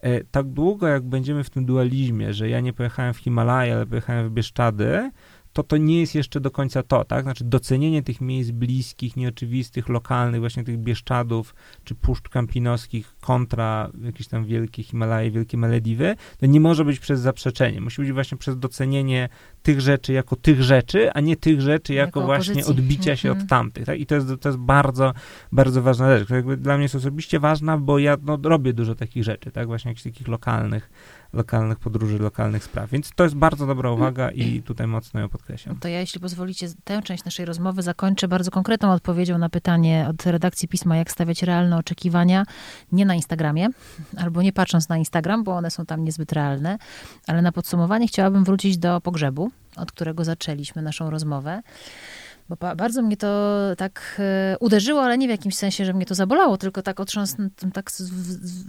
e, 0.00 0.24
tak 0.24 0.46
długo 0.46 0.86
jak 0.88 1.02
będziemy 1.02 1.44
w 1.44 1.50
tym 1.50 1.64
dualizmie, 1.64 2.34
że 2.34 2.48
ja 2.48 2.60
nie 2.60 2.72
pojechałem 2.72 3.14
w 3.14 3.18
Himalaje, 3.18 3.74
ale 3.74 3.86
pojechałem 3.86 4.28
w 4.28 4.32
Bieszczady, 4.32 5.10
to 5.56 5.62
to 5.62 5.76
nie 5.76 6.00
jest 6.00 6.14
jeszcze 6.14 6.40
do 6.40 6.50
końca 6.50 6.82
to, 6.82 7.04
tak? 7.04 7.22
Znaczy 7.22 7.44
docenienie 7.44 8.02
tych 8.02 8.20
miejsc 8.20 8.50
bliskich, 8.50 9.16
nieoczywistych, 9.16 9.88
lokalnych, 9.88 10.40
właśnie 10.40 10.64
tych 10.64 10.78
Bieszczadów, 10.78 11.54
czy 11.84 11.94
Puszcz 11.94 12.28
Kampinoskich 12.28 13.14
kontra 13.20 13.90
jakieś 14.02 14.28
tam 14.28 14.44
wielkie 14.44 14.82
Himalaje, 14.82 15.30
wielkie 15.30 15.56
Malediwy, 15.56 16.14
to 16.38 16.46
nie 16.46 16.60
może 16.60 16.84
być 16.84 16.98
przez 16.98 17.20
zaprzeczenie. 17.20 17.80
Musi 17.80 18.02
być 18.02 18.12
właśnie 18.12 18.38
przez 18.38 18.58
docenienie 18.58 19.28
tych 19.62 19.80
rzeczy 19.80 20.12
jako 20.12 20.36
tych 20.36 20.62
rzeczy, 20.62 21.12
a 21.12 21.20
nie 21.20 21.36
tych 21.36 21.60
rzeczy 21.60 21.94
jako, 21.94 22.20
jako 22.20 22.26
właśnie 22.26 22.52
opozycji. 22.52 22.72
odbicia 22.72 23.16
się 23.16 23.28
mm 23.28 23.38
-hmm. 23.38 23.42
od 23.42 23.42
mhm. 23.42 23.48
tamtych, 23.48 23.84
tak? 23.86 24.00
I 24.00 24.06
to 24.06 24.14
jest, 24.14 24.26
to 24.40 24.48
jest 24.48 24.58
bardzo, 24.58 25.12
bardzo 25.52 25.82
ważna 25.82 26.18
rzecz, 26.18 26.24
która 26.24 26.56
dla 26.56 26.76
mnie 26.76 26.82
jest 26.82 26.94
osobiście 26.94 27.40
ważna, 27.40 27.78
bo 27.78 27.98
ja 27.98 28.16
no, 28.22 28.38
robię 28.42 28.72
dużo 28.72 28.94
takich 28.94 29.24
rzeczy, 29.24 29.50
tak? 29.50 29.66
Właśnie 29.66 29.90
jakichś 29.90 30.04
takich 30.04 30.28
lokalnych, 30.28 30.90
lokalnych 31.32 31.78
podróży, 31.78 32.18
lokalnych 32.18 32.64
spraw. 32.64 32.90
Więc 32.90 33.10
to 33.16 33.24
jest 33.24 33.36
bardzo 33.36 33.66
dobra 33.66 33.90
uwaga 33.90 34.30
i 34.30 34.62
tutaj 34.62 34.86
mocno 34.86 35.20
ją 35.20 35.28
podkreślam. 35.28 35.76
To 35.80 35.88
ja, 35.88 36.00
jeśli 36.00 36.20
pozwolicie, 36.20 36.68
tę 36.84 37.02
część 37.02 37.24
naszej 37.24 37.46
rozmowy 37.46 37.82
zakończę 37.82 38.28
bardzo 38.28 38.50
konkretną 38.50 38.92
odpowiedzią 38.92 39.38
na 39.38 39.48
pytanie 39.48 40.06
od 40.10 40.26
redakcji 40.26 40.68
pisma, 40.68 40.96
jak 40.96 41.10
stawiać 41.10 41.42
realne 41.42 41.76
oczekiwania, 41.76 42.44
nie 42.92 43.06
na 43.06 43.14
Instagramie, 43.14 43.68
albo 44.16 44.42
nie 44.42 44.52
patrząc 44.52 44.88
na 44.88 44.96
Instagram, 44.96 45.44
bo 45.44 45.56
one 45.56 45.70
są 45.70 45.86
tam 45.86 46.04
niezbyt 46.04 46.32
realne, 46.32 46.78
ale 47.26 47.42
na 47.42 47.52
podsumowanie 47.52 48.08
chciałabym 48.08 48.44
wrócić 48.44 48.78
do 48.78 49.00
pogrzebu, 49.00 49.50
od 49.76 49.92
którego 49.92 50.24
zaczęliśmy 50.24 50.82
naszą 50.82 51.10
rozmowę. 51.10 51.62
Bo 52.48 52.56
bardzo 52.76 53.02
mnie 53.02 53.16
to 53.16 53.56
tak 53.76 54.16
e, 54.18 54.56
uderzyło, 54.60 55.02
ale 55.02 55.18
nie 55.18 55.26
w 55.26 55.30
jakimś 55.30 55.56
sensie, 55.56 55.84
że 55.84 55.92
mnie 55.92 56.06
to 56.06 56.14
zabolało, 56.14 56.56
tylko 56.56 56.82
tak 56.82 57.00
otrząs, 57.00 57.36
tak 57.72 57.90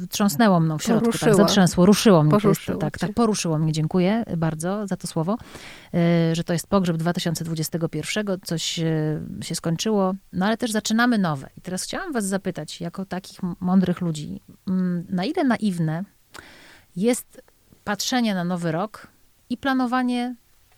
trząsnęło 0.09 0.59
mną 0.59 0.77
w 0.77 0.83
środku, 0.83 1.11
tak 1.17 1.35
zatrzęsło, 1.35 1.85
ruszyło 1.85 2.23
mnie. 2.23 2.31
Poruszyło 2.31 2.77
tak, 2.77 2.97
tak, 2.97 3.13
poruszyło 3.13 3.57
mnie, 3.57 3.71
dziękuję 3.73 4.23
bardzo 4.37 4.87
za 4.87 4.97
to 4.97 5.07
słowo, 5.07 5.37
e, 5.93 6.35
że 6.35 6.43
to 6.43 6.53
jest 6.53 6.67
pogrzeb 6.67 6.97
2021, 6.97 8.25
coś 8.45 8.79
e, 8.79 9.19
się 9.41 9.55
skończyło, 9.55 10.13
no 10.33 10.45
ale 10.45 10.57
też 10.57 10.71
zaczynamy 10.71 11.17
nowe. 11.17 11.49
I 11.57 11.61
teraz 11.61 11.83
chciałam 11.83 12.13
was 12.13 12.25
zapytać, 12.25 12.81
jako 12.81 13.05
takich 13.05 13.39
mądrych 13.59 14.01
ludzi, 14.01 14.41
na 15.09 15.25
ile 15.25 15.43
naiwne 15.43 16.03
jest 16.95 17.41
patrzenie 17.83 18.35
na 18.35 18.43
nowy 18.43 18.71
rok 18.71 19.07
i 19.49 19.57
planowanie 19.57 20.35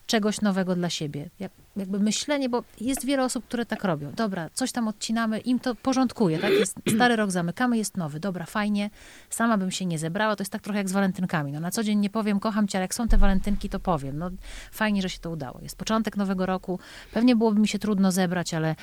czegoś 0.09 0.41
nowego 0.41 0.75
dla 0.75 0.89
siebie. 0.89 1.29
Jak, 1.39 1.51
jakby 1.75 1.99
myślenie, 1.99 2.49
bo 2.49 2.63
jest 2.81 3.05
wiele 3.05 3.23
osób, 3.23 3.45
które 3.45 3.65
tak 3.65 3.83
robią. 3.83 4.11
Dobra, 4.11 4.49
coś 4.53 4.71
tam 4.71 4.87
odcinamy, 4.87 5.39
im 5.39 5.59
to 5.59 5.75
porządkuje, 5.75 6.39
tak? 6.39 6.51
Jest 6.51 6.75
stary 6.95 7.15
rok 7.15 7.31
zamykamy, 7.31 7.77
jest 7.77 7.97
nowy. 7.97 8.19
Dobra, 8.19 8.45
fajnie. 8.45 8.89
Sama 9.29 9.57
bym 9.57 9.71
się 9.71 9.85
nie 9.85 9.99
zebrała. 9.99 10.35
To 10.35 10.41
jest 10.41 10.51
tak 10.51 10.61
trochę 10.61 10.77
jak 10.77 10.89
z 10.89 10.91
walentynkami. 10.91 11.51
No, 11.51 11.59
na 11.59 11.71
co 11.71 11.83
dzień 11.83 11.99
nie 11.99 12.09
powiem, 12.09 12.39
kocham 12.39 12.67
cię, 12.67 12.77
ale 12.77 12.83
jak 12.83 12.95
są 12.95 13.07
te 13.07 13.17
walentynki, 13.17 13.69
to 13.69 13.79
powiem. 13.79 14.17
No, 14.17 14.29
fajnie, 14.71 15.01
że 15.01 15.09
się 15.09 15.19
to 15.19 15.31
udało. 15.31 15.59
Jest 15.61 15.77
początek 15.77 16.17
nowego 16.17 16.45
roku. 16.45 16.79
Pewnie 17.13 17.35
byłoby 17.35 17.59
mi 17.59 17.67
się 17.67 17.79
trudno 17.79 18.11
zebrać, 18.11 18.53
ale 18.53 18.75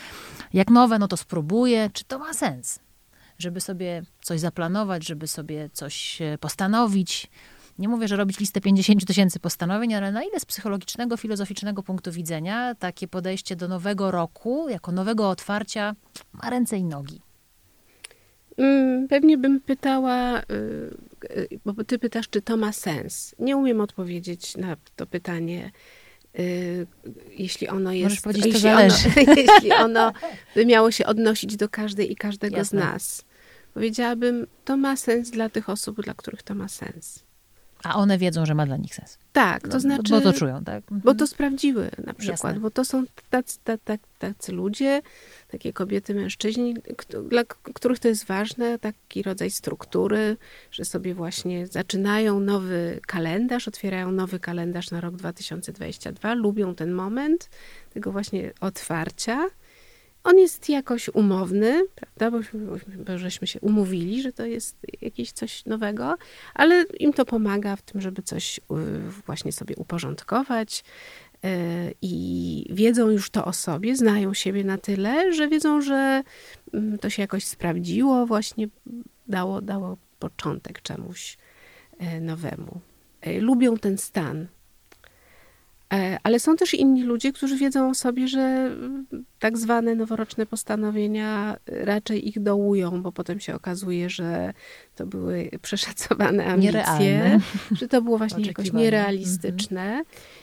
jak 0.53 0.71
nowe, 0.71 0.99
no 0.99 1.09
to 1.09 1.17
spróbuję. 1.17 1.91
Czy 1.93 2.05
to 2.05 2.19
ma 2.19 2.35
sens? 2.35 2.79
Żeby 3.39 3.61
sobie 3.61 4.03
coś 4.23 4.41
zaplanować, 4.41 5.07
żeby 5.07 5.27
sobie 5.27 5.71
coś 5.73 6.23
e, 6.23 6.39
postanowić, 6.39 7.31
nie 7.79 7.89
mówię, 7.89 8.09
że 8.09 8.17
robić 8.17 8.41
listę 8.41 8.61
50 8.61 9.07
tysięcy 9.07 9.41
postanowień, 9.41 9.95
ale 9.95 10.13
na 10.13 10.23
ile 10.23 10.41
z 10.41 10.45
psychologicznego, 10.45 11.17
filozoficznego 11.17 11.83
punktu 11.83 12.13
widzenia 12.13 12.75
takie 12.75 13.09
podejście 13.09 13.57
do 13.57 13.69
nowego 13.69 14.11
roku, 14.11 14.69
jako 14.69 14.93
nowego 14.93 15.31
otwarcia, 15.31 15.95
ma 16.33 16.51
ręce 16.51 16.77
i 16.77 16.85
nogi? 16.85 17.21
Mm, 18.57 19.09
pewnie 19.09 19.39
bym 19.39 19.61
pytała, 19.61 20.41
y, 20.41 21.61
bo 21.65 21.85
ty 21.85 21.99
pytasz, 21.99 22.29
czy 22.29 22.43
to 22.43 22.57
ma 22.57 22.73
sens. 22.73 23.35
Nie 23.39 23.57
umiem 23.57 23.81
odpowiedzieć 23.81 24.57
na 24.57 24.77
to 24.97 25.07
pytanie, 25.07 25.71
y, 26.39 26.87
jeśli 27.31 27.69
ono 27.69 27.93
jest. 27.93 28.27
Jeśli, 28.27 28.69
ono, 28.69 28.95
jeśli 29.37 29.73
ono 29.73 30.13
by 30.55 30.67
miało 30.67 30.91
się 30.91 31.07
odnosić 31.07 31.57
do 31.57 31.69
każdej 31.69 32.13
i 32.13 32.17
każdego 32.17 32.57
Jasne. 32.57 32.81
z 32.81 32.85
nas. 32.85 33.25
Powiedziałabym, 33.75 34.47
to 34.65 34.77
ma 34.77 34.97
sens 34.97 35.31
dla 35.31 35.49
tych 35.49 35.69
osób, 35.69 36.03
dla 36.03 36.15
których 36.15 36.43
to 36.43 36.55
ma 36.55 36.69
sens. 36.69 37.26
A 37.85 37.97
one 37.97 38.19
wiedzą, 38.19 38.47
że 38.47 38.55
ma 38.55 38.67
dla 38.67 38.77
nich 38.77 38.95
sens. 38.95 39.19
Tak, 39.33 39.63
to 39.63 39.69
no, 39.69 39.81
znaczy. 39.81 40.11
Bo 40.11 40.21
to 40.21 40.33
czują, 40.33 40.65
tak? 40.65 40.83
Mhm. 40.83 41.01
Bo 41.05 41.15
to 41.15 41.27
sprawdziły 41.27 41.91
na 42.05 42.15
przykład, 42.15 42.45
Jasne. 42.45 42.61
bo 42.61 42.71
to 42.71 42.85
są 42.85 43.05
tacy, 43.31 43.59
tacy, 43.65 43.99
tacy 44.19 44.53
ludzie, 44.53 45.03
takie 45.49 45.73
kobiety, 45.73 46.15
mężczyźni, 46.15 46.75
dla 47.29 47.45
których 47.45 47.99
to 47.99 48.09
jest 48.09 48.25
ważne, 48.25 48.79
taki 48.79 49.23
rodzaj 49.23 49.51
struktury, 49.51 50.37
że 50.71 50.85
sobie 50.85 51.15
właśnie 51.15 51.67
zaczynają 51.67 52.41
nowy 52.41 53.01
kalendarz, 53.07 53.69
otwierają 53.69 54.13
nowy 54.13 54.41
kalendarz 54.41 54.91
na 54.91 55.01
rok 55.01 55.17
2022, 55.17 56.35
lubią 56.35 56.75
ten 56.75 56.93
moment 56.93 57.51
tego 57.95 58.13
właśnie 58.13 58.53
otwarcia 58.61 59.47
on 60.27 60.39
jest 60.39 60.69
jakoś 60.69 61.09
umowny, 61.09 61.85
prawda, 61.95 62.31
bo, 62.31 63.19
żeśmy 63.19 63.47
się 63.47 63.61
umówili, 63.61 64.23
że 64.23 64.33
to 64.33 64.47
jest 64.47 64.77
jakieś 65.01 65.33
coś 65.33 65.65
nowego, 65.65 66.17
ale 66.55 66.83
im 66.83 67.13
to 67.13 67.25
pomaga 67.25 67.77
w 67.77 67.83
tym, 67.83 68.01
żeby 68.01 68.23
coś 68.23 68.59
y, 68.59 68.63
właśnie 69.27 69.53
sobie 69.53 69.77
uporządkować 69.77 70.85
y, 71.45 71.49
i 72.03 72.67
wiedzą 72.71 73.11
już 73.11 73.31
to 73.31 73.45
o 73.45 73.53
sobie, 73.53 73.97
znają 73.97 74.35
siebie 74.35 74.65
na 74.65 74.79
tyle, 74.79 75.33
że 75.33 75.49
wiedzą, 75.49 75.81
że 75.81 76.23
mm, 76.75 76.99
to 76.99 77.11
się 77.11 77.23
jakoś 77.23 77.45
sprawdziło, 77.45 78.27
właśnie 78.27 78.69
dało, 79.29 79.63
dało 79.63 79.97
początek 80.19 80.83
czemuś 80.83 81.39
y, 82.03 82.21
nowemu. 82.21 82.81
Lubią 83.41 83.77
ten 83.77 83.99
stan. 83.99 84.47
E, 85.93 86.19
ale 86.23 86.41
są 86.41 86.57
też 86.57 86.75
inni 86.75 87.03
ludzie, 87.03 87.33
którzy 87.33 87.57
wiedzą 87.57 87.91
o 87.91 87.95
sobie, 87.95 88.29
że 88.29 88.41
mm, 88.41 89.07
tak 89.39 89.59
zwane 89.59 89.95
noworoczne 89.95 90.47
postanowienia 90.47 91.57
raczej 91.67 92.29
ich 92.29 92.43
dołują, 92.43 93.03
bo 93.03 93.13
potem 93.13 93.41
się 93.41 93.55
okazuje, 93.55 94.11
że 94.11 94.53
to 94.97 95.07
były 95.07 95.51
przeszacowane 95.63 96.45
ambicje, 96.47 96.73
Nierealne. 96.73 97.41
że 97.73 97.89
to 97.89 98.03
było 98.03 98.19
właśnie 98.19 98.47
jakoś 98.47 98.73
nierealistyczne 98.73 100.03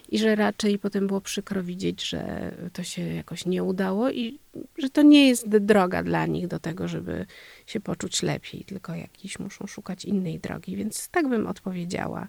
i 0.10 0.20
że 0.20 0.36
raczej 0.36 0.80
potem 0.80 1.08
było 1.08 1.22
przykro 1.22 1.64
widzieć, 1.64 2.10
że 2.10 2.52
to 2.74 2.84
się 2.84 3.02
jakoś 3.02 3.46
nie 3.46 3.64
udało 3.64 4.10
i 4.10 4.40
że 4.78 4.90
to 4.90 5.02
nie 5.02 5.28
jest 5.28 5.50
droga 5.50 6.04
dla 6.04 6.26
nich 6.26 6.48
do 6.48 6.60
tego, 6.60 6.88
żeby 6.88 7.26
się 7.66 7.80
poczuć 7.80 8.24
lepiej, 8.24 8.64
tylko 8.66 8.96
jakiś 8.96 9.40
muszą 9.40 9.68
szukać 9.68 10.06
innej 10.06 10.40
drogi. 10.40 10.76
Więc 10.76 11.10
tak 11.10 11.28
bym 11.30 11.48
odpowiedziała, 11.48 12.28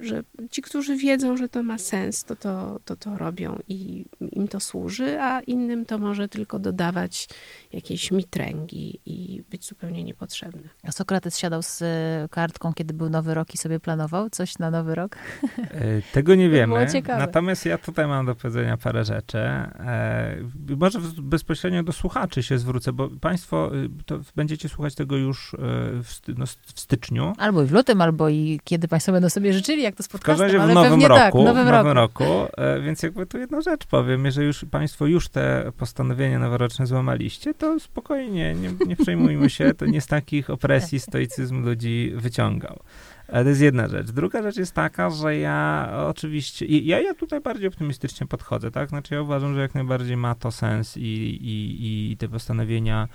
że 0.00 0.22
ci, 0.50 0.62
którzy 0.62 0.96
wiedzą, 0.96 1.36
że 1.36 1.48
to 1.48 1.62
ma 1.62 1.78
sens, 1.78 2.24
to 2.24 2.36
to, 2.36 2.80
to, 2.84 2.96
to 2.96 3.18
robią 3.18 3.58
i 3.68 4.04
im 4.32 4.48
to 4.48 4.60
służy, 4.60 5.20
a 5.20 5.40
innym 5.40 5.84
to 5.86 5.98
może 5.98 6.28
tylko 6.28 6.58
dodawać 6.58 7.28
jakiejś 7.72 8.10
mitręgi 8.10 9.00
i 9.06 9.42
być 9.50 9.64
zupełnie 9.64 10.04
niepotrzebne. 10.04 10.62
A 10.82 10.92
Sokrates 10.92 11.38
siadał 11.38 11.62
z 11.62 11.82
e, 11.82 12.28
kartką, 12.30 12.72
kiedy 12.74 12.94
był 12.94 13.10
nowy 13.10 13.34
rok 13.34 13.54
i 13.54 13.58
sobie 13.58 13.80
planował 13.80 14.30
coś 14.30 14.58
na 14.58 14.70
nowy 14.70 14.94
rok? 14.94 15.16
E, 15.58 16.02
Tego 16.12 16.34
nie 16.34 16.50
wiemy. 16.50 16.86
ciekawe. 16.92 17.18
Natomiast 17.18 17.66
ja 17.66 17.78
tutaj 17.78 18.06
mam 18.06 18.26
do 18.26 18.34
powiedzenia 18.34 18.76
parę 18.76 19.04
rzeczy. 19.04 19.38
E, 19.38 20.36
może 20.76 21.00
w- 21.00 21.20
bezpośrednio 21.66 21.82
do 21.82 21.92
słuchaczy 21.92 22.42
się 22.42 22.58
zwrócę, 22.58 22.92
bo 22.92 23.08
Państwo 23.20 23.76
y, 23.76 23.88
to 24.06 24.18
będziecie 24.36 24.68
słuchać 24.68 24.94
tego 24.94 25.16
już 25.16 25.54
e, 25.54 25.58
w, 26.02 26.20
no, 26.36 26.46
w 26.46 26.80
styczniu. 26.80 27.32
Albo 27.38 27.62
i 27.62 27.66
w 27.66 27.72
lutym, 27.72 28.00
albo 28.00 28.28
i 28.28 28.60
kiedy 28.64 28.88
Państwo 28.88 29.12
będą 29.12 29.28
sobie 29.28 29.52
życzyli, 29.52 29.82
jak 29.82 29.94
to 29.96 30.02
z 30.02 30.06
W 30.06 30.10
każdym 30.10 30.36
podcastem, 30.36 30.60
razie 30.60 30.72
w 30.72 30.74
nowym 30.74 30.90
pewnie 30.90 31.08
roku. 31.08 31.20
tak, 31.20 31.34
nowym, 31.34 31.66
w 31.66 31.70
nowym 31.70 31.92
roku. 31.92 32.24
roku. 32.24 32.52
E, 32.56 32.80
więc 32.80 33.02
jakby 33.02 33.26
tu 33.26 33.38
jedną 33.38 33.60
rzecz 33.60 33.86
powiem. 33.86 34.24
Jeżeli 34.24 34.46
już 34.46 34.64
Państwo 34.70 35.06
już 35.06 35.28
te 35.28 35.72
postanowienia 35.78 36.38
noworoczne 36.38 36.86
złamaliście, 36.86 37.54
to 37.54 37.80
spokojnie, 37.80 38.54
nie, 38.54 38.70
nie 38.86 38.96
przejmujmy 38.96 39.50
się. 39.50 39.74
To 39.74 39.86
nie 39.86 40.00
z 40.00 40.06
takich 40.06 40.50
opresji 40.50 41.00
stoicyzm 41.00 41.64
ludzi 41.64 42.12
wyciągał. 42.16 42.80
To 43.26 43.48
jest 43.48 43.60
jedna 43.60 43.88
rzecz. 43.88 44.10
Druga 44.10 44.42
rzecz 44.42 44.56
jest 44.56 44.72
taka, 44.72 45.10
że 45.10 45.36
ja 45.36 45.88
oczywiście, 46.08 46.66
ja, 46.66 47.00
ja 47.00 47.14
tutaj 47.14 47.40
bardziej 47.40 47.68
optymistycznie 47.68 48.26
podchodzę, 48.26 48.70
tak? 48.70 48.88
Znaczy 48.88 49.14
ja 49.14 49.22
uważam, 49.22 49.54
że 49.54 49.60
jak 49.60 49.74
najbardziej 49.74 50.16
ma 50.16 50.34
to 50.34 50.50
sens 50.50 50.96
i, 50.96 51.00
i, 51.00 52.12
i 52.12 52.16
te 52.16 52.28
postanowienia, 52.28 53.08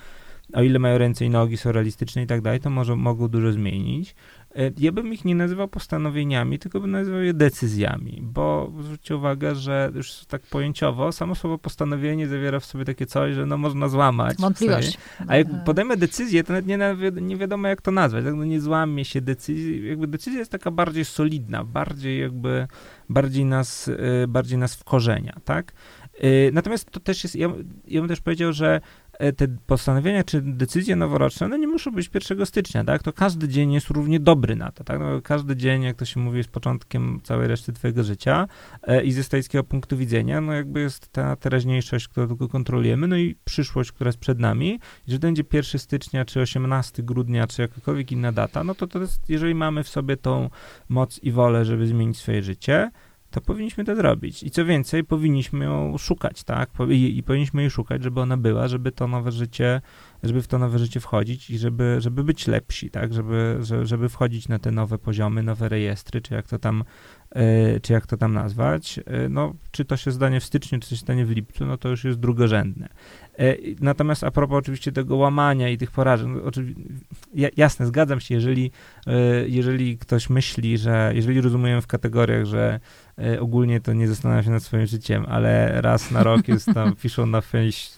o 0.54 0.64
ile 0.64 0.80
mają 0.80 0.98
ręce 0.98 1.26
i 1.26 1.30
nogi, 1.30 1.58
są 1.58 1.72
realistyczne 1.72 2.24
i 2.24 2.28
tak 2.28 2.42
dalej, 2.42 2.60
to 2.60 2.70
może 2.70 2.96
mogą 2.96 3.28
dużo 3.28 3.52
zmienić. 3.52 4.16
E, 4.56 4.72
Ja 4.78 4.92
bym 4.92 5.14
ich 5.14 5.26
nie 5.26 5.36
nazywał 5.36 5.68
postanowieniami, 5.68 6.60
tylko 6.60 6.80
bym 6.80 6.92
nazywał 6.92 7.22
je 7.22 7.34
decyzjami, 7.34 8.20
bo 8.22 8.72
zwróćcie 8.80 9.16
uwagę, 9.16 9.56
że 9.56 9.92
już 9.96 10.26
tak 10.26 10.42
pojęciowo 10.42 11.12
samo 11.12 11.36
słowo 11.36 11.58
postanowienie 11.58 12.28
zawiera 12.28 12.60
w 12.60 12.66
sobie 12.66 12.86
takie 12.86 13.06
coś, 13.06 13.36
że 13.36 13.46
no 13.46 13.58
można 13.58 13.90
złamać. 13.90 14.38
Wątpliwość. 14.38 14.98
A 15.28 15.38
jak 15.38 15.48
E, 15.48 15.62
podejmę 15.66 15.98
decyzję, 15.98 16.44
to 16.44 16.54
nawet 16.54 16.68
nie, 16.68 16.78
nie 17.22 17.38
wiadomo, 17.38 17.68
jak 17.68 17.82
to 17.82 17.92
nazwać. 17.92 18.24
Tak? 18.26 18.36
No 18.36 18.46
nie 18.46 18.62
złamie 18.62 19.06
się 19.06 19.22
decyzji. 19.22 19.88
Jakby 19.88 20.08
decyzja 20.08 20.40
jest 20.40 20.52
taka 20.52 20.72
bardziej 20.72 21.06
solidna, 21.06 21.64
bardziej 21.64 22.20
jakby, 22.20 22.68
bardziej 23.10 23.46
nas, 23.46 23.88
y, 23.88 24.28
bardziej 24.28 24.58
nas 24.58 24.76
wkorzenia, 24.76 25.36
tak? 25.46 25.74
Y, 26.24 26.52
Natomiast 26.54 26.92
to 26.92 27.00
też 27.00 27.24
jest, 27.24 27.36
ja, 27.36 27.50
ja 27.88 28.02
bym 28.02 28.08
też 28.10 28.22
powiedział, 28.22 28.54
że 28.54 28.82
te 29.38 29.48
postanowienia 29.68 30.24
czy 30.24 30.42
decyzje 30.42 30.96
noworoczne, 30.96 31.46
one 31.46 31.60
nie 31.60 31.68
muszą 31.68 31.92
być 31.92 32.10
1 32.14 32.46
stycznia, 32.46 32.84
tak? 32.84 33.04
To 33.04 33.14
każdy 33.14 33.48
dzień 33.48 33.74
jest 33.74 33.88
równie 33.88 34.20
dobry 34.20 34.56
na 34.56 34.72
to, 34.72 34.84
tak? 34.84 35.00
No, 35.00 35.22
każdy 35.22 35.56
dzień, 35.56 35.84
jak 35.84 35.98
to 35.98 36.06
się 36.06 36.20
mówi, 36.20 36.38
jest 36.38 36.50
początkiem 36.50 37.20
całej 37.24 37.48
reszty 37.48 37.74
twojego 37.74 38.04
życia 38.04 38.48
e, 38.84 39.04
i 39.04 39.12
ze 39.12 39.24
stoickiego 39.24 39.64
punktu 39.64 39.98
widzenia, 39.98 40.42
no 40.42 40.54
jakby 40.54 40.80
jest 40.80 41.12
ta 41.12 41.36
teraźniejszość, 41.36 42.08
którą 42.08 42.28
tylko 42.28 42.48
kontrolujemy, 42.48 43.08
no 43.08 43.18
i 43.18 43.36
przyszłość, 43.46 43.92
która 43.92 44.08
jest 44.08 44.20
przed 44.20 44.40
nami, 44.40 44.80
że 45.08 45.20
będzie 45.20 45.44
1 45.54 45.80
stycznia, 45.80 46.26
czy 46.26 46.42
18 46.42 47.04
grudnia, 47.04 47.48
czy 47.48 47.62
jakakolwiek 47.62 48.12
inna 48.12 48.32
data, 48.32 48.64
no 48.64 48.76
to 48.76 48.88
to 48.88 49.00
jest, 49.00 49.30
jeżeli 49.30 49.56
mamy 49.56 49.84
w 49.84 49.90
sobie 49.90 50.18
tą 50.18 50.50
moc 50.90 51.20
i 51.24 51.32
wolę, 51.32 51.66
żeby 51.66 51.88
zmienić 51.88 52.18
swoje 52.18 52.44
życie, 52.44 52.92
to 53.32 53.42
powinniśmy 53.42 53.84
to 53.84 53.96
zrobić. 53.96 54.44
I 54.44 54.52
co 54.52 54.66
więcej, 54.66 55.04
powinniśmy 55.04 55.66
ją 55.66 55.98
szukać, 55.98 56.44
tak? 56.44 56.70
I, 56.90 57.18
I 57.18 57.24
powinniśmy 57.24 57.62
jej 57.62 57.72
szukać, 57.72 58.04
żeby 58.04 58.22
ona 58.22 58.38
była, 58.38 58.68
żeby 58.68 58.92
to 58.92 59.08
nowe 59.08 59.32
życie, 59.32 59.82
żeby 60.24 60.42
w 60.42 60.48
to 60.48 60.58
nowe 60.60 60.80
życie 60.80 61.00
wchodzić 61.00 61.50
i 61.50 61.58
żeby, 61.58 61.96
żeby 62.00 62.24
być 62.24 62.48
lepsi, 62.48 62.90
tak? 62.90 63.14
Żeby, 63.14 63.58
że- 63.62 63.86
żeby 63.86 64.10
wchodzić 64.10 64.48
na 64.48 64.60
te 64.60 64.72
nowe 64.72 64.98
poziomy, 64.98 65.44
nowe 65.44 65.70
rejestry, 65.70 66.22
czy 66.22 66.34
jak 66.34 66.48
to 66.48 66.60
tam, 66.60 66.84
e, 67.30 67.80
czy 67.80 67.94
jak 67.94 68.08
to 68.08 68.18
tam 68.18 68.34
nazwać. 68.34 69.00
E, 69.06 69.30
no, 69.30 69.54
czy 69.72 69.86
to 69.86 69.98
się 69.98 70.12
zdanie 70.12 70.40
w 70.40 70.46
styczniu, 70.46 70.80
czy 70.80 70.90
to 70.90 70.96
się 70.96 71.02
stanie 71.02 71.26
w 71.26 71.32
lipcu, 71.32 71.66
no 71.66 71.78
to 71.78 71.90
już 71.90 72.04
jest 72.04 72.20
drugorzędne. 72.20 72.90
E, 73.40 73.56
Natomiast 73.82 74.24
a 74.24 74.32
propos 74.32 74.58
oczywiście 74.58 74.92
tego 74.92 75.16
łamania 75.16 75.70
i 75.70 75.78
tych 75.78 75.92
porażek, 75.92 76.28
no, 76.28 76.42
jasne, 77.58 77.86
zgadzam 77.86 78.20
się, 78.20 78.36
jeżeli, 78.36 78.72
jeżeli 79.48 79.98
ktoś 79.98 80.30
myśli, 80.30 80.78
że, 80.78 81.12
jeżeli 81.16 81.42
rozumiemy 81.42 81.82
w 81.82 81.88
kategoriach, 81.88 82.46
że 82.46 82.80
ogólnie 83.40 83.82
to 83.82 83.94
nie 83.94 84.08
zastanawia 84.08 84.44
się 84.44 84.50
nad 84.50 84.64
swoim 84.64 84.86
życiem, 84.86 85.26
ale 85.28 85.82
raz 85.82 86.12
na 86.12 86.24
rok 86.24 86.48
jest 86.48 86.74
tam, 86.74 86.96
piszą 87.02 87.26
na 87.26 87.42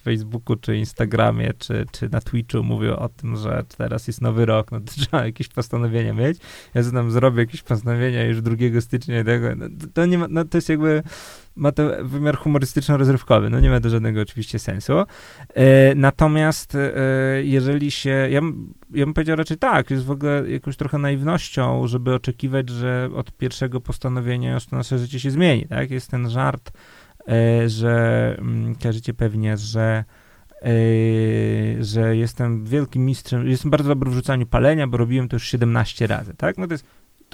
Facebooku, 0.03 0.55
czy 0.55 0.77
Instagramie, 0.77 1.53
czy, 1.57 1.85
czy 1.91 2.09
na 2.09 2.21
Twitchu, 2.21 2.63
mówią 2.63 2.95
o 2.95 3.09
tym, 3.09 3.37
że 3.37 3.63
teraz 3.77 4.07
jest 4.07 4.21
nowy 4.21 4.45
rok, 4.45 4.71
no 4.71 4.79
to 4.79 4.91
trzeba 4.97 5.25
jakieś 5.25 5.47
postanowienia 5.47 6.13
mieć. 6.13 6.37
Ja 6.73 6.83
tam 6.91 7.11
zrobię 7.11 7.39
jakieś 7.39 7.61
postanowienia 7.61 8.23
już 8.23 8.41
2 8.41 8.81
stycznia 8.81 9.19
i 9.19 9.25
tego, 9.25 9.55
no, 9.55 9.65
to 9.93 10.05
nie 10.05 10.17
ma, 10.17 10.27
no 10.29 10.45
to 10.45 10.57
jest 10.57 10.69
jakby, 10.69 11.03
ma 11.55 11.71
to 11.71 11.83
wymiar 12.03 12.37
humorystyczno-rozrywkowy, 12.37 13.49
no 13.49 13.59
nie 13.59 13.69
ma 13.69 13.79
to 13.79 13.89
żadnego 13.89 14.21
oczywiście 14.21 14.59
sensu. 14.59 14.93
E, 15.53 15.95
natomiast 15.95 16.75
e, 16.75 16.89
jeżeli 17.43 17.91
się, 17.91 18.09
ja, 18.09 18.41
ja 18.91 19.05
bym 19.05 19.13
powiedział 19.13 19.35
raczej 19.35 19.57
tak, 19.57 19.91
jest 19.91 20.05
w 20.05 20.11
ogóle 20.11 20.49
jakąś 20.49 20.77
trochę 20.77 20.97
naiwnością, 20.97 21.87
żeby 21.87 22.13
oczekiwać, 22.13 22.69
że 22.69 23.09
od 23.15 23.31
pierwszego 23.31 23.81
postanowienia 23.81 24.53
już 24.53 24.65
to 24.65 24.75
nasze 24.75 24.97
życie 24.99 25.19
się 25.19 25.31
zmieni, 25.31 25.67
tak? 25.67 25.91
Jest 25.91 26.11
ten 26.11 26.29
żart, 26.29 26.71
e, 27.27 27.69
że 27.69 28.35
mm, 28.39 28.75
kojarzycie 28.75 29.13
pewnie, 29.13 29.57
że 29.57 30.03
e, 30.61 30.73
że 31.83 32.15
jestem 32.15 32.65
wielkim 32.65 33.05
mistrzem, 33.05 33.47
jestem 33.47 33.71
bardzo 33.71 33.89
dobry 33.89 34.11
w 34.11 34.13
rzucaniu 34.13 34.45
palenia, 34.45 34.87
bo 34.87 34.97
robiłem 34.97 35.29
to 35.29 35.35
już 35.35 35.47
17 35.47 36.07
razy, 36.07 36.33
tak? 36.33 36.57
No 36.57 36.67
to 36.67 36.73
jest 36.73 36.85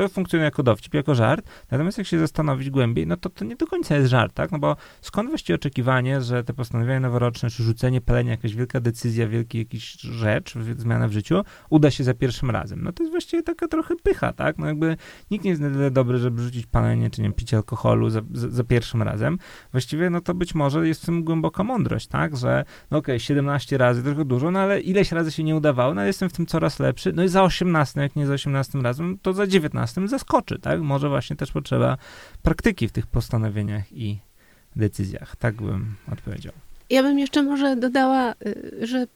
to 0.04 0.10
funkcjonuje 0.10 0.45
jako 0.45 0.64
dowcip, 0.64 0.93
jako 0.93 1.16
żart, 1.16 1.45
natomiast 1.72 1.97
jak 1.97 2.08
się 2.08 2.20
zastanowić 2.20 2.70
głębiej, 2.70 3.08
no 3.08 3.18
to 3.18 3.30
to 3.30 3.45
nie 3.45 3.56
do 3.56 3.68
końca 3.68 3.95
jest 3.95 4.10
żart, 4.10 4.34
tak? 4.34 4.52
No 4.52 4.60
bo 4.60 4.76
skąd 5.02 5.30
właściwie 5.30 5.56
oczekiwanie, 5.56 6.22
że 6.22 6.43
te 6.43 6.54
postanowienia 6.54 7.00
noworoczne, 7.00 7.50
czy 7.50 7.64
rzucenie 7.64 8.02
palenia, 8.02 8.32
jakaś 8.32 8.56
wielka 8.56 8.80
decyzja, 8.80 9.28
wielka 9.28 9.58
jakaś 9.58 9.91
rzecz, 10.02 10.54
zmiana 10.78 11.08
w 11.08 11.12
życiu, 11.12 11.41
uda 11.70 11.91
się 11.91 12.04
za 12.04 12.14
pierwszym 12.14 12.52
razem? 12.52 12.84
No 12.84 12.91
to 12.91 13.04
jest 13.04 13.12
właściwie 13.12 13.43
taka 13.43 13.68
trochę 13.68 13.95
pycha, 14.04 14.34
tak? 14.34 14.58
No 14.58 14.68
jakby 14.68 14.97
nikt 15.32 15.45
nie 15.45 15.50
jest 15.50 15.62
na 15.62 15.70
tyle 15.70 15.91
dobry, 15.91 16.18
żeby 16.18 16.41
rzucić 16.41 16.66
palenie, 16.66 17.10
czy 17.10 17.22
nie 17.22 17.28
wiem, 17.28 17.34
alkoholu 17.56 18.10
za, 18.10 18.22
za, 18.34 18.50
za 18.50 18.64
pierwszym 18.64 19.02
razem. 19.02 19.38
Właściwie, 19.72 20.10
no 20.10 20.22
to 20.22 20.34
być 20.34 20.56
może 20.56 20.88
jest 20.88 21.02
w 21.02 21.06
tym 21.06 21.24
głęboka 21.24 21.64
mądrość, 21.64 22.08
tak? 22.08 22.38
Że, 22.38 22.66
no 22.91 22.97
okej, 22.97 23.20
17 23.20 23.78
razy, 23.78 24.04
trochę 24.04 24.26
dużo, 24.26 24.52
no 24.52 24.60
ale 24.60 24.82
ileś 24.82 25.12
razy 25.12 25.32
się 25.32 25.43
nie 25.43 25.56
udawało, 25.56 25.93
no 25.93 26.04
jestem 26.04 26.30
w 26.30 26.34
tym 26.34 26.45
coraz 26.45 26.80
lepszy, 26.80 27.14
no 27.14 27.24
i 27.24 27.28
za 27.28 27.43
18, 27.43 28.02
jak 28.02 28.16
nie 28.16 28.28
za 28.28 28.34
18 28.34 28.80
razem, 28.80 29.18
to 29.22 29.34
za 29.34 29.47
19 29.47 29.89
zaskoczy, 30.08 30.60
tak? 30.60 30.82
Może 30.82 31.10
właśnie 31.10 31.36
też 31.36 31.52
potrzeba 31.52 31.98
praktyki 32.44 32.88
w 32.88 32.92
tych 32.92 33.08
postanowieniach 33.08 33.92
i 33.92 34.20
decyzjach. 34.76 35.36
Tak 35.36 35.56
bym 35.56 35.96
odpowiedział. 36.12 36.54
Ja 36.90 37.04
bym 37.04 37.20
jeszcze 37.20 37.44
może 37.44 37.76
dodała, 37.76 38.34
y, 38.46 38.88
że 38.88 39.08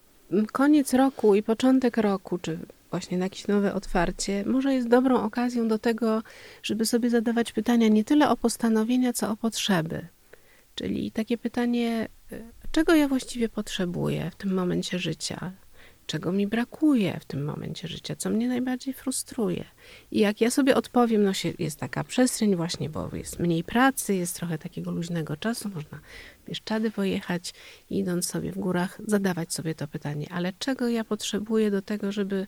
koniec 0.51 0.93
roku 0.93 1.35
i 1.35 1.43
początek 1.43 1.97
roku, 1.97 2.37
czy 2.37 2.59
właśnie 2.91 3.17
na 3.17 3.25
jakieś 3.25 3.47
nowe 3.47 3.73
otwarcie, 3.73 4.43
może 4.45 4.73
jest 4.73 4.87
dobrą 4.87 5.21
okazją 5.21 5.67
do 5.67 5.79
tego, 5.79 6.23
żeby 6.63 6.85
sobie 6.85 7.09
zadawać 7.09 7.51
pytania 7.51 7.87
nie 7.87 8.03
tyle 8.03 8.29
o 8.29 8.37
postanowienia, 8.37 9.13
co 9.13 9.31
o 9.31 9.37
potrzeby. 9.37 10.07
Czyli 10.75 11.11
takie 11.11 11.37
pytanie, 11.37 12.07
y, 12.31 12.43
czego 12.71 12.95
ja 12.95 13.07
właściwie 13.07 13.49
potrzebuję 13.49 14.31
w 14.31 14.35
tym 14.35 14.53
momencie 14.53 14.99
życia? 14.99 15.51
Czego 16.05 16.31
mi 16.31 16.47
brakuje 16.47 17.19
w 17.19 17.25
tym 17.25 17.45
momencie 17.45 17.87
życia? 17.87 18.15
Co 18.15 18.29
mnie 18.29 18.47
najbardziej 18.47 18.93
frustruje? 18.93 19.65
I 20.11 20.19
jak 20.19 20.41
ja 20.41 20.51
sobie 20.51 20.75
odpowiem, 20.75 21.23
no 21.23 21.31
jest 21.59 21.79
taka 21.79 22.03
przestrzeń 22.03 22.55
właśnie, 22.55 22.89
bo 22.89 23.09
jest 23.15 23.39
mniej 23.39 23.63
pracy, 23.63 24.15
jest 24.15 24.35
trochę 24.35 24.57
takiego 24.57 24.91
luźnego 24.91 25.37
czasu, 25.37 25.69
można 25.69 25.99
Bieszczady 26.47 26.91
pojechać 26.91 27.53
idąc 27.89 28.25
sobie 28.25 28.51
w 28.51 28.57
górach, 28.57 29.01
zadawać 29.07 29.53
sobie 29.53 29.75
to 29.75 29.87
pytanie, 29.87 30.27
ale 30.31 30.53
czego 30.59 30.87
ja 30.87 31.03
potrzebuję 31.03 31.71
do 31.71 31.81
tego, 31.81 32.11
żeby, 32.11 32.47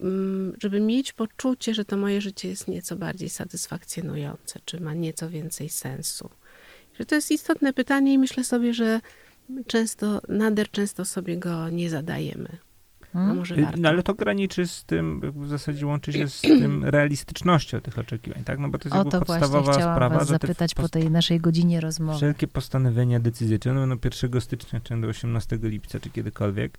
mm, 0.00 0.56
żeby 0.62 0.80
mieć 0.80 1.12
poczucie, 1.12 1.74
że 1.74 1.84
to 1.84 1.96
moje 1.96 2.20
życie 2.20 2.48
jest 2.48 2.68
nieco 2.68 2.96
bardziej 2.96 3.28
satysfakcjonujące, 3.28 4.60
czy 4.64 4.80
ma 4.80 4.94
nieco 4.94 5.30
więcej 5.30 5.68
sensu? 5.68 6.30
Że 6.98 7.04
to 7.06 7.14
jest 7.14 7.30
istotne 7.30 7.72
pytanie 7.72 8.14
i 8.14 8.18
myślę 8.18 8.44
sobie, 8.44 8.74
że 8.74 9.00
często, 9.66 10.20
nader 10.28 10.70
często 10.70 11.04
sobie 11.04 11.36
go 11.36 11.68
nie 11.68 11.90
zadajemy. 11.90 12.48
a 13.14 13.18
Mm. 13.18 13.36
może 13.36 13.54
Y, 13.54 13.62
warto. 13.62 13.80
No 13.80 13.88
ale 13.88 14.02
to 14.02 14.14
graniczy 14.14 14.66
z 14.66 14.84
tym, 14.84 15.20
w 15.34 15.48
zasadzie 15.48 15.86
łączy 15.86 16.12
się 16.12 16.28
z 16.28 16.40
tym 16.40 16.84
realistycznością 16.96 17.80
tych 17.80 17.98
oczekiwań, 17.98 18.44
tak? 18.44 18.58
No 18.58 18.68
bo 18.68 18.78
to 18.78 18.88
jest 18.88 18.96
O 18.96 19.04
to 19.04 19.10
właśnie 19.10 19.26
podstawowa 19.26 19.72
chciałam 19.72 19.96
sprawa, 19.96 20.18
was 20.18 20.28
zapytać 20.28 20.74
po 20.74 20.88
tej 20.88 21.10
naszej 21.10 21.40
godzinie 21.40 21.80
rozmowy. 21.80 22.16
Wszelkie 22.18 22.48
postanowienia, 22.48 23.20
decyzje, 23.20 23.58
czy 23.58 23.70
one 23.70 23.80
będą 23.80 23.96
1 24.22 24.40
stycznia, 24.40 24.80
czy 24.80 25.00
do 25.00 25.08
18 25.08 25.58
lipca, 25.62 26.00
czy 26.00 26.10
kiedykolwiek, 26.10 26.78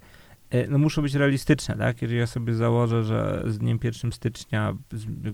no 0.69 0.77
muszą 0.77 1.01
być 1.01 1.13
realistyczne, 1.13 1.77
tak? 1.77 2.01
Jeżeli 2.01 2.19
ja 2.19 2.27
sobie 2.27 2.53
założę, 2.53 3.03
że 3.03 3.43
z 3.47 3.57
dniem 3.57 3.79
1 3.83 4.11
stycznia 4.11 4.77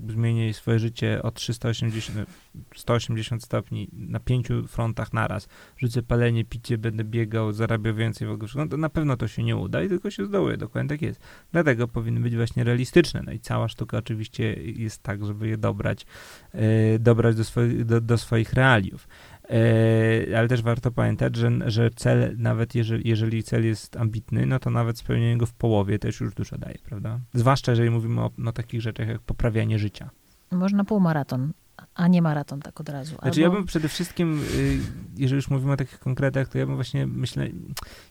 zmienię 0.09 0.53
swoje 0.53 0.79
życie 0.79 1.23
o 1.23 1.31
380, 1.31 2.29
180 2.75 3.43
stopni 3.43 3.89
na 3.93 4.19
pięciu 4.19 4.67
frontach 4.67 5.13
naraz, 5.13 5.47
rzucę 5.77 6.03
palenie, 6.03 6.45
picie, 6.45 6.77
będę 6.77 7.03
biegał, 7.03 7.53
zarabiał 7.53 7.95
więcej 7.95 8.27
w 8.27 8.31
ogóle, 8.31 8.51
no 8.55 8.67
to 8.67 8.77
na 8.77 8.89
pewno 8.89 9.17
to 9.17 9.27
się 9.27 9.43
nie 9.43 9.55
uda 9.55 9.83
i 9.83 9.89
tylko 9.89 10.11
się 10.11 10.25
zdołuje, 10.25 10.57
dokładnie 10.57 10.89
tak 10.89 11.01
jest. 11.01 11.21
Dlatego 11.51 11.87
powinny 11.87 12.19
być 12.19 12.35
właśnie 12.35 12.63
realistyczne. 12.63 13.21
No 13.25 13.31
i 13.31 13.39
cała 13.39 13.67
sztuka 13.67 13.97
oczywiście 13.97 14.53
jest 14.53 15.03
tak, 15.03 15.25
żeby 15.25 15.47
je 15.47 15.57
dobrać, 15.57 16.05
e, 16.51 16.99
dobrać 16.99 17.35
do 17.35 17.43
swoich, 17.43 17.85
do, 17.85 18.01
do 18.01 18.17
swoich 18.17 18.53
realiów. 18.53 19.07
E, 19.49 20.37
ale 20.37 20.47
też 20.47 20.61
warto 20.61 20.91
pamiętać, 20.91 21.35
że, 21.35 21.51
że 21.65 21.89
cel, 21.89 22.35
nawet 22.37 22.75
jeżeli, 22.75 23.09
jeżeli 23.09 23.43
cel 23.43 23.65
jest 23.65 23.97
ambitny, 23.97 24.45
no 24.45 24.59
to 24.59 24.69
nawet 24.69 24.97
spełnienie 24.97 25.37
go 25.37 25.45
w 25.45 25.53
połowie 25.53 25.99
też 25.99 26.19
już 26.19 26.33
dużo 26.33 26.57
daje, 26.57 26.77
prawda? 26.83 27.19
Zwłaszcza 27.33 27.71
jeżeli 27.71 27.89
mówimy 27.89 28.21
o 28.21 28.31
no, 28.37 28.51
takich 28.51 28.81
rzeczach 28.81 29.07
jak 29.07 29.21
poprawianie 29.21 29.79
życia. 29.79 30.09
Można 30.51 30.83
półmaraton, 30.83 31.53
a 31.97 32.07
nie 32.07 32.21
maraton 32.21 32.59
tak 32.61 32.79
od 32.81 32.89
razu. 32.89 33.15
Znaczy 33.21 33.25
Albo... 33.27 33.41
ja 33.41 33.49
bym 33.49 33.65
przede 33.65 33.87
wszystkim, 33.87 34.41
y, 34.55 34.77
jeżeli 35.17 35.35
już 35.35 35.49
mówimy 35.49 35.71
o 35.71 35.77
takich 35.77 35.99
konkretach, 35.99 36.47
to 36.49 36.57
ja 36.57 36.65
bym 36.65 36.75
właśnie 36.75 37.07
myślę, 37.07 37.47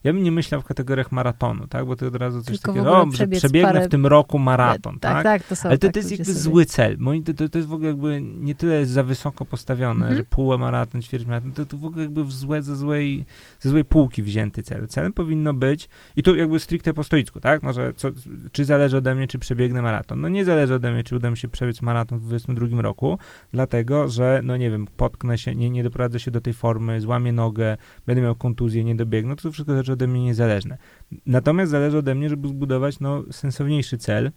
ja 0.05 0.13
bym 0.13 0.23
nie 0.23 0.33
myślał 0.33 0.61
w 0.61 0.65
kategoriach 0.65 1.13
maratonu, 1.13 1.67
tak? 1.67 1.87
Bo 1.87 1.97
to 1.97 2.07
od 2.07 2.17
razu 2.17 2.43
coś 2.43 2.47
Tylko 2.61 2.73
takiego, 2.73 3.03
o, 3.03 3.07
że 3.13 3.27
przebiegnę 3.29 3.73
parę- 3.73 3.87
w 3.87 3.91
tym 3.91 4.07
roku 4.07 4.39
maraton, 4.39 4.99
tak, 4.99 5.13
tak? 5.13 5.25
tak, 5.25 5.43
to 5.49 5.57
są 5.57 5.69
Ale 5.69 5.79
to, 5.79 5.87
tak 5.87 5.93
to 5.95 5.99
jest 5.99 6.11
jakby 6.11 6.25
sobie- 6.25 6.39
zły 6.39 6.65
cel. 6.65 6.97
Moi, 6.99 7.23
to, 7.23 7.49
to, 7.49 7.59
jest 7.59 7.69
w 7.69 7.73
ogóle 7.73 7.89
jakby 7.89 8.21
nie 8.23 8.55
tyle 8.55 8.87
za 8.87 9.03
wysoko 9.03 9.45
postawione, 9.45 10.01
Mhm. 10.01 10.17
że 10.17 10.25
półmaraton, 10.25 11.03
ćwierćmaraton, 11.03 11.53
to, 11.53 11.67
to 11.67 11.77
w 11.77 11.85
ogóle 11.85 12.03
jakby 12.03 12.25
w 12.25 12.33
złe, 12.33 12.63
ze, 12.63 12.77
złej, 12.77 13.25
ze 13.61 13.71
złej 13.71 13.85
półki 13.85 14.23
wzięty 14.23 14.63
cel. 14.63 14.89
Celem 14.89 15.13
powinno 15.13 15.55
być, 15.55 15.89
i 16.17 16.23
tu 16.23 16.37
jakby 16.37 16.61
stricte 16.61 16.95
po 16.95 17.05
stoicku, 17.05 17.41
tak? 17.41 17.63
Może 17.63 17.93
co, 17.97 18.09
czy 18.53 18.65
zależy 18.65 18.97
ode 18.97 19.15
mnie, 19.15 19.29
czy 19.29 19.39
przebiegnę 19.39 19.83
maraton? 19.83 20.21
No 20.21 20.29
nie 20.29 20.45
zależy 20.45 20.75
ode 20.75 20.93
mnie, 20.93 21.05
czy 21.05 21.17
uda 21.17 21.31
mi 21.31 21.37
się 21.37 21.49
przebiec 21.49 21.83
maraton 21.83 22.19
w 22.19 22.23
2022 22.27 22.83
roku, 22.83 23.19
dlatego, 23.53 23.76
że 24.07 24.41
no 24.45 24.57
nie 24.57 24.71
wiem, 24.71 24.87
potknę 24.97 25.39
się, 25.39 25.55
nie, 25.55 25.71
nie 25.71 25.83
doprowadzę 25.83 26.21
się 26.21 26.31
do 26.31 26.41
tej 26.41 26.53
formy, 26.53 27.01
złamię 27.01 27.33
nogę, 27.33 27.77
będę 28.07 28.23
miał 28.23 28.35
kontuzję, 28.35 28.85
nie 28.85 28.95
dobiegnę, 28.95 29.37
to, 29.37 29.43
to 29.43 29.53
wszystko 29.53 29.77
rzeczy 29.77 29.93
ode 29.93 30.07
mnie 30.07 30.23
niezależne. 30.23 30.79
Natomiast 31.27 31.71
zależy 31.71 31.99
ode 31.99 32.15
mnie, 32.15 32.29
żeby 32.29 32.49
zbudować 32.49 33.01
no, 33.01 33.23
sensowniejszy 33.31 33.99
cel. 33.99 34.33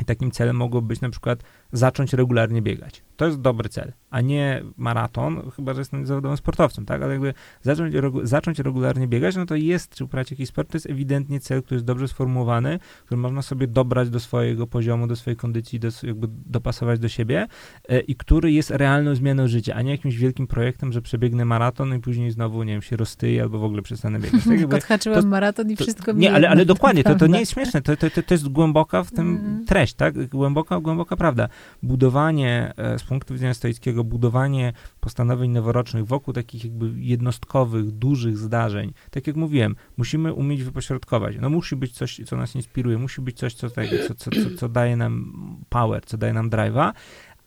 I 0.00 0.04
takim 0.04 0.30
celem 0.30 0.56
mogło 0.56 0.82
być 0.82 1.00
na 1.00 1.10
przykład 1.10 1.42
zacząć 1.72 2.12
regularnie 2.12 2.62
biegać. 2.62 3.02
To 3.16 3.26
jest 3.26 3.40
dobry 3.40 3.68
cel, 3.68 3.92
a 4.10 4.20
nie 4.20 4.62
maraton, 4.76 5.50
chyba 5.56 5.74
że 5.74 5.80
jestem 5.80 6.06
zawodowym 6.06 6.36
sportowcem, 6.36 6.86
tak? 6.86 7.02
Ale 7.02 7.12
jakby 7.12 7.34
zacząć, 7.62 7.94
regu- 7.94 8.26
zacząć 8.26 8.58
regularnie 8.58 9.08
biegać, 9.08 9.36
no 9.36 9.46
to 9.46 9.54
jest, 9.54 9.94
czy 9.94 10.04
uprawiać 10.04 10.30
jakiś 10.30 10.48
sport, 10.48 10.70
to 10.70 10.76
jest 10.76 10.90
ewidentnie 10.90 11.40
cel, 11.40 11.62
który 11.62 11.76
jest 11.76 11.84
dobrze 11.86 12.08
sformułowany, 12.08 12.78
który 13.06 13.20
można 13.20 13.42
sobie 13.42 13.66
dobrać 13.66 14.10
do 14.10 14.20
swojego 14.20 14.66
poziomu, 14.66 15.06
do 15.06 15.16
swojej 15.16 15.36
kondycji, 15.36 15.80
do, 15.80 15.88
jakby 16.02 16.26
dopasować 16.46 16.98
do 17.00 17.08
siebie 17.08 17.46
e, 17.88 18.00
i 18.00 18.16
który 18.16 18.52
jest 18.52 18.70
realną 18.70 19.14
zmianą 19.14 19.46
życia, 19.48 19.74
a 19.74 19.82
nie 19.82 19.90
jakimś 19.90 20.16
wielkim 20.16 20.46
projektem, 20.46 20.92
że 20.92 21.02
przebiegnę 21.02 21.44
maraton 21.44 21.94
i 21.96 22.00
później 22.00 22.30
znowu, 22.30 22.62
nie 22.62 22.72
wiem, 22.72 22.82
się 22.82 22.96
roztyję 22.96 23.42
albo 23.42 23.58
w 23.58 23.64
ogóle 23.64 23.82
przestanę 23.82 24.18
biegać. 24.20 24.44
Tak 24.44 24.58
jakby, 24.60 24.76
Odhaczyłem 24.82 25.22
to- 25.22 25.28
maraton 25.28 25.70
i 25.70 25.76
to- 25.76 25.84
wszystko 25.84 26.12
nie, 26.12 26.32
ale, 26.32 26.48
ale 26.48 26.64
dokładnie, 26.74 27.04
to, 27.04 27.14
to 27.14 27.26
nie 27.26 27.40
jest 27.40 27.52
śmieszne, 27.52 27.82
to, 27.82 27.96
to, 27.96 28.10
to, 28.10 28.22
to 28.22 28.34
jest 28.34 28.48
głęboka 28.48 29.02
w 29.04 29.10
tym 29.10 29.28
Mhm. 29.36 29.64
treść, 29.66 29.94
tak? 29.94 30.28
Głęboka, 30.28 30.80
głęboka 30.80 31.16
prawda. 31.16 31.48
Budowanie, 31.82 32.72
e, 32.76 32.98
z 32.98 33.02
punktu 33.02 33.34
widzenia 33.34 33.54
stoickiego, 33.54 34.04
budowanie 34.04 34.72
postanowień 35.00 35.50
noworocznych 35.50 36.06
wokół 36.06 36.34
takich 36.34 36.64
jakby 36.64 36.90
jednostkowych, 36.96 37.90
dużych 37.90 38.38
zdarzeń, 38.38 38.92
tak 39.10 39.26
jak 39.26 39.36
mówiłem, 39.36 39.76
musimy 39.96 40.32
umieć 40.32 40.62
wypośrodkować. 40.62 41.36
No 41.40 41.50
musi 41.50 41.76
być 41.76 41.92
coś, 41.92 42.20
co 42.26 42.36
nas 42.36 42.54
inspiruje, 42.54 42.98
musi 42.98 43.20
być 43.20 43.38
coś, 43.38 43.54
co, 43.54 43.70
co, 43.70 43.80
co, 44.16 44.30
co, 44.30 44.30
co 44.58 44.68
daje 44.68 44.96
nam 44.96 45.32
power, 45.68 46.04
co 46.04 46.18
daje 46.18 46.32
nam 46.32 46.50
drive'a, 46.50 46.92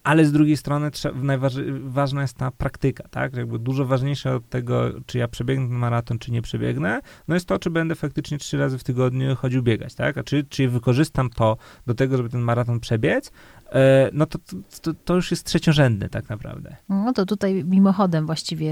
ale 0.05 0.25
z 0.25 0.31
drugiej 0.31 0.57
strony 0.57 0.91
ważna 1.83 2.21
jest 2.21 2.37
ta 2.37 2.51
praktyka, 2.51 3.07
tak? 3.07 3.35
Jakby 3.35 3.59
dużo 3.59 3.85
ważniejsze 3.85 4.35
od 4.35 4.49
tego, 4.49 4.91
czy 5.05 5.17
ja 5.17 5.27
przebiegnę 5.27 5.67
ten 5.67 5.77
maraton, 5.77 6.19
czy 6.19 6.31
nie 6.31 6.41
przebiegnę, 6.41 7.01
no 7.27 7.35
jest 7.35 7.47
to, 7.47 7.59
czy 7.59 7.69
będę 7.69 7.95
faktycznie 7.95 8.37
trzy 8.37 8.57
razy 8.57 8.77
w 8.77 8.83
tygodniu 8.83 9.35
chodził 9.35 9.63
biegać, 9.63 9.95
tak? 9.95 10.17
A 10.17 10.23
czy, 10.23 10.43
czy 10.43 10.69
wykorzystam 10.69 11.29
to 11.29 11.57
do 11.87 11.93
tego, 11.93 12.17
żeby 12.17 12.29
ten 12.29 12.41
maraton 12.41 12.79
przebiec, 12.79 13.31
no 14.13 14.25
to, 14.25 14.39
to, 14.81 14.93
to 14.93 15.15
już 15.15 15.31
jest 15.31 15.45
trzeciorzędny 15.45 16.09
tak 16.09 16.29
naprawdę. 16.29 16.75
No 16.89 17.13
to 17.13 17.25
tutaj 17.25 17.63
mimochodem 17.63 18.25
właściwie 18.25 18.71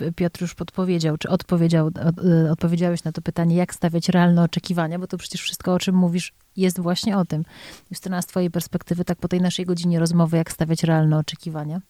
y, 0.00 0.12
Piotr 0.16 0.42
już 0.42 0.54
podpowiedział, 0.54 1.18
czy 1.18 1.28
odpowiedział, 1.28 1.86
od, 1.86 2.24
y, 2.24 2.50
odpowiedziałeś 2.50 3.04
na 3.04 3.12
to 3.12 3.22
pytanie, 3.22 3.56
jak 3.56 3.74
stawiać 3.74 4.08
realne 4.08 4.42
oczekiwania, 4.42 4.98
bo 4.98 5.06
to 5.06 5.18
przecież 5.18 5.40
wszystko, 5.40 5.74
o 5.74 5.78
czym 5.78 5.94
mówisz, 5.94 6.32
jest 6.56 6.80
właśnie 6.80 7.18
o 7.18 7.24
tym. 7.24 7.44
Justyna, 7.90 8.22
z 8.22 8.26
twojej 8.26 8.50
perspektywy, 8.50 9.04
tak 9.04 9.18
po 9.18 9.28
tej 9.28 9.40
naszej 9.40 9.66
godzinie 9.66 9.98
rozmowy, 10.00 10.36
jak 10.36 10.52
stawiać 10.52 10.84
realne 10.84 11.18
oczekiwania? 11.18 11.80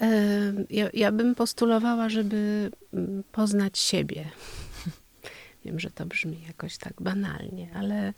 E, 0.00 0.08
Ja, 0.70 0.88
ja 0.94 1.12
bym 1.12 1.34
postulowała, 1.34 2.08
żeby 2.08 2.70
mm, 2.94 3.22
poznać 3.32 3.78
siebie. 3.78 4.24
Wiem, 5.64 5.80
że 5.80 5.90
to 5.90 6.06
brzmi 6.06 6.42
jakoś 6.46 6.78
tak 6.78 7.02
banalnie, 7.02 7.68
ale 7.74 8.12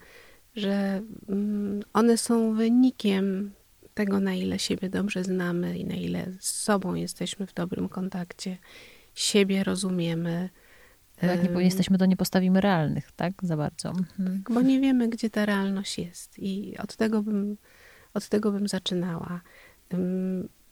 że 0.55 1.01
mm, 1.29 1.83
one 1.93 2.17
są 2.17 2.53
wynikiem 2.53 3.51
tego, 3.93 4.19
na 4.19 4.33
ile 4.33 4.59
siebie 4.59 4.89
dobrze 4.89 5.23
znamy 5.23 5.77
i 5.77 5.85
na 5.85 5.95
ile 5.95 6.27
z 6.39 6.61
sobą 6.61 6.95
jesteśmy 6.95 7.47
w 7.47 7.53
dobrym 7.53 7.89
kontakcie, 7.89 8.57
siebie 9.13 9.63
rozumiemy. 9.63 10.49
Bo 11.21 11.27
jak 11.27 11.55
nie 11.55 11.63
jesteśmy, 11.63 11.97
to 11.97 12.05
nie 12.05 12.17
postawimy 12.17 12.61
realnych, 12.61 13.11
tak? 13.11 13.33
Za 13.43 13.57
bardzo. 13.57 13.89
Mhm. 13.89 14.43
bo 14.49 14.61
nie 14.61 14.79
wiemy, 14.79 15.09
gdzie 15.09 15.29
ta 15.29 15.45
realność 15.45 15.97
jest. 15.97 16.39
I 16.39 16.77
od 16.77 16.95
tego 16.95 17.23
bym, 17.23 17.57
od 18.13 18.29
tego 18.29 18.51
bym 18.51 18.67
zaczynała. 18.67 19.41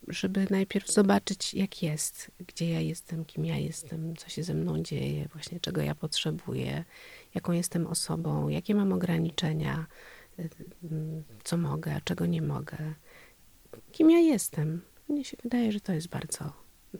Żeby 0.07 0.47
najpierw 0.49 0.91
zobaczyć, 0.91 1.53
jak 1.53 1.83
jest, 1.83 2.31
gdzie 2.47 2.69
ja 2.69 2.79
jestem, 2.79 3.25
kim 3.25 3.45
ja 3.45 3.57
jestem, 3.57 4.15
co 4.15 4.29
się 4.29 4.43
ze 4.43 4.53
mną 4.53 4.83
dzieje, 4.83 5.27
właśnie 5.33 5.59
czego 5.59 5.81
ja 5.81 5.95
potrzebuję, 5.95 6.83
jaką 7.35 7.51
jestem 7.51 7.87
osobą, 7.87 8.49
jakie 8.49 8.75
mam 8.75 8.93
ograniczenia, 8.93 9.85
co 11.43 11.57
mogę, 11.57 11.95
a 11.95 12.01
czego 12.01 12.25
nie 12.25 12.41
mogę, 12.41 12.77
kim 13.91 14.11
ja 14.11 14.19
jestem. 14.19 14.81
Mnie 15.09 15.25
się 15.25 15.37
wydaje, 15.43 15.71
że 15.71 15.79
to 15.79 15.93
jest 15.93 16.09
bardzo 16.09 16.53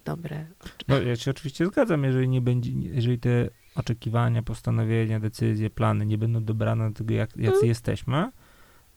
dobre. 0.06 0.46
No 0.88 1.02
ja 1.02 1.16
się 1.16 1.32
oczywiście 1.32 1.66
zgadzam, 1.66 2.04
jeżeli 2.04 2.30
nie 2.30 2.42
będzie, 2.42 2.72
jeżeli 2.72 3.20
te 3.20 3.50
oczekiwania, 3.76 4.44
postanowienia, 4.44 5.20
decyzje, 5.20 5.70
plany 5.70 6.06
nie 6.06 6.18
będą 6.18 6.44
dobrane 6.44 6.90
do 6.90 6.98
tego, 6.98 7.14
jak, 7.14 7.38
jacy 7.38 7.68
jesteśmy, 7.68 8.32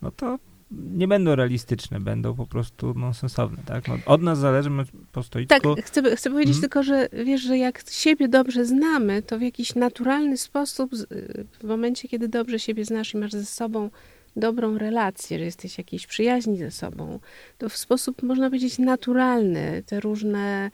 no 0.02 0.10
to 0.10 0.38
nie 0.70 1.08
będą 1.08 1.34
realistyczne, 1.34 2.00
będą 2.00 2.34
po 2.34 2.46
prostu 2.46 2.94
nonsensowne, 2.94 3.58
tak? 3.66 3.88
No, 3.88 3.98
od 4.06 4.22
nas 4.22 4.38
zależy, 4.38 4.70
my 4.70 4.84
po 5.12 5.22
stoicku... 5.22 5.74
Tak, 5.74 5.84
chcę, 5.86 6.16
chcę 6.16 6.30
powiedzieć 6.30 6.54
Mhm. 6.56 6.60
tylko, 6.60 6.82
że 6.82 7.08
wiesz, 7.24 7.40
że 7.42 7.58
jak 7.58 7.82
siebie 7.90 8.28
dobrze 8.28 8.64
znamy, 8.64 9.22
to 9.22 9.38
w 9.38 9.42
jakiś 9.42 9.74
naturalny 9.74 10.36
sposób, 10.36 10.90
w 11.60 11.64
momencie, 11.64 12.08
kiedy 12.08 12.28
dobrze 12.28 12.58
siebie 12.58 12.84
znasz 12.84 13.14
i 13.14 13.16
masz 13.16 13.32
ze 13.32 13.44
sobą 13.44 13.90
dobrą 14.36 14.78
relację, 14.78 15.38
że 15.38 15.44
jesteś 15.44 15.74
w 15.74 15.78
jakiejś 15.78 16.06
przyjaźni 16.06 16.58
ze 16.58 16.70
sobą, 16.70 17.18
to 17.58 17.68
w 17.68 17.76
sposób, 17.76 18.22
można 18.22 18.46
powiedzieć, 18.50 18.78
naturalny 18.78 19.82
te 19.86 20.00
różne 20.00 20.70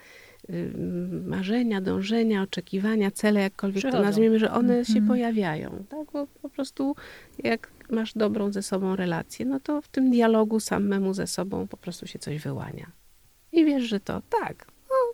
ym, 0.51 1.29
marzenia, 1.29 1.81
dążenia, 1.81 2.43
oczekiwania, 2.43 3.11
cele, 3.11 3.41
jakkolwiek 3.41 3.83
to 3.83 3.89
Przychodzą. 3.89 4.05
nazwiemy, 4.09 4.39
że 4.39 4.53
one 4.53 4.85
się 4.85 4.93
Mhm. 4.93 5.07
pojawiają. 5.07 5.85
Tak? 5.89 6.13
Bo 6.13 6.27
po 6.43 6.49
prostu 6.49 6.97
jak 7.45 7.71
masz 7.93 8.15
dobrą 8.15 8.53
ze 8.53 8.63
sobą 8.63 8.97
relację, 8.97 9.47
no 9.47 9.61
to 9.61 9.83
w 9.83 9.89
tym 9.89 10.11
dialogu 10.11 10.61
samemu 10.61 11.15
ze 11.15 11.27
sobą 11.27 11.67
po 11.69 11.77
prostu 11.77 12.07
się 12.07 12.19
coś 12.19 12.39
wyłania. 12.39 12.93
I 13.53 13.65
wiesz, 13.65 13.85
że 13.85 14.01
to 14.01 14.23
tak, 14.41 14.67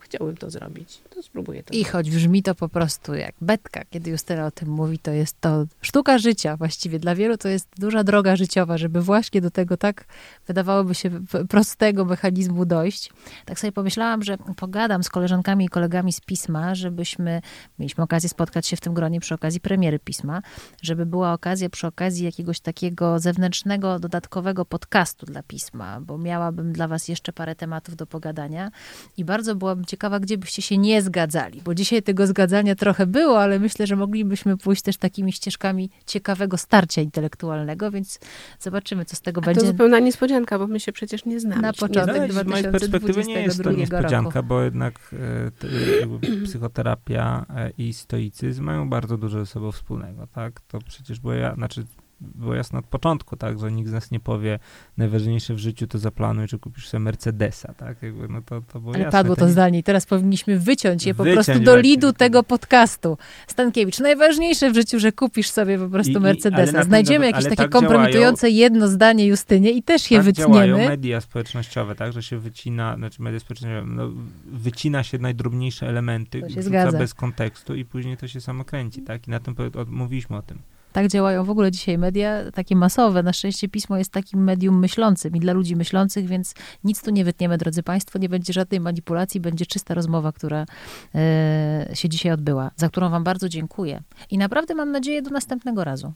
chciałbym 0.09 0.37
to 0.37 0.51
zrobić, 0.51 1.01
to 1.11 1.23
spróbuję 1.23 1.63
to 1.63 1.75
I 1.75 1.85
choć 1.85 2.11
brzmi 2.11 2.43
to 2.43 2.55
po 2.55 2.69
prostu 2.69 3.15
jak 3.15 3.35
betka, 3.41 3.85
kiedy 3.91 4.11
Justyna 4.11 4.47
o 4.47 4.51
tym 4.51 4.69
mówi, 4.69 4.99
to 4.99 5.11
jest 5.11 5.41
to 5.41 5.65
sztuka 5.81 6.19
życia 6.19 6.57
właściwie. 6.57 6.99
Dla 6.99 7.15
wielu 7.15 7.37
to 7.37 7.49
jest 7.49 7.69
duża 7.79 8.05
droga 8.05 8.37
życiowa, 8.37 8.79
żeby 8.79 9.01
właśnie 9.01 9.41
do 9.41 9.51
tego 9.51 9.77
tak 9.77 10.05
wydawałoby 10.47 10.95
się 10.95 11.11
prostego 11.49 12.05
mechanizmu 12.05 12.65
dojść. 12.65 13.11
Tak 13.45 13.61
sobie 13.61 13.73
pomyślałam, 13.73 14.23
że 14.23 14.39
pogadam 14.57 15.03
z 15.03 15.09
koleżankami 15.09 15.65
i 15.65 15.69
kolegami 15.69 16.13
z 16.13 16.21
Pisma, 16.21 16.75
żebyśmy, 16.75 17.43
mieliśmy 17.79 18.05
okazję 18.05 18.29
spotkać 18.29 18.67
się 18.67 18.77
w 18.77 18.81
tym 18.81 18.95
gronie 18.95 19.21
przy 19.21 19.35
okazji 19.35 19.61
premiery 19.61 19.99
Pisma, 19.99 20.43
żeby 20.83 21.07
była 21.07 21.33
okazja 21.33 21.71
przy 21.71 21.87
okazji 21.87 22.25
jakiegoś 22.25 22.61
takiego 22.61 23.19
zewnętrznego, 23.19 23.99
dodatkowego 23.99 24.65
podcastu 24.65 25.27
dla 25.27 25.43
Pisma, 25.43 26.01
bo 26.01 26.19
miałabym 26.19 26.73
dla 26.73 26.89
was 26.89 27.09
jeszcze 27.09 27.33
parę 27.33 27.55
tematów 27.55 27.97
do 27.97 28.07
pogadania 28.07 28.71
i 29.17 29.25
bardzo 29.25 29.55
byłabym 29.55 29.85
ciekawa, 29.85 29.98
ciekawa, 29.99 30.21
gdzie 30.21 30.39
byście 30.39 30.63
się 30.63 30.79
nie 30.79 31.03
zgadzali, 31.03 31.63
bo 31.65 31.75
dzisiaj 31.75 32.03
tego 32.03 32.27
zgadzania 32.27 32.75
trochę 32.75 33.07
było, 33.07 33.41
ale 33.43 33.59
myślę, 33.59 33.87
że 33.87 33.97
moglibyśmy 33.97 34.57
pójść 34.57 34.83
też 34.83 34.97
takimi 34.97 35.33
ścieżkami 35.33 35.91
ciekawego 36.07 36.57
starcia 36.57 37.03
intelektualnego, 37.03 37.91
więc 37.91 38.21
zobaczymy, 38.61 39.05
co 39.05 39.17
z 39.17 39.21
tego 39.21 39.41
A 39.41 39.45
będzie. 39.45 39.61
to 39.61 39.67
zupełna 39.67 39.99
niespodzianka, 39.99 40.59
bo 40.59 40.67
my 40.67 40.81
się 40.81 40.93
przecież 40.93 41.25
nie 41.25 41.41
znamy. 41.41 41.63
Na 41.63 41.69
Nie 41.69 41.75
początek 41.75 42.33
znamy. 42.33 42.33
z 42.33 42.47
mojej 42.47 42.65
2022 42.65 42.71
perspektywy 42.79 43.25
nie 43.25 43.43
jest 43.43 43.57
to 43.57 43.63
roku. 43.63 43.79
niespodzianka, 43.79 44.43
bo 44.43 44.63
jednak 44.63 44.95
e, 45.13 46.01
jakby 46.01 46.45
psychoterapia 46.47 47.47
e, 47.57 47.71
i 47.79 47.93
stoicyzm 47.93 48.65
mają 48.65 48.91
bardzo 48.91 49.17
dużo 49.19 49.39
ze 49.39 49.47
sobą 49.47 49.73
wspólnego, 49.73 50.27
tak? 50.27 50.61
To 50.61 50.79
przecież 50.79 51.21
było, 51.21 51.35
ja, 51.35 51.55
znaczy, 51.55 51.85
było 52.21 52.55
jasne 52.55 52.79
od 52.79 52.85
początku, 52.85 53.37
tak, 53.37 53.59
że 53.61 53.73
nikt 53.73 53.89
z 53.89 53.93
nas 53.93 54.11
nie 54.11 54.21
powie, 54.21 54.59
najważniejsze 54.97 55.55
w 55.55 55.59
życiu 55.59 55.87
to 55.87 55.99
zaplanuj, 55.99 56.49
czy 56.49 56.59
kupisz 56.59 56.89
sobie 56.89 57.01
Mercedesa, 57.01 57.75
tak? 57.75 58.03
Jakby, 58.03 58.29
no 58.29 58.43
to, 58.43 58.61
to 58.73 58.81
było 58.81 58.95
Ale 58.95 59.05
jasne. 59.05 59.19
padło 59.19 59.37
to 59.37 59.47
nie- 59.47 59.53
zdanie 59.53 59.79
i 59.79 59.83
teraz 59.83 60.07
powinniśmy 60.07 60.59
wyciąć 60.59 61.07
je 61.07 61.15
po 61.15 61.25
Wyciąć 61.25 61.47
prostu 61.47 61.63
do 61.63 61.77
lidu 61.77 62.13
tego 62.13 62.43
podcastu. 62.43 63.19
Stankiewicz, 63.47 63.99
najważniejsze 64.01 64.71
w 64.71 64.75
życiu, 64.75 64.99
że 65.01 65.13
kupisz 65.13 65.51
sobie 65.51 65.79
po 65.79 65.89
prostu 65.89 66.13
I- 66.13 66.17
i- 66.17 66.21
Mercedesa. 66.21 66.83
Znajdziemy 66.85 67.27
jakieś 67.27 67.45
takie 67.45 67.57
tak 67.57 67.71
kompromitujące 67.71 68.51
jedno 68.51 68.89
zdanie 68.89 69.27
Justynie 69.27 69.71
i 69.71 69.83
też 69.83 70.11
je 70.11 70.23
tak 70.23 70.33
działają 70.33 70.67
wytniemy. 70.73 70.91
media 70.91 71.21
społecznościowe, 71.21 71.95
tak, 71.95 72.13
że 72.13 72.23
się 72.23 72.39
wycina, 72.39 72.97
znaczy 72.97 73.23
media 73.23 73.41
społecznościowe, 73.41 73.83
no, 73.87 74.11
wycina 74.53 75.03
się 75.03 75.19
najdrobniejsze 75.19 75.89
elementy, 75.89 76.41
To 76.41 76.49
się 76.49 76.93
bez 76.99 77.15
kontekstu 77.15 77.75
i 77.75 77.85
później 77.85 78.17
to 78.17 78.29
się 78.29 78.41
samo 78.41 78.65
kręci, 78.65 79.03
tak? 79.03 79.29
I 79.29 79.31
na 79.31 79.41
tym 79.41 79.55
mówiliśmy 79.87 80.37
o 80.37 80.43
tym. 80.43 80.59
Tak 80.93 81.09
działają 81.09 81.45
w 81.45 81.51
ogóle 81.51 81.71
dzisiaj 81.71 81.99
media, 81.99 82.51
takie 82.53 82.77
masowe. 82.77 83.23
Na 83.23 83.33
szczęście 83.33 83.69
pismo 83.69 83.99
jest 83.99 84.13
takim 84.13 84.45
medium 84.45 84.79
myślącym 84.79 85.37
i 85.37 85.41
dla 85.41 85.53
ludzi 85.53 85.77
myślących, 85.77 86.27
więc 86.27 86.55
nic 86.85 87.03
tu 87.03 87.11
nie 87.11 87.25
wytniemy, 87.25 87.59
drodzy 87.59 87.83
Państwo. 87.83 88.19
Nie 88.19 88.29
będzie 88.29 88.53
żadnej 88.53 88.81
manipulacji, 88.81 89.41
będzie 89.41 89.67
czysta 89.67 89.95
rozmowa, 89.95 90.33
która 90.33 90.67
e, 91.15 91.89
się 91.95 92.09
dzisiaj 92.09 92.33
odbyła, 92.33 92.71
za 92.77 92.89
którą 92.89 93.11
Wam 93.11 93.25
bardzo 93.25 93.49
dziękuję. 93.49 94.03
I 94.31 94.39
naprawdę 94.39 94.75
mam 94.75 94.93
nadzieję 94.93 95.23
do 95.23 95.31
następnego 95.31 95.85
razu. 95.85 96.13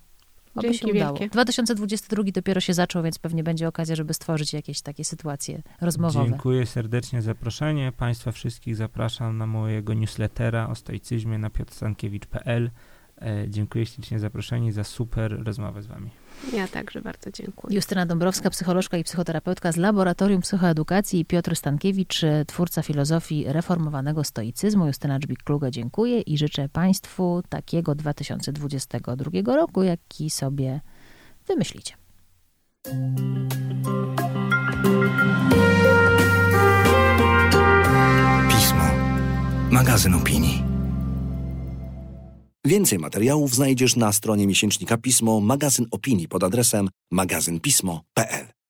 Oby 0.55 0.63
Dzięki 0.63 0.79
się 0.79 0.87
udało. 0.87 1.19
wielkie. 1.19 1.33
2022 1.33 2.23
dopiero 2.35 2.61
się 2.61 2.75
zaczął, 2.75 3.03
więc 3.03 3.19
pewnie 3.19 3.43
będzie 3.43 3.69
okazja, 3.69 3.97
żeby 3.97 4.15
stworzyć 4.15 4.53
jakieś 4.53 4.83
takie 4.83 5.05
sytuacje 5.05 5.63
rozmowowe. 5.81 6.29
Dziękuję 6.29 6.67
serdecznie 6.67 7.23
za 7.23 7.27
zaproszenie. 7.27 7.93
Państwa 7.97 8.33
wszystkich 8.33 8.77
zapraszam 8.77 9.39
na 9.39 9.47
mojego 9.47 9.95
newslettera 9.95 10.69
o 10.69 10.75
stoicyzmie 10.75 11.39
na 11.39 11.51
piotrstankiewicz.pl. 11.51 12.71
E, 13.23 13.45
dziękuję 13.49 13.87
ślicznie 13.87 14.19
za 14.19 14.27
zaproszenie 14.27 14.69
i 14.69 14.73
za 14.73 14.85
super 14.85 15.45
rozmowę 15.45 15.83
z 15.83 15.87
Wami. 15.87 16.11
Ja 16.53 16.69
także 16.69 17.03
bardzo 17.03 17.31
dziękuję. 17.31 17.77
Justyna 17.77 18.07
Dąbrowska, 18.07 18.51
psycholożka 18.51 18.97
i 18.97 19.05
psychoterapeutka 19.05 19.73
z 19.73 19.77
Laboratorium 19.77 20.41
Psychoedukacji 20.41 21.21
i 21.21 21.25
Piotr 21.25 21.57
Stankiewicz, 21.57 22.25
e, 22.25 22.45
twórca 22.45 22.83
filozofii 22.83 23.45
reformowanego 23.49 24.25
stoicyzmu. 24.25 24.87
Justyna 24.87 25.19
Dżbik-Kluge 25.19 25.71
dziękuję 25.71 26.21
i 26.21 26.39
życzę 26.39 26.69
Państwu 26.69 27.43
takiego 27.49 27.95
2022 27.95 29.57
roku, 29.57 29.83
jaki 29.83 30.31
sobie 30.31 30.81
wymyślicie. 31.47 31.95
Pismo. 38.51 38.85
Magazyn 39.71 40.15
opinii. 40.15 40.72
Więcej 42.67 42.99
materiałów 42.99 43.55
znajdziesz 43.55 43.97
na 43.97 44.13
stronie 44.13 44.47
miesięcznika 44.47 44.97
Pismo, 44.97 45.41
magazyn 45.41 45.87
opinii 45.91 46.29
pod 46.29 46.45
adresem 46.45 46.89
magazynpismo.pl. 47.13 48.62